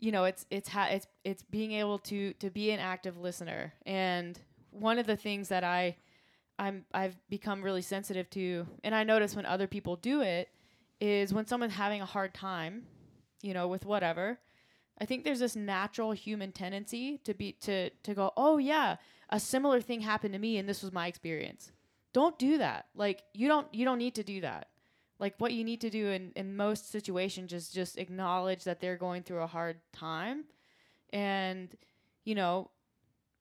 you 0.00 0.12
know 0.12 0.24
it's 0.24 0.46
it's 0.50 0.68
ha- 0.68 0.88
it's 0.90 1.06
it's 1.24 1.42
being 1.44 1.72
able 1.72 1.98
to 1.98 2.32
to 2.34 2.50
be 2.50 2.70
an 2.70 2.80
active 2.80 3.18
listener 3.18 3.72
and 3.84 4.38
one 4.70 4.98
of 4.98 5.06
the 5.06 5.16
things 5.16 5.48
that 5.48 5.64
i 5.64 5.96
i'm 6.58 6.84
i've 6.92 7.16
become 7.28 7.62
really 7.62 7.82
sensitive 7.82 8.28
to 8.30 8.66
and 8.84 8.94
i 8.94 9.04
notice 9.04 9.34
when 9.34 9.46
other 9.46 9.66
people 9.66 9.96
do 9.96 10.20
it 10.20 10.48
is 11.00 11.32
when 11.32 11.46
someone's 11.46 11.74
having 11.74 12.00
a 12.00 12.06
hard 12.06 12.34
time 12.34 12.82
you 13.42 13.54
know 13.54 13.68
with 13.68 13.84
whatever 13.84 14.38
i 15.00 15.04
think 15.04 15.24
there's 15.24 15.38
this 15.38 15.56
natural 15.56 16.12
human 16.12 16.52
tendency 16.52 17.18
to 17.24 17.34
be 17.34 17.52
to 17.52 17.90
to 18.02 18.14
go 18.14 18.32
oh 18.36 18.58
yeah 18.58 18.96
a 19.30 19.40
similar 19.40 19.80
thing 19.80 20.00
happened 20.00 20.32
to 20.32 20.38
me 20.38 20.58
and 20.58 20.68
this 20.68 20.82
was 20.82 20.92
my 20.92 21.06
experience. 21.06 21.72
Don't 22.12 22.38
do 22.38 22.58
that. 22.58 22.86
Like 22.94 23.22
you 23.34 23.48
don't 23.48 23.72
you 23.74 23.84
don't 23.84 23.98
need 23.98 24.14
to 24.14 24.24
do 24.24 24.40
that. 24.40 24.68
Like 25.18 25.34
what 25.38 25.52
you 25.52 25.64
need 25.64 25.80
to 25.82 25.90
do 25.90 26.08
in, 26.08 26.32
in 26.36 26.56
most 26.56 26.90
situations 26.90 27.52
is 27.52 27.68
just 27.68 27.98
acknowledge 27.98 28.64
that 28.64 28.80
they're 28.80 28.96
going 28.96 29.24
through 29.24 29.42
a 29.42 29.46
hard 29.46 29.80
time 29.92 30.44
and 31.12 31.76
you 32.24 32.34
know 32.34 32.70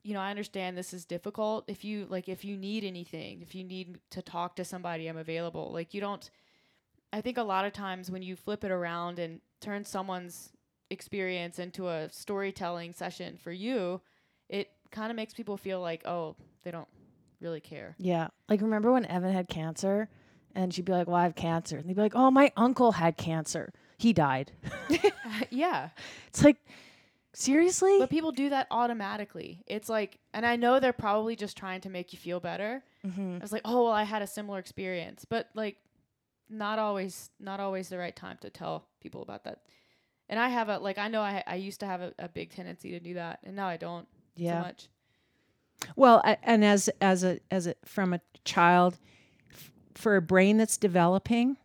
you 0.08 0.14
know 0.14 0.22
i 0.22 0.30
understand 0.30 0.78
this 0.78 0.94
is 0.94 1.06
difficult 1.06 1.66
if 1.68 1.84
you 1.84 2.06
like 2.10 2.30
if 2.30 2.46
you 2.46 2.56
need 2.56 2.84
anything 2.84 3.42
if 3.42 3.54
you 3.54 3.64
need 3.64 4.00
to 4.10 4.22
talk 4.22 4.56
to 4.56 4.64
somebody 4.64 5.08
i'm 5.08 5.18
available 5.18 5.70
like 5.74 5.94
you 5.94 6.00
don't 6.00 6.30
i 7.12 7.20
think 7.20 7.38
a 7.38 7.44
lot 7.44 7.66
of 7.66 7.74
times 7.74 8.10
when 8.10 8.22
you 8.22 8.36
flip 8.36 8.64
it 8.64 8.72
around 8.72 9.20
and 9.20 9.42
turn 9.60 9.84
someone's 9.84 10.52
experience 10.90 11.60
into 11.60 11.90
a 11.90 12.10
storytelling 12.10 12.94
session 12.94 13.36
for 13.38 13.52
you 13.52 14.00
it 14.48 14.70
kind 14.92 15.12
of 15.12 15.16
makes 15.16 15.34
people 15.34 15.58
feel 15.58 15.82
like 15.82 16.06
oh 16.08 16.36
they 16.64 16.72
don't 16.72 16.88
really 17.42 17.60
care 17.60 17.96
Yeah. 18.00 18.30
Like 18.50 18.62
remember 18.62 18.92
when 18.92 19.06
Evan 19.06 19.34
had 19.34 19.48
cancer 19.48 20.10
and 20.56 20.74
she'd 20.74 20.86
be 20.86 20.92
like, 20.92 21.08
Well, 21.08 21.18
I 21.18 21.24
have 21.24 21.36
cancer. 21.36 21.78
And 21.78 21.88
they'd 21.88 21.96
be 21.96 22.02
like, 22.02 22.16
Oh, 22.16 22.32
my 22.32 22.52
uncle 22.58 22.94
had 22.94 23.16
cancer. 23.16 23.72
He 24.00 24.12
died. 24.12 24.52
yeah 25.52 25.90
It's 26.30 26.44
like, 26.44 26.58
seriously? 27.34 27.98
But 28.00 28.10
people 28.10 28.32
do 28.32 28.50
that 28.50 28.68
automatically. 28.72 29.64
It's 29.68 29.90
like, 29.90 30.20
and 30.34 30.46
I 30.46 30.56
know 30.56 30.80
they're 30.80 30.94
probably 30.94 31.36
just 31.36 31.58
trying 31.58 31.82
to 31.82 31.90
make 31.90 32.14
you 32.14 32.20
feel 32.20 32.40
better. 32.40 32.84
mm-hmm. 33.06 33.38
It's 33.42 33.52
like, 33.52 33.62
oh, 33.66 33.84
well, 33.86 33.94
I 33.94 34.04
had 34.04 34.22
a 34.22 34.28
similar 34.28 34.60
experience. 34.60 35.26
But 35.28 35.50
like, 35.54 35.78
not 36.50 36.80
always 36.80 37.30
not 37.40 37.60
always 37.60 37.90
the 37.90 37.98
right 37.98 38.16
time 38.16 38.38
to 38.42 38.50
tell 38.50 38.88
people 39.02 39.22
about 39.22 39.44
that. 39.44 39.64
And 40.30 40.40
I 40.40 40.50
have 40.50 40.70
a 40.70 40.78
like 40.80 40.98
I 40.98 41.08
know 41.10 41.22
I 41.22 41.44
I 41.46 41.56
used 41.56 41.80
to 41.82 41.86
have 41.86 42.02
a, 42.02 42.14
a 42.20 42.30
big 42.30 42.52
tendency 42.52 42.92
to 42.92 43.00
do 43.00 43.16
that, 43.16 43.40
and 43.44 43.56
now 43.56 43.68
I 43.68 43.78
don't 43.78 44.08
so 44.38 44.44
much. 44.62 44.88
Well, 45.96 46.22
a- 46.24 46.44
and 46.48 46.64
as 46.64 46.90
as 47.02 47.24
a 47.24 47.40
as 47.52 47.68
a 47.68 47.76
from 47.86 48.14
a 48.14 48.22
child, 48.46 48.98
f- 49.52 49.72
for 49.96 50.16
a 50.16 50.22
brain 50.22 50.58
that's 50.58 50.78
developing, 50.78 51.58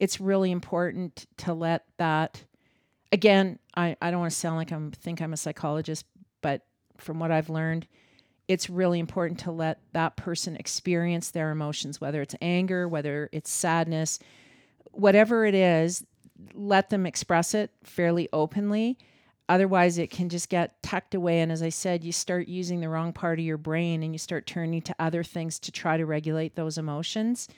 it's 0.00 0.20
really 0.20 0.50
important 0.50 1.26
to 1.38 1.52
let 1.54 1.84
that. 1.98 2.44
Again, 3.12 3.58
I 3.76 3.96
I 4.00 4.10
don't 4.10 4.20
want 4.20 4.32
to 4.32 4.38
sound 4.38 4.56
like 4.56 4.72
I'm 4.72 4.90
think 4.90 5.20
I'm 5.20 5.32
a 5.32 5.36
psychologist, 5.36 6.04
but 6.40 6.62
from 6.96 7.18
what 7.18 7.30
I've 7.30 7.50
learned, 7.50 7.86
it's 8.48 8.68
really 8.68 8.98
important 8.98 9.40
to 9.40 9.50
let 9.50 9.80
that 9.92 10.16
person 10.16 10.56
experience 10.56 11.30
their 11.30 11.50
emotions, 11.50 12.00
whether 12.00 12.20
it's 12.20 12.34
anger, 12.40 12.88
whether 12.88 13.28
it's 13.32 13.50
sadness, 13.50 14.18
whatever 14.92 15.44
it 15.44 15.54
is, 15.54 16.04
let 16.54 16.90
them 16.90 17.06
express 17.06 17.54
it 17.54 17.70
fairly 17.82 18.28
openly. 18.32 18.98
Otherwise, 19.48 19.98
it 19.98 20.10
can 20.10 20.28
just 20.28 20.48
get 20.48 20.82
tucked 20.82 21.14
away. 21.14 21.40
And 21.40 21.52
as 21.52 21.62
I 21.62 21.68
said, 21.68 22.02
you 22.02 22.12
start 22.12 22.48
using 22.48 22.80
the 22.80 22.88
wrong 22.88 23.12
part 23.12 23.38
of 23.38 23.44
your 23.44 23.58
brain 23.58 24.02
and 24.02 24.14
you 24.14 24.18
start 24.18 24.46
turning 24.46 24.80
to 24.82 24.94
other 24.98 25.22
things 25.22 25.58
to 25.60 25.72
try 25.72 25.96
to 25.96 26.06
regulate 26.06 26.54
those 26.54 26.78
emotions. 26.78 27.48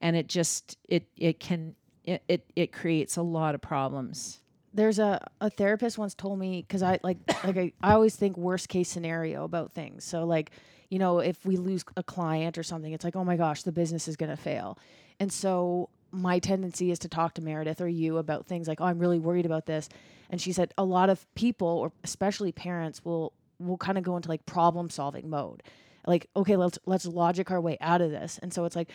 And 0.00 0.16
it 0.16 0.26
just, 0.26 0.78
it, 0.88 1.06
it 1.16 1.40
can, 1.40 1.74
it, 2.04 2.22
it, 2.28 2.50
it 2.56 2.72
creates 2.72 3.16
a 3.16 3.22
lot 3.22 3.54
of 3.54 3.60
problems. 3.60 4.40
There's 4.74 4.98
a, 4.98 5.24
a 5.40 5.48
therapist 5.48 5.96
once 5.96 6.14
told 6.14 6.38
me 6.38 6.64
because 6.66 6.82
I 6.82 6.98
like 7.02 7.18
like 7.44 7.56
I, 7.56 7.72
I 7.80 7.94
always 7.94 8.16
think 8.16 8.36
worst 8.36 8.68
case 8.68 8.88
scenario 8.88 9.44
about 9.44 9.72
things. 9.72 10.04
So 10.04 10.24
like, 10.24 10.50
you 10.90 10.98
know, 10.98 11.20
if 11.20 11.46
we 11.46 11.56
lose 11.56 11.84
a 11.96 12.02
client 12.02 12.58
or 12.58 12.64
something, 12.64 12.92
it's 12.92 13.04
like, 13.04 13.16
oh 13.16 13.24
my 13.24 13.36
gosh, 13.36 13.62
the 13.62 13.72
business 13.72 14.08
is 14.08 14.16
gonna 14.16 14.36
fail. 14.36 14.78
And 15.20 15.32
so 15.32 15.88
my 16.10 16.40
tendency 16.40 16.90
is 16.90 16.98
to 17.00 17.08
talk 17.08 17.34
to 17.34 17.42
Meredith 17.42 17.80
or 17.80 17.88
you 17.88 18.18
about 18.18 18.46
things 18.46 18.68
like, 18.68 18.80
oh, 18.80 18.84
I'm 18.84 18.98
really 18.98 19.18
worried 19.18 19.46
about 19.46 19.66
this. 19.66 19.88
And 20.28 20.40
she 20.40 20.52
said 20.52 20.74
a 20.76 20.84
lot 20.84 21.08
of 21.08 21.32
people, 21.34 21.68
or 21.68 21.92
especially 22.02 22.50
parents, 22.52 23.04
will 23.04 23.32
will 23.60 23.78
kind 23.78 23.96
of 23.96 24.02
go 24.02 24.16
into 24.16 24.28
like 24.28 24.44
problem 24.44 24.90
solving 24.90 25.30
mode. 25.30 25.62
Like, 26.06 26.28
okay, 26.34 26.56
let's 26.56 26.78
let's 26.84 27.06
logic 27.06 27.50
our 27.52 27.60
way 27.60 27.78
out 27.80 28.00
of 28.00 28.10
this. 28.10 28.38
And 28.42 28.52
so 28.52 28.64
it's 28.64 28.74
like, 28.74 28.90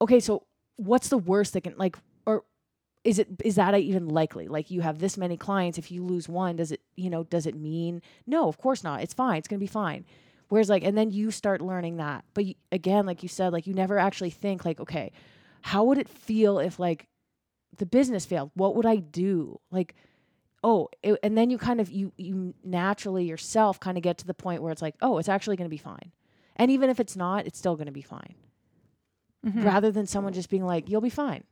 okay, 0.00 0.20
so 0.20 0.44
what's 0.76 1.08
the 1.08 1.18
worst 1.18 1.54
that 1.54 1.62
can 1.62 1.74
like 1.76 1.96
or 2.24 2.44
is 3.08 3.18
it 3.18 3.28
is 3.42 3.54
that 3.54 3.74
even 3.74 4.08
likely? 4.08 4.48
Like 4.48 4.70
you 4.70 4.82
have 4.82 4.98
this 4.98 5.16
many 5.16 5.38
clients 5.38 5.78
if 5.78 5.90
you 5.90 6.04
lose 6.04 6.28
one 6.28 6.56
does 6.56 6.70
it 6.72 6.82
you 6.94 7.08
know 7.08 7.24
does 7.24 7.46
it 7.46 7.56
mean 7.56 8.02
no 8.26 8.48
of 8.48 8.58
course 8.58 8.84
not. 8.84 9.02
It's 9.02 9.14
fine. 9.14 9.38
It's 9.38 9.48
going 9.48 9.58
to 9.58 9.64
be 9.64 9.66
fine. 9.66 10.04
Whereas 10.50 10.68
like 10.68 10.84
and 10.84 10.96
then 10.96 11.10
you 11.10 11.30
start 11.30 11.62
learning 11.62 11.96
that. 11.96 12.24
But 12.34 12.44
you, 12.44 12.54
again 12.70 13.06
like 13.06 13.22
you 13.22 13.28
said 13.28 13.52
like 13.52 13.66
you 13.66 13.72
never 13.72 13.98
actually 13.98 14.28
think 14.28 14.66
like 14.66 14.78
okay 14.78 15.10
how 15.62 15.84
would 15.84 15.96
it 15.96 16.08
feel 16.08 16.58
if 16.58 16.78
like 16.78 17.08
the 17.78 17.86
business 17.86 18.26
failed? 18.26 18.50
What 18.54 18.76
would 18.76 18.84
i 18.84 18.96
do? 18.96 19.58
Like 19.70 19.94
oh 20.62 20.90
it, 21.02 21.18
and 21.22 21.36
then 21.36 21.48
you 21.48 21.56
kind 21.56 21.80
of 21.80 21.90
you 21.90 22.12
you 22.18 22.54
naturally 22.62 23.24
yourself 23.24 23.80
kind 23.80 23.96
of 23.96 24.02
get 24.02 24.18
to 24.18 24.26
the 24.26 24.34
point 24.34 24.62
where 24.62 24.70
it's 24.70 24.82
like 24.82 24.96
oh 25.00 25.16
it's 25.16 25.30
actually 25.30 25.56
going 25.56 25.70
to 25.70 25.74
be 25.74 25.78
fine. 25.78 26.12
And 26.56 26.70
even 26.70 26.90
if 26.90 27.00
it's 27.00 27.16
not 27.16 27.46
it's 27.46 27.58
still 27.58 27.76
going 27.76 27.86
to 27.86 27.92
be 27.92 28.02
fine. 28.02 28.34
Mm-hmm. 29.46 29.62
Rather 29.62 29.90
than 29.90 30.06
someone 30.06 30.34
just 30.34 30.50
being 30.50 30.66
like 30.66 30.90
you'll 30.90 31.00
be 31.00 31.08
fine 31.08 31.44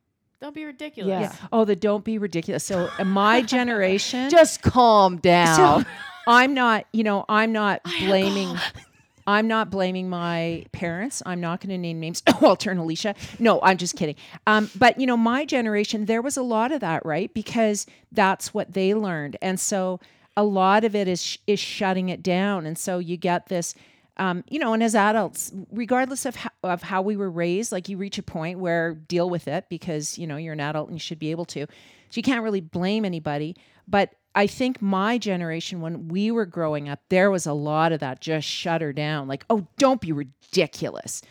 Don't 0.47 0.55
be 0.55 0.65
ridiculous. 0.65 1.11
Yeah. 1.11 1.35
Oh, 1.53 1.65
the 1.65 1.75
don't 1.75 2.05
be 2.05 2.19
ridiculous. 2.19 2.63
So, 2.63 2.89
my 3.05 3.43
generation, 3.57 4.31
just 4.31 4.63
calm 4.63 5.17
down 5.17 5.83
So 5.83 5.91
I'm 6.29 6.55
not, 6.55 6.87
you 6.93 7.03
know, 7.03 7.25
I'm 7.29 7.51
not 7.51 7.83
blaming. 7.83 8.57
I'm 9.27 9.49
not 9.49 9.71
blaming 9.71 10.09
my 10.09 10.65
parents. 10.71 11.21
I'm 11.27 11.41
not 11.41 11.61
going 11.61 11.71
to 11.71 11.79
name 11.79 11.99
names. 11.99 12.23
Oh, 12.29 12.47
I'll 12.47 12.55
turn 12.55 12.79
Alicia. 12.79 13.17
No, 13.41 13.61
I'm 13.61 13.77
just 13.77 13.97
kidding. 13.97 14.15
Um, 14.47 14.71
but 14.79 15.01
you 15.01 15.07
know, 15.09 15.17
my 15.17 15.45
generation, 15.45 16.05
there 16.05 16.23
was 16.23 16.37
a 16.37 16.43
lot 16.43 16.71
of 16.71 16.79
that, 16.79 17.05
right? 17.05 17.35
Because 17.35 17.85
that's 18.13 18.55
what 18.55 18.73
they 18.73 18.95
learned, 18.95 19.37
and 19.43 19.59
so 19.59 19.99
a 20.37 20.45
lot 20.45 20.85
of 20.85 20.95
it 20.95 21.09
is 21.09 21.25
sh- 21.25 21.39
is 21.49 21.59
shutting 21.59 22.09
it 22.09 22.23
down, 22.23 22.67
and 22.67 22.79
so 22.79 23.01
you 23.01 23.17
get 23.17 23.47
this. 23.49 23.75
Um, 24.19 24.45
you 24.49 24.59
know, 24.59 24.73
and 24.73 24.83
as 24.83 24.95
adults, 24.95 25.53
regardless 25.71 26.25
of 26.25 26.37
how, 26.37 26.51
of 26.63 26.83
how 26.83 27.03
we 27.03 27.17
were 27.17 27.31
raised, 27.31 27.71
like 27.71 27.89
you 27.89 27.99
reach 27.99 28.17
a 28.17 28.23
point 28.23 28.59
where 28.59 28.95
deal 28.95 29.29
with 29.29 29.47
it 29.47 29.67
because 29.69 30.17
you 30.17 30.27
know 30.27 30.37
you're 30.37 30.55
an 30.55 30.61
adult 30.61 30.89
and 30.89 30.97
you 30.97 31.01
should 31.01 31.19
be 31.19 31.31
able 31.31 31.45
to. 31.47 31.67
So 31.67 32.19
you 32.19 32.23
can't 32.23 32.43
really 32.43 32.61
blame 32.61 33.05
anybody. 33.05 33.57
But 33.87 34.15
I 34.35 34.47
think 34.47 34.83
my 34.83 35.17
generation, 35.17 35.81
when 35.81 36.09
we 36.09 36.31
were 36.31 36.47
growing 36.47 36.89
up, 36.89 37.01
there 37.09 37.31
was 37.31 37.47
a 37.47 37.53
lot 37.53 37.93
of 37.93 38.01
that 38.01 38.21
just 38.21 38.47
shut 38.47 38.83
her 38.83 38.93
down. 38.93 39.29
Like, 39.29 39.45
oh, 39.49 39.67
don't 39.79 40.01
be 40.01 40.13
ridiculous. 40.13 41.23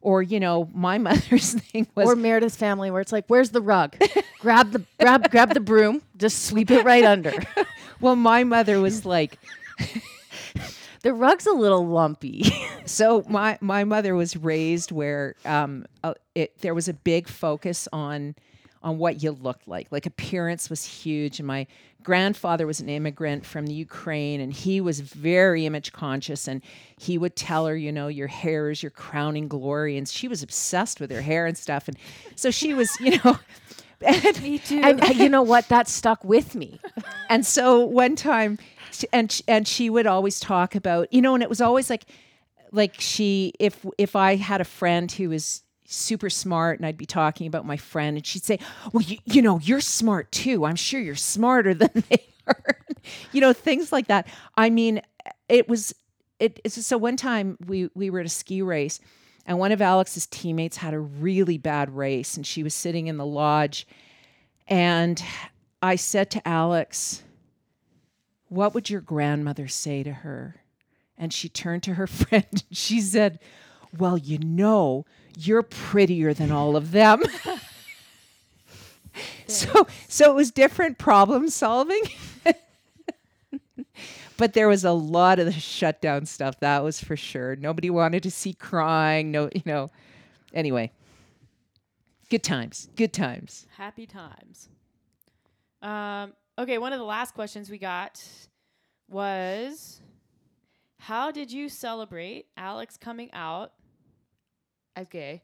Or, 0.00 0.22
you 0.22 0.40
know, 0.40 0.70
my 0.72 0.98
mother's 1.08 1.54
thing 1.54 1.86
was 1.94 2.08
or 2.08 2.16
Meredith's 2.16 2.56
family, 2.56 2.90
where 2.90 3.00
it's 3.00 3.12
like, 3.12 3.24
"Where's 3.26 3.50
the 3.50 3.60
rug? 3.60 3.96
grab 4.40 4.72
the 4.72 4.84
grab 4.98 5.30
grab 5.30 5.54
the 5.54 5.60
broom, 5.60 6.02
just 6.16 6.46
sweep 6.46 6.70
it 6.70 6.84
right 6.84 7.04
under." 7.04 7.32
well, 8.00 8.16
my 8.16 8.44
mother 8.44 8.80
was 8.80 9.04
like, 9.04 9.38
the 11.04 11.12
rug's 11.12 11.46
a 11.46 11.52
little 11.52 11.86
lumpy. 11.86 12.44
so 12.86 13.22
my 13.28 13.58
my 13.60 13.84
mother 13.84 14.14
was 14.14 14.36
raised 14.36 14.90
where 14.90 15.36
um 15.44 15.86
uh, 16.02 16.14
it 16.34 16.58
there 16.62 16.74
was 16.74 16.88
a 16.88 16.94
big 16.94 17.28
focus 17.28 17.86
on 17.92 18.34
on 18.82 18.98
what 18.98 19.22
you 19.22 19.30
looked 19.30 19.68
like 19.68 19.86
like 19.92 20.06
appearance 20.06 20.68
was 20.68 20.84
huge 20.84 21.38
and 21.38 21.46
my 21.46 21.66
grandfather 22.02 22.66
was 22.66 22.80
an 22.80 22.88
immigrant 22.88 23.46
from 23.46 23.66
the 23.66 23.72
Ukraine 23.72 24.40
and 24.40 24.52
he 24.52 24.80
was 24.80 25.00
very 25.00 25.64
image 25.64 25.92
conscious 25.92 26.48
and 26.48 26.62
he 26.98 27.16
would 27.16 27.36
tell 27.36 27.66
her 27.66 27.76
you 27.76 27.92
know 27.92 28.08
your 28.08 28.26
hair 28.28 28.70
is 28.70 28.82
your 28.82 28.90
crowning 28.90 29.46
glory 29.48 29.96
and 29.96 30.08
she 30.08 30.26
was 30.26 30.42
obsessed 30.42 31.00
with 31.00 31.10
her 31.10 31.22
hair 31.22 31.46
and 31.46 31.56
stuff 31.56 31.86
and 31.86 31.96
so 32.34 32.50
she 32.50 32.74
was 32.74 32.90
you 33.00 33.18
know 33.24 33.38
and, 34.04 34.42
Me 34.42 34.58
too. 34.58 34.80
and 34.82 35.02
uh, 35.02 35.06
you 35.14 35.28
know 35.28 35.42
what? 35.42 35.68
That 35.68 35.88
stuck 35.88 36.24
with 36.24 36.54
me. 36.54 36.80
and 37.28 37.44
so 37.44 37.80
one 37.84 38.16
time 38.16 38.58
and 39.12 39.32
sh- 39.32 39.42
and 39.48 39.66
she 39.66 39.88
would 39.90 40.06
always 40.06 40.38
talk 40.38 40.74
about 40.74 41.12
you 41.12 41.22
know 41.22 41.34
and 41.34 41.42
it 41.42 41.48
was 41.48 41.60
always 41.60 41.88
like 41.88 42.04
like 42.70 43.00
she 43.00 43.52
if 43.58 43.84
if 43.98 44.14
i 44.14 44.36
had 44.36 44.60
a 44.60 44.64
friend 44.64 45.10
who 45.10 45.30
was 45.30 45.62
super 45.86 46.30
smart 46.30 46.78
and 46.78 46.86
i'd 46.86 46.96
be 46.96 47.06
talking 47.06 47.46
about 47.46 47.66
my 47.66 47.76
friend 47.76 48.16
and 48.16 48.26
she'd 48.26 48.44
say 48.44 48.58
well 48.92 49.02
you, 49.02 49.18
you 49.24 49.42
know 49.42 49.58
you're 49.60 49.80
smart 49.80 50.30
too. 50.32 50.64
I'm 50.64 50.76
sure 50.76 51.00
you're 51.00 51.14
smarter 51.14 51.74
than 51.82 51.90
they 52.08 52.24
are. 52.46 52.78
You 53.32 53.40
know 53.40 53.52
things 53.52 53.92
like 53.92 54.08
that. 54.08 54.26
I 54.56 54.70
mean 54.70 55.00
it 55.48 55.68
was 55.68 55.94
it 56.38 56.60
it's 56.64 56.84
so 56.86 56.98
one 56.98 57.16
time 57.16 57.56
we 57.66 57.88
we 57.94 58.10
were 58.10 58.20
at 58.20 58.26
a 58.26 58.30
ski 58.30 58.62
race 58.62 59.00
and 59.46 59.58
one 59.58 59.72
of 59.72 59.80
alex's 59.80 60.26
teammates 60.26 60.78
had 60.78 60.94
a 60.94 60.98
really 60.98 61.58
bad 61.58 61.94
race 61.94 62.36
and 62.36 62.46
she 62.46 62.62
was 62.62 62.74
sitting 62.74 63.06
in 63.06 63.16
the 63.16 63.26
lodge. 63.26 63.86
And 64.66 65.22
i 65.82 65.96
said 65.96 66.30
to 66.32 66.48
alex 66.48 67.22
what 68.48 68.74
would 68.74 68.90
your 68.90 69.00
grandmother 69.00 69.68
say 69.68 70.02
to 70.02 70.12
her? 70.12 70.56
And 71.16 71.32
she 71.32 71.48
turned 71.48 71.82
to 71.84 71.94
her 71.94 72.06
friend 72.06 72.46
and 72.50 72.64
she 72.72 73.00
said, 73.00 73.38
Well, 73.96 74.18
you 74.18 74.38
know, 74.38 75.06
you're 75.36 75.62
prettier 75.62 76.34
than 76.34 76.50
all 76.50 76.76
of 76.76 76.92
them. 76.92 77.22
so 79.46 79.86
so 80.08 80.30
it 80.30 80.34
was 80.34 80.50
different 80.50 80.98
problem 80.98 81.48
solving. 81.48 82.02
but 84.36 84.52
there 84.52 84.68
was 84.68 84.84
a 84.84 84.92
lot 84.92 85.38
of 85.38 85.46
the 85.46 85.52
shutdown 85.52 86.26
stuff, 86.26 86.58
that 86.60 86.82
was 86.82 87.00
for 87.00 87.16
sure. 87.16 87.56
Nobody 87.56 87.90
wanted 87.90 88.22
to 88.24 88.30
see 88.30 88.52
crying, 88.52 89.30
no, 89.30 89.48
you 89.54 89.62
know. 89.64 89.90
Anyway. 90.52 90.90
Good 92.30 92.42
times. 92.42 92.88
Good 92.96 93.12
times. 93.12 93.66
Happy 93.76 94.06
times. 94.06 94.68
Um, 95.82 96.32
okay, 96.58 96.78
one 96.78 96.92
of 96.92 96.98
the 96.98 97.04
last 97.04 97.34
questions 97.34 97.70
we 97.70 97.78
got 97.78 98.22
was 99.08 100.00
How 100.98 101.30
did 101.30 101.52
you 101.52 101.68
celebrate 101.68 102.46
Alex 102.56 102.96
coming 102.96 103.30
out 103.32 103.72
as 104.96 105.06
gay 105.08 105.42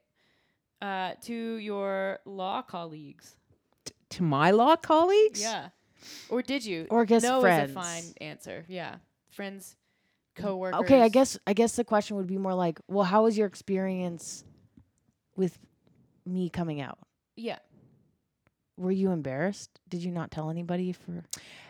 uh, 0.80 1.12
to 1.22 1.34
your 1.34 2.20
law 2.24 2.62
colleagues? 2.62 3.36
To 4.10 4.22
my 4.22 4.50
law 4.50 4.76
colleagues? 4.76 5.40
Yeah. 5.40 5.68
Or 6.28 6.42
did 6.42 6.64
you? 6.64 6.86
Or 6.90 7.04
guess 7.04 7.22
no 7.22 7.40
friends. 7.40 7.70
is 7.70 7.76
a 7.76 7.80
fine 7.80 8.04
answer. 8.20 8.64
Yeah. 8.68 8.96
Friends, 9.30 9.76
coworkers. 10.34 10.80
Okay, 10.80 11.02
I 11.02 11.08
guess 11.08 11.38
I 11.46 11.52
guess 11.52 11.76
the 11.76 11.84
question 11.84 12.16
would 12.16 12.26
be 12.26 12.38
more 12.38 12.54
like, 12.54 12.80
well, 12.88 13.04
how 13.04 13.24
was 13.24 13.36
your 13.36 13.46
experience 13.46 14.44
with 15.36 15.58
me 16.26 16.48
coming 16.48 16.80
out? 16.80 16.98
Yeah. 17.36 17.58
Were 18.80 18.90
you 18.90 19.10
embarrassed? 19.10 19.78
Did 19.90 20.02
you 20.02 20.10
not 20.10 20.30
tell 20.30 20.48
anybody 20.48 20.92
for 20.92 21.22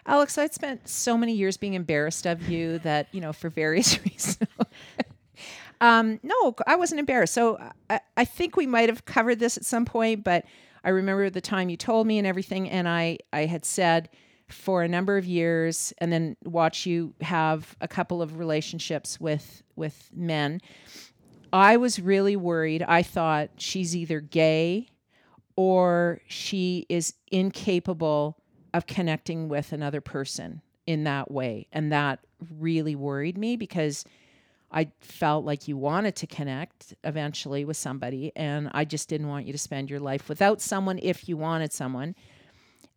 Alex, 0.07 0.39
I'd 0.39 0.55
spent 0.55 0.89
so 0.89 1.19
many 1.19 1.33
years 1.33 1.57
being 1.57 1.75
embarrassed 1.75 2.25
of 2.25 2.49
you 2.49 2.79
that, 2.85 3.09
you 3.11 3.21
know, 3.21 3.33
for 3.33 3.51
various 3.51 4.01
reasons. 4.05 4.39
um, 5.81 6.21
no, 6.23 6.55
I 6.69 6.77
wasn't 6.77 7.01
embarrassed. 7.01 7.35
So 7.35 7.59
I, 7.91 7.99
I 8.17 8.25
think 8.25 8.57
we 8.57 8.69
might 8.69 8.89
have 8.89 9.07
covered 9.07 9.41
this 9.41 9.57
at 9.57 9.65
some 9.65 9.85
point, 9.85 10.23
but 10.23 10.45
I 10.85 10.91
remember 10.91 11.29
the 11.31 11.41
time 11.41 11.69
you 11.69 11.77
told 11.77 12.07
me 12.07 12.17
and 12.17 12.29
everything. 12.29 12.71
And 12.71 12.89
I, 12.89 13.19
I 13.33 13.47
had 13.47 13.65
said 13.65 14.09
for 14.49 14.85
a 14.85 14.89
number 14.89 15.17
of 15.17 15.25
years 15.25 15.93
and 15.99 16.13
then 16.13 16.37
watch 16.45 16.87
you 16.87 17.13
have 17.23 17.77
a 17.81 17.89
couple 17.89 18.23
of 18.23 18.39
relationships 18.39 19.19
with, 19.19 19.65
with 19.75 20.11
men. 20.15 20.61
I 21.53 21.77
was 21.77 21.99
really 21.99 22.37
worried. 22.37 22.85
I 22.85 23.03
thought 23.03 23.51
she's 23.57 23.97
either 23.97 24.21
gay 24.21 24.91
or 25.61 26.23
she 26.27 26.87
is 26.89 27.13
incapable 27.31 28.35
of 28.73 28.87
connecting 28.87 29.47
with 29.47 29.75
another 29.75 30.01
person 30.01 30.63
in 30.87 31.05
that 31.05 31.31
way. 31.31 31.67
And 31.71 31.93
that 31.93 32.21
really 32.59 32.95
worried 32.95 33.37
me 33.37 33.57
because 33.57 34.07
I 34.73 34.91
felt 35.01 35.45
like 35.45 35.69
you 35.69 35.77
wanted 35.77 36.17
to 36.17 36.27
connect 36.27 36.95
eventually 37.05 37.67
with 37.67 37.77
somebody, 37.77 38.33
and 38.35 38.71
I 38.73 38.87
just 38.87 39.11
didn't 39.11 39.29
want 39.29 39.45
you 39.45 39.53
to 39.53 39.59
spend 39.59 39.91
your 39.91 40.01
life 40.01 40.31
without 40.31 40.63
someone 40.63 40.99
if 41.03 41.29
you 41.29 41.37
wanted 41.37 41.75
someone. 41.75 42.15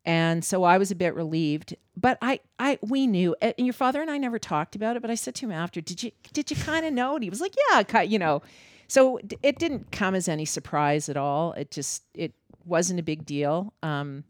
And 0.05 0.45
so 0.45 0.63
I 0.63 0.77
was 0.77 0.89
a 0.89 0.95
bit 0.95 1.15
relieved, 1.15 1.75
but 1.97 2.17
I, 2.21 2.39
I, 2.59 2.79
we 2.81 3.07
knew. 3.07 3.35
And 3.41 3.55
your 3.57 3.73
father 3.73 4.01
and 4.01 4.09
I 4.09 4.17
never 4.17 4.39
talked 4.39 4.77
about 4.77 4.95
it. 4.95 5.01
But 5.01 5.11
I 5.11 5.15
said 5.15 5.35
to 5.35 5.47
him 5.47 5.51
after, 5.51 5.81
"Did 5.81 6.01
you, 6.01 6.11
did 6.31 6.49
you 6.49 6.55
kind 6.55 6.85
of 6.85 6.93
know?" 6.93 7.15
And 7.15 7.23
he 7.25 7.29
was 7.29 7.41
like, 7.41 7.55
"Yeah, 7.69 8.01
you 8.03 8.19
know." 8.19 8.41
So 8.87 9.19
it 9.41 9.57
didn't 9.57 9.91
come 9.91 10.13
as 10.13 10.27
any 10.27 10.45
surprise 10.45 11.09
at 11.09 11.17
all. 11.17 11.53
It 11.53 11.71
just, 11.71 12.03
it 12.13 12.33
wasn't 12.65 12.99
a 12.99 13.03
big 13.03 13.25
deal. 13.25 13.73
Um, 13.83 14.23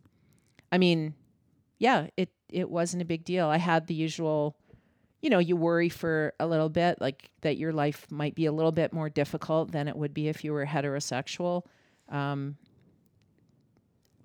I 0.71 0.77
mean, 0.77 1.13
yeah, 1.79 2.07
it, 2.17 2.29
it 2.49 2.69
wasn't 2.69 3.01
a 3.01 3.05
big 3.05 3.23
deal. 3.25 3.47
I 3.47 3.57
had 3.57 3.87
the 3.87 3.93
usual, 3.93 4.55
you 5.21 5.29
know, 5.29 5.39
you 5.39 5.55
worry 5.55 5.89
for 5.89 6.33
a 6.39 6.47
little 6.47 6.69
bit, 6.69 6.99
like 6.99 7.29
that 7.41 7.57
your 7.57 7.71
life 7.73 8.07
might 8.11 8.35
be 8.35 8.45
a 8.45 8.51
little 8.51 8.71
bit 8.71 8.93
more 8.93 9.09
difficult 9.09 9.71
than 9.71 9.87
it 9.87 9.95
would 9.95 10.13
be 10.13 10.27
if 10.27 10.43
you 10.43 10.53
were 10.53 10.65
heterosexual. 10.65 11.63
Um, 12.09 12.57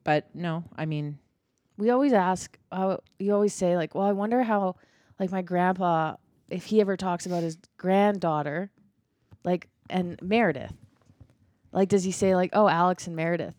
but 0.04 0.34
no, 0.34 0.64
I 0.76 0.86
mean, 0.86 1.18
We 1.76 1.90
always 1.90 2.12
ask. 2.12 2.58
Uh, 2.72 2.96
you 3.18 3.32
always 3.34 3.54
say 3.54 3.76
like, 3.76 3.94
"Well, 3.94 4.06
I 4.06 4.12
wonder 4.12 4.42
how, 4.42 4.76
like, 5.20 5.30
my 5.30 5.42
grandpa, 5.42 6.16
if 6.50 6.66
he 6.66 6.80
ever 6.80 6.96
talks 6.96 7.24
about 7.26 7.42
his 7.44 7.56
granddaughter, 7.76 8.70
like, 9.44 9.68
and 9.88 10.20
Meredith, 10.22 10.72
like, 11.72 11.88
does 11.88 12.04
he 12.04 12.10
say 12.10 12.34
like, 12.34 12.50
oh, 12.52 12.68
Alex 12.68 13.06
and 13.06 13.14
Meredith, 13.14 13.54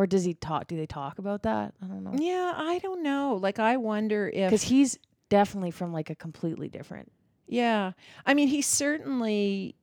or 0.00 0.06
does 0.06 0.24
he 0.24 0.32
talk? 0.32 0.66
Do 0.66 0.76
they 0.78 0.86
talk 0.86 1.18
about 1.18 1.42
that? 1.42 1.74
I 1.82 1.86
don't 1.86 2.02
know. 2.02 2.12
yeah, 2.16 2.54
I 2.56 2.78
don't 2.78 3.02
know. 3.02 3.34
Like, 3.40 3.58
I 3.58 3.76
wonder 3.76 4.30
if 4.32 4.48
Because 4.48 4.62
he's 4.62 4.98
definitely 5.28 5.70
from 5.72 5.92
like 5.92 6.08
a 6.08 6.14
completely 6.14 6.68
different. 6.70 7.12
Yeah. 7.46 7.92
I 8.24 8.32
mean, 8.32 8.48
he 8.48 8.62
certainly 8.62 9.74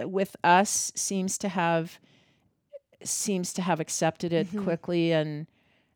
uh, 0.00 0.08
with 0.08 0.34
us 0.42 0.92
seems 0.94 1.36
to 1.38 1.48
have 1.50 1.98
seems 3.04 3.52
to 3.52 3.62
have 3.62 3.80
accepted 3.80 4.32
it 4.32 4.50
Mhm. 4.50 4.64
quickly 4.64 5.12
and 5.12 5.46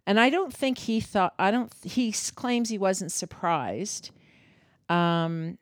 and 0.06 0.20
I 0.20 0.28
don't 0.28 0.52
think 0.52 0.76
he 0.78 1.00
thought 1.00 1.32
I 1.38 1.50
don't 1.50 1.72
he 1.82 2.12
claims 2.34 2.68
he 2.68 2.76
wasn't 2.78 3.12
surprised. 3.12 4.10
Um 4.90 5.56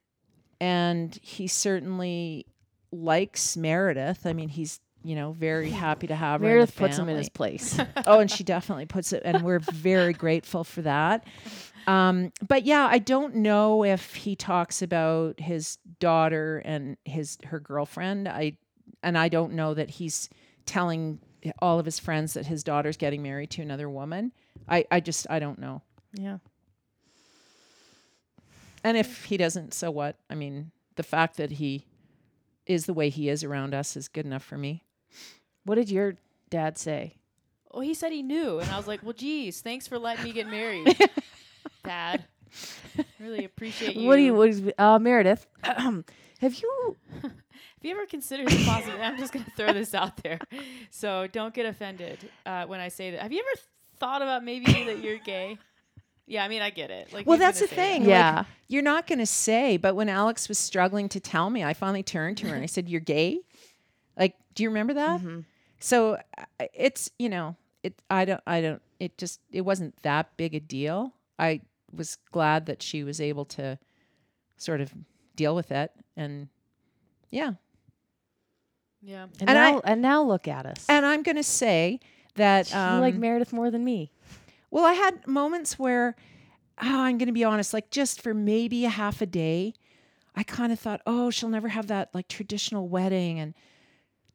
and 0.60 1.14
he 1.22 1.46
certainly 1.46 2.46
likes 2.90 3.56
Meredith. 3.56 4.26
I 4.26 4.32
mean, 4.32 4.48
he's 4.48 4.80
you 5.02 5.14
know 5.14 5.32
very 5.32 5.70
happy 5.70 6.06
to 6.06 6.14
have 6.14 6.40
her. 6.40 6.46
in 6.46 6.50
the 6.50 6.56
Meredith 6.56 6.76
puts 6.76 6.98
him 6.98 7.08
in 7.08 7.16
his 7.16 7.28
place. 7.28 7.78
oh, 8.06 8.20
and 8.20 8.30
she 8.30 8.44
definitely 8.44 8.86
puts 8.86 9.12
it, 9.12 9.22
and 9.24 9.42
we're 9.42 9.58
very 9.60 10.12
grateful 10.12 10.64
for 10.64 10.82
that. 10.82 11.24
Um, 11.86 12.32
but 12.46 12.64
yeah, 12.64 12.86
I 12.90 12.98
don't 12.98 13.36
know 13.36 13.84
if 13.84 14.14
he 14.14 14.36
talks 14.36 14.82
about 14.82 15.40
his 15.40 15.78
daughter 16.00 16.62
and 16.64 16.96
his 17.04 17.38
her 17.44 17.60
girlfriend. 17.60 18.28
I 18.28 18.58
and 19.02 19.16
I 19.16 19.28
don't 19.28 19.54
know 19.54 19.74
that 19.74 19.90
he's 19.90 20.28
telling 20.66 21.20
all 21.60 21.78
of 21.78 21.84
his 21.86 21.98
friends 21.98 22.34
that 22.34 22.46
his 22.46 22.64
daughter's 22.64 22.96
getting 22.96 23.22
married 23.22 23.50
to 23.50 23.62
another 23.62 23.88
woman. 23.88 24.32
I 24.68 24.84
I 24.90 25.00
just 25.00 25.26
I 25.30 25.38
don't 25.38 25.58
know. 25.58 25.82
yeah. 26.12 26.38
And 28.84 28.96
if 28.96 29.24
he 29.24 29.36
doesn't, 29.36 29.74
so 29.74 29.90
what? 29.90 30.16
I 30.30 30.34
mean, 30.34 30.70
the 30.94 31.02
fact 31.02 31.36
that 31.38 31.52
he 31.52 31.84
is 32.66 32.86
the 32.86 32.94
way 32.94 33.08
he 33.08 33.28
is 33.28 33.42
around 33.42 33.74
us 33.74 33.96
is 33.96 34.08
good 34.08 34.26
enough 34.26 34.44
for 34.44 34.58
me. 34.58 34.84
What 35.64 35.74
did 35.76 35.90
your 35.90 36.14
dad 36.50 36.78
say? 36.78 37.14
Well, 37.72 37.82
he 37.82 37.94
said 37.94 38.12
he 38.12 38.22
knew, 38.22 38.58
and 38.60 38.70
I 38.70 38.76
was 38.76 38.86
like, 38.88 39.02
"Well, 39.02 39.12
geez, 39.12 39.60
thanks 39.60 39.86
for 39.86 39.98
letting 39.98 40.24
me 40.24 40.32
get 40.32 40.48
married, 40.48 40.96
Dad. 41.84 42.24
Really 43.20 43.44
appreciate 43.44 43.94
you." 43.96 44.06
What 44.08 44.16
do 44.16 44.22
you? 44.22 44.34
What 44.34 44.48
is 44.48 44.62
uh, 44.78 44.98
Meredith? 44.98 45.46
have 45.62 46.02
you? 46.40 46.96
Have 47.22 47.32
you 47.82 47.90
ever 47.92 48.06
considered 48.06 48.48
the 48.48 48.64
possibility? 48.64 49.02
I'm 49.02 49.18
just 49.18 49.32
going 49.32 49.44
to 49.44 49.50
throw 49.52 49.72
this 49.72 49.94
out 49.94 50.16
there, 50.22 50.38
so 50.90 51.26
don't 51.30 51.52
get 51.54 51.66
offended 51.66 52.18
uh, 52.46 52.64
when 52.66 52.80
I 52.80 52.88
say 52.88 53.10
that. 53.12 53.20
Have 53.20 53.32
you 53.32 53.40
ever 53.40 53.60
thought 53.98 54.22
about 54.22 54.42
maybe 54.44 54.64
that 54.84 54.98
you're 55.02 55.18
gay? 55.18 55.58
Yeah, 56.26 56.44
I 56.44 56.48
mean, 56.48 56.60
I 56.60 56.70
get 56.70 56.90
it. 56.90 57.10
Like, 57.12 57.26
Well, 57.26 57.38
that's 57.38 57.58
the 57.60 57.66
say 57.68 57.76
that? 57.76 57.82
thing. 57.82 58.00
like, 58.02 58.08
Yeah. 58.10 58.44
you're 58.68 58.82
not 58.82 59.06
going 59.06 59.18
to 59.20 59.24
say, 59.26 59.78
but 59.78 59.94
when 59.94 60.08
Alex 60.10 60.46
was 60.48 60.58
struggling 60.58 61.08
to 61.10 61.20
tell 61.20 61.48
me, 61.48 61.64
I 61.64 61.72
finally 61.72 62.02
turned 62.02 62.36
to 62.38 62.48
her 62.48 62.54
and 62.54 62.62
I 62.62 62.66
said, 62.66 62.88
"You're 62.88 63.00
gay." 63.00 63.40
Like, 64.18 64.34
do 64.54 64.62
you 64.62 64.68
remember 64.70 64.94
that? 64.94 65.20
Mhm. 65.20 65.44
So 65.80 66.14
uh, 66.36 66.44
it's 66.74 67.10
you 67.18 67.28
know, 67.28 67.56
it. 67.82 67.94
I 68.10 68.24
don't. 68.24 68.40
I 68.46 68.60
don't. 68.60 68.82
It 68.98 69.16
just. 69.16 69.40
It 69.52 69.60
wasn't 69.62 69.94
that 70.02 70.36
big 70.36 70.54
a 70.54 70.60
deal. 70.60 71.12
I 71.38 71.60
was 71.94 72.18
glad 72.32 72.66
that 72.66 72.82
she 72.82 73.04
was 73.04 73.20
able 73.20 73.44
to 73.46 73.78
sort 74.56 74.80
of 74.80 74.92
deal 75.36 75.54
with 75.54 75.70
it, 75.70 75.92
and 76.16 76.48
yeah. 77.30 77.52
Yeah. 79.00 79.26
And, 79.40 79.50
And 79.50 79.58
I- 79.58 79.70
now, 79.72 79.80
and 79.84 80.02
now 80.02 80.22
look 80.22 80.48
at 80.48 80.66
us. 80.66 80.84
And 80.88 81.06
I'm 81.06 81.22
going 81.22 81.36
to 81.36 81.42
say 81.44 82.00
that 82.34 82.74
um, 82.74 82.96
you 82.96 83.00
like 83.00 83.14
Meredith 83.14 83.52
more 83.52 83.70
than 83.70 83.84
me. 83.84 84.10
Well, 84.70 84.84
I 84.84 84.92
had 84.94 85.26
moments 85.26 85.78
where, 85.78 86.16
oh, 86.82 87.00
I'm 87.02 87.16
going 87.16 87.28
to 87.28 87.32
be 87.32 87.44
honest, 87.44 87.72
like 87.72 87.90
just 87.90 88.20
for 88.20 88.34
maybe 88.34 88.84
a 88.84 88.88
half 88.90 89.22
a 89.22 89.26
day, 89.26 89.74
I 90.34 90.42
kind 90.42 90.72
of 90.72 90.78
thought, 90.80 91.00
oh, 91.06 91.30
she'll 91.30 91.48
never 91.48 91.68
have 91.68 91.86
that 91.86 92.10
like 92.12 92.28
traditional 92.28 92.88
wedding 92.88 93.38
and 93.38 93.54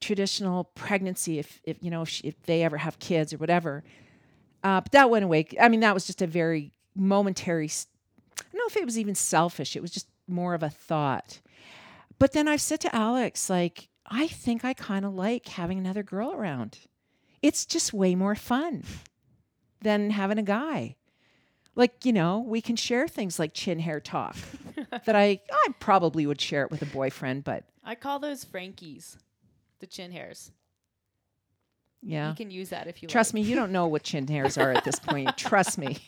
traditional 0.04 0.66
pregnancy 0.76 1.40
if, 1.40 1.62
if 1.64 1.78
you 1.82 1.90
know, 1.90 2.02
if, 2.02 2.10
she, 2.10 2.28
if 2.28 2.42
they 2.44 2.64
ever 2.64 2.78
have 2.78 3.00
kids 3.00 3.34
or 3.34 3.38
whatever. 3.38 3.84
Uh, 4.64 4.82
but 4.82 4.92
that 4.92 5.10
went 5.10 5.26
away. 5.26 5.48
I 5.60 5.70
mean, 5.70 5.80
that 5.80 5.94
was 5.94 6.06
just 6.06 6.22
a 6.22 6.28
very 6.28 6.72
momentary, 6.96 7.68
I 7.68 8.44
don't 8.52 8.60
know 8.60 8.68
if 8.68 8.78
it 8.78 8.86
was 8.86 9.00
even 9.00 9.16
selfish. 9.16 9.76
It 9.76 9.82
was 9.82 9.92
just 9.92 10.08
more 10.28 10.54
of 10.54 10.64
a 10.64 10.70
thought. 10.70 11.40
But 12.20 12.34
then 12.34 12.48
I've 12.48 12.62
said 12.62 12.80
to 12.82 12.96
Alex, 12.96 13.50
like, 13.50 13.90
I 14.06 14.28
think 14.28 14.64
I 14.64 14.74
kind 14.74 15.06
of 15.06 15.14
like 15.14 15.48
having 15.48 15.78
another 15.78 16.04
girl 16.04 16.34
around. 16.34 16.78
It's 17.42 17.66
just 17.66 17.94
way 17.94 18.16
more 18.16 18.36
fun 18.36 18.84
than 19.82 20.12
having 20.12 20.38
a 20.38 20.44
guy. 20.44 20.96
Like, 21.76 22.06
you 22.06 22.14
know, 22.14 22.40
we 22.40 22.62
can 22.62 22.76
share 22.76 23.08
things 23.08 23.40
like 23.40 23.54
chin 23.54 23.80
hair 23.80 24.00
talk 24.00 24.36
that 25.06 25.16
I 25.16 25.40
I 25.52 25.68
probably 25.80 26.26
would 26.26 26.40
share 26.40 26.64
it 26.64 26.72
with 26.72 26.82
a 26.82 26.86
boyfriend, 26.86 27.44
but 27.44 27.64
I 27.84 27.96
call 27.96 28.20
those 28.20 28.44
Frankies, 28.44 29.18
the 29.84 29.88
chin 29.88 30.12
hairs. 30.14 30.50
yeah. 32.02 32.30
You 32.30 32.36
can 32.36 32.50
use 32.50 32.70
that 32.70 32.88
if 32.88 33.02
you 33.04 33.08
want. 33.08 33.12
Trust 33.12 33.34
like. 33.34 33.44
me, 33.44 33.50
you 33.50 33.54
don't 33.56 33.74
know 33.74 33.88
what 33.88 34.04
chin 34.04 34.26
hairs 34.30 34.58
are 34.58 34.72
at 34.72 34.86
this 34.86 34.98
point. 34.98 35.36
Trust 35.38 35.78
me. 35.78 35.98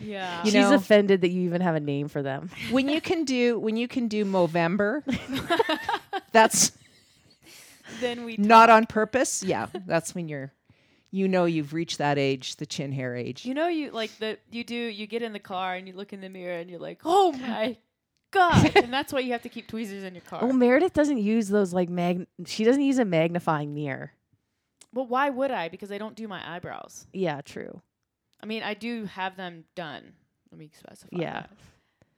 Yeah. 0.00 0.44
You 0.44 0.52
She's 0.52 0.54
know- 0.70 0.74
offended 0.76 1.22
that 1.22 1.30
you 1.30 1.42
even 1.42 1.60
have 1.60 1.74
a 1.74 1.80
name 1.80 2.06
for 2.08 2.22
them. 2.22 2.50
When 2.70 2.88
you 2.88 3.00
can 3.00 3.24
do 3.24 3.58
when 3.58 3.76
you 3.76 3.88
can 3.88 4.06
do 4.06 4.24
Movember, 4.24 5.02
that's 6.32 6.70
then 8.00 8.24
we 8.24 8.36
not 8.36 8.70
on 8.70 8.86
purpose. 8.86 9.42
Yeah, 9.42 9.66
that's 9.86 10.14
when 10.14 10.28
you're 10.28 10.52
you 11.10 11.26
know 11.26 11.46
you've 11.46 11.72
reached 11.72 11.98
that 11.98 12.16
age, 12.16 12.56
the 12.56 12.66
chin 12.66 12.92
hair 12.92 13.16
age. 13.16 13.44
You 13.44 13.54
know, 13.54 13.66
you 13.66 13.90
like 13.90 14.16
the 14.18 14.38
you 14.52 14.62
do. 14.62 14.76
You 14.76 15.08
get 15.08 15.22
in 15.22 15.32
the 15.32 15.40
car 15.40 15.74
and 15.74 15.88
you 15.88 15.94
look 15.94 16.12
in 16.12 16.20
the 16.20 16.28
mirror 16.28 16.58
and 16.58 16.70
you're 16.70 16.78
like, 16.78 17.00
"Oh 17.04 17.32
my 17.32 17.76
god!" 18.30 18.72
and 18.76 18.92
that's 18.92 19.12
why 19.12 19.20
you 19.20 19.32
have 19.32 19.42
to 19.42 19.48
keep 19.48 19.68
tweezers 19.68 20.02
in 20.04 20.14
your 20.14 20.22
car. 20.22 20.40
Oh, 20.42 20.52
Meredith 20.52 20.92
doesn't 20.92 21.18
use 21.18 21.48
those 21.48 21.72
like 21.72 21.88
mag. 21.88 22.26
She 22.46 22.64
doesn't 22.64 22.82
use 22.82 22.98
a 22.98 23.04
magnifying 23.04 23.74
mirror. 23.74 24.12
well, 24.94 25.06
why 25.06 25.30
would 25.30 25.50
I? 25.50 25.68
Because 25.68 25.92
I 25.92 25.98
don't 25.98 26.14
do 26.14 26.26
my 26.28 26.56
eyebrows. 26.56 27.06
Yeah, 27.12 27.40
true. 27.42 27.80
I 28.42 28.46
mean, 28.46 28.62
I 28.62 28.74
do 28.74 29.04
have 29.06 29.36
them 29.36 29.64
done. 29.74 30.12
Let 30.50 30.58
me 30.58 30.70
specify. 30.78 31.08
Yeah. 31.12 31.32
that. 31.40 31.50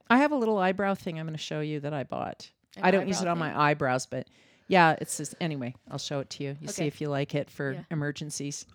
I 0.09 0.17
have 0.17 0.31
a 0.31 0.35
little 0.35 0.57
eyebrow 0.57 0.93
thing 0.95 1.19
I'm 1.19 1.25
going 1.25 1.35
to 1.37 1.41
show 1.41 1.61
you 1.61 1.79
that 1.81 1.93
I 1.93 2.03
bought. 2.03 2.49
An 2.77 2.83
I 2.83 2.91
don't 2.91 3.07
use 3.07 3.21
it 3.21 3.27
on 3.27 3.35
thing? 3.37 3.39
my 3.39 3.69
eyebrows, 3.69 4.05
but 4.05 4.27
yeah, 4.67 4.95
it's 5.01 5.17
just 5.17 5.35
anyway. 5.41 5.73
I'll 5.89 5.97
show 5.97 6.19
it 6.19 6.29
to 6.31 6.43
you. 6.43 6.57
You 6.61 6.67
see 6.67 6.85
if 6.85 7.01
you 7.01 7.09
like 7.09 7.33
it 7.35 7.49
for 7.49 7.73
Yeah. 7.73 7.79
emergencies. 7.91 8.65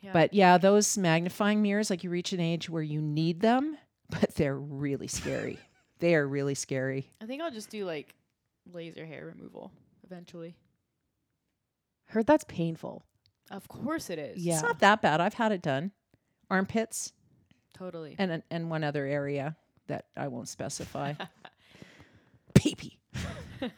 Yeah. 0.00 0.12
But 0.12 0.34
yeah, 0.34 0.58
those 0.58 0.98
magnifying 0.98 1.62
mirrors, 1.62 1.88
like 1.88 2.04
you 2.04 2.10
reach 2.10 2.32
an 2.32 2.40
age 2.40 2.68
where 2.68 2.82
you 2.82 3.00
need 3.00 3.40
them, 3.40 3.78
but 4.10 4.34
they're 4.34 4.58
really 4.58 5.06
scary. 5.08 5.58
They 6.04 6.14
are 6.14 6.28
really 6.28 6.54
scary. 6.54 7.10
I 7.22 7.24
think 7.24 7.40
I'll 7.40 7.50
just 7.50 7.70
do 7.70 7.86
like 7.86 8.14
laser 8.70 9.06
hair 9.06 9.24
removal 9.34 9.72
eventually. 10.04 10.54
Heard 12.08 12.26
that's 12.26 12.44
painful. 12.44 13.06
Of 13.50 13.68
course 13.68 14.10
it 14.10 14.18
is. 14.18 14.44
Yeah. 14.44 14.52
It's 14.52 14.62
not 14.62 14.80
that 14.80 15.00
bad. 15.00 15.22
I've 15.22 15.32
had 15.32 15.50
it 15.50 15.62
done. 15.62 15.92
Armpits 16.50 17.14
Totally. 17.72 18.16
and 18.18 18.42
and 18.50 18.70
one 18.70 18.84
other 18.84 19.06
area 19.06 19.56
that 19.86 20.04
I 20.14 20.28
won't 20.28 20.48
specify. 20.48 21.14
Pee 22.54 22.98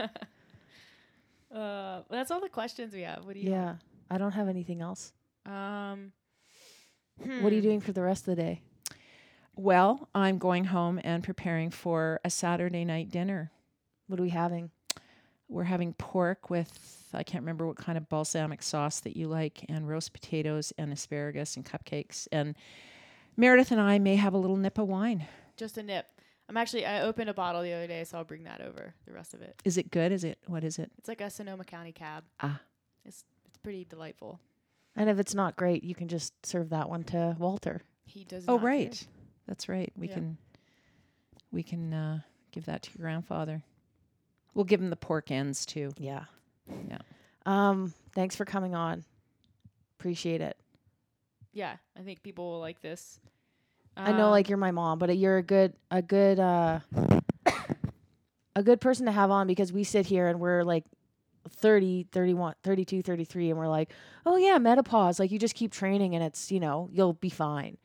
Uh, 1.55 2.03
that's 2.11 2.31
all 2.31 2.40
the 2.40 2.51
questions 2.51 2.93
we 2.93 3.01
have. 3.01 3.24
What 3.24 3.32
do 3.32 3.40
you? 3.40 3.51
Yeah. 3.51 3.77
I 4.11 4.19
don't 4.19 4.32
have 4.32 4.48
anything 4.48 4.82
else. 4.82 5.12
Um. 5.47 6.12
What 7.16 7.31
are 7.31 7.48
hmm. 7.48 7.55
you 7.55 7.62
doing 7.62 7.81
for 7.81 7.93
the 7.93 8.03
rest 8.03 8.28
of 8.28 8.36
the 8.36 8.43
day? 8.43 8.62
Well, 9.57 10.09
I'm 10.15 10.39
going 10.39 10.65
home 10.65 11.01
and 11.03 11.24
preparing 11.24 11.70
for 11.70 12.20
a 12.24 12.31
Saturday 12.31 12.85
night 12.85 13.11
dinner. 13.11 13.51
What 14.07 14.20
are 14.20 14.23
we 14.23 14.31
having? 14.31 14.70
we're 15.49 15.65
having 15.65 15.93
pork 15.95 16.51
with 16.51 16.93
I 17.15 17.23
can't 17.23 17.43
remember 17.43 17.66
what 17.66 17.77
kind 17.77 17.97
of 17.97 18.09
balsamic 18.09 18.62
sauce 18.62 19.01
that 19.01 19.16
you 19.16 19.28
like, 19.28 19.65
and 19.70 19.89
roast 19.89 20.12
potatoes 20.12 20.73
and 20.77 20.93
asparagus 20.93 21.57
and 21.57 21.65
cupcakes. 21.65 22.28
And 22.31 22.55
Meredith 23.39 23.70
and 23.70 23.81
I 23.81 23.99
may 23.99 24.16
have 24.16 24.35
a 24.35 24.39
little 24.39 24.57
nip 24.57 24.77
of 24.77 24.87
wine. 24.87 25.27
Just 25.57 25.78
a 25.78 25.83
nip. 25.83 26.07
I'm 26.49 26.59
actually 26.59 26.85
I 26.85 27.03
opened 27.03 27.31
a 27.31 27.35
bottle 27.35 27.62
the 27.62 27.73
other 27.73 27.87
day, 27.87 28.05
so 28.05 28.19
I'll 28.19 28.24
bring 28.24 28.45
that 28.45 28.61
over. 28.61 28.95
The 29.07 29.12
rest 29.12 29.33
of 29.33 29.41
it. 29.41 29.55
Is 29.65 29.78
it 29.78 29.91
good? 29.91 30.12
Is 30.12 30.24
it 30.24 30.39
what 30.47 30.62
is 30.62 30.78
it? 30.78 30.91
It's 30.99 31.09
like 31.09 31.20
a 31.20 31.31
Sonoma 31.31 31.65
County 31.65 31.93
cab. 31.93 32.24
Ah. 32.41 32.61
It's 33.05 33.24
it's 33.47 33.57
pretty 33.57 33.85
delightful. 33.85 34.41
And 34.95 35.09
if 35.09 35.19
it's 35.19 35.35
not 35.35 35.57
great, 35.57 35.85
you 35.85 35.95
can 35.95 36.09
just 36.09 36.35
serve 36.45 36.70
that 36.70 36.91
one 36.91 37.05
to 37.05 37.37
Walter. 37.39 37.83
He 38.05 38.24
does. 38.24 38.45
Oh 38.47 38.57
not 38.57 38.62
care. 38.62 38.69
Right, 39.47 39.52
that's 39.55 39.68
right. 39.68 39.93
We 39.97 40.09
Yeah. 40.09 40.14
can 40.14 40.39
we 41.52 41.62
can 41.62 41.93
uh, 41.93 42.20
give 42.52 42.66
that 42.66 42.82
to 42.82 42.90
your 42.98 43.05
grandfather. 43.06 43.62
We'll 44.55 44.64
give 44.64 44.81
him 44.81 44.90
the 44.90 44.97
pork 44.97 45.31
ends 45.31 45.64
too. 45.66 45.93
Yeah. 45.98 46.24
Yeah. 46.89 46.98
Um, 47.44 47.94
thanks 48.14 48.35
for 48.36 48.44
coming 48.44 48.74
on. 48.74 49.05
Appreciate 49.98 50.40
it. 50.40 50.56
Yeah, 51.52 51.77
I 51.97 52.02
think 52.02 52.23
people 52.23 52.51
will 52.51 52.60
like 52.60 52.81
this. 52.81 53.20
I 53.97 54.12
know 54.12 54.27
Um, 54.27 54.31
like 54.31 54.48
you're 54.48 54.59
my 54.59 54.73
mom, 54.73 54.98
but 54.98 55.16
you're 55.16 55.39
a 55.39 55.43
good 55.43 55.73
a 55.90 56.02
good 56.02 56.39
uh 56.39 56.81
a 58.55 58.62
good 58.62 58.81
person 58.81 59.06
to 59.06 59.12
have 59.12 59.31
on 59.31 59.47
because 59.47 59.73
we 59.73 59.85
sit 59.85 60.06
here 60.06 60.28
and 60.28 60.40
we're 60.40 60.62
like 60.64 60.85
30, 61.48 62.09
31, 62.12 62.55
32, 62.62 63.02
33 63.02 63.51
and 63.51 63.59
we're 63.59 63.68
like, 63.68 63.93
"Oh 64.27 64.36
yeah, 64.36 64.59
menopause, 64.59 65.18
like 65.18 65.31
you 65.31 65.39
just 65.39 65.55
keep 65.55 65.73
training 65.73 66.14
and 66.14 66.24
it's, 66.24 66.51
you 66.51 66.59
know, 66.60 66.89
you'll 66.93 67.12
be 67.14 67.31
fine." 67.31 67.77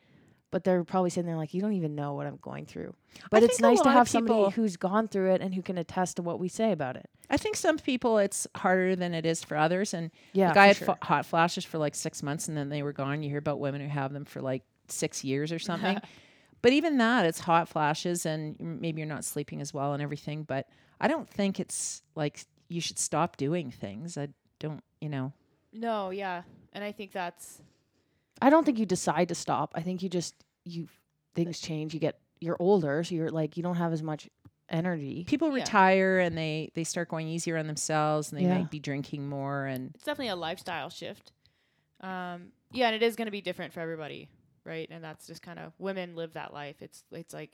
But 0.52 0.62
they're 0.62 0.84
probably 0.84 1.10
sitting 1.10 1.26
there 1.26 1.36
like, 1.36 1.52
"You 1.54 1.60
don't 1.62 1.72
even 1.72 1.96
know 1.96 2.12
what 2.14 2.26
I'm 2.28 2.36
going 2.36 2.66
through." 2.66 2.94
But 3.30 3.42
it's 3.42 3.58
nice 3.58 3.78
to 3.80 3.84
lot 3.86 3.92
of 3.92 3.98
have 3.98 4.08
somebody 4.08 4.50
who's 4.52 4.76
gone 4.76 5.08
through 5.08 5.32
it 5.32 5.40
and 5.40 5.52
who 5.52 5.62
can 5.62 5.76
attest 5.78 6.16
to 6.16 6.22
what 6.22 6.38
we 6.38 6.46
say 6.48 6.70
about 6.72 6.94
it. 6.96 7.08
I 7.30 7.38
think 7.38 7.56
some 7.56 7.78
people 7.78 8.18
it's 8.18 8.46
harder 8.54 8.94
than 8.94 9.14
it 9.14 9.26
is 9.26 9.42
for 9.42 9.56
others. 9.56 9.94
And 9.94 10.10
Yeah. 10.34 10.48
like 10.48 10.56
I 10.58 10.66
had 10.68 10.76
sure. 10.76 10.86
fa- 10.86 10.98
hot 11.02 11.26
flashes 11.26 11.64
for 11.64 11.78
like 11.78 11.94
six 11.94 12.22
months 12.22 12.46
and 12.48 12.56
then 12.56 12.68
they 12.68 12.82
were 12.82 12.92
gone. 12.92 13.22
You 13.22 13.30
hear 13.30 13.38
about 13.38 13.58
women 13.58 13.80
who 13.80 13.88
have 13.88 14.12
them 14.12 14.24
for 14.26 14.40
like 14.42 14.62
six 14.88 15.24
years 15.24 15.50
or 15.50 15.58
something. 15.58 15.98
but 16.62 16.72
even 16.72 16.98
that, 16.98 17.24
it's 17.24 17.40
hot 17.40 17.68
flashes 17.68 18.26
and 18.26 18.54
maybe 18.60 19.00
you're 19.00 19.08
not 19.08 19.24
sleeping 19.24 19.60
as 19.62 19.72
well 19.72 19.94
and 19.94 20.02
everything. 20.02 20.44
But 20.44 20.68
I 21.00 21.08
don't 21.08 21.28
think 21.28 21.58
it's 21.58 22.02
like 22.14 22.44
you 22.68 22.82
should 22.82 22.98
stop 22.98 23.38
doing 23.38 23.70
things. 23.70 24.18
I 24.18 24.28
don't, 24.60 24.84
you 25.00 25.08
know. 25.08 25.32
No, 25.72 26.10
yeah, 26.10 26.42
and 26.74 26.84
I 26.84 26.92
think 26.92 27.12
that's 27.12 27.62
I 28.42 28.50
don't 28.50 28.64
think 28.64 28.78
you 28.78 28.86
decide 28.86 29.28
to 29.28 29.34
stop. 29.34 29.72
I 29.74 29.82
think 29.82 30.02
you 30.02 30.08
just 30.08 30.34
you 30.64 30.88
things 31.34 31.60
change. 31.60 31.94
You 31.94 32.00
get 32.00 32.18
you're 32.40 32.56
older, 32.60 33.02
so 33.04 33.14
you're 33.14 33.30
like 33.30 33.56
you 33.56 33.62
don't 33.62 33.76
have 33.76 33.92
as 33.92 34.02
much 34.02 34.28
energy. 34.68 35.24
People 35.24 35.48
Yeah. 35.48 35.54
retire 35.54 36.18
and 36.18 36.36
they 36.36 36.70
they 36.74 36.84
start 36.84 37.08
going 37.08 37.28
easier 37.28 37.56
on 37.56 37.66
themselves 37.66 38.32
and 38.32 38.40
they 38.40 38.44
Yeah. 38.44 38.58
might 38.58 38.70
be 38.70 38.80
drinking 38.80 39.28
more 39.28 39.66
and 39.66 39.92
it's 39.94 40.04
definitely 40.04 40.28
a 40.30 40.36
lifestyle 40.36 40.90
shift. 40.90 41.32
Um, 42.00 42.52
yeah, 42.72 42.86
and 42.88 42.96
it 42.96 43.02
is 43.02 43.14
going 43.16 43.26
to 43.26 43.32
be 43.32 43.40
different 43.40 43.72
for 43.72 43.80
everybody, 43.80 44.28
right? 44.64 44.88
And 44.90 45.04
that's 45.04 45.26
just 45.26 45.40
kind 45.42 45.58
of 45.58 45.72
women 45.78 46.16
live 46.16 46.32
that 46.34 46.52
life. 46.52 46.82
It's 46.82 47.04
it's 47.12 47.32
like 47.32 47.50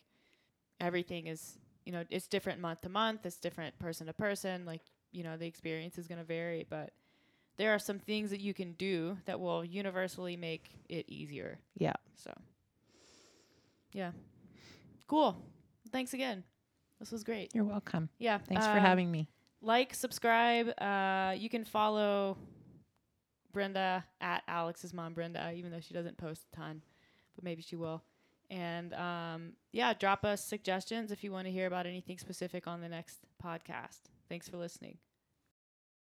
everything 0.80 1.26
is 1.26 1.58
you 1.84 1.92
know 1.92 2.04
it's 2.08 2.26
different 2.28 2.60
month 2.60 2.80
to 2.82 2.88
month. 2.88 3.26
It's 3.26 3.36
different 3.38 3.78
person 3.78 4.06
to 4.06 4.12
person. 4.12 4.64
Like 4.64 4.82
you 5.12 5.22
know 5.24 5.36
the 5.36 5.46
experience 5.46 5.98
is 5.98 6.06
going 6.06 6.18
to 6.18 6.24
vary, 6.24 6.66
but 6.68 6.92
there 7.58 7.74
are 7.74 7.78
some 7.78 7.98
things 7.98 8.30
that 8.30 8.40
you 8.40 8.54
can 8.54 8.72
do 8.72 9.18
that 9.26 9.38
will 9.38 9.64
universally 9.64 10.36
make 10.36 10.70
it 10.88 11.04
easier. 11.08 11.58
Yeah. 11.76 11.94
So 12.14 12.32
yeah, 13.92 14.12
cool. 15.06 15.36
Thanks 15.92 16.14
again. 16.14 16.44
This 17.00 17.12
was 17.12 17.22
great. 17.24 17.54
you're 17.54 17.64
welcome. 17.64 18.08
Yeah. 18.18 18.38
Thanks 18.38 18.64
for 18.66 18.72
um, 18.72 18.78
having 18.80 19.10
me. 19.10 19.28
like, 19.62 19.94
subscribe. 19.94 20.68
Uh, 20.80 21.34
you 21.36 21.48
can 21.48 21.64
follow 21.64 22.36
Brenda 23.52 24.04
at 24.20 24.42
Alex's 24.48 24.92
mom, 24.92 25.14
Brenda, 25.14 25.52
even 25.54 25.70
though 25.70 25.80
she 25.80 25.94
doesn't 25.94 26.16
post 26.16 26.42
a 26.52 26.56
ton, 26.56 26.82
but 27.34 27.44
maybe 27.44 27.62
she 27.62 27.76
will. 27.76 28.02
And 28.50 28.94
um, 28.94 29.52
yeah, 29.72 29.94
drop 29.94 30.24
us 30.24 30.44
suggestions 30.44 31.12
if 31.12 31.22
you 31.22 31.32
want 31.32 31.46
to 31.46 31.52
hear 31.52 31.66
about 31.66 31.86
anything 31.86 32.18
specific 32.18 32.66
on 32.66 32.80
the 32.80 32.88
next 32.88 33.18
podcast. 33.42 34.00
Thanks 34.28 34.48
for 34.48 34.56
listening. 34.56 34.98